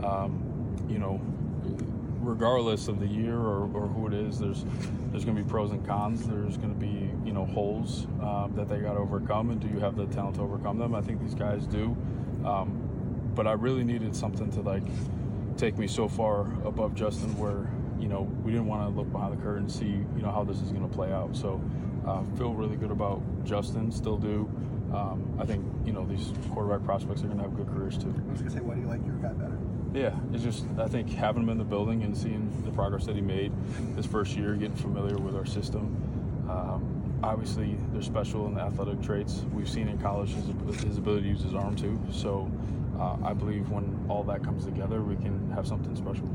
Um, 0.04 0.44
you 0.88 1.00
know, 1.00 1.20
regardless 2.26 2.88
of 2.88 3.00
the 3.00 3.08
year 3.08 3.36
or, 3.36 3.70
or 3.74 3.88
who 3.88 4.08
it 4.08 4.14
is, 4.14 4.40
there's 4.40 4.66
there's 5.12 5.24
going 5.24 5.38
to 5.38 5.44
be 5.44 5.50
pros 5.50 5.72
and 5.72 5.86
cons. 5.86 6.28
There's 6.28 6.58
going 6.58 6.74
to 6.74 6.80
be 6.80 7.12
you 7.26 7.34
know 7.34 7.46
holes 7.46 8.06
um, 8.22 8.54
that 8.56 8.68
they 8.68 8.80
got 8.80 8.94
to 8.94 9.00
overcome, 9.00 9.52
and 9.52 9.60
do 9.60 9.68
you 9.68 9.80
have 9.80 9.96
the 9.96 10.06
talent 10.08 10.36
to 10.38 10.42
overcome 10.42 10.78
them? 10.78 10.96
I 10.96 11.02
think 11.02 11.22
these 11.22 11.36
guys 11.36 11.66
do. 11.68 11.96
Um, 12.46 12.82
but 13.36 13.48
I 13.48 13.54
really 13.54 13.84
needed 13.84 14.16
something 14.16 14.52
to 14.52 14.62
like 14.62 14.84
take 15.58 15.78
me 15.78 15.88
so 15.88 16.08
far 16.08 16.42
above 16.66 16.96
Justin, 16.96 17.38
where 17.38 17.70
you 18.00 18.08
know 18.08 18.22
we 18.44 18.52
didn't 18.52 18.68
want 18.68 18.82
to 18.84 18.98
look 18.98 19.12
behind 19.12 19.38
the 19.38 19.42
curtain 19.42 19.64
and 19.64 19.72
see 19.72 19.86
you 19.86 20.22
know 20.22 20.32
how 20.32 20.44
this 20.44 20.62
is 20.62 20.72
going 20.72 20.88
to 20.88 20.94
play 20.94 21.12
out. 21.12 21.36
So 21.36 21.62
uh, 22.08 22.24
feel 22.38 22.54
really 22.54 22.76
good 22.76 22.92
about 22.92 23.22
Justin, 23.46 23.92
still 23.92 24.18
do. 24.18 24.50
Um, 24.94 25.38
I 25.40 25.46
think 25.46 25.66
you 25.86 25.94
know 25.94 26.06
these 26.06 26.32
quarterback 26.54 26.86
prospects 26.86 27.22
are 27.24 27.28
going 27.28 27.38
to 27.38 27.44
have 27.44 27.56
good 27.56 27.68
careers 27.68 27.98
too. 27.98 28.14
I 28.28 28.32
was 28.32 28.42
going 28.42 28.52
to 28.52 28.58
say, 28.58 28.62
why 28.62 28.76
do 28.76 28.82
you 28.82 28.88
like 28.88 29.06
your 29.06 29.16
guy 29.16 29.34
better? 29.34 29.55
Yeah, 29.96 30.14
it's 30.34 30.44
just 30.44 30.66
I 30.78 30.88
think 30.88 31.10
having 31.14 31.44
him 31.44 31.50
in 31.50 31.58
the 31.58 31.64
building 31.64 32.04
and 32.04 32.16
seeing 32.16 32.52
the 32.66 32.72
progress 32.72 33.06
that 33.06 33.16
he 33.16 33.22
made 33.22 33.54
this 33.96 34.06
first 34.06 34.36
year, 34.36 34.54
getting 34.56 34.76
familiar 34.76 35.16
with 35.18 35.36
our 35.36 35.46
system. 35.46 35.96
Um, 36.50 37.20
obviously, 37.24 37.78
they're 37.94 38.02
special 38.02 38.46
in 38.48 38.56
the 38.56 38.62
athletic 38.62 39.02
traits. 39.02 39.46
We've 39.54 39.70
seen 39.70 39.88
in 39.88 39.98
college 39.98 40.34
his, 40.34 40.84
his 40.84 40.98
ability 40.98 41.24
to 41.24 41.30
use 41.30 41.42
his 41.42 41.56
arm 41.56 41.78
too. 41.78 41.98
So 42.12 42.52
uh, 43.00 43.16
I 43.24 43.34
believe 43.34 43.70
when 43.70 44.06
all 44.10 44.24
that 44.26 44.44
comes 44.44 44.66
together, 44.66 45.02
we 45.02 45.16
can 45.16 45.50
have 45.52 45.66
something 45.66 45.96
special. 45.96 46.26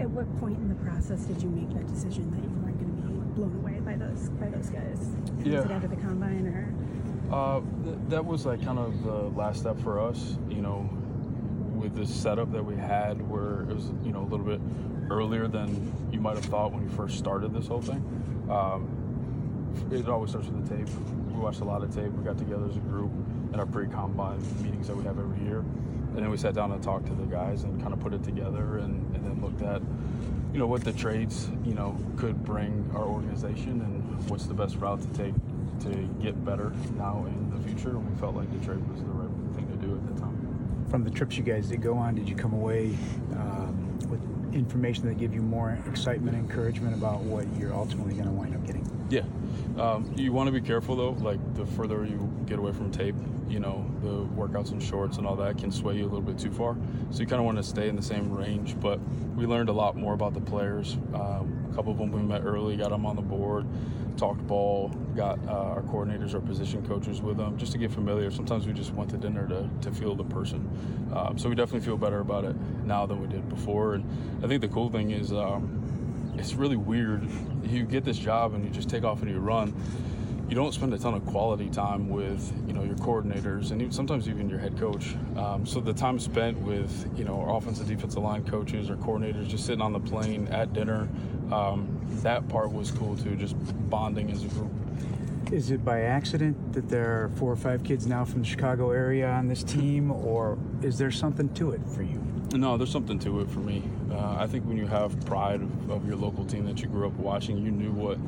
At 0.00 0.08
what 0.08 0.26
point 0.40 0.56
in 0.56 0.70
the 0.70 0.74
process 0.76 1.24
did 1.24 1.42
you 1.42 1.50
make 1.50 1.68
that 1.74 1.86
decision 1.86 2.30
that 2.30 2.42
you 2.42 2.48
weren't 2.64 2.80
going 2.80 2.96
to 2.96 3.02
be 3.08 3.34
blown 3.34 3.54
away 3.56 3.80
by 3.80 3.94
those 3.94 4.30
by 4.40 4.48
those 4.48 4.70
guys? 4.70 5.10
Yeah. 5.44 5.56
Was 5.56 5.66
it 5.66 5.70
after 5.70 5.88
the 5.88 5.96
combine 5.96 6.46
or? 6.46 6.74
Uh, 7.30 7.60
th- 7.84 7.96
that 8.08 8.24
was 8.24 8.46
like 8.46 8.64
kind 8.64 8.78
of 8.78 9.04
the 9.04 9.28
last 9.38 9.60
step 9.60 9.78
for 9.80 10.00
us. 10.00 10.38
You 10.48 10.62
know, 10.62 10.88
with 11.82 11.96
this 11.96 12.14
setup 12.14 12.52
that 12.52 12.64
we 12.64 12.76
had 12.76 13.20
where 13.28 13.62
it 13.62 13.74
was 13.74 13.90
you 14.04 14.12
know 14.12 14.20
a 14.20 14.28
little 14.28 14.46
bit 14.46 14.60
earlier 15.10 15.48
than 15.48 15.92
you 16.12 16.20
might 16.20 16.36
have 16.36 16.44
thought 16.44 16.72
when 16.72 16.82
you 16.82 16.88
first 16.90 17.18
started 17.18 17.52
this 17.52 17.66
whole 17.66 17.82
thing. 17.82 18.02
Um, 18.48 18.88
it 19.90 20.08
always 20.08 20.30
starts 20.30 20.48
with 20.48 20.68
the 20.68 20.76
tape. 20.76 20.88
We 21.32 21.40
watched 21.40 21.60
a 21.60 21.64
lot 21.64 21.82
of 21.82 21.94
tape. 21.94 22.12
We 22.12 22.24
got 22.24 22.38
together 22.38 22.66
as 22.68 22.76
a 22.76 22.80
group 22.80 23.10
in 23.52 23.58
our 23.58 23.66
pre-combine 23.66 24.40
meetings 24.62 24.86
that 24.86 24.96
we 24.96 25.02
have 25.04 25.18
every 25.18 25.44
year. 25.44 25.58
And 25.58 26.18
then 26.18 26.30
we 26.30 26.36
sat 26.36 26.54
down 26.54 26.72
and 26.72 26.82
talked 26.82 27.06
to 27.06 27.14
the 27.14 27.24
guys 27.24 27.64
and 27.64 27.80
kind 27.80 27.92
of 27.92 28.00
put 28.00 28.12
it 28.12 28.22
together 28.22 28.78
and, 28.78 29.14
and 29.16 29.24
then 29.24 29.42
looked 29.42 29.62
at 29.62 29.82
you 30.52 30.58
know 30.58 30.66
what 30.66 30.84
the 30.84 30.92
trades 30.92 31.48
you 31.64 31.74
know 31.74 31.96
could 32.16 32.44
bring 32.44 32.88
our 32.94 33.04
organization 33.04 33.80
and 33.80 34.30
what's 34.30 34.44
the 34.44 34.54
best 34.54 34.76
route 34.76 35.00
to 35.00 35.08
take 35.18 35.34
to 35.80 35.88
get 36.22 36.44
better 36.44 36.72
now 36.96 37.24
in 37.26 37.50
the 37.50 37.68
future. 37.68 37.90
And 37.90 38.08
we 38.08 38.14
felt 38.20 38.36
like 38.36 38.50
the 38.52 38.64
trade 38.64 38.86
was 38.88 39.00
the 39.00 39.08
right 39.08 39.56
thing 39.56 39.66
to 39.68 39.76
do 39.86 39.94
at 39.94 40.14
the 40.14 40.20
time 40.20 40.52
from 40.92 41.04
the 41.04 41.10
trips 41.10 41.38
you 41.38 41.42
guys 41.42 41.68
did 41.68 41.80
go 41.80 41.94
on, 41.96 42.14
did 42.14 42.28
you 42.28 42.36
come 42.36 42.52
away 42.52 42.94
um, 43.32 43.98
with 44.10 44.20
information 44.54 45.08
that 45.08 45.18
give 45.18 45.32
you 45.32 45.40
more 45.40 45.78
excitement, 45.88 46.36
encouragement 46.36 46.94
about 46.94 47.20
what 47.20 47.46
you're 47.58 47.72
ultimately 47.72 48.12
going 48.12 48.26
to 48.26 48.30
wind 48.30 48.54
up 48.54 48.64
getting. 48.66 48.86
Yeah, 49.08 49.22
um, 49.78 50.12
you 50.16 50.32
want 50.32 50.48
to 50.48 50.52
be 50.52 50.60
careful 50.60 50.96
though. 50.96 51.12
Like 51.12 51.54
the 51.54 51.66
further 51.66 52.04
you 52.04 52.30
get 52.46 52.58
away 52.58 52.72
from 52.72 52.90
tape, 52.90 53.14
you 53.48 53.60
know, 53.60 53.88
the 54.02 54.26
workouts 54.34 54.72
and 54.72 54.82
shorts 54.82 55.18
and 55.18 55.26
all 55.26 55.36
that 55.36 55.58
can 55.58 55.70
sway 55.70 55.96
you 55.96 56.02
a 56.02 56.10
little 56.10 56.20
bit 56.20 56.38
too 56.38 56.50
far. 56.50 56.76
So 57.10 57.20
you 57.20 57.26
kind 57.26 57.40
of 57.40 57.46
want 57.46 57.58
to 57.58 57.62
stay 57.62 57.88
in 57.88 57.96
the 57.96 58.02
same 58.02 58.32
range. 58.32 58.78
But 58.80 59.00
we 59.36 59.46
learned 59.46 59.68
a 59.68 59.72
lot 59.72 59.96
more 59.96 60.14
about 60.14 60.34
the 60.34 60.40
players. 60.40 60.98
Um, 61.14 61.66
a 61.70 61.74
couple 61.74 61.92
of 61.92 61.98
them 61.98 62.12
we 62.12 62.22
met 62.22 62.42
early, 62.44 62.76
got 62.76 62.90
them 62.90 63.06
on 63.06 63.16
the 63.16 63.22
board, 63.22 63.66
talked 64.16 64.46
ball, 64.46 64.88
got 65.16 65.38
uh, 65.48 65.52
our 65.52 65.82
coordinators, 65.82 66.34
our 66.34 66.40
position 66.40 66.86
coaches 66.86 67.22
with 67.22 67.36
them, 67.36 67.56
just 67.56 67.72
to 67.72 67.78
get 67.78 67.90
familiar. 67.90 68.30
Sometimes 68.30 68.66
we 68.66 68.72
just 68.72 68.92
went 68.92 69.10
to 69.10 69.16
dinner 69.16 69.48
to, 69.48 69.70
to 69.80 69.90
feel 69.90 70.14
the 70.14 70.24
person. 70.24 70.68
Um, 71.14 71.38
so 71.38 71.48
we 71.48 71.54
definitely 71.54 71.84
feel 71.84 71.96
better 71.96 72.20
about 72.20 72.44
it 72.44 72.56
now 72.84 73.06
than 73.06 73.20
we 73.20 73.26
did 73.26 73.48
before. 73.48 73.94
And 73.94 74.44
I 74.44 74.48
think 74.48 74.60
the 74.60 74.68
cool 74.68 74.90
thing 74.90 75.10
is. 75.10 75.32
It's 76.42 76.54
really 76.54 76.76
weird. 76.76 77.22
You 77.62 77.84
get 77.84 78.02
this 78.02 78.18
job 78.18 78.54
and 78.54 78.64
you 78.64 78.70
just 78.70 78.90
take 78.90 79.04
off 79.04 79.22
and 79.22 79.30
you 79.30 79.38
run. 79.38 79.72
You 80.48 80.56
don't 80.56 80.74
spend 80.74 80.92
a 80.92 80.98
ton 80.98 81.14
of 81.14 81.24
quality 81.24 81.70
time 81.70 82.08
with 82.08 82.52
you 82.66 82.72
know 82.72 82.82
your 82.82 82.96
coordinators 82.96 83.70
and 83.70 83.80
even, 83.80 83.92
sometimes 83.92 84.28
even 84.28 84.50
your 84.50 84.58
head 84.58 84.76
coach. 84.76 85.14
Um, 85.36 85.64
so 85.64 85.78
the 85.78 85.92
time 85.92 86.18
spent 86.18 86.58
with 86.58 87.08
you 87.16 87.24
know 87.24 87.40
our 87.40 87.56
offensive 87.56 87.86
defensive 87.86 88.24
line 88.24 88.44
coaches 88.44 88.90
or 88.90 88.96
coordinators 88.96 89.46
just 89.46 89.66
sitting 89.66 89.80
on 89.80 89.92
the 89.92 90.00
plane 90.00 90.48
at 90.48 90.72
dinner, 90.72 91.08
um, 91.52 92.00
that 92.24 92.48
part 92.48 92.72
was 92.72 92.90
cool 92.90 93.16
too. 93.16 93.36
Just 93.36 93.54
bonding 93.88 94.28
as 94.32 94.42
a 94.42 94.48
group. 94.48 94.72
Is 95.52 95.70
it 95.70 95.84
by 95.84 96.00
accident 96.00 96.72
that 96.72 96.88
there 96.88 97.22
are 97.22 97.28
four 97.36 97.52
or 97.52 97.56
five 97.56 97.84
kids 97.84 98.08
now 98.08 98.24
from 98.24 98.40
the 98.42 98.48
Chicago 98.48 98.90
area 98.90 99.30
on 99.30 99.46
this 99.46 99.62
team, 99.62 100.10
or 100.10 100.58
is 100.82 100.98
there 100.98 101.12
something 101.12 101.54
to 101.54 101.70
it 101.70 101.86
for 101.94 102.02
you? 102.02 102.31
No, 102.52 102.76
there's 102.76 102.90
something 102.90 103.18
to 103.20 103.40
it 103.40 103.50
for 103.50 103.60
me. 103.60 103.82
Uh, 104.10 104.36
I 104.38 104.46
think 104.46 104.66
when 104.66 104.76
you 104.76 104.86
have 104.86 105.18
pride 105.24 105.62
of, 105.62 105.90
of, 105.90 106.06
your 106.06 106.16
local 106.16 106.44
team 106.44 106.66
that 106.66 106.82
you 106.82 106.86
grew 106.86 107.06
up 107.06 107.14
watching, 107.14 107.56
you 107.56 107.70
knew 107.70 107.92
what 107.92 108.18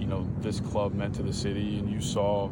you 0.00 0.06
know 0.06 0.28
this 0.40 0.58
club 0.58 0.94
meant 0.94 1.14
to 1.16 1.22
the 1.22 1.32
city, 1.32 1.78
and 1.78 1.88
you 1.90 2.00
saw 2.00 2.50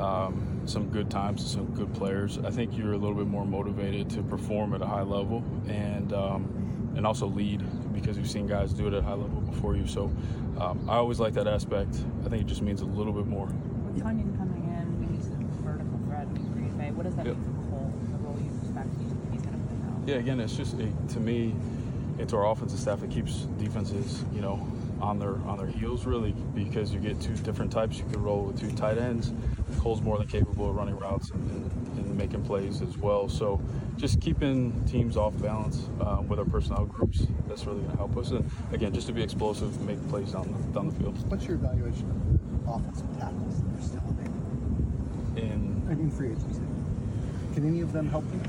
um, 0.00 0.62
some 0.66 0.88
good 0.90 1.10
times 1.10 1.42
and 1.42 1.50
some 1.50 1.74
good 1.74 1.92
players. 1.94 2.38
I 2.38 2.50
think 2.50 2.76
you're 2.78 2.92
a 2.92 2.96
little 2.96 3.16
bit 3.16 3.26
more 3.26 3.44
motivated 3.44 4.08
to 4.10 4.22
perform 4.22 4.72
at 4.72 4.80
a 4.80 4.86
high 4.86 5.02
level 5.02 5.42
and 5.66 6.12
um, 6.12 6.92
and 6.96 7.06
also 7.06 7.26
lead 7.26 7.62
because 7.92 8.16
you've 8.16 8.30
seen 8.30 8.46
guys 8.46 8.72
do 8.72 8.86
it 8.86 8.94
at 8.94 9.00
a 9.00 9.02
high 9.02 9.14
level 9.14 9.40
before 9.40 9.76
you. 9.76 9.86
So 9.86 10.04
um, 10.60 10.88
I 10.88 10.96
always 10.96 11.18
like 11.20 11.34
that 11.34 11.48
aspect. 11.48 11.96
I 12.24 12.28
think 12.28 12.42
it 12.42 12.46
just 12.46 12.62
means 12.62 12.82
a 12.82 12.86
little 12.86 13.12
bit 13.12 13.26
more. 13.26 13.46
With 13.46 14.02
Tonyan 14.02 14.36
coming 14.36 14.64
in, 14.64 14.98
we 15.00 15.16
use 15.16 15.26
a 15.26 15.62
vertical 15.62 15.98
threat 16.06 16.26
in 16.26 16.52
Green 16.52 16.76
Bay. 16.78 16.90
What 16.90 17.04
does 17.04 17.16
that 17.16 17.26
yep. 17.26 17.36
mean 17.36 17.44
for 17.44 17.70
Cole, 17.70 17.92
the 18.10 18.18
role 18.18 18.38
you 18.38 18.50
expect 18.62 18.88
he's 19.32 19.42
going 19.42 19.58
to 19.58 19.66
play 19.66 19.78
now? 19.82 19.97
Yeah, 20.08 20.14
again, 20.14 20.40
it's 20.40 20.56
just 20.56 20.72
it, 20.80 20.90
to 21.10 21.20
me 21.20 21.54
it's 22.18 22.32
our 22.32 22.50
offensive 22.50 22.80
staff 22.80 23.00
that 23.00 23.10
keeps 23.10 23.40
defenses, 23.58 24.24
you 24.32 24.40
know, 24.40 24.66
on 25.02 25.18
their 25.18 25.34
on 25.42 25.58
their 25.58 25.66
heels 25.66 26.06
really 26.06 26.32
because 26.54 26.94
you 26.94 26.98
get 26.98 27.20
two 27.20 27.34
different 27.34 27.70
types. 27.70 27.98
You 27.98 28.04
can 28.04 28.22
roll 28.22 28.44
with 28.44 28.58
two 28.58 28.72
tight 28.74 28.96
ends. 28.96 29.34
Cole's 29.80 30.00
more 30.00 30.16
than 30.16 30.26
capable 30.26 30.70
of 30.70 30.76
running 30.76 30.96
routes 30.96 31.28
and, 31.28 31.50
and, 31.50 31.98
and 31.98 32.16
making 32.16 32.42
plays 32.42 32.80
as 32.80 32.96
well. 32.96 33.28
So 33.28 33.60
just 33.98 34.18
keeping 34.18 34.82
teams 34.86 35.18
off 35.18 35.38
balance 35.42 35.90
uh, 36.00 36.22
with 36.26 36.38
our 36.38 36.46
personnel 36.46 36.86
groups 36.86 37.26
that's 37.46 37.66
really 37.66 37.80
going 37.80 37.90
to 37.90 37.98
help 37.98 38.16
us. 38.16 38.30
And 38.30 38.50
again, 38.72 38.94
just 38.94 39.08
to 39.08 39.12
be 39.12 39.22
explosive 39.22 39.76
and 39.76 39.86
make 39.86 40.08
plays 40.08 40.32
down 40.32 40.50
the, 40.50 40.72
down 40.72 40.88
the 40.88 40.94
field. 40.94 41.18
What's 41.30 41.44
your 41.44 41.56
evaluation 41.56 42.08
of 42.08 42.64
the 42.64 42.70
offensive 42.72 43.18
tackles 43.18 43.62
that 43.62 43.78
are 43.78 43.82
still 43.82 44.02
available? 44.08 45.36
In 45.36 45.86
in 46.00 46.10
free 46.10 46.28
agency, 46.28 46.62
can 47.52 47.68
any 47.68 47.82
of 47.82 47.92
them 47.92 48.08
help 48.08 48.24
you? 48.32 48.40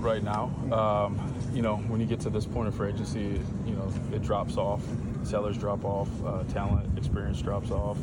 Right 0.00 0.22
now, 0.22 0.44
um, 0.72 1.34
you 1.52 1.60
know, 1.60 1.76
when 1.76 2.00
you 2.00 2.06
get 2.06 2.20
to 2.20 2.30
this 2.30 2.46
point 2.46 2.68
of 2.68 2.74
free 2.74 2.88
agency, 2.88 3.38
you 3.66 3.74
know, 3.74 3.92
it 4.12 4.22
drops 4.22 4.56
off. 4.56 4.82
Sellers 5.24 5.58
drop 5.58 5.84
off. 5.84 6.08
Uh, 6.24 6.42
talent, 6.44 6.96
experience 6.96 7.42
drops 7.42 7.70
off. 7.70 7.98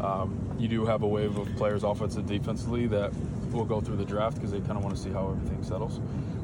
Um, 0.00 0.56
you 0.58 0.66
do 0.66 0.84
have 0.84 1.02
a 1.02 1.06
wave 1.06 1.38
of 1.38 1.54
players, 1.56 1.84
offensive, 1.84 2.26
defensively, 2.26 2.88
that 2.88 3.12
will 3.52 3.64
go 3.64 3.80
through 3.80 3.96
the 3.96 4.04
draft 4.04 4.36
because 4.36 4.50
they 4.50 4.58
kind 4.58 4.72
of 4.72 4.82
want 4.82 4.96
to 4.96 5.00
see 5.00 5.10
how 5.10 5.30
everything 5.30 5.62
settles. 5.62 5.98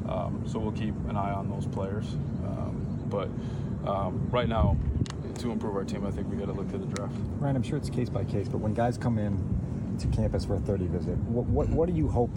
Um, 0.09 0.44
so 0.46 0.61
we'll 0.61 0.72
keep 0.72 0.94
an 1.09 1.16
eye 1.16 1.32
on 1.32 1.50
those 1.50 1.66
players. 1.66 2.14
Um, 2.44 3.05
but 3.09 3.28
um, 3.88 4.28
right 4.30 4.48
now, 4.48 4.76
to 5.38 5.50
improve 5.50 5.74
our 5.74 5.84
team, 5.84 6.07
I 6.07 6.12
think 6.12 6.30
we 6.30 6.36
got 6.36 6.46
to 6.46 6.53
look 6.53 6.70
to 6.70 6.78
the 6.78 6.86
draft. 6.86 7.14
Ryan, 7.40 7.57
I'm 7.57 7.62
sure 7.62 7.76
it's 7.76 7.90
case 7.90 8.09
by 8.09 8.24
case, 8.24 8.48
but 8.48 8.59
when 8.59 8.72
guys 8.72 8.96
come 8.96 9.18
in 9.18 9.36
to 9.98 10.07
campus 10.09 10.44
for 10.44 10.55
a 10.55 10.61
30 10.61 10.86
visit, 10.86 11.16
what, 11.18 11.46
what, 11.46 11.68
what 11.68 11.88
do 11.88 11.94
you 11.94 12.09
hope 12.09 12.30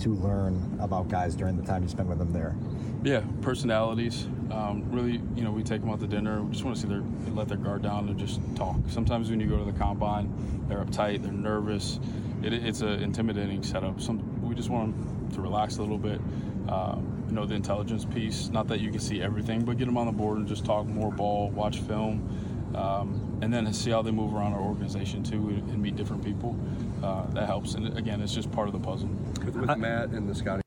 to 0.00 0.14
learn 0.14 0.78
about 0.80 1.08
guys 1.08 1.34
during 1.34 1.56
the 1.56 1.62
time 1.62 1.82
you 1.82 1.88
spend 1.88 2.08
with 2.08 2.18
them 2.18 2.32
there? 2.32 2.54
Yeah, 3.02 3.22
personalities. 3.40 4.26
Um, 4.50 4.84
really, 4.90 5.20
you 5.34 5.42
know, 5.42 5.50
we 5.50 5.62
take 5.62 5.80
them 5.80 5.90
out 5.90 6.00
to 6.00 6.06
dinner. 6.06 6.42
We 6.42 6.52
just 6.52 6.64
want 6.64 6.76
to 6.76 6.82
see 6.82 6.88
their 6.88 7.02
let 7.34 7.48
their 7.48 7.56
guard 7.56 7.82
down 7.82 8.08
and 8.08 8.18
just 8.18 8.40
talk. 8.54 8.76
Sometimes 8.88 9.30
when 9.30 9.40
you 9.40 9.48
go 9.48 9.58
to 9.58 9.64
the 9.64 9.76
combine, 9.76 10.32
they're 10.68 10.84
uptight, 10.84 11.22
they're 11.22 11.32
nervous. 11.32 11.98
It, 12.42 12.52
it's 12.52 12.80
an 12.80 13.02
intimidating 13.02 13.62
setup. 13.62 14.00
Some 14.00 14.20
we 14.46 14.54
just 14.54 14.70
want 14.70 14.94
them 14.94 15.30
to 15.32 15.40
relax 15.40 15.78
a 15.78 15.80
little 15.80 15.98
bit. 15.98 16.20
Uh, 16.68 16.96
you 17.28 17.32
know, 17.32 17.46
the 17.46 17.54
intelligence 17.54 18.04
piece. 18.04 18.48
Not 18.48 18.68
that 18.68 18.80
you 18.80 18.90
can 18.90 19.00
see 19.00 19.22
everything, 19.22 19.64
but 19.64 19.78
get 19.78 19.86
them 19.86 19.96
on 19.96 20.06
the 20.06 20.12
board 20.12 20.38
and 20.38 20.46
just 20.46 20.64
talk 20.64 20.86
more 20.86 21.10
ball, 21.10 21.50
watch 21.50 21.80
film, 21.80 22.28
um, 22.74 23.38
and 23.42 23.52
then 23.52 23.72
see 23.72 23.90
how 23.90 24.02
they 24.02 24.10
move 24.10 24.34
around 24.34 24.52
our 24.52 24.60
organization 24.60 25.22
too, 25.22 25.48
and 25.48 25.82
meet 25.82 25.96
different 25.96 26.22
people. 26.22 26.56
Uh, 27.02 27.26
that 27.30 27.46
helps. 27.46 27.74
And 27.74 27.96
again, 27.98 28.20
it's 28.20 28.34
just 28.34 28.50
part 28.52 28.68
of 28.68 28.72
the 28.72 28.80
puzzle. 28.80 29.08
With, 29.44 29.56
with 29.56 29.76
Matt 29.76 30.10
and 30.10 30.28
the 30.28 30.34
scouting 30.34 30.62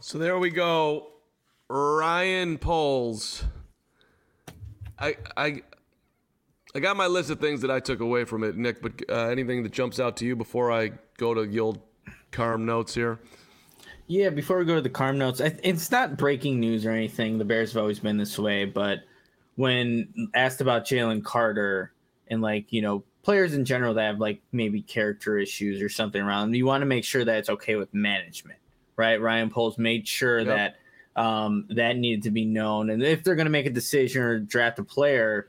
so 0.00 0.18
there 0.18 0.38
we 0.38 0.50
go. 0.50 1.08
Ryan 1.68 2.58
Poles. 2.58 3.44
I 4.98 5.16
I 5.36 5.62
I 6.74 6.80
got 6.80 6.96
my 6.96 7.06
list 7.06 7.30
of 7.30 7.38
things 7.38 7.60
that 7.60 7.70
I 7.70 7.80
took 7.80 8.00
away 8.00 8.24
from 8.24 8.42
it, 8.42 8.56
Nick. 8.56 8.82
But 8.82 9.02
uh, 9.08 9.28
anything 9.28 9.62
that 9.62 9.72
jumps 9.72 10.00
out 10.00 10.16
to 10.18 10.26
you 10.26 10.34
before 10.34 10.72
I 10.72 10.92
go 11.18 11.34
to 11.34 11.46
the 11.46 11.60
old 11.60 11.80
Carm 12.32 12.64
notes 12.64 12.94
here? 12.94 13.20
Yeah, 14.06 14.30
before 14.30 14.58
we 14.58 14.64
go 14.64 14.74
to 14.74 14.80
the 14.80 14.90
Carm 14.90 15.18
notes, 15.18 15.40
it's 15.40 15.90
not 15.90 16.16
breaking 16.16 16.58
news 16.58 16.84
or 16.84 16.90
anything. 16.90 17.38
The 17.38 17.44
Bears 17.44 17.72
have 17.74 17.80
always 17.80 18.00
been 18.00 18.16
this 18.16 18.38
way, 18.38 18.64
but 18.64 19.00
when 19.56 20.30
asked 20.34 20.60
about 20.60 20.86
Jalen 20.86 21.22
Carter 21.22 21.92
and 22.28 22.40
like 22.40 22.72
you 22.72 22.82
know 22.82 23.04
players 23.22 23.54
in 23.54 23.64
general 23.64 23.94
that 23.94 24.02
have 24.02 24.18
like 24.18 24.40
maybe 24.52 24.82
character 24.82 25.38
issues 25.38 25.82
or 25.82 25.88
something 25.88 26.20
around 26.20 26.48
them, 26.48 26.54
you 26.54 26.66
want 26.66 26.82
to 26.82 26.86
make 26.86 27.04
sure 27.04 27.24
that 27.24 27.38
it's 27.38 27.50
okay 27.50 27.76
with 27.76 27.92
management 27.92 28.60
right? 29.00 29.18
Ryan 29.18 29.48
Poles 29.48 29.78
made 29.78 30.06
sure 30.06 30.40
yep. 30.40 30.76
that 31.16 31.20
um, 31.20 31.64
that 31.70 31.96
needed 31.96 32.24
to 32.24 32.30
be 32.30 32.44
known. 32.44 32.90
And 32.90 33.02
if 33.02 33.24
they're 33.24 33.34
going 33.34 33.46
to 33.46 33.50
make 33.50 33.64
a 33.64 33.70
decision 33.70 34.22
or 34.22 34.38
draft 34.38 34.78
a 34.78 34.84
player, 34.84 35.48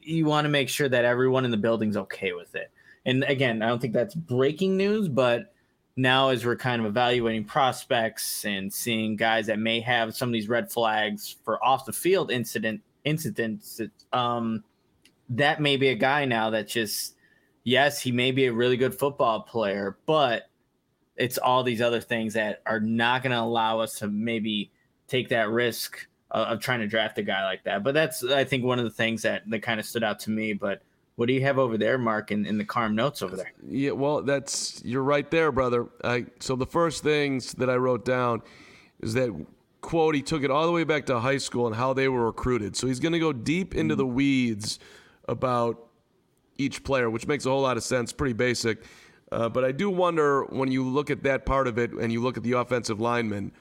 you 0.00 0.24
want 0.24 0.44
to 0.44 0.48
make 0.48 0.68
sure 0.68 0.88
that 0.88 1.04
everyone 1.04 1.44
in 1.44 1.50
the 1.50 1.56
building's 1.56 1.96
okay 1.96 2.32
with 2.32 2.54
it. 2.54 2.70
And 3.04 3.24
again, 3.24 3.60
I 3.60 3.68
don't 3.68 3.80
think 3.80 3.92
that's 3.92 4.14
breaking 4.14 4.76
news, 4.76 5.08
but 5.08 5.52
now 5.96 6.28
as 6.28 6.46
we're 6.46 6.56
kind 6.56 6.80
of 6.80 6.86
evaluating 6.86 7.44
prospects 7.44 8.44
and 8.44 8.72
seeing 8.72 9.16
guys 9.16 9.46
that 9.48 9.58
may 9.58 9.80
have 9.80 10.14
some 10.14 10.28
of 10.28 10.32
these 10.32 10.48
red 10.48 10.70
flags 10.70 11.36
for 11.44 11.62
off 11.64 11.86
the 11.86 11.92
field 11.92 12.30
incident 12.30 12.82
incidents, 13.04 13.80
um, 14.12 14.62
that 15.30 15.60
may 15.60 15.76
be 15.76 15.88
a 15.88 15.94
guy 15.94 16.24
now 16.24 16.50
that 16.50 16.68
just 16.68 17.14
yes, 17.64 18.00
he 18.00 18.12
may 18.12 18.32
be 18.32 18.46
a 18.46 18.52
really 18.52 18.76
good 18.76 18.94
football 18.94 19.40
player, 19.42 19.98
but 20.06 20.48
it's 21.16 21.38
all 21.38 21.62
these 21.62 21.80
other 21.80 22.00
things 22.00 22.34
that 22.34 22.62
are 22.66 22.80
not 22.80 23.22
going 23.22 23.32
to 23.32 23.40
allow 23.40 23.80
us 23.80 23.98
to 23.98 24.08
maybe 24.08 24.70
take 25.06 25.28
that 25.28 25.50
risk 25.50 26.06
of, 26.30 26.48
of, 26.48 26.60
trying 26.60 26.80
to 26.80 26.86
draft 26.86 27.18
a 27.18 27.22
guy 27.22 27.44
like 27.44 27.62
that. 27.64 27.84
But 27.84 27.94
that's 27.94 28.24
I 28.24 28.44
think 28.44 28.64
one 28.64 28.78
of 28.78 28.84
the 28.84 28.90
things 28.90 29.22
that 29.22 29.42
that 29.48 29.60
kind 29.62 29.78
of 29.78 29.86
stood 29.86 30.02
out 30.02 30.18
to 30.20 30.30
me. 30.30 30.52
But 30.52 30.82
what 31.16 31.26
do 31.26 31.34
you 31.34 31.42
have 31.42 31.58
over 31.58 31.76
there, 31.76 31.98
Mark, 31.98 32.30
in, 32.30 32.46
in 32.46 32.58
the 32.58 32.64
Carm 32.64 32.94
notes 32.94 33.22
over 33.22 33.36
there? 33.36 33.52
Yeah, 33.66 33.90
well, 33.92 34.22
that's 34.22 34.82
you're 34.84 35.02
right 35.02 35.30
there, 35.30 35.52
brother. 35.52 35.88
I, 36.02 36.26
so 36.40 36.56
the 36.56 36.66
first 36.66 37.02
things 37.02 37.52
that 37.54 37.68
I 37.68 37.76
wrote 37.76 38.04
down 38.04 38.42
is 39.00 39.14
that 39.14 39.30
quote 39.80 40.14
he 40.14 40.22
took 40.22 40.42
it 40.42 40.50
all 40.50 40.66
the 40.66 40.72
way 40.72 40.84
back 40.84 41.06
to 41.06 41.18
high 41.20 41.38
school 41.38 41.66
and 41.66 41.76
how 41.76 41.92
they 41.92 42.08
were 42.08 42.26
recruited. 42.26 42.76
So 42.76 42.86
he's 42.86 43.00
going 43.00 43.12
to 43.12 43.18
go 43.18 43.32
deep 43.32 43.74
into 43.74 43.94
the 43.94 44.04
mm-hmm. 44.04 44.14
weeds 44.14 44.78
about 45.30 45.86
each 46.58 46.84
player, 46.84 47.08
which 47.08 47.26
makes 47.26 47.46
a 47.46 47.50
whole 47.50 47.62
lot 47.62 47.76
of 47.76 47.82
sense. 47.82 48.12
Pretty 48.12 48.34
basic. 48.34 48.84
Uh, 49.32 49.48
but 49.48 49.64
I 49.64 49.72
do 49.72 49.88
wonder 49.88 50.44
when 50.44 50.70
you 50.70 50.84
look 50.84 51.08
at 51.08 51.22
that 51.22 51.46
part 51.46 51.68
of 51.68 51.78
it 51.78 51.92
and 51.92 52.12
you 52.12 52.20
look 52.20 52.36
at 52.36 52.42
the 52.42 52.52
offensive 52.52 53.00
linemen, 53.00 53.52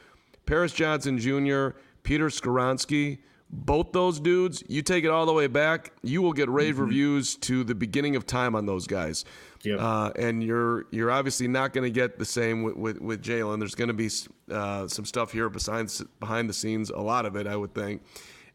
Paris 0.45 0.73
Johnson 0.73 1.19
Jr., 1.19 1.69
Peter 2.01 2.27
Skoronski, 2.27 3.19
both 3.51 3.91
those 3.91 4.19
dudes, 4.19 4.63
you 4.67 4.81
take 4.81 5.03
it 5.03 5.09
all 5.09 5.25
the 5.25 5.33
way 5.33 5.47
back, 5.47 5.91
you 6.01 6.21
will 6.21 6.33
get 6.33 6.49
rave 6.49 6.75
mm-hmm. 6.75 6.85
reviews 6.85 7.35
to 7.37 7.63
the 7.63 7.75
beginning 7.75 8.15
of 8.15 8.25
time 8.25 8.55
on 8.55 8.65
those 8.65 8.87
guys. 8.87 9.25
Yep. 9.63 9.79
Uh, 9.79 10.11
and 10.15 10.43
you're 10.43 10.85
you're 10.91 11.11
obviously 11.11 11.47
not 11.47 11.73
going 11.73 11.83
to 11.83 11.91
get 11.91 12.17
the 12.17 12.25
same 12.25 12.63
with, 12.63 12.75
with, 12.75 13.01
with 13.01 13.23
Jalen. 13.23 13.59
There's 13.59 13.75
going 13.75 13.89
to 13.89 13.93
be 13.93 14.09
uh, 14.51 14.87
some 14.87 15.05
stuff 15.05 15.31
here 15.31 15.49
behind, 15.49 15.91
behind 16.19 16.49
the 16.49 16.53
scenes, 16.53 16.89
a 16.89 16.99
lot 16.99 17.25
of 17.25 17.35
it, 17.35 17.45
I 17.45 17.55
would 17.55 17.73
think. 17.73 18.01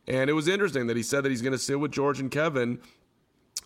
And 0.06 0.28
it 0.28 0.32
was 0.32 0.48
interesting 0.48 0.86
that 0.88 0.96
he 0.96 1.02
said 1.02 1.24
that 1.24 1.30
he's 1.30 1.42
going 1.42 1.52
to 1.52 1.58
sit 1.58 1.78
with 1.78 1.90
George 1.90 2.20
and 2.20 2.30
Kevin 2.30 2.78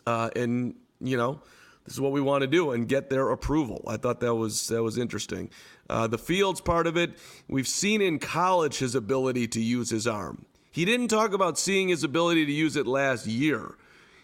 uh, 0.07 0.31
and, 0.37 0.75
you 1.01 1.17
know, 1.17 1.41
this 1.85 1.95
is 1.95 2.01
what 2.01 2.13
we 2.13 2.21
want 2.21 2.43
to 2.43 2.47
do 2.47 2.73
and 2.73 2.87
get 2.87 3.09
their 3.09 3.31
approval. 3.31 3.83
I 3.89 3.97
thought 3.97 4.21
that 4.21 4.35
was 4.35 4.69
that 4.69 4.83
was 4.83 4.99
interesting. 4.99 5.49
Uh, 5.89 6.07
the 6.07 6.19
Fields 6.19 6.61
part 6.61 6.87
of 6.87 6.99
it, 6.99 7.17
we've 7.49 7.67
seen 7.67 8.03
in 8.03 8.19
college 8.19 8.79
his 8.79 8.95
ability 8.95 9.49
to 9.49 9.61
use 9.61 9.89
his 9.89 10.07
arm. 10.07 10.45
He 10.71 10.85
didn't 10.85 11.09
talk 11.09 11.33
about 11.33 11.59
seeing 11.59 11.89
his 11.89 12.05
ability 12.05 12.45
to 12.45 12.53
use 12.53 12.77
it 12.77 12.87
last 12.87 13.27
year. 13.27 13.75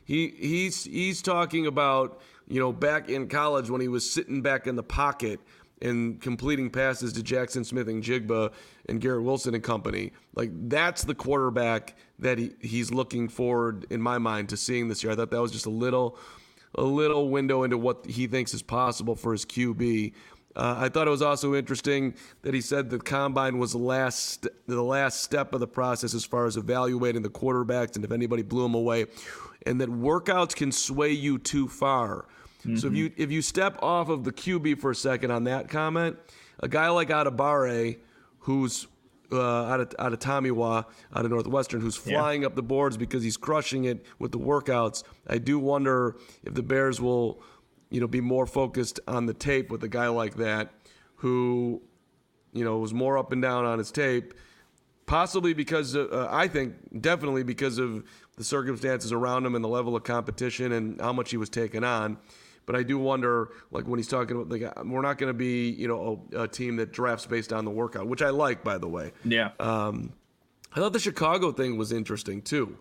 He 0.05 0.29
he's 0.39 0.85
he's 0.85 1.23
talking 1.23 1.67
about 1.67 2.21
you 2.47 2.61
know 2.61 2.71
back 2.71 3.09
in 3.09 3.29
college 3.29 3.71
when 3.71 3.81
he 3.81 3.89
was 3.89 4.09
sitting 4.09 4.43
back 4.43 4.67
in 4.67 4.77
the 4.77 4.83
pocket 4.83 5.41
and 5.85 6.21
completing 6.21 6.71
passes 6.71 7.13
to 7.13 7.23
Jaxon 7.23 7.65
Smith-Njigba 7.65 8.53
and 8.89 9.01
Garrett 9.01 9.23
Wilson 9.23 9.55
and 9.55 9.63
company. 9.63 10.13
Like 10.35 10.51
that's 10.69 11.05
the 11.05 11.15
quarterback 11.15 11.97
that 12.19 12.39
he, 12.39 12.53
he's 12.61 12.91
looking 12.91 13.29
forward 13.29 13.87
in 13.91 14.01
my 14.01 14.19
mind 14.19 14.49
to 14.49 14.57
seeing 14.57 14.89
this 14.89 15.05
year. 15.05 15.13
I 15.13 15.17
thought 15.17 15.31
that 15.31 15.41
was 15.41 15.53
just 15.53 15.67
a 15.67 15.71
little 15.71 16.19
a 16.77 16.83
little 16.83 17.29
window 17.29 17.63
into 17.63 17.79
what 17.79 18.05
he 18.07 18.27
thinks 18.27 18.53
is 18.53 18.63
possible 18.63 19.15
for 19.15 19.31
his 19.31 19.45
QB. 19.45 20.13
Uh, 20.57 20.75
I 20.79 20.89
thought 20.89 21.07
it 21.07 21.11
was 21.11 21.23
also 21.23 21.55
interesting 21.55 22.15
that 22.43 22.55
he 22.55 22.61
said 22.61 22.91
the 22.91 22.99
combine 22.99 23.59
was 23.59 23.73
the 23.73 23.79
last 23.79 24.49
the 24.67 24.83
last 24.83 25.23
step 25.23 25.53
of 25.53 25.61
the 25.61 25.67
process 25.67 26.15
as 26.15 26.25
far 26.25 26.47
as 26.47 26.57
evaluating 26.57 27.23
the 27.23 27.31
quarterbacks 27.31 27.97
and 27.97 28.05
if 28.05 28.11
anybody 28.11 28.43
blew 28.43 28.63
them 28.63 28.75
away, 28.75 29.07
and 29.67 29.81
that 29.81 29.89
workouts 29.89 30.55
can 30.55 30.73
sway 30.73 31.11
you 31.11 31.39
too 31.39 31.69
far. 31.69 32.27
Mm-hmm. 32.65 32.77
So 32.77 32.89
if 32.89 32.95
you 32.95 33.13
if 33.17 33.31
you 33.31 33.43
step 33.43 33.79
off 33.83 34.09
of 34.09 34.25
the 34.25 34.33
QB 34.33 34.81
for 34.81 34.91
a 34.91 34.95
second 34.95 35.31
on 35.31 35.45
that 35.45 35.69
comment, 35.69 36.17
a 36.61 36.69
guy 36.69 36.89
like 36.89 37.09
Adebawore, 37.09 37.99
who's 38.41 38.87
uh, 39.33 39.65
out 39.65 39.81
of 39.81 39.95
out 39.99 40.13
of 40.13 40.19
Tomiwa, 40.19 40.85
out 41.15 41.25
of 41.25 41.31
Northwestern, 41.31 41.81
who's 41.81 41.97
flying 41.97 42.43
yeah. 42.43 42.49
up 42.49 42.55
the 42.55 42.63
boards 42.63 42.97
because 42.97 43.23
he's 43.23 43.37
crushing 43.37 43.85
it 43.85 44.05
with 44.19 44.33
the 44.33 44.39
workouts. 44.39 45.03
I 45.29 45.39
do 45.39 45.59
wonder 45.59 46.17
if 46.45 46.55
the 46.55 46.63
Bears 46.63 47.01
will 47.01 47.43
you 47.95 48.01
know, 48.01 48.09
be 48.09 48.21
more 48.21 48.45
focused 48.45 48.99
on 49.07 49.27
the 49.27 49.33
tape 49.33 49.71
with 49.71 49.85
a 49.85 49.89
guy 49.89 50.09
like 50.09 50.35
that 50.35 50.73
who, 51.15 51.81
you 52.53 52.65
know, 52.65 52.79
was 52.79 52.93
more 52.93 53.17
up 53.17 53.31
and 53.31 53.41
down 53.41 53.65
on 53.65 53.79
his 53.79 53.93
tape, 53.93 54.35
possibly 55.07 55.55
because 55.55 55.95
uh, 55.95 56.27
I 56.29 56.49
think 56.49 56.75
definitely 57.01 57.45
because 57.45 57.79
of 57.79 58.03
the 58.37 58.43
circumstances 58.43 59.13
around 59.13 59.47
him 59.47 59.55
and 59.55 59.65
the 59.65 59.69
level 59.69 59.95
of 59.95 60.03
competition 60.03 60.73
and 60.73 61.01
how 61.01 61.13
much 61.13 61.31
he 61.31 61.37
was 61.37 61.49
taken 61.49 61.85
on. 61.85 62.19
But 62.67 62.77
I 62.77 62.83
do 62.83 62.99
wonder, 62.99 63.51
like 63.71 63.87
when 63.87 63.99
he's 63.99 64.09
talking 64.09 64.37
about, 64.37 64.49
like 64.49 64.85
we're 64.85 65.03
not 65.03 65.19
going 65.19 65.29
to 65.31 65.37
be, 65.37 65.71
you 65.71 65.87
know, 65.87 66.27
a, 66.33 66.43
a, 66.43 66.49
team 66.49 66.77
that 66.77 66.93
drafts 66.93 67.27
based 67.27 67.53
on 67.53 67.65
the 67.65 67.71
workout, 67.71 68.07
which 68.07 68.23
I 68.23 68.31
like, 68.31 68.65
by 68.65 68.79
the 68.79 68.89
way. 68.89 69.13
Yeah. 69.25 69.51
Um, 69.61 70.13
I 70.73 70.81
thought 70.81 70.93
the 70.93 70.99
Chicago 70.99 71.53
thing 71.53 71.77
was 71.77 71.93
interesting 71.93 72.43
too. 72.43 72.77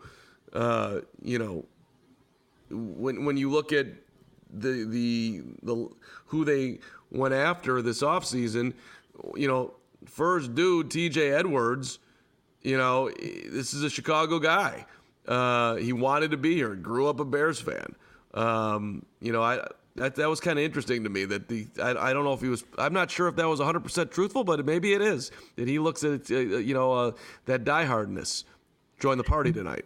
Uh, 0.51 1.01
you 1.21 1.38
know, 1.38 1.65
when 2.69 3.25
when 3.25 3.38
you 3.38 3.51
look 3.51 3.73
at 3.73 3.88
the 4.51 4.86
the 4.86 5.41
the 5.61 5.89
who 6.27 6.45
they 6.45 6.79
went 7.11 7.34
after 7.34 7.81
this 7.81 8.01
offseason, 8.01 8.73
you 9.36 9.47
know, 9.47 9.73
first 10.05 10.55
dude 10.55 10.89
TJ 10.89 11.38
Edwards, 11.38 11.99
you 12.61 12.77
know, 12.77 13.09
this 13.09 13.73
is 13.73 13.84
a 13.84 13.89
Chicago 13.89 14.39
guy. 14.39 14.86
Uh, 15.27 15.75
he 15.75 15.93
wanted 15.93 16.31
to 16.31 16.38
be 16.38 16.55
here, 16.55 16.75
grew 16.75 17.07
up 17.07 17.19
a 17.19 17.25
Bears 17.25 17.61
fan. 17.61 17.95
Um, 18.34 19.05
you 19.19 19.31
know, 19.31 19.43
I 19.43 19.65
that 19.95 20.15
that 20.15 20.27
was 20.27 20.39
kind 20.39 20.57
of 20.57 20.65
interesting 20.65 21.03
to 21.03 21.09
me 21.09 21.25
that 21.25 21.47
the 21.47 21.67
I, 21.81 22.09
I 22.09 22.13
don't 22.13 22.23
know 22.23 22.34
if 22.34 22.41
he 22.41 22.47
was 22.47 22.63
I'm 22.77 22.93
not 22.93 23.11
sure 23.11 23.27
if 23.27 23.36
that 23.36 23.47
was 23.47 23.59
100% 23.59 24.11
truthful, 24.11 24.43
but 24.43 24.65
maybe 24.65 24.93
it 24.93 25.01
is 25.01 25.31
that 25.55 25.67
he 25.67 25.79
looks 25.79 26.03
at 26.03 26.29
uh, 26.31 26.36
you 26.38 26.73
know 26.73 26.91
uh, 26.91 27.11
that 27.45 27.63
diehardness. 27.63 28.43
Join 28.99 29.17
the 29.17 29.23
party 29.23 29.51
tonight. 29.51 29.86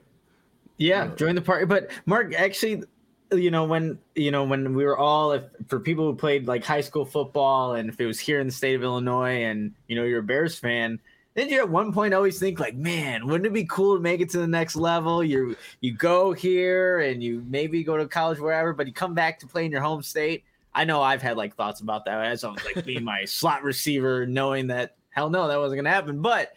Yeah, 0.78 1.08
join 1.16 1.34
the 1.36 1.42
party. 1.42 1.66
But 1.66 1.90
Mark, 2.06 2.36
actually, 2.36 2.84
you 3.32 3.52
know 3.52 3.66
when 3.66 4.00
you 4.16 4.32
know 4.32 4.44
when 4.44 4.74
we 4.74 4.86
were 4.86 4.98
all 4.98 5.34
if 5.34 5.44
for 5.68 5.80
people 5.80 6.06
who 6.06 6.16
played 6.16 6.48
like 6.48 6.64
high 6.64 6.82
school 6.82 7.06
football 7.06 7.74
and 7.74 7.90
if 7.90 8.00
it 8.00 8.06
was 8.06 8.20
here 8.20 8.40
in 8.40 8.48
the 8.48 8.54
state 8.54 8.76
of 8.76 8.84
illinois 8.84 9.44
and 9.44 9.74
you 9.88 9.96
know 9.96 10.04
you're 10.04 10.20
a 10.20 10.24
bears 10.24 10.58
fan 10.58 11.00
then 11.38 11.50
you 11.50 11.60
at 11.60 11.70
one 11.70 11.94
point 11.94 12.14
always 12.14 12.40
think 12.40 12.60
like 12.60 12.76
man 12.76 13.26
wouldn't 13.28 13.46
it 13.46 13.54
be 13.54 13.64
cool 13.66 13.96
to 13.96 14.02
make 14.02 14.20
it 14.20 14.30
to 14.30 14.40
the 14.40 14.48
next 14.48 14.76
level 14.76 15.24
you 15.24 15.56
you 15.82 15.94
go 15.94 16.34
here 16.34 17.00
and 17.00 17.24
you 17.24 17.44
maybe 17.48 17.84
go 17.84 17.96
to 17.96 18.08
college 18.08 18.40
wherever 18.40 18.74
but 18.74 18.88
you 18.88 18.94
come 18.94 19.14
back 19.14 19.40
to 19.40 19.48
play 19.48 19.66
in 19.66 19.72
your 19.72 19.82
home 19.82 20.02
state 20.02 20.44
i 20.74 20.84
know 20.84 21.02
i've 21.02 21.22
had 21.22 21.38
like 21.38 21.56
thoughts 21.56 21.80
about 21.82 22.04
that 22.06 22.20
as 22.26 22.44
i 22.44 22.50
was 22.50 22.66
like 22.66 22.84
being 22.84 23.04
my 23.04 23.24
slot 23.26 23.64
receiver 23.64 24.26
knowing 24.26 24.68
that 24.68 24.96
hell 25.12 25.30
no 25.30 25.48
that 25.48 25.60
wasn't 25.60 25.78
gonna 25.78 25.90
happen 25.90 26.22
but 26.22 26.54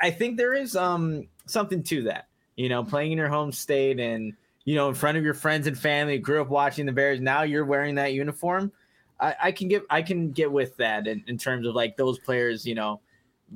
i 0.00 0.10
think 0.10 0.36
there 0.36 0.54
is 0.54 0.74
um 0.74 1.28
something 1.44 1.82
to 1.82 2.02
that 2.02 2.26
you 2.56 2.68
know 2.68 2.82
playing 2.82 3.12
in 3.12 3.18
your 3.18 3.28
home 3.28 3.52
state 3.52 4.00
and 4.00 4.34
you 4.66 4.74
know, 4.74 4.88
in 4.88 4.94
front 4.94 5.16
of 5.16 5.24
your 5.24 5.32
friends 5.32 5.68
and 5.68 5.78
family, 5.78 6.18
grew 6.18 6.42
up 6.42 6.48
watching 6.48 6.86
the 6.86 6.92
Bears. 6.92 7.20
Now 7.20 7.42
you're 7.44 7.64
wearing 7.64 7.94
that 7.94 8.12
uniform. 8.12 8.72
I, 9.18 9.34
I 9.44 9.52
can 9.52 9.68
get 9.68 9.84
I 9.88 10.02
can 10.02 10.32
get 10.32 10.52
with 10.52 10.76
that 10.76 11.06
in, 11.06 11.24
in 11.28 11.38
terms 11.38 11.66
of 11.66 11.74
like 11.74 11.96
those 11.96 12.18
players, 12.18 12.66
you 12.66 12.74
know, 12.74 13.00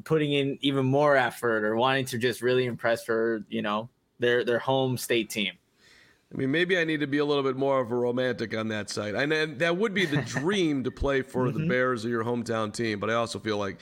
putting 0.04 0.32
in 0.32 0.58
even 0.60 0.86
more 0.86 1.16
effort 1.16 1.64
or 1.64 1.76
wanting 1.76 2.04
to 2.06 2.18
just 2.18 2.42
really 2.42 2.66
impress 2.66 3.04
for, 3.04 3.44
you 3.48 3.62
know, 3.62 3.88
their 4.18 4.44
their 4.44 4.58
home 4.58 4.96
state 4.96 5.30
team. 5.30 5.52
I 6.32 6.36
mean, 6.36 6.50
maybe 6.50 6.78
I 6.78 6.84
need 6.84 7.00
to 7.00 7.08
be 7.08 7.18
a 7.18 7.24
little 7.24 7.42
bit 7.42 7.56
more 7.56 7.80
of 7.80 7.90
a 7.90 7.96
romantic 7.96 8.56
on 8.56 8.68
that 8.68 8.88
side. 8.88 9.16
And, 9.16 9.32
and 9.32 9.58
that 9.58 9.76
would 9.76 9.92
be 9.92 10.06
the 10.06 10.22
dream 10.26 10.84
to 10.84 10.90
play 10.90 11.22
for 11.22 11.46
mm-hmm. 11.46 11.58
the 11.58 11.66
Bears 11.66 12.04
or 12.04 12.08
your 12.08 12.22
hometown 12.22 12.72
team. 12.72 13.00
But 13.00 13.10
I 13.10 13.14
also 13.14 13.40
feel 13.40 13.56
like 13.56 13.78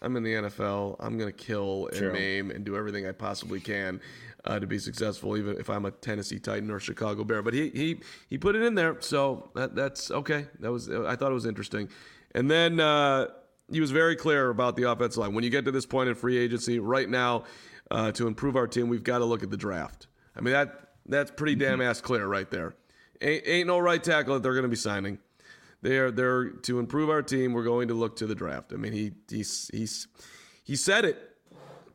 I'm 0.00 0.16
in 0.16 0.22
the 0.22 0.32
NFL. 0.32 0.96
I'm 0.98 1.18
going 1.18 1.30
to 1.30 1.36
kill 1.36 1.88
and 1.88 1.98
True. 1.98 2.12
maim 2.12 2.50
and 2.50 2.64
do 2.64 2.74
everything 2.74 3.06
I 3.06 3.12
possibly 3.12 3.60
can 3.60 4.00
uh, 4.44 4.58
to 4.58 4.66
be 4.66 4.78
successful, 4.78 5.36
even 5.36 5.58
if 5.58 5.68
I'm 5.68 5.84
a 5.84 5.90
Tennessee 5.90 6.38
Titan 6.38 6.70
or 6.70 6.80
Chicago 6.80 7.24
Bear. 7.24 7.42
But 7.42 7.54
he 7.54 7.70
he 7.70 8.00
he 8.28 8.38
put 8.38 8.56
it 8.56 8.62
in 8.62 8.74
there, 8.74 8.96
so 9.00 9.50
that, 9.54 9.74
that's 9.74 10.10
okay. 10.10 10.46
That 10.60 10.72
was 10.72 10.90
I 10.90 11.16
thought 11.16 11.30
it 11.30 11.34
was 11.34 11.46
interesting. 11.46 11.88
And 12.34 12.50
then 12.50 12.80
uh, 12.80 13.26
he 13.70 13.80
was 13.80 13.90
very 13.90 14.16
clear 14.16 14.50
about 14.50 14.76
the 14.76 14.90
offensive 14.90 15.18
line. 15.18 15.34
When 15.34 15.44
you 15.44 15.50
get 15.50 15.64
to 15.64 15.70
this 15.70 15.86
point 15.86 16.08
in 16.08 16.14
free 16.14 16.38
agency, 16.38 16.78
right 16.78 17.08
now, 17.08 17.44
uh, 17.90 18.12
to 18.12 18.26
improve 18.26 18.56
our 18.56 18.66
team, 18.66 18.88
we've 18.88 19.04
got 19.04 19.18
to 19.18 19.24
look 19.24 19.42
at 19.42 19.50
the 19.50 19.56
draft. 19.56 20.06
I 20.36 20.40
mean 20.40 20.52
that 20.52 20.88
that's 21.06 21.30
pretty 21.30 21.56
damn 21.56 21.78
mm-hmm. 21.78 21.88
ass 21.88 22.00
clear 22.00 22.26
right 22.26 22.50
there. 22.50 22.74
Ain't, 23.20 23.42
ain't 23.46 23.66
no 23.66 23.78
right 23.78 24.02
tackle 24.02 24.34
that 24.34 24.42
they're 24.42 24.54
going 24.54 24.62
to 24.62 24.68
be 24.68 24.76
signing. 24.76 25.18
They 25.82 25.98
are 25.98 26.10
there 26.10 26.50
to 26.50 26.78
improve 26.78 27.10
our 27.10 27.22
team. 27.22 27.52
We're 27.52 27.64
going 27.64 27.88
to 27.88 27.94
look 27.94 28.16
to 28.16 28.26
the 28.26 28.34
draft. 28.34 28.72
I 28.72 28.76
mean, 28.76 28.92
he 28.92 29.12
he's 29.28 29.70
he's 29.72 30.08
he 30.62 30.76
said 30.76 31.04
it 31.04 31.36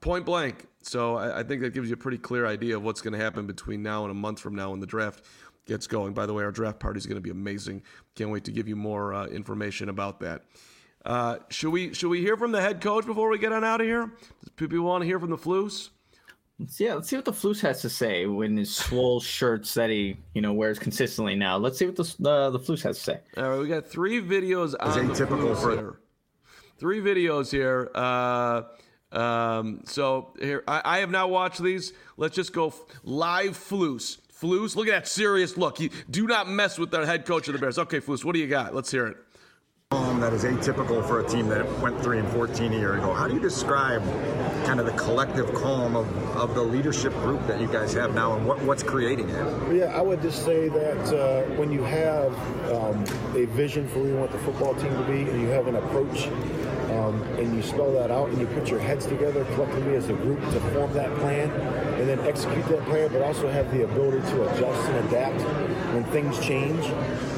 point 0.02 0.26
blank. 0.26 0.68
So 0.82 1.16
I, 1.16 1.40
I 1.40 1.44
think 1.44 1.62
that 1.62 1.74
gives 1.74 1.90
you 1.90 1.96
a 1.96 1.98
pretty 1.98 2.18
clear 2.18 2.46
idea 2.46 2.78
of 2.78 2.84
what's 2.84 3.02
going 3.02 3.14
to 3.14 3.20
happen 3.20 3.48
between 3.48 3.82
now 3.82 4.04
and 4.04 4.12
a 4.12 4.16
month 4.16 4.40
from 4.40 4.56
now 4.56 4.72
when 4.72 4.80
the 4.80 4.86
draft 4.86 5.24
gets 5.66 5.88
going. 5.88 6.14
By 6.14 6.26
the 6.26 6.34
way, 6.34 6.44
our 6.44 6.52
draft 6.52 6.80
party 6.80 7.00
is 7.00 7.06
going 7.06 7.18
to 7.18 7.22
be 7.22 7.32
amazing. 7.32 7.82
Can't 8.16 8.30
wait 8.30 8.44
to 8.46 8.52
give 8.52 8.68
you 8.68 8.76
more 8.76 9.14
uh, 9.14 9.26
information 9.28 9.90
about 9.90 10.20
that. 10.20 10.44
Uh, 11.06 11.38
should 11.50 11.70
we 11.70 11.94
should 11.94 12.10
we 12.10 12.20
hear 12.20 12.36
from 12.36 12.52
the 12.52 12.62
head 12.62 12.82
coach 12.82 13.06
before 13.06 13.30
we 13.30 13.38
get 13.38 13.52
on 13.52 13.64
out 13.64 13.80
of 13.80 13.86
here? 13.86 14.12
Does 14.42 14.50
people 14.56 14.82
want 14.82 15.04
to 15.04 15.06
hear 15.06 15.20
from 15.20 15.30
the 15.30 15.38
Flus? 15.38 15.90
Let's, 16.60 16.80
yeah, 16.80 16.94
let's 16.96 17.10
see 17.10 17.18
what 17.18 17.26
the 17.26 17.34
Flus 17.34 17.60
has 17.62 17.82
to 17.82 17.90
say 17.90 18.26
when 18.26 18.58
his 18.58 18.74
swole 18.74 19.20
shirts 19.20 19.74
that 19.76 19.90
he 19.90 20.18
you 20.34 20.42
know 20.42 20.54
wears 20.54 20.80
consistently 20.80 21.36
now. 21.36 21.58
Let's 21.58 21.78
see 21.78 21.86
what 21.86 21.96
the 21.96 22.30
uh, 22.30 22.50
the 22.50 22.60
Flus 22.60 22.82
has 22.84 22.98
to 22.98 23.04
say. 23.04 23.20
All 23.38 23.50
right, 23.50 23.60
we 23.60 23.68
got 23.68 23.88
three 23.88 24.22
videos 24.22 24.74
on 24.80 25.08
the 25.08 25.14
Flus 25.14 25.74
here. 25.74 26.00
Three 26.78 27.02
videos 27.02 27.52
here. 27.52 27.92
Uh, 27.94 28.64
um, 29.12 29.82
so 29.86 30.34
here, 30.40 30.64
I, 30.68 30.82
I, 30.84 30.98
have 30.98 31.12
not 31.12 31.30
watched 31.30 31.64
these. 31.64 31.94
Let's 32.18 32.36
just 32.36 32.52
go 32.52 32.68
f- 32.68 32.82
live 33.04 33.52
Flus. 33.52 34.18
Flus, 34.34 34.76
look 34.76 34.88
at 34.88 34.92
that 34.92 35.08
serious 35.08 35.56
look. 35.56 35.80
You, 35.80 35.90
do 36.10 36.28
not 36.28 36.50
mess 36.50 36.78
with 36.78 36.92
the 36.92 37.06
head 37.06 37.26
coach 37.26 37.48
of 37.48 37.54
the 37.54 37.60
Bears. 37.60 37.80
Okay, 37.80 38.02
Flus, 38.02 38.26
what 38.26 38.34
do 38.34 38.40
you 38.40 38.48
got? 38.48 38.76
Let's 38.76 38.92
hear 38.92 39.08
it. 39.08 39.18
That 40.26 40.34
is 40.34 40.44
atypical 40.44 41.08
for 41.08 41.20
a 41.20 41.28
team 41.30 41.48
that 41.50 41.72
went 41.80 42.02
3 42.02 42.18
and 42.18 42.28
14 42.30 42.74
a 42.74 42.76
year 42.76 42.96
ago. 42.96 43.14
How 43.14 43.28
do 43.28 43.36
you 43.36 43.40
describe 43.40 44.02
kind 44.66 44.80
of 44.80 44.88
the 44.88 44.94
collective 44.94 45.54
calm 45.54 45.96
of, 45.96 46.08
of 46.36 46.56
the 46.56 46.64
leadership 46.64 47.14
group 47.18 47.46
that 47.46 47.62
you 47.62 47.68
guys 47.68 47.94
have 47.94 48.16
now 48.16 48.34
and 48.34 48.44
what, 48.44 48.60
what's 48.64 48.82
creating 48.82 49.30
it? 49.30 49.76
Yeah, 49.76 49.96
I 49.96 50.02
would 50.02 50.24
just 50.24 50.44
say 50.44 50.68
that 50.68 51.16
uh, 51.16 51.44
when 51.58 51.72
you 51.72 51.84
have 51.84 52.34
um, 52.72 53.04
a 53.36 53.46
vision 53.54 53.88
for 53.88 54.00
where 54.00 54.08
you 54.08 54.16
want 54.16 54.32
the 54.32 54.40
football 54.40 54.74
team 54.74 54.92
to 54.98 55.04
be 55.04 55.30
and 55.30 55.40
you 55.40 55.50
have 55.50 55.68
an 55.68 55.76
approach 55.76 56.26
um, 56.90 57.22
and 57.38 57.56
you 57.56 57.62
spell 57.62 57.92
that 57.94 58.10
out 58.10 58.30
and 58.30 58.40
you 58.40 58.48
put 58.48 58.68
your 58.68 58.80
heads 58.80 59.06
together 59.06 59.46
collectively 59.54 59.96
as 59.96 60.10
a 60.10 60.14
group 60.14 60.40
to 60.40 60.60
form 60.72 60.92
that 60.94 61.14
plan 61.18 61.52
and 62.00 62.10
then 62.10 62.20
execute 62.22 62.66
that 62.70 62.84
plan, 62.86 63.12
but 63.12 63.22
also 63.22 63.48
have 63.48 63.70
the 63.72 63.84
ability 63.84 64.22
to 64.32 64.50
adjust 64.50 64.90
and 64.90 65.08
adapt 65.08 65.42
when 65.94 66.04
things 66.06 66.40
change 66.40 66.84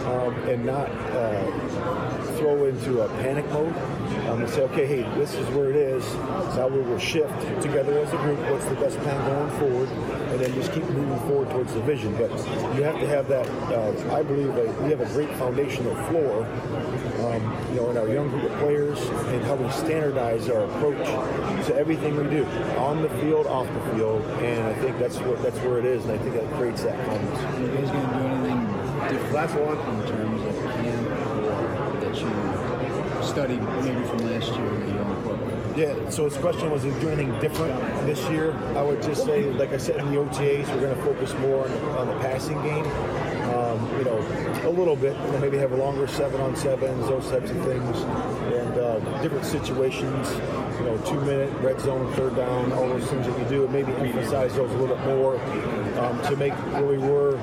um, 0.06 0.34
and 0.48 0.66
not 0.66 0.90
uh, 0.90 2.17
throw 2.38 2.66
into 2.66 3.02
a 3.02 3.08
panic 3.22 3.46
mode 3.52 3.76
um, 4.28 4.42
and 4.42 4.50
say, 4.50 4.62
okay, 4.62 4.86
hey, 4.86 5.02
this 5.18 5.34
is 5.34 5.48
where 5.50 5.70
it 5.70 5.76
is. 5.76 6.04
Now 6.56 6.68
we 6.68 6.82
will 6.82 7.00
shift 7.00 7.34
together 7.62 7.98
as 8.00 8.14
a 8.14 8.18
group. 8.18 8.40
What's 8.52 8.66
the 8.66 8.76
best 8.76 8.98
plan 9.00 9.18
going 9.26 9.60
forward? 9.60 9.90
And 10.32 10.40
then 10.40 10.54
just 10.54 10.72
keep 10.72 10.84
moving 10.84 11.20
forward 11.28 11.50
towards 11.50 11.74
the 11.74 11.82
vision. 11.82 12.16
But 12.18 12.32
you 12.76 12.84
have 12.84 13.00
to 13.00 13.08
have 13.08 13.28
that. 13.30 13.48
Uh, 13.48 14.16
I 14.16 14.24
believe 14.24 14.54
that 14.56 14.82
we 14.82 14.90
have 14.92 15.02
a 15.02 15.06
great 15.08 15.34
foundational 15.36 15.96
floor, 16.06 16.46
um, 17.26 17.74
you 17.74 17.82
know, 17.82 17.90
in 17.90 17.98
our 17.98 18.08
young 18.08 18.30
group 18.30 18.44
of 18.52 18.60
players 18.60 19.00
and 19.00 19.44
how 19.44 19.56
we 19.56 19.70
standardize 19.72 20.50
our 20.50 20.64
approach 20.66 21.06
to 21.68 21.76
everything 21.76 22.16
we 22.18 22.30
do 22.30 22.46
on 22.78 23.02
the 23.02 23.10
field, 23.22 23.48
off 23.48 23.68
the 23.68 23.96
field. 23.96 24.22
And 24.42 24.68
I 24.68 24.74
think 24.76 25.00
that's 25.00 25.18
what 25.20 25.42
that's 25.42 25.58
where 25.60 25.80
it 25.80 25.86
is. 25.86 26.04
And 26.06 26.12
I 26.14 26.18
think 26.18 26.36
that 26.36 26.52
creates 26.54 26.84
that 26.84 27.04
calmness. 27.06 27.40
Are 27.40 27.62
you 27.62 27.68
guys 27.70 27.90
going 27.90 28.08
to 28.08 28.14
do 28.14 28.26
anything 28.28 28.68
different? 29.10 29.34
That's 29.34 29.54
one 29.54 29.78
studied 33.38 33.62
maybe 33.86 34.04
from 34.08 34.18
last 34.32 34.50
year, 34.58 35.86
Yeah, 35.86 36.10
so 36.10 36.24
his 36.24 36.36
question 36.38 36.72
was, 36.72 36.84
is 36.84 37.00
he 37.00 37.08
anything 37.08 37.40
different 37.40 37.80
this 38.08 38.20
year? 38.32 38.52
I 38.76 38.82
would 38.82 39.00
just 39.04 39.26
say, 39.26 39.44
like 39.52 39.74
I 39.74 39.78
said 39.78 39.98
in 39.98 40.10
the 40.12 40.18
OTAs, 40.18 40.68
we're 40.70 40.82
going 40.82 40.96
to 40.96 41.04
focus 41.04 41.36
more 41.36 41.64
on, 41.64 41.72
on 42.00 42.08
the 42.08 42.16
passing 42.16 42.60
game. 42.64 42.88
Um, 43.54 43.78
you 44.00 44.06
know, 44.06 44.18
a 44.64 44.74
little 44.74 44.96
bit, 44.96 45.16
you 45.16 45.32
know, 45.34 45.40
maybe 45.40 45.58
have 45.58 45.72
longer 45.72 46.08
seven 46.08 46.42
on 46.42 46.56
sevens, 46.56 47.08
those 47.08 47.30
types 47.30 47.52
of 47.52 47.58
things, 47.64 47.98
and 48.58 48.74
uh, 48.76 49.22
different 49.22 49.46
situations, 49.46 50.32
you 50.80 50.86
know, 50.86 50.98
two 51.06 51.22
minute, 51.22 51.54
red 51.62 51.80
zone, 51.80 52.12
third 52.14 52.36
down, 52.36 52.72
all 52.74 52.90
those 52.90 53.06
things 53.06 53.28
that 53.28 53.38
you 53.38 53.46
do, 53.46 53.64
and 53.66 53.72
maybe 53.72 53.92
emphasize 53.94 54.56
those 54.56 54.72
a 54.72 54.78
little 54.78 54.96
bit 54.96 55.06
more 55.06 55.40
um, 56.00 56.20
to 56.24 56.36
make 56.38 56.54
where 56.74 56.86
we 56.86 56.98
were 56.98 57.38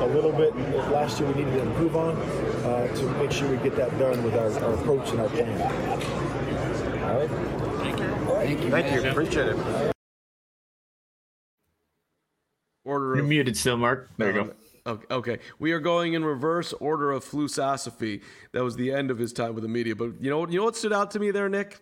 a 0.00 0.06
little 0.06 0.32
bit 0.32 0.56
last 0.90 1.20
year 1.20 1.30
we 1.30 1.44
needed 1.44 1.54
to 1.54 1.62
improve 1.62 1.96
on 1.96 2.16
uh, 2.16 2.94
to 2.96 3.04
make 3.18 3.30
sure 3.30 3.48
we 3.48 3.56
get 3.58 3.76
that 3.76 3.96
done 3.98 4.22
with 4.22 4.34
our, 4.34 4.52
our 4.64 4.74
approach 4.74 5.10
and 5.10 5.20
our 5.20 5.28
plan. 5.28 5.60
All 7.02 7.18
right. 7.18 7.30
Thank 7.80 8.62
you. 8.62 8.70
Thank 8.70 9.04
you. 9.04 9.10
Appreciate 9.10 9.48
it. 9.48 9.92
Order 12.84 13.14
You're 13.14 13.24
of, 13.24 13.28
muted 13.28 13.56
still, 13.56 13.76
Mark. 13.76 14.10
There 14.16 14.34
you 14.34 14.44
go. 14.44 14.54
Okay, 14.86 15.14
okay. 15.14 15.38
We 15.58 15.72
are 15.72 15.80
going 15.80 16.14
in 16.14 16.24
reverse 16.24 16.72
order 16.74 17.12
of 17.12 17.24
Flusosophy. 17.24 18.22
That 18.52 18.64
was 18.64 18.76
the 18.76 18.92
end 18.92 19.10
of 19.10 19.18
his 19.18 19.32
time 19.32 19.54
with 19.54 19.62
the 19.62 19.68
media. 19.68 19.94
But 19.94 20.20
you 20.20 20.30
know, 20.30 20.48
you 20.48 20.58
know 20.58 20.64
what 20.64 20.76
stood 20.76 20.92
out 20.92 21.10
to 21.12 21.18
me 21.18 21.30
there, 21.30 21.48
Nick? 21.48 21.78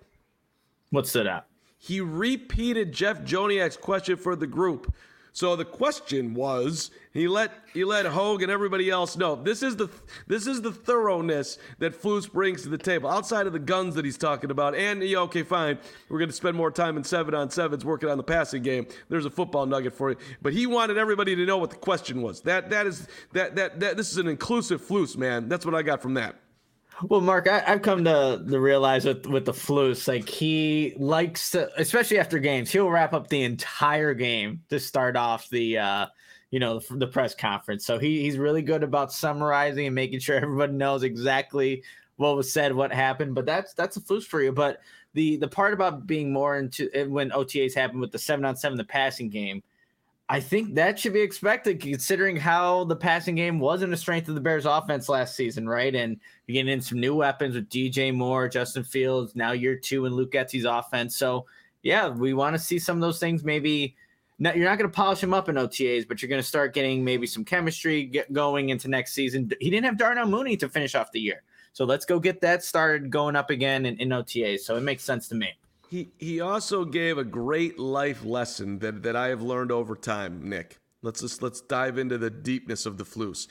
What 0.90 1.06
stood 1.06 1.26
out? 1.26 1.46
He 1.78 2.00
repeated 2.00 2.92
Jeff 2.92 3.22
Joniak's 3.22 3.76
question 3.76 4.16
for 4.16 4.34
the 4.34 4.48
group. 4.48 4.92
So 5.38 5.54
the 5.54 5.64
question 5.64 6.34
was, 6.34 6.90
he 7.12 7.28
let 7.28 7.52
he 7.72 7.84
let 7.84 8.06
Hoge 8.06 8.42
and 8.42 8.50
everybody 8.50 8.90
else 8.90 9.16
know 9.16 9.36
this 9.36 9.62
is 9.62 9.76
the 9.76 9.88
this 10.26 10.48
is 10.48 10.62
the 10.62 10.72
thoroughness 10.72 11.58
that 11.78 11.94
Flus 11.94 12.28
brings 12.28 12.62
to 12.62 12.68
the 12.68 12.76
table. 12.76 13.08
Outside 13.08 13.46
of 13.46 13.52
the 13.52 13.60
guns 13.60 13.94
that 13.94 14.04
he's 14.04 14.18
talking 14.18 14.50
about, 14.50 14.74
and 14.74 15.00
yeah, 15.00 15.18
okay, 15.18 15.44
fine, 15.44 15.78
we're 16.08 16.18
going 16.18 16.28
to 16.28 16.34
spend 16.34 16.56
more 16.56 16.72
time 16.72 16.96
in 16.96 17.04
seven 17.04 17.36
on 17.36 17.50
sevens 17.50 17.84
working 17.84 18.08
on 18.08 18.16
the 18.16 18.24
passing 18.24 18.64
game. 18.64 18.88
There's 19.10 19.26
a 19.26 19.30
football 19.30 19.64
nugget 19.64 19.94
for 19.94 20.10
you, 20.10 20.16
but 20.42 20.54
he 20.54 20.66
wanted 20.66 20.98
everybody 20.98 21.36
to 21.36 21.46
know 21.46 21.58
what 21.58 21.70
the 21.70 21.76
question 21.76 22.20
was. 22.20 22.40
That 22.40 22.70
that 22.70 22.88
is 22.88 23.06
that 23.32 23.54
that 23.54 23.78
that 23.78 23.96
this 23.96 24.10
is 24.10 24.18
an 24.18 24.26
inclusive 24.26 24.82
Flus, 24.82 25.16
man. 25.16 25.48
That's 25.48 25.64
what 25.64 25.76
I 25.76 25.82
got 25.82 26.02
from 26.02 26.14
that. 26.14 26.34
Well, 27.02 27.20
Mark, 27.20 27.46
I, 27.48 27.60
have 27.60 27.82
come 27.82 28.04
to, 28.04 28.44
to 28.48 28.60
realize 28.60 29.04
with 29.04 29.26
with 29.26 29.44
the 29.44 29.52
Flus, 29.52 30.08
like 30.08 30.28
he 30.28 30.94
likes 30.96 31.50
to, 31.52 31.70
especially 31.80 32.18
after 32.18 32.38
games, 32.40 32.72
he'll 32.72 32.90
wrap 32.90 33.12
up 33.12 33.28
the 33.28 33.42
entire 33.42 34.14
game 34.14 34.62
to 34.68 34.80
start 34.80 35.16
off 35.16 35.48
the, 35.48 35.78
uh, 35.78 36.06
you 36.50 36.58
know, 36.58 36.80
the, 36.80 36.96
the 36.96 37.06
press 37.06 37.36
conference. 37.36 37.86
So 37.86 37.98
he, 37.98 38.22
he's 38.22 38.36
really 38.36 38.62
good 38.62 38.82
about 38.82 39.12
summarizing 39.12 39.86
and 39.86 39.94
making 39.94 40.18
sure 40.18 40.36
everybody 40.42 40.72
knows 40.72 41.04
exactly 41.04 41.84
what 42.16 42.36
was 42.36 42.52
said, 42.52 42.74
what 42.74 42.92
happened. 42.92 43.34
But 43.34 43.46
that's 43.46 43.74
that's 43.74 43.96
a 43.96 44.00
Flus 44.00 44.24
for 44.24 44.42
you. 44.42 44.50
But 44.50 44.80
the 45.14 45.36
the 45.36 45.48
part 45.48 45.74
about 45.74 46.04
being 46.06 46.32
more 46.32 46.58
into 46.58 46.90
when 47.08 47.30
OTAs 47.30 47.74
happen 47.74 48.00
with 48.00 48.10
the 48.10 48.18
seven 48.18 48.44
on 48.44 48.56
seven, 48.56 48.76
the 48.76 48.84
passing 48.84 49.28
game, 49.28 49.62
I 50.30 50.40
think 50.40 50.74
that 50.74 50.98
should 50.98 51.14
be 51.14 51.20
expected 51.20 51.80
considering 51.80 52.36
how 52.36 52.84
the 52.84 52.96
passing 52.96 53.34
game 53.34 53.58
wasn't 53.58 53.94
a 53.94 53.96
strength 53.96 54.28
of 54.28 54.34
the 54.34 54.42
Bears 54.42 54.66
offense 54.66 55.08
last 55.08 55.34
season, 55.34 55.66
right? 55.66 55.94
And 55.94 56.20
you're 56.46 56.54
getting 56.54 56.72
in 56.72 56.82
some 56.82 57.00
new 57.00 57.14
weapons 57.14 57.54
with 57.54 57.70
DJ 57.70 58.14
Moore, 58.14 58.46
Justin 58.46 58.84
Fields, 58.84 59.34
now 59.34 59.52
year 59.52 59.74
two 59.74 60.04
in 60.04 60.14
Luke 60.14 60.32
Getsy's 60.32 60.66
offense. 60.66 61.16
So, 61.16 61.46
yeah, 61.82 62.08
we 62.08 62.34
want 62.34 62.54
to 62.54 62.58
see 62.58 62.78
some 62.78 62.98
of 62.98 63.00
those 63.00 63.18
things 63.18 63.42
maybe. 63.42 63.96
You're 64.38 64.68
not 64.68 64.78
going 64.78 64.90
to 64.90 64.94
polish 64.94 65.20
him 65.20 65.34
up 65.34 65.48
in 65.48 65.56
OTAs, 65.56 66.06
but 66.06 66.22
you're 66.22 66.28
going 66.28 66.42
to 66.42 66.46
start 66.46 66.74
getting 66.74 67.02
maybe 67.02 67.26
some 67.26 67.44
chemistry 67.44 68.04
get 68.04 68.32
going 68.32 68.68
into 68.68 68.86
next 68.86 69.14
season. 69.14 69.50
He 69.60 69.70
didn't 69.70 69.86
have 69.86 69.96
Darnell 69.96 70.28
Mooney 70.28 70.56
to 70.58 70.68
finish 70.68 70.94
off 70.94 71.10
the 71.10 71.20
year. 71.20 71.42
So 71.72 71.84
let's 71.84 72.04
go 72.04 72.20
get 72.20 72.40
that 72.42 72.62
started 72.62 73.10
going 73.10 73.34
up 73.34 73.50
again 73.50 73.86
in, 73.86 73.96
in 73.98 74.10
OTAs. 74.10 74.60
So 74.60 74.76
it 74.76 74.82
makes 74.82 75.02
sense 75.02 75.26
to 75.28 75.34
me. 75.34 75.54
He 75.88 76.10
he 76.18 76.40
also 76.40 76.84
gave 76.84 77.16
a 77.16 77.24
great 77.24 77.78
life 77.78 78.24
lesson 78.24 78.78
that, 78.80 79.02
that 79.02 79.16
I 79.16 79.28
have 79.28 79.42
learned 79.42 79.72
over 79.72 79.96
time, 79.96 80.48
Nick. 80.48 80.78
Let's 81.02 81.20
just 81.20 81.42
let's 81.42 81.60
dive 81.60 81.96
into 81.98 82.18
the 82.18 82.30
deepness 82.30 82.84
of 82.84 82.98
the 82.98 83.04
flus. 83.04 83.48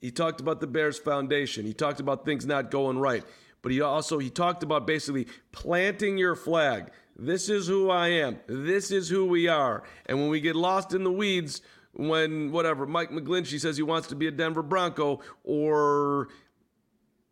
He 0.00 0.10
talked 0.10 0.40
about 0.40 0.60
the 0.60 0.66
Bears 0.66 0.98
foundation. 0.98 1.66
He 1.66 1.74
talked 1.74 2.00
about 2.00 2.24
things 2.24 2.46
not 2.46 2.70
going 2.70 2.98
right. 2.98 3.24
But 3.62 3.72
he 3.72 3.80
also 3.80 4.18
he 4.18 4.30
talked 4.30 4.62
about 4.62 4.86
basically 4.86 5.26
planting 5.52 6.16
your 6.18 6.36
flag. 6.36 6.90
This 7.16 7.50
is 7.50 7.66
who 7.66 7.90
I 7.90 8.08
am. 8.08 8.38
This 8.46 8.90
is 8.90 9.08
who 9.08 9.26
we 9.26 9.48
are. 9.48 9.82
And 10.06 10.18
when 10.18 10.30
we 10.30 10.40
get 10.40 10.56
lost 10.56 10.94
in 10.94 11.04
the 11.04 11.12
weeds, 11.12 11.60
when 11.92 12.50
whatever 12.52 12.86
Mike 12.86 13.10
McGlinchey 13.10 13.60
says 13.60 13.76
he 13.76 13.82
wants 13.82 14.08
to 14.08 14.14
be 14.14 14.26
a 14.26 14.30
Denver 14.30 14.62
Bronco, 14.62 15.20
or 15.44 16.28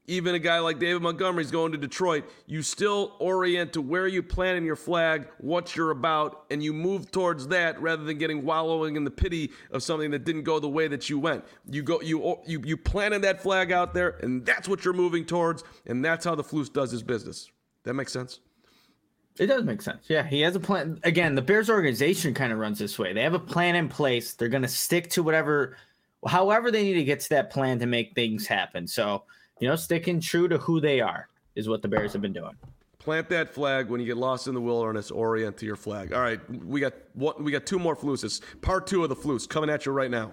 even 0.09 0.35
a 0.35 0.39
guy 0.39 0.59
like 0.59 0.79
David 0.79 1.03
Montgomery's 1.03 1.51
going 1.51 1.71
to 1.73 1.79
Detroit, 1.79 2.25
you 2.47 2.63
still 2.63 3.15
orient 3.21 3.75
to 3.75 3.83
where 3.83 4.09
you 4.09 4.23
planting 4.23 4.65
your 4.65 4.75
flag, 4.75 5.29
what 5.39 5.77
you're 5.77 5.91
about, 5.91 6.47
and 6.51 6.63
you 6.63 6.73
move 6.73 7.11
towards 7.11 7.47
that 7.49 7.81
rather 7.81 8.03
than 8.03 8.17
getting 8.17 8.45
wallowing 8.45 8.97
in 8.97 9.05
the 9.05 9.11
pity 9.11 9.53
of 9.71 9.83
something 9.83 10.11
that 10.11 10.25
didn't 10.25 10.45
go 10.45 10.59
the 10.59 10.69
way 10.69 10.89
that 10.89 11.11
you 11.11 11.19
went. 11.19 11.45
You 11.71 11.83
go 11.83 12.01
you 12.01 12.39
you 12.47 12.63
you 12.65 12.77
planted 12.77 13.23
that 13.23 13.43
flag 13.43 13.71
out 13.71 13.93
there, 13.93 14.19
and 14.23 14.45
that's 14.45 14.67
what 14.67 14.85
you're 14.85 14.95
moving 14.95 15.27
towards, 15.27 15.63
and 15.87 16.05
that's 16.05 16.25
how 16.25 16.35
the 16.35 16.45
Flus 16.45 16.73
does 16.73 16.91
his 16.91 17.03
business. 17.03 17.51
That 17.85 17.95
makes 17.95 18.13
sense. 18.13 18.41
It 19.39 19.47
does 19.47 19.63
make 19.63 19.83
sense. 19.83 20.07
Yeah, 20.09 20.27
he 20.27 20.41
has 20.41 20.57
a 20.57 20.61
plan. 20.61 20.99
Again, 21.05 21.35
the 21.35 21.43
Bears 21.43 21.71
organization 21.71 22.35
kind 22.35 22.53
of 22.53 22.59
runs 22.59 22.79
this 22.79 22.99
way. 22.99 23.13
They 23.13 23.23
have 23.23 23.35
a 23.35 23.39
plan 23.39 23.77
in 23.77 23.89
place. 23.89 24.33
They're 24.33 24.49
going 24.49 24.63
to 24.63 24.69
stick 24.69 25.11
to 25.11 25.23
whatever, 25.23 25.77
however 26.27 26.71
they 26.73 26.83
need 26.83 26.95
to 26.95 27.05
get 27.05 27.21
to 27.21 27.29
that 27.31 27.51
plan 27.51 27.79
to 27.79 27.87
make 27.87 28.15
things 28.15 28.49
happen. 28.49 28.89
So 28.89 29.23
you 29.61 29.69
know, 29.69 29.77
sticking 29.77 30.21
true 30.21 30.49
to 30.49 30.59
who 30.59 30.81
they 30.81 31.01
are 31.01 31.29
is 31.55 31.69
what 31.69 31.83
the 31.83 31.89
Bears 31.89 32.13
have 32.13 32.23
been 32.23 32.33
doing. 32.33 32.55
Plant 32.99 33.29
that 33.31 33.49
flag 33.49 33.89
when 33.89 34.01
you 34.01 34.07
get 34.07 34.17
lost 34.17 34.49
in 34.49 34.55
the 34.55 34.61
wilderness. 34.61 35.11
Orient 35.11 35.57
to 35.59 35.67
your 35.67 35.77
flag. 35.77 36.13
All 36.13 36.21
right, 36.21 36.41
we 36.65 36.81
got 36.81 36.95
what? 37.15 37.43
We 37.43 37.53
got 37.53 37.65
two 37.65 37.79
more 37.79 37.97
fluses. 37.97 38.41
Part 38.61 38.87
two 38.87 39.03
of 39.03 39.09
the 39.09 39.17
flus 39.17 39.49
coming 39.49 39.71
at 39.71 39.87
you 39.87 39.93
right 39.93 40.11
now. 40.11 40.33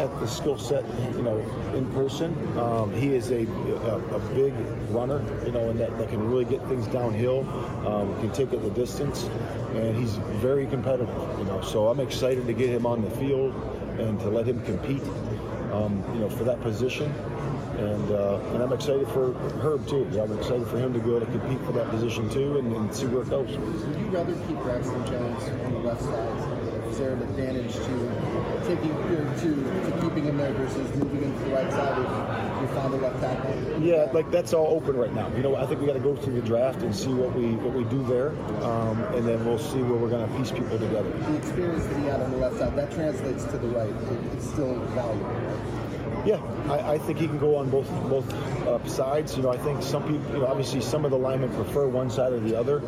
At 0.00 0.10
the 0.18 0.26
skill 0.26 0.58
set, 0.58 0.84
you 1.14 1.22
know, 1.22 1.38
in 1.72 1.86
person, 1.92 2.34
um, 2.58 2.92
he 2.92 3.14
is 3.14 3.30
a, 3.30 3.46
a, 3.46 4.16
a 4.16 4.18
big 4.34 4.52
runner, 4.90 5.22
you 5.46 5.52
know, 5.52 5.70
and 5.70 5.78
that, 5.78 5.96
that 5.98 6.08
can 6.08 6.28
really 6.28 6.44
get 6.44 6.66
things 6.66 6.88
downhill, 6.88 7.48
um, 7.86 8.12
can 8.20 8.32
take 8.32 8.52
it 8.52 8.60
the 8.60 8.70
distance, 8.70 9.22
and 9.74 9.96
he's 9.96 10.16
very 10.42 10.66
competitive, 10.66 11.08
you 11.38 11.44
know. 11.44 11.60
So 11.60 11.86
I'm 11.86 12.00
excited 12.00 12.44
to 12.44 12.52
get 12.52 12.70
him 12.70 12.86
on 12.86 13.02
the 13.02 13.10
field 13.10 13.54
and 14.00 14.18
to 14.18 14.28
let 14.28 14.48
him 14.48 14.60
compete, 14.64 15.04
um, 15.72 16.02
you 16.12 16.18
know, 16.18 16.28
for 16.28 16.42
that 16.42 16.60
position 16.60 17.14
and 17.78 18.10
uh, 18.10 18.40
and 18.52 18.62
I'm 18.62 18.72
excited 18.72 19.08
for 19.08 19.32
Herb 19.60 19.86
too. 19.86 20.08
I'm 20.20 20.36
excited 20.38 20.66
for 20.68 20.78
him 20.78 20.92
to 20.92 21.00
go 21.00 21.18
to 21.18 21.26
compete 21.26 21.60
for 21.66 21.72
that 21.72 21.88
position 21.90 22.28
too, 22.30 22.58
and, 22.58 22.74
and 22.74 22.94
see 22.94 23.06
where 23.06 23.22
it 23.22 23.30
goes. 23.30 23.56
Would 23.56 24.00
you 24.00 24.06
rather 24.06 24.34
keep 24.46 24.58
Braxton 24.58 25.06
Jones 25.06 25.42
on 25.64 25.72
the 25.72 25.78
left 25.80 26.02
side? 26.02 26.64
Is 26.88 26.98
there 26.98 27.14
an 27.14 27.22
advantage 27.22 27.74
to 27.74 28.62
taking 28.68 28.94
to, 28.94 29.90
to 29.90 30.00
keeping 30.00 30.24
him 30.24 30.36
there 30.36 30.52
versus 30.52 30.94
moving 30.94 31.22
him 31.22 31.36
to 31.36 31.44
the 31.44 31.50
right 31.50 31.72
side 31.72 31.98
if 31.98 32.62
you 32.62 32.76
found 32.76 32.94
the 32.94 32.98
left 32.98 33.20
tackle? 33.20 33.82
Yeah, 33.82 34.08
like 34.12 34.30
that's 34.30 34.52
all 34.52 34.68
open 34.68 34.96
right 34.96 35.12
now. 35.12 35.28
You 35.34 35.42
know, 35.42 35.56
I 35.56 35.66
think 35.66 35.80
we 35.80 35.88
got 35.88 35.94
to 35.94 35.98
go 35.98 36.14
through 36.14 36.34
the 36.34 36.46
draft 36.46 36.82
and 36.82 36.94
see 36.94 37.12
what 37.12 37.34
we 37.34 37.56
what 37.56 37.74
we 37.74 37.82
do 37.84 38.04
there, 38.04 38.30
um, 38.62 39.02
and 39.14 39.26
then 39.26 39.44
we'll 39.44 39.58
see 39.58 39.82
where 39.82 39.98
we're 39.98 40.08
going 40.08 40.30
to 40.30 40.38
piece 40.38 40.52
people 40.52 40.78
together. 40.78 41.10
The 41.10 41.36
experience 41.36 41.84
that 41.86 41.98
he 41.98 42.06
had 42.06 42.20
on 42.20 42.30
the 42.30 42.36
left 42.36 42.58
side 42.58 42.76
that 42.76 42.92
translates 42.92 43.44
to 43.44 43.58
the 43.58 43.68
right. 43.68 43.90
It, 43.90 44.32
it's 44.32 44.48
still 44.48 44.74
valuable. 44.94 45.26
Right? 45.26 45.83
Yeah, 46.24 46.40
I, 46.68 46.94
I, 46.94 46.98
think 46.98 47.18
he 47.18 47.26
can 47.26 47.38
go 47.38 47.56
on 47.56 47.68
both 47.68 47.88
both 48.08 48.32
uh, 48.66 48.82
sides. 48.88 49.36
You 49.36 49.42
know, 49.42 49.50
I 49.50 49.58
think 49.58 49.82
some 49.82 50.02
people, 50.02 50.32
you 50.32 50.38
know, 50.40 50.46
obviously 50.46 50.80
some 50.80 51.04
of 51.04 51.10
the 51.10 51.18
linemen 51.18 51.52
prefer 51.54 51.86
one 51.86 52.08
side 52.08 52.32
or 52.32 52.40
the 52.40 52.58
other. 52.58 52.78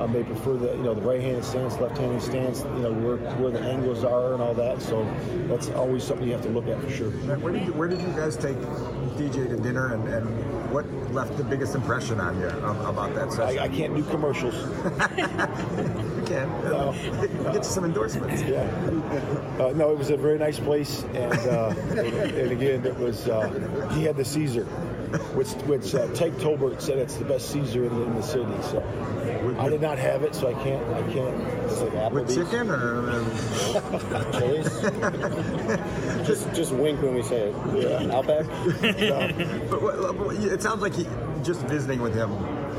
Um, 0.00 0.12
they 0.12 0.22
prefer 0.22 0.56
the 0.56 0.76
you 0.76 0.82
know 0.82 0.94
the 0.94 1.02
right-handed 1.02 1.44
stance, 1.44 1.76
left-handed 1.78 2.22
stance. 2.22 2.62
You 2.62 2.82
know 2.82 2.92
where 2.92 3.16
where 3.36 3.50
the 3.50 3.60
angles 3.60 4.04
are 4.04 4.34
and 4.34 4.42
all 4.42 4.54
that. 4.54 4.80
So 4.80 5.04
that's 5.48 5.70
always 5.70 6.04
something 6.04 6.26
you 6.26 6.34
have 6.34 6.42
to 6.42 6.50
look 6.50 6.68
at 6.68 6.80
for 6.80 6.90
sure. 6.90 7.10
Where 7.10 7.52
did 7.52 7.66
you, 7.66 7.72
where 7.72 7.88
did 7.88 8.00
you 8.00 8.08
guys 8.08 8.36
take 8.36 8.56
DJ 9.16 9.48
to 9.48 9.56
dinner, 9.56 9.94
and, 9.94 10.06
and 10.08 10.72
what 10.72 10.86
left 11.12 11.36
the 11.36 11.44
biggest 11.44 11.74
impression 11.74 12.20
on 12.20 12.38
you 12.40 12.48
about 12.48 13.14
that 13.14 13.32
session? 13.32 13.58
I, 13.58 13.64
I 13.64 13.68
can't 13.68 13.96
do 13.96 14.04
commercials. 14.04 14.54
can. 16.34 16.64
No. 16.74 16.92
Get 17.52 17.54
you 17.54 17.62
some 17.62 17.84
endorsements. 17.84 18.42
Yeah. 18.42 18.62
Uh, 19.58 19.72
no, 19.74 19.90
it 19.90 19.98
was 19.98 20.10
a 20.10 20.16
very 20.16 20.38
nice 20.38 20.58
place, 20.58 21.02
and 21.14 21.32
uh, 21.48 21.68
and 21.90 22.50
again 22.50 22.84
it 22.84 22.98
was 22.98 23.28
uh, 23.28 23.48
he 23.94 24.04
had 24.04 24.16
the 24.16 24.24
Caesar, 24.24 24.64
which 25.34 25.52
which 25.66 25.94
uh, 25.94 26.08
Ted 26.14 26.32
Tolbert 26.38 26.80
said 26.80 26.98
it's 26.98 27.16
the 27.16 27.24
best 27.24 27.50
Caesar 27.50 27.84
in 27.84 27.94
the, 27.94 28.02
in 28.02 28.14
the 28.16 28.22
city. 28.22 28.62
So 28.62 28.82
I 29.58 29.68
did 29.68 29.80
not 29.80 29.98
have 29.98 30.22
it, 30.22 30.34
so 30.34 30.48
I 30.48 30.54
can't 30.64 30.82
I 30.94 31.02
can't. 31.12 31.40
It's 31.64 31.80
like 31.80 32.12
With 32.12 32.34
chicken 32.34 32.70
or 32.70 33.24
just 36.24 36.52
just 36.54 36.72
wink 36.72 37.00
when 37.02 37.14
we 37.14 37.22
say 37.22 37.50
it. 37.50 37.54
Yeah. 37.76 38.16
Outback. 38.16 38.46
no. 38.98 39.68
but, 39.70 40.18
but, 40.18 40.36
it 40.36 40.62
sounds 40.62 40.82
like 40.82 40.94
he 40.94 41.06
just 41.42 41.60
visiting 41.62 42.00
with 42.00 42.14
him 42.14 42.32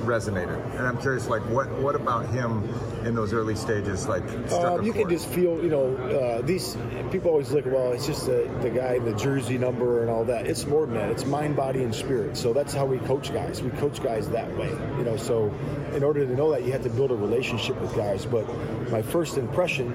resonated. 0.05 0.59
And 0.77 0.87
I'm 0.87 0.97
curious, 0.97 1.27
like, 1.27 1.41
what 1.49 1.69
what 1.79 1.95
about 1.95 2.27
him 2.29 2.63
in 3.05 3.13
those 3.15 3.33
early 3.33 3.55
stages, 3.55 4.07
like, 4.07 4.23
Um, 4.51 4.83
you 4.83 4.93
can 4.93 5.09
just 5.09 5.27
feel, 5.27 5.61
you 5.63 5.69
know, 5.69 5.95
uh, 5.95 6.41
these 6.41 6.77
people 7.11 7.31
always 7.31 7.51
look, 7.51 7.65
well, 7.65 7.91
it's 7.91 8.07
just 8.07 8.25
the, 8.25 8.49
the 8.61 8.69
guy 8.69 8.95
in 8.95 9.05
the 9.05 9.13
jersey 9.13 9.57
number 9.57 10.01
and 10.01 10.09
all 10.09 10.25
that. 10.25 10.47
It's 10.47 10.65
more 10.65 10.85
than 10.85 10.95
that. 10.95 11.09
It's 11.11 11.25
mind, 11.25 11.55
body, 11.55 11.83
and 11.83 11.93
spirit. 11.93 12.35
So 12.35 12.53
that's 12.53 12.73
how 12.73 12.85
we 12.85 12.97
coach 12.99 13.31
guys. 13.31 13.61
We 13.61 13.69
coach 13.71 14.01
guys 14.01 14.29
that 14.29 14.55
way, 14.57 14.69
you 14.97 15.03
know. 15.03 15.17
So 15.17 15.53
in 15.93 16.03
order 16.03 16.25
to 16.25 16.35
know 16.35 16.51
that, 16.51 16.63
you 16.63 16.71
have 16.71 16.83
to 16.83 16.89
build 16.89 17.11
a 17.11 17.15
relationship 17.15 17.79
with 17.79 17.95
guys. 17.95 18.25
But 18.25 18.45
my 18.89 19.01
first 19.01 19.37
impression 19.37 19.93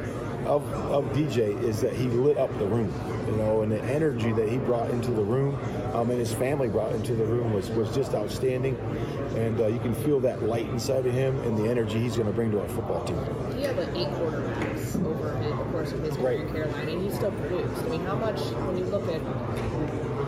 of, 0.50 0.68
of 0.90 1.04
DJ 1.12 1.62
is 1.62 1.80
that 1.80 1.92
he 1.92 2.08
lit 2.08 2.36
up 2.36 2.52
the 2.58 2.66
room, 2.66 2.92
you 3.28 3.36
know, 3.36 3.62
and 3.62 3.70
the 3.70 3.80
energy 3.84 4.32
that 4.32 4.48
he 4.48 4.58
brought 4.58 4.90
into 4.90 5.12
the 5.12 5.22
room 5.22 5.56
um, 5.94 6.10
and 6.10 6.18
his 6.18 6.34
family 6.34 6.68
brought 6.68 6.90
into 6.92 7.14
the 7.14 7.24
room 7.24 7.52
was, 7.52 7.70
was 7.70 7.94
just 7.94 8.14
outstanding. 8.14 8.76
And 9.36 9.60
uh, 9.60 9.68
you 9.68 9.78
can 9.78 9.94
feel 9.94 10.18
that 10.20 10.42
light 10.42 10.68
inside 10.68 11.06
of 11.06 11.14
him 11.14 11.38
and 11.42 11.56
the 11.56 11.70
energy 11.70 12.00
he's 12.00 12.16
going 12.16 12.26
to 12.26 12.32
bring 12.32 12.50
to 12.50 12.60
our 12.60 12.68
football 12.68 13.04
team. 13.04 13.16
He 13.56 13.62
had 13.62 13.78
like 13.78 13.90
eight 13.90 14.08
quarterbacks 14.08 15.06
over 15.06 15.30
the 15.40 15.50
course 15.70 15.92
of 15.92 16.02
his 16.02 16.16
career 16.16 16.42
in 16.42 16.52
Carolina, 16.52 16.90
and 16.90 17.02
he 17.02 17.10
still 17.14 17.30
produced. 17.30 17.82
I 17.84 17.88
mean, 17.88 18.04
how 18.04 18.16
much, 18.16 18.40
when 18.40 18.76
you 18.76 18.84
look 18.86 19.06
at 19.06 19.20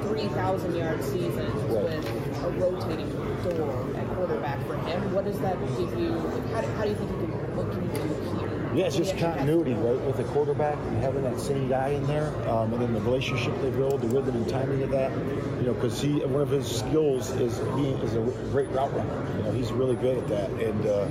3,000 0.07 0.77
yard 0.77 1.03
seasons 1.03 1.53
with 1.65 2.44
a 2.44 2.51
rotating 2.61 3.11
door 3.43 3.90
at 3.97 4.07
quarterback 4.15 4.65
for 4.69 4.77
him, 4.77 5.12
what 5.12 5.24
does 5.24 5.40
that 5.40 5.59
give 5.77 5.99
you? 5.99 6.12
How 6.55 6.61
do, 6.61 6.69
how 6.69 6.85
do 6.85 6.90
you 6.90 6.94
think 6.94 7.11
you 7.11 7.16
can, 7.16 7.57
what 7.57 7.73
can 7.73 7.82
you 7.82 8.39
do? 8.39 8.41
Yeah, 8.74 8.86
it's 8.86 8.97
just 8.97 9.19
continuity, 9.19 9.74
right, 9.74 10.01
with 10.01 10.16
the 10.16 10.24
quarterback 10.24 10.78
and 10.78 10.97
having 11.03 11.23
that 11.24 11.39
same 11.39 11.69
guy 11.69 11.89
in 11.89 12.07
there, 12.07 12.28
um, 12.49 12.73
and 12.73 12.81
then 12.81 12.94
the 12.94 13.03
relationship 13.03 13.55
they 13.61 13.70
build, 13.70 14.01
the 14.01 14.09
rhythm 14.09 14.35
and 14.35 14.49
timing 14.49 14.82
of 14.82 14.90
that. 14.90 15.12
You 15.59 15.66
know, 15.66 15.74
because 15.74 16.01
he 16.01 16.24
one 16.24 16.40
of 16.40 16.49
his 16.49 16.66
skills 16.78 17.31
is 17.32 17.59
being 17.77 17.99
is 17.99 18.15
a 18.15 18.23
great 18.51 18.70
route 18.70 18.94
runner. 18.94 19.27
You 19.36 19.43
know, 19.43 19.53
he's 19.53 19.73
really 19.73 19.97
good 19.97 20.16
at 20.16 20.28
that, 20.28 20.51
and 20.53 20.86
uh, 20.86 21.05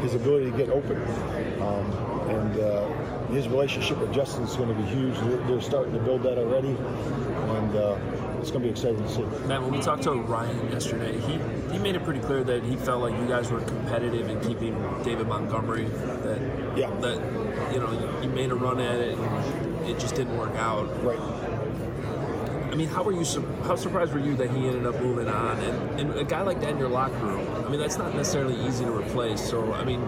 his 0.00 0.14
ability 0.14 0.52
to 0.52 0.56
get 0.56 0.70
open, 0.70 0.96
um, 1.60 1.92
and 2.30 2.60
uh, 2.60 2.86
his 3.32 3.48
relationship 3.48 3.98
with 3.98 4.14
Justin 4.14 4.44
is 4.44 4.54
going 4.54 4.68
to 4.68 4.74
be 4.80 4.88
huge. 4.88 5.18
They're, 5.18 5.38
they're 5.48 5.60
starting 5.60 5.94
to 5.94 6.00
build 6.00 6.22
that 6.22 6.38
already, 6.38 6.68
and 6.68 7.74
uh, 7.74 7.96
it's 8.48 8.56
going 8.56 8.62
to 8.62 8.68
be 8.68 8.70
exciting 8.70 9.02
to 9.02 9.12
see. 9.12 9.46
Matt, 9.46 9.60
when 9.60 9.72
we 9.72 9.78
talked 9.78 10.04
to 10.04 10.12
Ryan 10.12 10.72
yesterday, 10.72 11.18
he, 11.20 11.38
he 11.70 11.78
made 11.78 11.96
it 11.96 12.02
pretty 12.02 12.20
clear 12.20 12.42
that 12.44 12.64
he 12.64 12.76
felt 12.76 13.02
like 13.02 13.12
you 13.20 13.28
guys 13.28 13.50
were 13.50 13.60
competitive 13.60 14.26
in 14.30 14.40
keeping 14.40 14.74
David 15.02 15.28
Montgomery. 15.28 15.84
That 15.84 16.40
yeah, 16.74 16.90
that 17.00 17.16
you 17.74 17.80
know 17.80 18.20
you, 18.22 18.30
made 18.30 18.50
a 18.50 18.54
run 18.54 18.80
at 18.80 19.00
it, 19.00 19.18
and 19.18 19.86
it 19.86 19.98
just 19.98 20.14
didn't 20.14 20.38
work 20.38 20.54
out. 20.54 20.86
Right. 21.04 21.18
I 22.72 22.74
mean, 22.74 22.88
how 22.88 23.02
were 23.02 23.12
you? 23.12 23.24
How 23.64 23.76
surprised 23.76 24.14
were 24.14 24.20
you 24.20 24.34
that 24.36 24.50
he 24.50 24.66
ended 24.66 24.86
up 24.86 24.98
moving 25.00 25.28
on? 25.28 25.58
And, 25.58 26.00
and 26.00 26.18
a 26.18 26.24
guy 26.24 26.40
like 26.40 26.60
that 26.62 26.70
in 26.70 26.78
your 26.78 26.88
locker 26.88 27.18
room, 27.18 27.46
I 27.66 27.68
mean, 27.68 27.80
that's 27.80 27.98
not 27.98 28.14
necessarily 28.14 28.58
easy 28.66 28.86
to 28.86 28.96
replace. 28.96 29.42
So, 29.42 29.74
I 29.74 29.84
mean, 29.84 30.00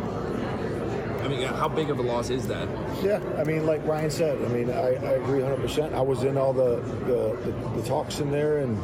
mean, 1.31 1.43
how 1.49 1.69
big 1.69 1.91
of 1.91 1.99
a 1.99 2.03
loss 2.03 2.31
is 2.31 2.47
that? 2.49 2.69
Yeah, 3.03 3.21
I 3.39 3.45
mean, 3.45 3.67
like 3.67 3.85
Ryan 3.87 4.11
said, 4.11 4.43
I 4.43 4.49
mean, 4.49 4.71
I, 4.71 4.95
I 4.95 5.13
agree 5.13 5.41
100%. 5.41 5.95
I 5.95 6.01
was 6.01 6.25
in 6.25 6.37
all 6.37 6.53
the, 6.53 6.77
the, 7.07 7.37
the, 7.45 7.81
the 7.81 7.89
talks 7.89 8.21
in 8.21 8.31
there, 8.31 8.59
and, 8.59 8.77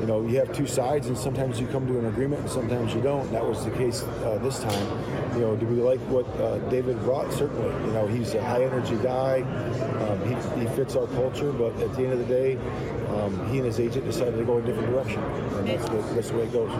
you 0.00 0.06
know, 0.06 0.26
you 0.26 0.38
have 0.38 0.52
two 0.52 0.66
sides, 0.66 1.06
and 1.06 1.16
sometimes 1.16 1.60
you 1.60 1.66
come 1.66 1.86
to 1.86 1.98
an 1.98 2.06
agreement, 2.06 2.42
and 2.42 2.50
sometimes 2.50 2.94
you 2.94 3.00
don't. 3.00 3.30
That 3.32 3.44
was 3.44 3.64
the 3.64 3.70
case 3.72 4.02
uh, 4.02 4.38
this 4.42 4.60
time. 4.60 5.34
You 5.34 5.40
know, 5.40 5.56
do 5.56 5.66
we 5.66 5.76
like 5.76 6.00
what 6.02 6.26
uh, 6.40 6.58
David 6.70 7.00
brought? 7.00 7.32
Certainly. 7.32 7.86
You 7.86 7.92
know, 7.92 8.06
he's 8.06 8.34
a 8.34 8.42
high 8.42 8.64
energy 8.64 8.96
guy. 8.96 9.40
Um, 9.40 10.20
he, 10.28 10.60
he 10.60 10.66
fits 10.76 10.96
our 10.96 11.06
culture, 11.08 11.52
but 11.52 11.74
at 11.80 11.94
the 11.94 12.04
end 12.04 12.12
of 12.12 12.18
the 12.18 12.26
day, 12.26 12.58
um, 13.14 13.48
he 13.50 13.58
and 13.58 13.66
his 13.66 13.78
agent 13.80 14.04
decided 14.04 14.36
to 14.36 14.44
go 14.44 14.58
a 14.58 14.62
different 14.62 14.90
direction, 14.90 15.22
and 15.22 15.68
that's 15.68 15.88
the, 15.88 15.96
that's 16.14 16.30
the 16.30 16.36
way 16.36 16.44
it 16.44 16.52
goes. 16.52 16.70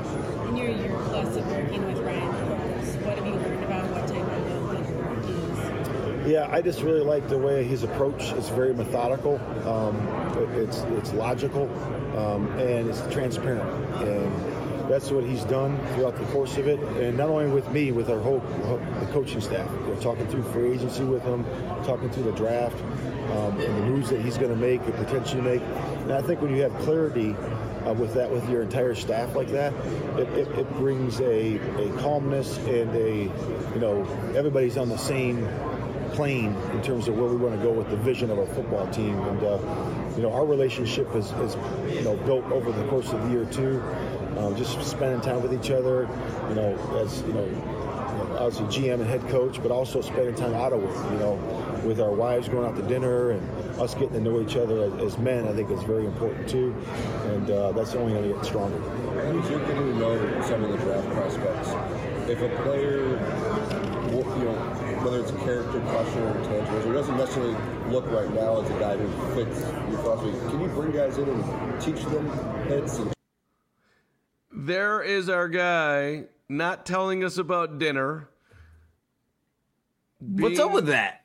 In 0.49 0.57
your 0.57 0.71
year 0.71 0.99
plus 1.05 1.37
of 1.37 1.47
working 1.47 1.87
with 1.87 1.99
Ryan 1.99 2.33
Poles, 2.33 2.97
what 2.97 3.19
have 3.19 3.27
you 3.27 3.35
learned 3.35 3.65
about 3.65 3.91
what 3.91 4.09
type 4.09 4.21
of 4.21 4.45
leader 4.45 4.95
he 5.27 5.33
is? 5.33 6.14
Yeah, 6.27 6.49
I 6.51 6.63
just 6.63 6.81
really 6.81 7.03
like 7.03 7.29
the 7.29 7.37
way 7.37 7.65
his 7.65 7.83
approach 7.83 8.33
is 8.33 8.49
very 8.49 8.73
methodical. 8.73 9.39
Um, 9.69 9.97
it- 10.39 10.65
it's 10.65 10.79
it's 10.99 11.13
logical 11.13 11.69
um, 12.17 12.47
and 12.59 12.89
it's 12.89 13.03
transparent, 13.13 13.69
and 14.03 14.91
that's 14.91 15.11
what 15.11 15.25
he's 15.25 15.45
done 15.45 15.79
throughout 15.95 16.17
the 16.17 16.25
course 16.27 16.57
of 16.57 16.67
it. 16.67 16.79
And 16.81 17.17
not 17.19 17.29
only 17.29 17.49
with 17.49 17.71
me, 17.73 17.93
with 17.93 18.09
our 18.09 18.21
whole 18.21 18.41
the 19.01 19.07
coaching 19.13 19.41
staff. 19.41 19.69
Talking 20.01 20.27
through 20.27 20.43
free 20.45 20.73
agency 20.73 21.05
with 21.05 21.23
him, 21.23 21.45
talking 21.85 22.11
through 22.11 22.25
the 22.25 22.33
draft, 22.33 22.77
um, 23.33 23.59
and 23.61 23.77
the 23.79 23.87
moves 23.87 24.11
that 24.11 24.21
he's 24.21 24.37
going 24.37 24.51
to 24.51 24.57
make 24.57 24.81
or 24.87 24.93
potentially 24.93 25.41
make. 25.41 25.63
And 26.03 26.13
I 26.13 26.21
think 26.21 26.43
when 26.43 26.55
you 26.55 26.63
have 26.63 26.75
clarity 26.81 27.35
uh, 27.87 27.93
with 27.95 28.13
that, 28.15 28.31
with 28.31 28.47
your 28.51 28.61
entire 28.63 28.95
staff 28.97 29.35
like 29.37 29.49
that, 29.53 29.73
it, 30.19 30.29
it, 30.37 30.49
it 30.59 30.71
brings 30.75 31.21
a, 31.21 31.57
a 31.79 31.97
calmness 32.01 32.59
and 32.59 32.95
a, 32.97 33.15
you 33.75 33.81
know, 33.81 34.03
everybody's 34.35 34.77
on 34.77 34.89
the 34.89 34.99
same 34.99 35.45
plane 36.15 36.55
in 36.73 36.83
terms 36.83 37.09
of 37.09 37.17
where 37.17 37.29
we 37.29 37.37
want 37.37 37.57
to 37.57 37.63
go 37.63 37.73
with 37.73 37.91
the 37.91 37.97
vision 37.97 38.31
of 38.31 38.39
our 38.39 38.47
football 38.47 38.87
team. 38.89 39.19
And, 39.19 39.43
uh, 39.43 39.59
you 40.17 40.23
know, 40.23 40.33
our 40.33 40.47
relationship 40.47 41.15
is, 41.15 41.33
is, 41.33 41.57
you 41.93 42.03
know, 42.03 42.17
built 42.25 42.45
over 42.47 42.73
the 42.73 42.87
course 42.89 43.13
of 43.13 43.23
the 43.25 43.31
year 43.31 43.45
too. 43.47 43.83
Uh, 44.39 44.53
just 44.55 44.83
spending 44.83 45.21
time 45.21 45.43
with 45.43 45.53
each 45.53 45.71
other, 45.71 46.09
you 46.49 46.55
know, 46.55 47.01
as, 47.03 47.23
you 47.23 47.33
know, 47.33 47.45
you 47.45 47.85
obviously 48.39 48.67
GM 48.67 48.95
and 48.95 49.07
head 49.07 49.23
coach, 49.29 49.63
but 49.63 49.71
also 49.71 50.01
spending 50.01 50.35
time 50.35 50.55
out 50.55 50.73
of 50.73 50.83
work, 50.83 51.13
you 51.13 51.19
know, 51.19 51.35
with 51.85 52.01
our 52.01 52.13
wives 52.13 52.49
going 52.49 52.67
out 52.67 52.77
to 52.77 52.83
dinner 52.83 53.31
and 53.31 53.81
us 53.81 53.95
getting 53.95 54.13
to 54.13 54.21
know 54.21 54.41
each 54.41 54.57
other 54.57 54.85
as, 54.85 55.15
as 55.15 55.19
men, 55.19 55.47
I 55.47 55.53
think 55.53 55.71
is 55.71 55.83
very 55.83 56.05
important 56.05 56.49
too. 56.49 56.75
And 57.27 57.51
uh, 57.51 57.73
that's 57.73 57.95
only 57.95 58.13
going 58.13 58.29
to 58.29 58.35
get 58.35 58.45
stronger. 58.45 58.77
As 59.21 59.51
you're 59.51 59.61
getting 59.61 59.93
to 59.93 59.99
know 59.99 60.43
some 60.43 60.65
of 60.65 60.73
the 60.73 60.79
draft 60.79 61.09
prospects, 61.11 61.69
if 62.29 62.41
a 62.41 62.63
player, 62.63 63.01
you 64.11 64.45
know, 64.45 64.74
whether 65.05 65.21
it's 65.21 65.31
a 65.31 65.37
character, 65.37 65.81
question, 65.81 66.23
or 66.23 66.35
intangibles, 66.35 66.87
or 66.87 66.95
doesn't 66.95 67.17
necessarily 67.19 67.55
look 67.91 68.07
right 68.07 68.33
now 68.33 68.63
as 68.63 68.71
a 68.71 68.79
guy 68.81 68.97
who 68.97 69.35
fits 69.35 69.61
your 69.91 69.99
philosophy, 69.99 70.33
can 70.49 70.61
you 70.63 70.69
bring 70.69 70.93
guys 70.93 71.19
in 71.19 71.29
and 71.29 71.81
teach 71.81 72.03
them 72.05 72.27
hits 72.69 72.99
and 72.99 73.13
There 74.51 75.03
is 75.03 75.29
our 75.29 75.49
guy 75.49 76.25
not 76.49 76.87
telling 76.87 77.23
us 77.23 77.37
about 77.37 77.79
dinner. 77.79 78.31
What's 80.21 80.59
up 80.59 80.73
with 80.73 80.87
that? 80.87 81.25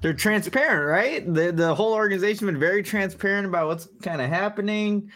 They're 0.00 0.12
transparent, 0.12 0.88
right? 0.88 1.32
The 1.32 1.52
the 1.52 1.74
whole 1.76 1.92
organization 1.92 2.48
been 2.48 2.58
very 2.58 2.82
transparent 2.82 3.46
about 3.46 3.68
what's 3.68 3.88
kind 4.02 4.20
of 4.20 4.28
happening. 4.28 5.12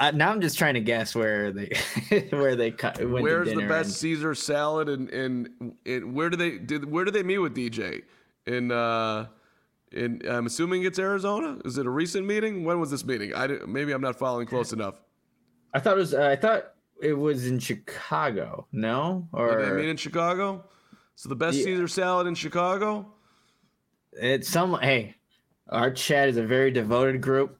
Uh, 0.00 0.12
now 0.12 0.30
I'm 0.30 0.40
just 0.40 0.56
trying 0.56 0.74
to 0.74 0.80
guess 0.80 1.14
where 1.14 1.50
they 1.52 1.72
where 2.30 2.54
they 2.54 2.70
cut. 2.70 2.98
Went 2.98 3.08
to 3.16 3.22
Where's 3.22 3.48
the 3.52 3.66
best 3.66 3.88
and- 3.88 3.96
Caesar 3.96 4.34
salad 4.34 4.88
and 4.88 5.08
and, 5.10 5.74
and 5.86 6.14
where 6.14 6.30
do 6.30 6.36
they 6.36 6.58
did 6.58 6.84
where 6.90 7.04
do 7.04 7.10
they 7.10 7.22
meet 7.24 7.38
with 7.38 7.54
DJ? 7.56 8.02
In 8.46 8.70
uh 8.70 9.26
in 9.92 10.22
I'm 10.28 10.46
assuming 10.46 10.84
it's 10.84 10.98
Arizona. 10.98 11.58
Is 11.64 11.78
it 11.78 11.86
a 11.86 11.90
recent 11.90 12.26
meeting? 12.26 12.64
When 12.64 12.78
was 12.78 12.90
this 12.90 13.04
meeting? 13.04 13.34
I 13.34 13.46
maybe 13.66 13.92
I'm 13.92 14.00
not 14.00 14.16
following 14.18 14.46
close 14.46 14.72
enough. 14.72 15.00
I 15.74 15.80
thought 15.80 15.96
it 15.96 16.00
was. 16.00 16.14
Uh, 16.14 16.28
I 16.28 16.36
thought 16.36 16.72
it 17.02 17.12
was 17.14 17.46
in 17.46 17.58
Chicago. 17.58 18.66
No, 18.72 19.28
Or 19.32 19.62
they 19.62 19.68
or 19.70 19.74
meet 19.74 19.88
in 19.88 19.96
Chicago. 19.96 20.64
So 21.16 21.28
the 21.28 21.36
best 21.36 21.58
Yeah. 21.58 21.64
Caesar 21.64 21.88
salad 21.88 22.26
in 22.26 22.34
Chicago. 22.36 23.12
it's 24.12 24.48
some. 24.48 24.78
Hey, 24.80 25.16
our 25.68 25.90
chat 25.90 26.28
is 26.28 26.36
a 26.36 26.42
very 26.46 26.70
devoted 26.70 27.20
group. 27.20 27.57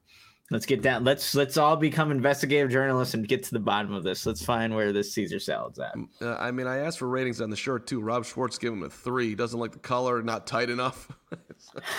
Let's 0.51 0.65
get 0.65 0.81
down. 0.81 1.05
Let's 1.05 1.35
let's 1.35 1.59
all 1.59 1.77
become 1.77 2.11
investigative 2.11 2.71
journalists 2.71 3.13
and 3.13 3.29
get 3.29 3.43
to 3.45 3.51
the 3.51 3.59
bottom 3.61 3.93
of 3.93 4.03
this. 4.03 4.25
Let's 4.25 4.43
find 4.43 4.75
where 4.75 4.93
this 4.95 5.13
Caesar 5.13 5.39
salad's 5.39 5.79
at. 5.79 5.95
Uh, 6.23 6.37
I 6.41 6.51
mean, 6.53 6.67
I 6.67 6.79
asked 6.79 6.99
for 7.01 7.09
ratings 7.09 7.43
on 7.43 7.51
the 7.51 7.57
shirt 7.57 7.87
too. 7.87 8.01
Rob 8.01 8.25
Schwartz 8.25 8.57
gave 8.57 8.73
him 8.73 8.83
a 8.83 8.89
three. 8.89 9.29
He 9.29 9.35
doesn't 9.35 9.61
like 9.61 9.73
the 9.73 9.79
color, 9.79 10.23
not 10.23 10.47
tight 10.47 10.71
enough. 10.71 11.11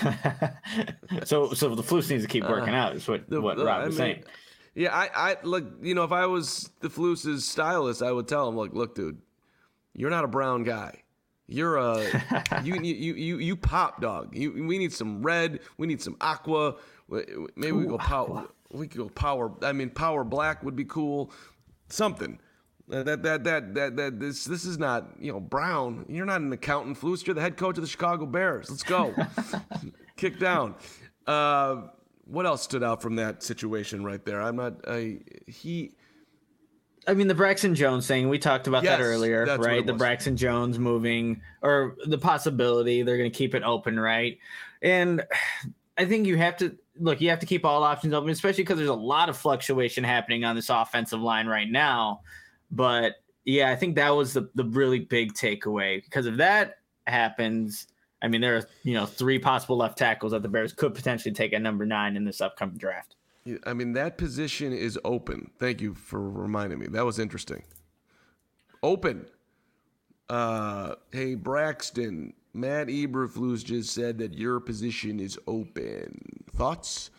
so 1.25 1.53
so 1.53 1.75
the 1.75 1.83
Flus 1.83 2.09
needs 2.09 2.23
to 2.23 2.27
keep 2.29 2.43
working 2.47 2.73
out. 2.73 2.95
Is 2.95 3.07
what 3.07 3.29
The- 3.29 3.41
what 3.41 3.57
the- 3.57 3.65
Rob 3.65 3.81
I 3.81 3.85
was 3.85 3.97
mean, 3.97 3.97
saying. 3.97 4.23
Yeah, 4.75 4.95
I, 4.95 5.09
I 5.31 5.37
look. 5.43 5.65
You 5.81 5.93
know, 5.95 6.03
if 6.03 6.11
I 6.11 6.25
was 6.25 6.69
the 6.79 6.89
Flus's 6.89 7.45
stylist, 7.45 8.01
I 8.01 8.11
would 8.11 8.27
tell 8.27 8.47
him, 8.47 8.55
"Look, 8.55 8.73
look, 8.73 8.95
dude, 8.95 9.17
you're 9.93 10.09
not 10.11 10.23
a 10.23 10.27
brown 10.27 10.63
guy. 10.63 11.03
You're 11.47 11.77
a 11.77 12.03
you, 12.63 12.75
you 12.81 12.93
you 12.93 13.13
you 13.15 13.37
you 13.39 13.55
pop 13.55 13.99
dog. 14.01 14.35
You 14.35 14.63
we 14.65 14.77
need 14.77 14.93
some 14.93 15.21
red. 15.21 15.59
We 15.77 15.87
need 15.87 16.01
some 16.01 16.15
aqua. 16.21 16.75
Maybe 17.09 17.71
we 17.71 17.85
Ooh, 17.85 17.89
go 17.89 17.97
power. 17.97 18.47
We 18.71 18.87
could 18.87 18.99
go 18.99 19.09
power. 19.09 19.51
I 19.63 19.71
mean, 19.73 19.89
power 19.89 20.23
black 20.23 20.63
would 20.63 20.75
be 20.75 20.85
cool. 20.85 21.31
Something. 21.89 22.39
Uh, 22.91 23.03
That 23.03 23.23
that 23.23 23.43
that 23.43 23.73
that 23.75 23.95
that 23.97 24.19
this 24.19 24.45
this 24.45 24.65
is 24.65 24.77
not 24.77 25.11
you 25.19 25.31
know 25.31 25.39
brown. 25.39 26.05
You're 26.09 26.25
not 26.25 26.41
an 26.41 26.51
accountant, 26.51 26.99
Flus. 26.99 27.25
You're 27.25 27.35
the 27.35 27.41
head 27.41 27.57
coach 27.57 27.77
of 27.77 27.83
the 27.83 27.89
Chicago 27.89 28.25
Bears. 28.25 28.69
Let's 28.69 28.83
go. 28.83 29.13
Kick 30.17 30.39
down. 30.39 30.75
Uh, 31.27 31.83
what 32.25 32.45
else 32.45 32.63
stood 32.63 32.83
out 32.83 33.01
from 33.01 33.15
that 33.15 33.43
situation 33.43 34.03
right 34.03 34.23
there? 34.25 34.41
I'm 34.41 34.55
not. 34.55 34.87
I 34.87 35.19
he. 35.47 35.93
I 37.07 37.13
mean, 37.15 37.27
the 37.27 37.35
Braxton 37.35 37.73
Jones 37.73 38.05
thing, 38.05 38.29
we 38.29 38.37
talked 38.37 38.67
about 38.67 38.83
Yes, 38.83 38.99
that 38.99 39.03
earlier, 39.03 39.45
right? 39.57 39.83
The. 39.83 39.93
Braxton 39.93 40.37
Jones 40.37 40.77
moving 40.77 41.41
or 41.63 41.95
the 42.05 42.19
possibility 42.19 43.01
they're 43.01 43.17
going 43.17 43.31
to 43.31 43.35
keep 43.35 43.55
it 43.55 43.63
open, 43.63 43.99
right? 43.99 44.37
And 44.83 45.23
I 45.99 46.05
think 46.05 46.25
you 46.25 46.37
have 46.37 46.55
to 46.57 46.75
look, 46.97 47.19
you 47.19 47.29
have 47.29 47.39
to 47.39 47.45
keep 47.45 47.65
all 47.65 47.83
options 47.83 48.13
open, 48.13 48.29
especially 48.29 48.63
because 48.63 48.77
there's 48.77 48.89
a 48.89 48.93
lot 48.93 49.27
of 49.27 49.37
fluctuation 49.37 50.03
happening 50.03 50.45
on 50.45 50.55
this 50.55 50.69
offensive 50.69 51.19
line 51.19 51.45
right 51.45 51.69
now. 51.69 52.21
But 52.71 53.15
Yeah, 53.43 53.69
I 53.69 53.75
think 53.75 53.95
that 53.95 54.09
was 54.09 54.33
the, 54.33 54.49
the 54.55 54.63
really 54.63 54.99
big 54.99 55.33
takeaway 55.33 56.01
because 56.03 56.25
if 56.25 56.37
that 56.37 56.77
happens, 57.05 57.87
I 58.21 58.29
mean, 58.29 58.39
there 58.39 58.57
are 58.57 58.67
you 58.83 58.93
know 58.93 59.05
three 59.05 59.39
possible 59.39 59.77
left 59.77 59.97
tackles 59.97 60.31
that 60.31 60.41
the 60.41 60.49
Bears 60.49 60.71
could 60.71 60.95
potentially 60.95 61.33
take 61.33 61.51
at 61.51 61.61
number 61.61 61.85
nine 61.85 62.15
in 62.15 62.23
this 62.23 62.39
upcoming 62.39 62.77
draft. 62.77 63.15
I 63.65 63.73
mean, 63.73 63.93
that 63.93 64.17
position 64.17 64.73
is 64.73 64.97
open. 65.03 65.51
Thank 65.59 65.81
you 65.81 65.93
for 65.93 66.29
reminding 66.29 66.79
me. 66.79 66.87
That 66.87 67.05
was 67.05 67.19
interesting. 67.19 67.63
Open. 68.83 69.25
Uh, 70.29 70.95
hey, 71.11 71.35
Braxton, 71.35 72.33
Matt 72.53 72.87
Eberflus 72.87 73.63
just 73.63 73.93
said 73.93 74.17
that 74.19 74.33
your 74.33 74.59
position 74.59 75.19
is 75.19 75.37
open. 75.47 76.43
Thoughts? 76.55 77.11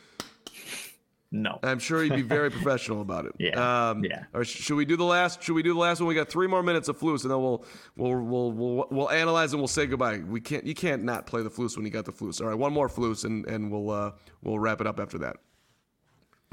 No. 1.33 1.61
I'm 1.63 1.79
sure 1.79 2.03
he'd 2.03 2.17
be 2.17 2.23
very 2.23 2.51
professional 2.51 3.01
about 3.03 3.27
it. 3.27 3.33
Yeah. 3.39 3.91
Um, 3.91 4.05
yeah. 4.05 4.25
Or 4.35 4.45
should 4.45 4.75
we 4.75 4.85
do 4.85 4.97
the 4.97 5.05
last? 5.05 5.43
Should 5.43 5.55
we 5.55 5.63
do 5.63 5.73
the 5.73 5.79
last 5.79 6.01
one? 6.01 6.09
We 6.09 6.15
got 6.15 6.29
three 6.29 6.49
more 6.49 6.63
minutes 6.63 6.89
of 6.89 6.99
Flus, 6.99 7.23
and 7.23 7.31
then 7.31 7.41
we'll 7.41 7.65
we'll 7.97 8.21
we'll 8.21 8.53
we'll, 8.53 8.87
we'll 8.91 9.11
analyze 9.11 9.53
and 9.53 9.61
we'll 9.61 9.69
say 9.69 9.87
goodbye. 9.87 10.19
We 10.19 10.41
can't. 10.41 10.67
You 10.67 10.75
can't 10.75 11.05
not 11.05 11.27
play 11.27 11.43
the 11.43 11.51
Flus 11.51 11.77
when 11.77 11.87
you 11.87 11.93
got 11.93 12.05
the 12.05 12.13
Flus. 12.13 12.41
All 12.41 12.49
right, 12.49 12.59
one 12.59 12.73
more 12.73 12.89
Flus, 12.89 13.25
and 13.25 13.47
and 13.47 13.71
we'll 13.71 13.91
uh, 13.91 14.13
we'll 14.43 14.59
wrap 14.59 14.81
it 14.81 14.89
up 14.89 14.99
after 14.99 15.19
that. 15.19 15.37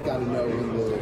Got 0.04 0.18
to 0.18 0.26
know 0.26 0.46
when 0.46 0.76
the, 0.76 0.84
uh, 0.84 0.98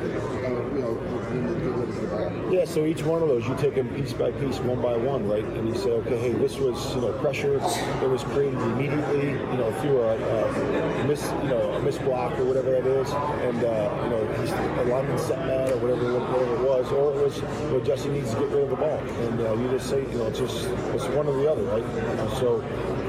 you 0.72 0.80
know, 0.80 0.94
when 0.94 1.46
the 1.46 1.54
good 1.60 1.88
is 1.90 2.00
the 2.00 2.06
ball. 2.06 2.32
Yeah, 2.50 2.64
so 2.64 2.86
each 2.86 3.02
one 3.02 3.22
of 3.22 3.28
those, 3.28 3.44
you 3.48 3.56
take 3.56 3.74
them 3.74 3.88
piece 3.96 4.12
by 4.12 4.30
piece, 4.30 4.60
one 4.60 4.80
by 4.80 4.96
one, 4.96 5.28
right? 5.28 5.42
And 5.44 5.68
you 5.68 5.74
say, 5.74 5.90
okay, 5.90 6.16
hey, 6.16 6.32
this 6.32 6.58
was, 6.58 6.94
you 6.94 7.00
know, 7.00 7.12
pressure 7.14 7.58
that 7.58 8.08
was 8.08 8.22
created 8.22 8.60
immediately, 8.60 9.30
you 9.30 9.56
know, 9.58 9.72
through 9.80 10.00
a, 10.00 11.02
a 11.02 11.04
miss, 11.08 11.24
you 11.42 11.48
know, 11.48 11.72
a 11.72 11.82
miss 11.82 11.98
block 11.98 12.38
or 12.38 12.44
whatever 12.44 12.70
that 12.70 12.86
is, 12.86 13.10
and 13.10 13.64
uh, 13.64 14.00
you 14.04 14.10
know, 14.10 14.26
he's 14.40 14.52
a 14.52 14.84
lineman 14.84 15.18
set 15.18 15.40
mad 15.40 15.72
or 15.72 15.78
whatever, 15.78 16.20
whatever 16.20 16.54
it 16.54 16.60
was, 16.60 16.92
or 16.92 17.18
it 17.18 17.24
was, 17.24 17.42
know, 17.42 17.80
Jesse 17.80 18.08
needs 18.10 18.32
to 18.32 18.38
get 18.38 18.48
rid 18.50 18.62
of 18.62 18.70
the 18.70 18.76
ball, 18.76 18.98
and 18.98 19.40
uh, 19.40 19.52
you 19.54 19.68
just 19.70 19.90
say, 19.90 20.00
you 20.02 20.18
know, 20.18 20.26
it's 20.26 20.38
just 20.38 20.66
it's 20.94 21.04
one 21.08 21.26
or 21.26 21.36
the 21.36 21.50
other, 21.50 21.62
right? 21.64 22.30
So. 22.38 22.62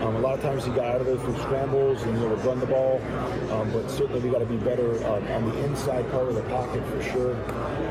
Um, 0.07 0.15
a 0.15 0.19
lot 0.19 0.35
of 0.35 0.41
times 0.41 0.63
he 0.63 0.71
got 0.71 0.85
out 0.85 1.01
of 1.01 1.07
there 1.07 1.17
through 1.17 1.37
scrambles 1.39 2.01
and 2.03 2.17
you 2.17 2.29
know 2.29 2.35
run 2.35 2.61
the 2.61 2.65
ball, 2.65 3.01
um, 3.51 3.69
but 3.73 3.91
certainly 3.91 4.21
we 4.21 4.29
got 4.29 4.39
to 4.39 4.45
be 4.45 4.55
better 4.55 4.95
um, 5.05 5.27
on 5.27 5.49
the 5.49 5.65
inside 5.65 6.09
part 6.11 6.29
of 6.29 6.35
the 6.35 6.43
pocket 6.43 6.81
for 6.87 7.03
sure. 7.03 7.35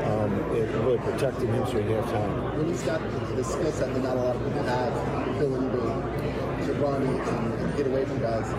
Um, 0.09 0.33
it 0.55 0.67
really 0.81 0.97
protecting 0.97 1.53
him 1.53 1.63
so 1.67 1.79
he 1.79 1.91
have 1.91 2.05
time. 2.05 2.57
When 2.57 2.69
he's 2.69 2.81
got 2.81 3.01
the 3.35 3.43
skill 3.43 3.71
set 3.71 3.93
that 3.93 4.01
not 4.01 4.17
a 4.17 4.19
lot 4.19 4.35
of 4.35 4.43
people 4.43 4.63
have, 4.63 4.93
ability 5.27 5.77
to, 5.77 6.65
to 6.65 6.73
run 6.81 7.05
and 7.05 7.77
get 7.77 7.85
away 7.85 8.03
from 8.05 8.19
guys, 8.19 8.49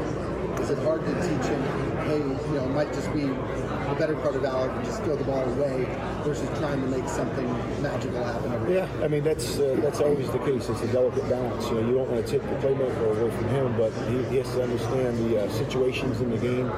is 0.60 0.70
it 0.70 0.78
hard 0.78 1.04
to 1.04 1.12
teach 1.14 1.50
him, 1.50 1.62
hey, 2.08 2.18
you 2.18 2.54
know, 2.56 2.64
it 2.64 2.74
might 2.74 2.92
just 2.92 3.12
be 3.12 3.20
the 3.20 3.96
better 3.98 4.16
part 4.16 4.34
of 4.34 4.44
Alec 4.44 4.72
and 4.72 4.84
just 4.84 5.02
throw 5.02 5.16
the 5.16 5.24
ball 5.24 5.44
away 5.44 5.84
versus 6.24 6.48
trying 6.58 6.80
to 6.80 6.86
make 6.88 7.08
something 7.08 7.46
magical 7.82 8.24
happen 8.24 8.52
every 8.52 8.74
Yeah, 8.74 8.88
I 9.02 9.08
mean 9.08 9.22
that's 9.22 9.58
uh, 9.58 9.76
that's 9.80 10.00
always 10.00 10.30
the 10.30 10.38
case. 10.38 10.68
It's 10.68 10.82
a 10.82 10.88
delicate 10.88 11.28
balance. 11.28 11.66
You 11.66 11.74
know, 11.74 11.88
you 11.88 11.94
don't 11.94 12.10
want 12.10 12.24
to 12.24 12.30
take 12.30 12.42
the 12.42 12.56
playmaker 12.66 13.20
away 13.20 13.30
from 13.30 13.48
him, 13.48 13.76
but 13.76 13.92
he, 14.08 14.24
he 14.30 14.36
has 14.36 14.50
to 14.54 14.62
understand 14.62 15.18
the 15.18 15.44
uh, 15.44 15.52
situations 15.52 16.20
in 16.20 16.30
the 16.30 16.38
game 16.38 16.70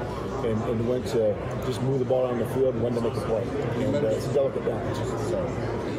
and, 0.45 0.63
and 0.65 0.89
when 0.89 1.03
to 1.15 1.37
just 1.67 1.81
move 1.83 1.99
the 2.01 2.05
ball 2.05 2.27
on 2.27 2.39
the 2.39 2.47
field 2.47 2.75
and 2.75 2.83
when 2.83 2.95
to 2.95 3.01
make 3.01 3.15
a 3.15 3.21
play. 3.21 3.43
And 3.85 3.95
uh, 3.95 4.09
it's 4.09 4.27
a 4.27 4.35
delicate 4.35 4.65
balance. 4.65 4.99
So, 5.29 5.39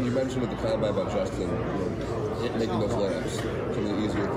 you 0.04 0.12
mentioned 0.12 0.44
at 0.44 0.50
the 0.50 0.56
combine 0.58 0.90
about 0.90 1.12
Justin 1.12 1.42
you 1.42 2.50
know, 2.50 2.58
making 2.58 2.80
those 2.80 2.92
layups, 2.92 3.38
some 3.74 3.86
of 3.86 3.98
the 3.98 4.06
easier 4.06 4.28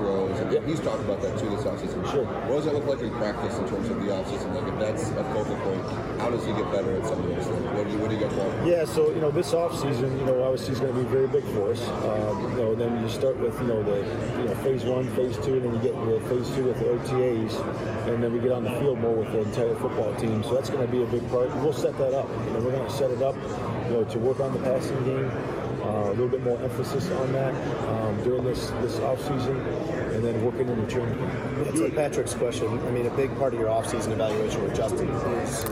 And 0.55 0.69
He's 0.69 0.79
talked 0.79 1.01
about 1.01 1.21
that 1.21 1.37
too 1.37 1.49
this 1.49 1.63
offseason. 1.63 1.99
Sure. 2.11 2.23
What 2.23 2.63
does 2.63 2.65
that 2.65 2.73
look 2.73 2.85
like 2.85 2.99
in 2.99 3.11
practice 3.11 3.57
in 3.57 3.67
terms 3.67 3.89
of 3.89 3.99
the 3.99 4.07
offseason? 4.07 4.55
Like 4.55 4.71
if 4.71 4.79
that's 4.79 5.09
a 5.11 5.23
focal 5.35 5.55
point, 5.67 5.83
how 6.19 6.29
does 6.29 6.45
he 6.45 6.53
get 6.53 6.71
better 6.71 6.95
at 6.95 7.05
some 7.05 7.19
of 7.19 7.27
those 7.27 7.45
things? 7.45 7.65
What 7.75 7.83
do 7.85 7.91
you, 7.91 7.97
what 7.99 8.09
do 8.09 8.15
you 8.15 8.23
guys 8.23 8.33
want? 8.33 8.65
Yeah, 8.65 8.85
so 8.85 9.09
you 9.11 9.19
know 9.19 9.31
this 9.31 9.51
offseason, 9.51 10.17
you 10.17 10.25
know, 10.25 10.43
obviously 10.43 10.73
is 10.73 10.79
going 10.79 10.93
to 10.95 10.99
be 10.99 11.07
very 11.07 11.27
big 11.27 11.43
for 11.51 11.71
us. 11.71 11.81
Um, 12.07 12.51
you 12.51 12.57
know, 12.57 12.75
then 12.75 13.03
you 13.03 13.09
start 13.09 13.37
with 13.37 13.59
you 13.59 13.67
know 13.67 13.83
the 13.83 13.99
you 14.39 14.47
know 14.47 14.55
phase 14.63 14.83
one, 14.83 15.07
phase 15.15 15.35
two, 15.43 15.59
and 15.59 15.65
then 15.65 15.73
you 15.75 15.81
get 15.81 15.93
into 15.93 16.19
phase 16.31 16.47
two 16.55 16.63
with 16.63 16.79
the 16.79 16.85
OTAs, 16.85 18.07
and 18.07 18.23
then 18.23 18.31
we 18.31 18.39
get 18.39 18.51
on 18.51 18.63
the 18.63 18.71
field 18.79 18.99
more 18.99 19.13
with 19.13 19.31
the 19.33 19.41
entire 19.41 19.75
football 19.75 20.15
team. 20.15 20.41
So 20.43 20.55
that's 20.55 20.69
going 20.69 20.85
to 20.85 20.91
be 20.91 21.03
a 21.03 21.07
big 21.07 21.27
part. 21.29 21.53
We'll 21.57 21.73
set 21.73 21.97
that 21.97 22.13
up. 22.13 22.29
You 22.47 22.53
know, 22.53 22.59
we're 22.59 22.71
going 22.71 22.87
to 22.87 22.95
set 22.95 23.11
it 23.11 23.21
up, 23.21 23.35
you 23.35 23.91
know, 23.91 24.03
to 24.05 24.19
work 24.19 24.39
on 24.39 24.53
the 24.53 24.59
passing 24.59 25.03
game. 25.03 25.29
Uh, 25.85 26.09
a 26.09 26.15
little 26.17 26.27
bit 26.27 26.41
more 26.41 26.59
emphasis 26.63 27.11
on 27.11 27.31
that 27.31 27.53
um, 27.89 28.23
during 28.23 28.43
this 28.43 28.71
this 28.81 28.95
offseason, 28.97 29.55
and 30.15 30.23
then 30.23 30.43
working 30.43 30.67
in 30.69 30.79
the 30.79 30.89
training 30.89 31.17
camp. 31.17 31.75
To 31.75 31.89
Patrick's 31.91 32.33
question, 32.33 32.79
I 32.87 32.91
mean, 32.91 33.05
a 33.05 33.15
big 33.15 33.35
part 33.37 33.53
of 33.53 33.59
your 33.59 33.69
offseason 33.69 34.11
evaluation 34.11 34.63
with 34.63 34.75
Justin 34.75 35.09
is 35.09 35.63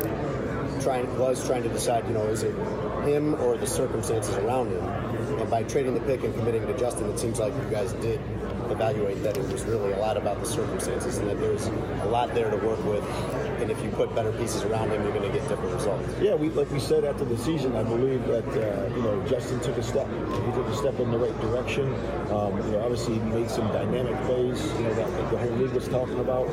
trying 0.84 1.18
was 1.18 1.46
trying 1.48 1.64
to 1.64 1.70
decide, 1.70 2.06
you 2.08 2.14
know, 2.14 2.28
is 2.28 2.44
it 2.44 2.54
him 3.06 3.36
or 3.36 3.58
the 3.58 3.66
circumstances 3.66 4.36
around 4.36 4.72
him? 4.72 4.84
And 5.40 5.50
by 5.50 5.64
trading 5.64 5.94
the 5.94 6.02
pick 6.02 6.24
and 6.24 6.36
committing 6.36 6.68
to 6.68 6.78
Justin, 6.78 7.10
it 7.10 7.18
seems 7.18 7.40
like 7.40 7.54
you 7.54 7.70
guys 7.72 7.94
did 7.94 8.20
evaluate 8.74 9.24
that 9.24 9.38
it 9.38 9.48
was 9.52 9.64
really 9.64 9.94
a 9.94 9.98
lot 9.98 10.18
about 10.18 10.40
the 10.40 10.46
circumstances 10.46 11.18
and 11.18 11.30
that 11.30 11.40
there's 11.40 11.68
a 11.68 12.10
lot 12.10 12.34
there 12.34 12.50
to 12.50 12.58
work 12.58 12.84
with. 12.86 13.04
And 13.62 13.72
if 13.72 13.82
you 13.82 13.90
put 13.92 14.14
better 14.14 14.32
pieces 14.34 14.64
around 14.64 14.92
him, 14.92 15.02
you're 15.04 15.14
going 15.14 15.32
to 15.32 15.38
get 15.38 15.48
different 15.48 15.74
results. 15.74 16.10
Yeah, 16.20 16.36
we 16.36 16.50
like 16.50 16.70
we 16.72 16.80
said 16.80 17.06
after 17.06 17.24
the 17.24 17.38
season, 17.38 17.76
I 17.76 17.84
believe 17.84 18.26
that 18.28 18.48
uh, 18.48 18.96
you 18.96 19.02
know 19.04 19.24
Justin 19.26 19.60
took 19.62 19.78
a 19.78 19.84
step. 19.84 20.08
He 20.10 20.52
took 20.52 20.68
a 20.68 20.76
step 20.76 21.00
in 21.00 21.12
the 21.12 21.18
right 21.18 21.40
direction. 21.40 21.88
Um, 22.32 22.58
you 22.66 22.72
know, 22.74 22.82
obviously 22.84 23.14
he 23.16 23.20
made 23.22 23.50
some 23.50 23.68
dynamic 23.68 24.20
plays. 24.26 24.62
You 24.74 24.84
know 24.84 24.94
that, 24.96 25.32
the 25.32 25.38
whole 25.38 25.52
league 25.52 25.72
was 25.72 25.88
talking 25.88 26.20
about, 26.20 26.50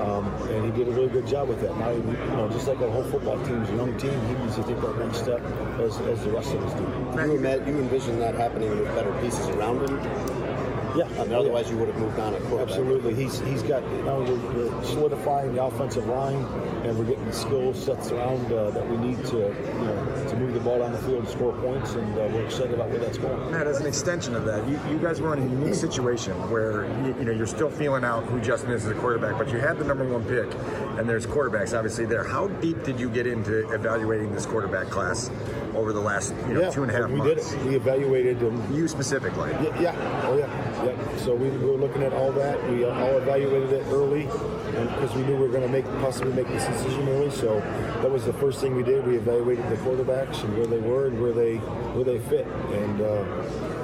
um, 0.00 0.26
and 0.50 0.64
he 0.64 0.70
did 0.72 0.88
a 0.88 0.96
really 0.96 1.08
good 1.08 1.26
job 1.26 1.48
with 1.48 1.60
that. 1.60 1.76
Now, 1.78 1.90
you 1.90 2.02
know, 2.02 2.48
just 2.48 2.66
like 2.66 2.80
our 2.80 2.90
whole 2.90 3.04
football 3.04 3.38
team's 3.44 3.68
a 3.70 3.76
young 3.76 3.96
team, 3.98 4.18
he 4.26 4.34
needs 4.34 4.56
to 4.56 4.62
take 4.64 4.80
that 4.80 4.98
next 4.98 5.18
step 5.18 5.42
as, 5.78 5.98
as 6.00 6.24
the 6.24 6.30
rest 6.30 6.54
of 6.54 6.64
us 6.64 6.74
do. 6.74 7.32
You, 7.32 7.38
you 7.38 7.78
envision 7.78 8.18
that 8.20 8.34
happening 8.34 8.70
with 8.70 8.94
better 8.94 9.12
pieces 9.20 9.46
around 9.48 9.88
him? 9.88 10.67
Yeah, 10.96 11.04
I 11.20 11.24
mean, 11.24 11.34
otherwise 11.34 11.70
you 11.70 11.76
would 11.76 11.88
have 11.88 11.98
moved 11.98 12.18
on 12.18 12.34
at 12.34 12.40
quarterback. 12.42 12.68
Absolutely, 12.68 13.14
he's 13.14 13.40
he's 13.40 13.62
got 13.62 13.82
you 13.90 14.02
know 14.02 14.20
we're, 14.20 14.68
we're 14.68 14.84
solidifying 14.84 15.54
the 15.54 15.62
offensive 15.62 16.06
line, 16.06 16.44
and 16.84 16.98
we're 16.98 17.04
getting 17.04 17.24
the 17.24 17.32
skill 17.32 17.74
sets 17.74 18.10
around 18.10 18.52
uh, 18.52 18.70
that 18.70 18.88
we 18.88 18.96
need 18.96 19.24
to 19.26 19.36
you 19.36 19.84
know 19.84 20.26
to 20.28 20.36
move 20.36 20.54
the 20.54 20.60
ball 20.60 20.78
down 20.78 20.92
the 20.92 20.98
field 20.98 21.20
and 21.20 21.28
score 21.28 21.52
points, 21.60 21.94
and 21.94 22.12
uh, 22.14 22.28
we're 22.32 22.44
excited 22.44 22.74
about 22.74 22.88
where 22.88 22.98
that's 22.98 23.18
going. 23.18 23.50
Matt, 23.50 23.66
as 23.66 23.80
an 23.80 23.86
extension 23.86 24.34
of 24.34 24.44
that, 24.44 24.66
you, 24.68 24.80
you 24.90 24.98
guys 24.98 25.20
were 25.20 25.34
in 25.36 25.42
a 25.42 25.50
unique 25.50 25.74
situation 25.74 26.32
where 26.50 26.84
you, 27.04 27.14
you 27.18 27.24
know 27.24 27.32
you're 27.32 27.46
still 27.46 27.70
feeling 27.70 28.04
out 28.04 28.24
who 28.24 28.40
Justin 28.40 28.70
is 28.70 28.84
as 28.84 28.90
a 28.90 28.94
quarterback, 28.94 29.38
but 29.38 29.52
you 29.52 29.58
had 29.58 29.78
the 29.78 29.84
number 29.84 30.04
one 30.04 30.24
pick, 30.24 30.52
and 30.98 31.08
there's 31.08 31.26
quarterbacks 31.26 31.76
obviously 31.76 32.06
there. 32.06 32.24
How 32.24 32.48
deep 32.48 32.82
did 32.82 32.98
you 32.98 33.08
get 33.10 33.26
into 33.26 33.72
evaluating 33.72 34.32
this 34.32 34.46
quarterback 34.46 34.88
class 34.88 35.30
over 35.78 35.92
the 35.92 36.00
last 36.00 36.34
you 36.48 36.54
know 36.54 36.62
yeah, 36.62 36.70
two 36.70 36.82
and 36.82 36.90
a 36.90 36.94
half 36.94 37.08
we 37.08 37.16
months? 37.16 37.50
did 37.52 37.60
it. 37.60 37.66
We 37.66 37.76
evaluated 37.76 38.40
them. 38.40 38.74
You 38.74 38.88
specifically? 38.88 39.50
Yeah, 39.52 39.80
yeah. 39.80 40.22
oh 40.26 40.36
yeah, 40.36 40.84
yeah. 40.84 41.16
So 41.18 41.34
we, 41.34 41.48
we 41.50 41.66
were 41.66 41.78
looking 41.78 42.02
at 42.02 42.12
all 42.12 42.32
that. 42.32 42.62
We 42.70 42.84
all 42.84 43.18
evaluated 43.18 43.72
it 43.72 43.86
early 43.86 44.24
because 44.24 45.14
we 45.14 45.22
knew 45.22 45.36
we 45.36 45.42
were 45.42 45.48
going 45.48 45.62
to 45.62 45.68
make 45.68 45.84
possibly 46.00 46.32
make 46.32 46.48
this 46.48 46.66
decision 46.66 47.08
early. 47.08 47.30
So 47.30 47.60
that 48.02 48.10
was 48.10 48.24
the 48.24 48.32
first 48.32 48.60
thing 48.60 48.74
we 48.74 48.82
did. 48.82 49.06
We 49.06 49.16
evaluated 49.16 49.68
the 49.70 49.76
quarterbacks 49.76 50.42
and 50.44 50.56
where 50.56 50.66
they 50.66 50.80
were 50.80 51.06
and 51.06 51.20
where 51.20 51.32
they 51.32 51.56
where 51.56 52.04
they 52.04 52.18
fit, 52.18 52.46
and 52.46 53.00
uh, 53.00 53.22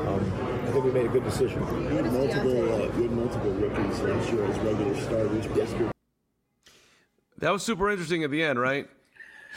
um, 0.09 0.33
I 0.67 0.71
think 0.73 0.85
we 0.85 0.91
made 0.91 1.07
a 1.07 1.09
good 1.09 1.25
decision. 1.25 1.61
We 1.89 1.97
had 1.97 2.13
multiple, 2.13 2.73
uh, 2.75 2.97
you 2.97 3.03
had 3.05 3.13
multiple 3.13 3.51
rookies 3.53 4.01
last 4.01 4.33
year 4.33 4.45
as 4.45 4.59
regular 4.59 5.01
starters. 5.01 5.47
That 7.39 7.51
was 7.51 7.63
super 7.63 7.91
interesting 7.91 8.25
at 8.25 8.31
the 8.31 8.43
end, 8.43 8.59
right? 8.59 8.89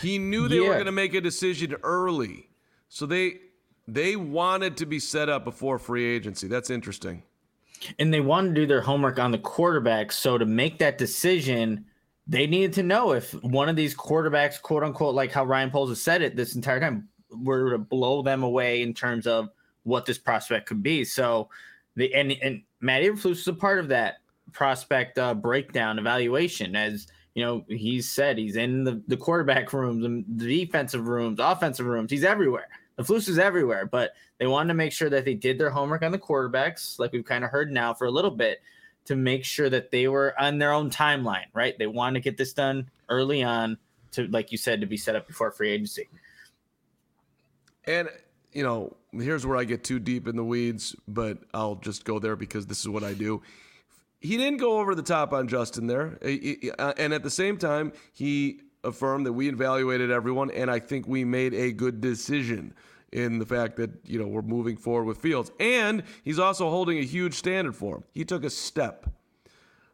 He 0.02 0.18
knew 0.18 0.48
they 0.48 0.60
were 0.60 0.74
going 0.74 0.86
to 0.86 0.92
make 0.92 1.14
a 1.14 1.22
decision 1.22 1.76
early, 1.84 2.50
so 2.90 3.06
they 3.06 3.40
they 3.88 4.16
wanted 4.16 4.78
to 4.78 4.86
be 4.86 5.00
set 5.00 5.30
up 5.30 5.44
before 5.46 5.80
free 5.80 6.06
agency. 6.06 6.48
That's 6.48 6.70
interesting. 6.70 7.24
and 8.00 8.14
they 8.14 8.22
wanted 8.22 8.56
to 8.56 8.62
do 8.62 8.68
their 8.68 8.82
homework 8.82 9.20
on 9.20 9.32
the 9.32 9.38
quarterbacks. 9.38 10.14
So 10.14 10.38
to 10.38 10.46
make 10.46 10.80
that 10.80 10.98
decision, 10.98 11.86
they 12.28 12.48
needed 12.48 12.74
to 12.74 12.84
know 12.84 13.14
if 13.14 13.32
one 13.44 13.70
of 13.70 13.76
these 13.76 13.96
quarterbacks, 13.96 14.62
quote 14.62 14.84
unquote, 14.84 15.16
like 15.16 15.32
how 15.32 15.46
Ryan 15.46 15.72
Poles 15.72 15.90
has 15.90 16.02
said 16.02 16.22
it 16.22 16.36
this 16.36 16.56
entire 16.56 16.80
time, 16.80 17.08
were 17.30 17.72
to 17.72 17.78
blow 17.78 18.22
them 18.22 18.44
away 18.44 18.82
in 18.82 18.94
terms 18.94 19.28
of 19.28 19.50
what 19.84 20.06
this 20.06 20.18
prospect 20.18 20.68
could 20.68 20.84
be. 20.84 21.04
So 21.06 21.50
the 21.96 22.14
and 22.14 22.32
and 22.42 22.64
Matt 22.82 23.04
Eberflus 23.04 23.32
is 23.32 23.48
a 23.48 23.54
part 23.54 23.80
of 23.80 23.88
that 23.90 24.18
prospect 24.54 25.18
uh, 25.18 25.34
breakdown 25.34 26.00
evaluation 26.00 26.76
as 26.76 27.08
you 27.38 27.46
know 27.46 27.64
he's 27.68 28.10
said 28.10 28.40
he's 28.40 28.56
in 28.56 28.84
the, 28.84 29.00
the 29.08 29.16
quarterback 29.16 29.72
rooms 29.72 30.04
and 30.04 30.26
the 30.28 30.66
defensive 30.66 31.08
rooms 31.08 31.38
offensive 31.40 31.86
rooms. 31.86 32.10
He's 32.10 32.24
everywhere. 32.24 32.68
The 32.96 33.04
Flus 33.04 33.30
is 33.30 33.38
everywhere. 33.38 33.86
But 33.86 34.14
they 34.40 34.48
wanted 34.48 34.70
to 34.70 34.74
make 34.74 34.92
sure 34.92 35.08
that 35.12 35.24
they 35.24 35.36
did 35.36 35.60
their 35.60 35.70
homework 35.70 36.02
on 36.02 36.12
the 36.12 36.18
quarterbacks 36.18 36.98
like 36.98 37.12
we've 37.12 37.24
kind 37.24 37.44
of 37.44 37.52
heard 37.52 37.72
now 37.72 37.94
for 37.94 38.08
a 38.08 38.12
little 38.12 38.32
bit 38.32 38.60
to 39.06 39.16
make 39.16 39.46
sure 39.46 39.70
that 39.70 39.92
they 39.92 40.08
were 40.08 40.34
on 40.40 40.58
their 40.58 40.74
own 40.74 40.90
timeline 40.90 41.46
right? 41.54 41.78
They 41.78 41.86
wanted 41.86 42.16
to 42.16 42.24
get 42.24 42.38
this 42.38 42.54
done 42.54 42.90
early 43.08 43.44
on 43.44 43.78
to 44.14 44.26
like 44.30 44.52
you 44.52 44.58
said 44.58 44.82
to 44.82 44.88
be 44.88 44.98
set 44.98 45.16
up 45.16 45.28
before 45.28 45.52
free 45.52 45.70
agency. 45.70 46.10
And 47.86 48.10
you 48.52 48.64
know, 48.64 48.96
here's 49.12 49.46
where 49.46 49.58
I 49.58 49.64
get 49.64 49.84
too 49.84 50.00
deep 50.00 50.28
in 50.28 50.36
the 50.36 50.44
weeds, 50.44 50.96
but 51.08 51.38
I'll 51.54 51.76
just 51.76 52.04
go 52.04 52.18
there 52.18 52.36
because 52.36 52.66
this 52.66 52.80
is 52.80 52.90
what 52.90 53.04
I 53.04 53.14
do. 53.14 53.44
He 54.20 54.36
didn't 54.38 54.58
go 54.58 54.80
over 54.80 54.96
the 54.96 55.04
top 55.04 55.32
on 55.34 55.48
Justin 55.48 55.88
there, 55.88 56.18
He- 56.24 56.58
he- 56.62 56.72
uh, 56.72 56.94
and 56.98 57.14
at 57.14 57.24
the 57.24 57.30
same 57.30 57.58
time, 57.58 57.94
he 58.14 58.62
affirmed 58.84 59.26
that 59.26 59.34
we 59.34 59.50
evaluated 59.50 60.10
everyone, 60.12 60.50
and 60.52 60.72
I 60.72 60.80
think 60.80 61.08
we 61.08 61.24
made 61.24 61.54
a 61.54 61.72
good 61.72 62.02
decision 62.02 62.74
in 63.12 63.40
the 63.40 63.46
fact 63.46 63.76
that 63.78 63.92
you 64.06 64.20
know 64.20 64.28
we're 64.28 64.42
moving 64.42 64.76
forward 64.78 65.06
with 65.06 65.18
Fields, 65.20 65.52
and 65.60 66.04
he's 66.24 66.40
also 66.40 66.70
holding 66.70 66.98
a 66.98 67.04
huge 67.04 67.34
standard 67.36 67.76
for 67.76 67.98
him. 67.98 68.04
He 68.14 68.26
took 68.26 68.44
a 68.44 68.50
step. 68.50 69.06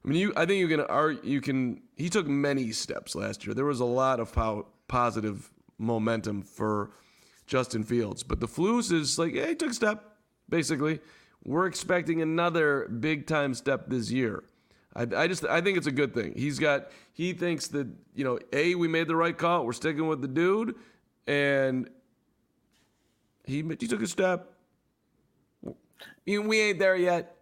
I 0.05 0.07
mean, 0.09 0.19
you. 0.19 0.33
I 0.35 0.45
think 0.45 0.59
you 0.59 0.67
can. 0.67 0.81
Are 0.81 1.11
you 1.11 1.39
can. 1.41 1.81
He 1.95 2.09
took 2.09 2.27
many 2.27 2.71
steps 2.71 3.15
last 3.15 3.45
year. 3.45 3.53
There 3.53 3.65
was 3.65 3.79
a 3.79 3.85
lot 3.85 4.19
of 4.19 4.31
po- 4.33 4.67
positive 4.87 5.51
momentum 5.77 6.41
for 6.41 6.91
Justin 7.47 7.83
Fields, 7.83 8.23
but 8.23 8.39
the 8.39 8.47
Flus 8.47 8.91
is 8.91 9.17
like, 9.19 9.33
yeah, 9.33 9.47
he 9.47 9.55
took 9.55 9.71
a 9.71 9.73
step. 9.73 10.17
Basically, 10.49 10.99
we're 11.45 11.65
expecting 11.67 12.21
another 12.21 12.87
big 12.87 13.27
time 13.27 13.53
step 13.53 13.85
this 13.87 14.11
year. 14.11 14.43
I, 14.95 15.07
I 15.15 15.27
just 15.27 15.45
I 15.45 15.61
think 15.61 15.77
it's 15.77 15.87
a 15.87 15.91
good 15.91 16.13
thing. 16.13 16.33
He's 16.35 16.59
got 16.59 16.91
he 17.13 17.33
thinks 17.33 17.67
that 17.69 17.87
you 18.15 18.23
know 18.23 18.39
a 18.51 18.75
we 18.75 18.87
made 18.87 19.07
the 19.07 19.15
right 19.15 19.37
call. 19.37 19.65
We're 19.65 19.73
sticking 19.73 20.07
with 20.07 20.21
the 20.21 20.27
dude, 20.27 20.75
and 21.27 21.89
he 23.45 23.63
he 23.79 23.87
took 23.87 24.01
a 24.01 24.07
step. 24.07 24.49
We 26.25 26.59
ain't 26.61 26.79
there 26.79 26.95
yet. 26.95 27.35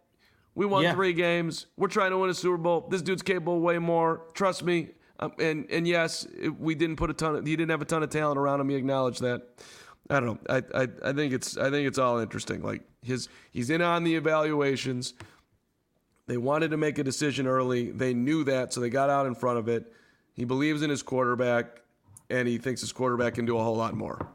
We 0.56 0.66
won 0.66 0.84
Yeah. 0.84 0.94
three 0.94 1.14
games. 1.14 1.68
We're 1.78 1.88
trying 1.88 2.12
to 2.12 2.18
win 2.18 2.30
a 2.30 2.34
Super 2.34 2.58
Bowl. 2.58 2.88
This 2.90 3.02
dude's 3.02 3.22
capable 3.22 3.58
of 3.58 3.62
way 3.62 3.78
more. 3.80 4.22
Trust 4.34 4.64
me. 4.64 4.90
Um, 5.20 5.34
and 5.40 5.68
and 5.70 5.88
yes, 5.88 6.26
it, 6.38 6.60
we 6.60 6.74
didn't 6.76 6.96
put 6.96 7.10
a 7.10 7.14
ton. 7.14 7.36
Of, 7.36 7.46
he 7.46 7.56
didn't 7.56 7.72
have 7.72 7.82
a 7.82 7.86
ton 7.86 8.02
of 8.04 8.10
talent 8.10 8.40
around 8.40 8.60
him. 8.60 8.70
He 8.70 8.76
acknowledged 8.76 9.22
that. 9.22 9.48
I 10.12 10.20
don't 10.20 10.26
know. 10.26 10.40
I, 10.50 10.84
I 10.84 10.88
I 11.10 11.14
think 11.14 11.34
it's 11.34 11.58
I 11.58 11.70
think 11.70 11.88
it's 11.88 11.98
all 11.98 12.20
interesting. 12.20 12.62
Like 12.62 12.84
his 13.02 13.30
he's 13.52 13.70
in 13.70 13.82
on 13.82 14.04
the 14.04 14.16
evaluations. 14.16 15.14
They 16.28 16.38
wanted 16.38 16.72
to 16.72 16.78
make 16.78 16.98
a 17.00 17.04
decision 17.04 17.48
early. 17.48 17.92
They 17.92 18.14
knew 18.14 18.44
that, 18.44 18.74
so 18.74 18.80
they 18.80 18.90
got 18.90 19.10
out 19.10 19.26
in 19.26 19.36
front 19.36 19.58
of 19.58 19.68
it. 19.68 19.92
He 20.34 20.46
believes 20.46 20.82
in 20.82 20.90
his 20.90 21.02
quarterback, 21.02 21.82
and 22.30 22.48
he 22.48 22.58
thinks 22.58 22.82
his 22.82 22.92
quarterback 22.92 23.36
can 23.36 23.46
do 23.46 23.58
a 23.58 23.64
whole 23.64 23.76
lot 23.76 23.96
more. 23.96 24.28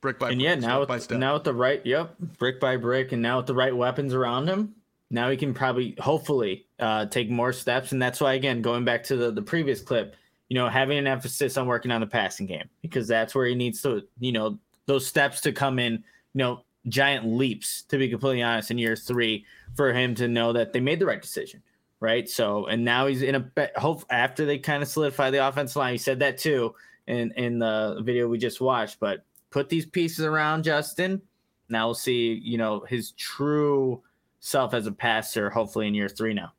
Brick 0.00 0.18
by 0.18 0.30
and 0.30 0.38
brick, 0.38 0.44
yeah, 0.44 0.54
now 0.54 0.84
by 0.84 0.94
with, 0.94 1.04
step. 1.04 1.18
now 1.18 1.34
with 1.34 1.44
the 1.44 1.54
right, 1.54 1.84
yep, 1.84 2.16
brick 2.38 2.60
by 2.60 2.76
brick, 2.76 3.12
and 3.12 3.20
now 3.22 3.38
with 3.38 3.46
the 3.46 3.54
right 3.54 3.76
weapons 3.76 4.14
around 4.14 4.48
him, 4.48 4.74
now 5.10 5.30
he 5.30 5.36
can 5.36 5.54
probably, 5.54 5.94
hopefully, 5.98 6.66
uh, 6.78 7.06
take 7.06 7.30
more 7.30 7.52
steps. 7.52 7.92
And 7.92 8.00
that's 8.00 8.20
why, 8.20 8.34
again, 8.34 8.62
going 8.62 8.84
back 8.84 9.02
to 9.04 9.16
the 9.16 9.30
the 9.30 9.42
previous 9.42 9.80
clip, 9.80 10.16
you 10.48 10.54
know, 10.54 10.68
having 10.68 10.98
an 10.98 11.06
emphasis 11.06 11.56
on 11.56 11.66
working 11.66 11.90
on 11.90 12.00
the 12.00 12.06
passing 12.06 12.46
game 12.46 12.68
because 12.82 13.08
that's 13.08 13.34
where 13.34 13.46
he 13.46 13.54
needs 13.54 13.82
to, 13.82 14.02
you 14.20 14.32
know, 14.32 14.58
those 14.86 15.06
steps 15.06 15.40
to 15.42 15.52
come 15.52 15.78
in, 15.78 15.92
you 15.94 16.38
know, 16.38 16.62
giant 16.88 17.26
leaps. 17.26 17.82
To 17.84 17.98
be 17.98 18.08
completely 18.08 18.42
honest, 18.42 18.70
in 18.70 18.78
year 18.78 18.96
three, 18.96 19.44
for 19.74 19.92
him 19.92 20.14
to 20.16 20.28
know 20.28 20.52
that 20.52 20.72
they 20.72 20.80
made 20.80 21.00
the 21.00 21.06
right 21.06 21.20
decision, 21.20 21.62
right? 22.00 22.28
So, 22.28 22.66
and 22.66 22.84
now 22.84 23.06
he's 23.06 23.22
in 23.22 23.34
a 23.34 23.70
hope 23.76 24.04
after 24.10 24.46
they 24.46 24.58
kind 24.58 24.82
of 24.82 24.88
solidify 24.88 25.30
the 25.30 25.46
offensive 25.46 25.76
line. 25.76 25.92
He 25.92 25.98
said 25.98 26.20
that 26.20 26.38
too 26.38 26.74
in 27.06 27.32
in 27.32 27.58
the 27.58 28.00
video 28.04 28.28
we 28.28 28.38
just 28.38 28.60
watched, 28.60 29.00
but 29.00 29.24
put 29.50 29.68
these 29.68 29.86
pieces 29.86 30.24
around 30.24 30.64
Justin. 30.64 31.20
Now 31.68 31.88
we'll 31.88 31.94
see, 31.94 32.40
you 32.44 32.58
know, 32.58 32.80
his 32.80 33.12
true 33.12 34.02
self 34.40 34.74
as 34.74 34.86
a 34.86 34.92
passer, 34.92 35.50
hopefully 35.50 35.88
in 35.88 35.94
year 35.94 36.08
three 36.08 36.34
now. 36.34 36.52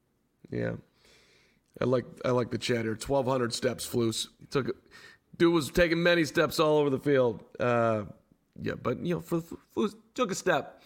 Yeah. 0.50 0.74
I 1.80 1.86
like 1.86 2.06
I 2.26 2.32
like 2.32 2.50
the 2.50 2.58
chat 2.58 2.86
here. 2.86 2.96
Twelve 2.96 3.28
hundred 3.28 3.54
steps, 3.54 3.88
Flus. 3.88 4.28
Took 4.50 4.76
dude 5.38 5.54
was 5.54 5.70
taking 5.70 6.02
many 6.02 6.26
steps 6.26 6.60
all 6.60 6.78
over 6.78 6.90
the 6.90 7.00
field. 7.00 7.44
Uh, 7.60 8.04
yeah, 8.62 8.74
but 8.82 9.00
you 9.00 9.16
know, 9.16 9.22
for 9.22 9.42
took 10.14 10.32
a 10.32 10.36
step. 10.36 10.84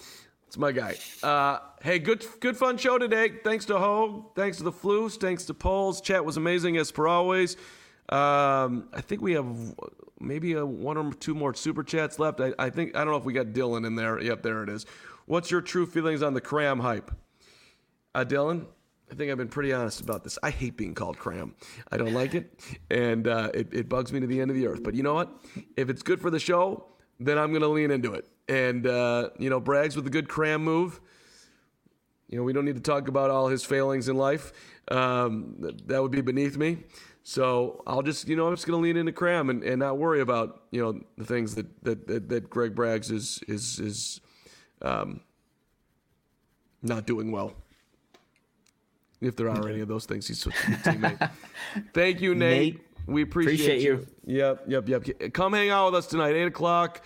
It's 0.47 0.57
my 0.57 0.73
guy. 0.73 0.97
Uh, 1.23 1.59
hey, 1.81 1.97
good 1.97 2.25
good 2.41 2.57
fun 2.57 2.77
show 2.77 2.97
today. 2.97 3.31
Thanks 3.43 3.65
to 3.65 3.77
Ho. 3.77 4.31
Thanks 4.35 4.57
to 4.57 4.63
the 4.63 4.71
Flus. 4.71 5.17
Thanks 5.17 5.45
to 5.45 5.53
Poles. 5.53 6.01
Chat 6.01 6.25
was 6.25 6.35
amazing 6.35 6.75
as 6.75 6.91
per 6.91 7.07
always. 7.07 7.55
Um, 8.09 8.89
I 8.93 8.99
think 8.99 9.21
we 9.21 9.31
have 9.31 9.47
maybe 10.19 10.53
a 10.53 10.65
one 10.65 10.97
or 10.97 11.13
two 11.13 11.33
more 11.33 11.53
super 11.53 11.83
chats 11.83 12.19
left. 12.19 12.41
I, 12.41 12.53
I 12.59 12.69
think 12.69 12.95
I 12.97 13.05
don't 13.05 13.11
know 13.11 13.17
if 13.17 13.23
we 13.23 13.31
got 13.31 13.47
Dylan 13.47 13.87
in 13.87 13.95
there. 13.95 14.21
Yep, 14.21 14.43
there 14.43 14.63
it 14.63 14.69
is. 14.69 14.85
What's 15.25 15.49
your 15.49 15.61
true 15.61 15.85
feelings 15.85 16.21
on 16.21 16.33
the 16.33 16.41
cram 16.41 16.79
hype? 16.79 17.11
Uh, 18.13 18.25
Dylan, 18.25 18.65
I 19.11 19.15
think 19.15 19.29
I've 19.29 19.37
been 19.37 19.49
pretty 19.49 19.73
honest 19.73 19.99
about 19.99 20.23
this. 20.23 20.39
I 20.41 20.51
hate 20.51 20.77
being 20.77 20.95
called 20.95 21.17
cram. 21.17 21.53
I 21.91 21.97
don't 21.97 22.13
like 22.13 22.33
it, 22.33 22.49
and 22.89 23.27
uh, 23.27 23.49
it, 23.53 23.67
it 23.73 23.89
bugs 23.89 24.13
me 24.13 24.21
to 24.21 24.27
the 24.27 24.39
end 24.39 24.49
of 24.49 24.55
the 24.55 24.67
earth. 24.67 24.83
But 24.83 24.93
you 24.93 25.03
know 25.03 25.13
what? 25.13 25.29
If 25.75 25.89
it's 25.89 26.01
good 26.01 26.21
for 26.21 26.29
the 26.29 26.39
show, 26.39 26.85
then 27.19 27.37
I'm 27.37 27.49
going 27.49 27.61
to 27.61 27.67
lean 27.67 27.91
into 27.91 28.13
it. 28.13 28.25
And, 28.47 28.87
uh, 28.87 29.31
you 29.37 29.49
know, 29.49 29.59
Braggs 29.59 29.97
with 29.97 30.07
a 30.07 30.09
good 30.09 30.29
cram 30.29 30.63
move. 30.63 31.01
You 32.29 32.37
know, 32.37 32.43
we 32.43 32.53
don't 32.53 32.63
need 32.63 32.75
to 32.75 32.81
talk 32.81 33.09
about 33.09 33.29
all 33.29 33.49
his 33.49 33.65
failings 33.65 34.07
in 34.07 34.15
life. 34.15 34.53
Um, 34.89 35.57
th- 35.61 35.81
that 35.87 36.01
would 36.01 36.11
be 36.11 36.21
beneath 36.21 36.55
me. 36.55 36.77
So 37.23 37.83
I'll 37.85 38.01
just, 38.01 38.29
you 38.29 38.37
know, 38.37 38.47
I'm 38.47 38.55
just 38.55 38.65
going 38.65 38.79
to 38.79 38.83
lean 38.83 38.95
into 38.95 39.11
cram 39.11 39.49
and, 39.49 39.61
and 39.63 39.79
not 39.79 39.97
worry 39.97 40.21
about, 40.21 40.63
you 40.71 40.81
know, 40.81 41.01
the 41.17 41.25
things 41.25 41.55
that, 41.55 41.83
that, 41.83 42.07
that, 42.07 42.29
that 42.29 42.49
Greg 42.49 42.75
Braggs 42.75 43.11
is, 43.11 43.41
is, 43.47 43.77
is 43.79 44.21
um, 44.81 45.19
not 46.81 47.05
doing 47.05 47.31
well. 47.31 47.53
If 49.21 49.35
there 49.35 49.49
are 49.49 49.67
any 49.69 49.81
of 49.81 49.87
those 49.87 50.05
things, 50.05 50.27
he's 50.27 50.45
a 50.47 50.49
teammate. 50.49 51.29
Thank 51.93 52.21
you, 52.21 52.33
Nate. 52.33 52.73
Nate, 52.75 52.87
we 53.05 53.21
appreciate, 53.21 53.53
appreciate 53.53 53.81
you. 53.81 54.07
Yep, 54.25 54.63
yep, 54.67 54.89
yep. 54.89 55.33
Come 55.33 55.53
hang 55.53 55.69
out 55.69 55.87
with 55.87 55.95
us 55.95 56.07
tonight, 56.07 56.33
eight 56.35 56.47
o'clock. 56.47 57.03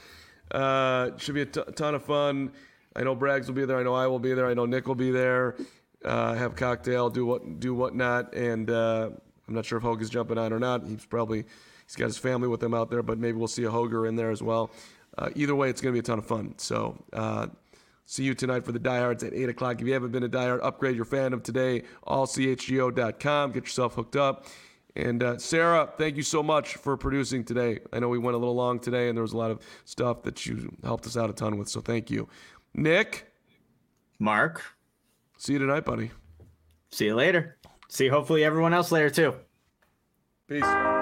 Uh, 0.49 1.11
should 1.17 1.35
be 1.35 1.41
a 1.41 1.45
t- 1.45 1.61
ton 1.75 1.93
of 1.93 2.05
fun. 2.05 2.53
I 2.95 3.03
know 3.03 3.15
Braggs 3.15 3.47
will 3.47 3.55
be 3.55 3.65
there. 3.65 3.77
I 3.77 3.83
know 3.83 3.93
I 3.93 4.07
will 4.07 4.19
be 4.19 4.33
there. 4.33 4.47
I 4.47 4.53
know 4.53 4.65
Nick 4.65 4.87
will 4.87 4.95
be 4.95 5.11
there. 5.11 5.57
Uh, 6.05 6.35
have 6.35 6.55
cocktail, 6.55 7.09
do 7.09 7.25
what, 7.25 7.59
do 7.59 7.73
whatnot, 7.73 8.33
and 8.33 8.69
uh, 8.69 9.09
I'm 9.47 9.53
not 9.53 9.65
sure 9.65 9.77
if 9.77 9.83
Hoge 9.83 10.01
is 10.01 10.09
jumping 10.09 10.37
on 10.37 10.53
or 10.53 10.59
not. 10.59 10.85
He's 10.85 11.05
probably 11.05 11.43
he's 11.85 11.95
got 11.95 12.05
his 12.05 12.17
family 12.17 12.47
with 12.47 12.63
him 12.63 12.73
out 12.73 12.89
there, 12.89 13.03
but 13.03 13.17
maybe 13.17 13.37
we'll 13.37 13.47
see 13.47 13.63
a 13.63 13.69
Hoger 13.69 14.07
in 14.07 14.15
there 14.15 14.31
as 14.31 14.41
well. 14.41 14.71
Uh, 15.17 15.29
either 15.35 15.55
way, 15.55 15.69
it's 15.69 15.81
going 15.81 15.93
to 15.93 15.95
be 15.95 15.99
a 15.99 16.03
ton 16.03 16.19
of 16.19 16.25
fun. 16.25 16.53
So. 16.57 16.97
See 18.05 18.23
you 18.23 18.35
tonight 18.35 18.63
for 18.63 18.71
the 18.71 18.79
diehards 18.79 19.23
at 19.23 19.33
8 19.33 19.49
o'clock. 19.49 19.81
If 19.81 19.87
you 19.87 19.93
haven't 19.93 20.11
been 20.11 20.23
a 20.23 20.29
diehard, 20.29 20.59
upgrade 20.63 20.95
your 20.95 21.05
fandom 21.05 21.43
today. 21.43 21.83
Allchgo.com. 22.05 23.51
Get 23.51 23.63
yourself 23.63 23.95
hooked 23.95 24.15
up. 24.15 24.45
And 24.95 25.21
uh, 25.23 25.37
Sarah, 25.37 25.89
thank 25.97 26.15
you 26.15 26.23
so 26.23 26.41
much 26.41 26.75
for 26.75 26.95
producing 26.95 27.43
today. 27.43 27.79
I 27.91 27.99
know 27.99 28.07
we 28.07 28.17
went 28.17 28.35
a 28.35 28.37
little 28.37 28.55
long 28.55 28.79
today, 28.79 29.09
and 29.09 29.17
there 29.17 29.23
was 29.23 29.33
a 29.33 29.37
lot 29.37 29.51
of 29.51 29.59
stuff 29.83 30.23
that 30.23 30.45
you 30.45 30.73
helped 30.83 31.05
us 31.05 31.17
out 31.17 31.29
a 31.29 31.33
ton 31.33 31.57
with, 31.57 31.67
so 31.67 31.81
thank 31.81 32.09
you. 32.09 32.29
Nick? 32.73 33.31
Mark? 34.19 34.63
See 35.37 35.53
you 35.53 35.59
tonight, 35.59 35.83
buddy. 35.83 36.11
See 36.91 37.05
you 37.05 37.15
later. 37.15 37.57
See 37.89 38.07
hopefully 38.07 38.45
everyone 38.45 38.73
else 38.73 38.91
later 38.91 39.09
too. 39.09 39.35
Peace. 40.47 40.94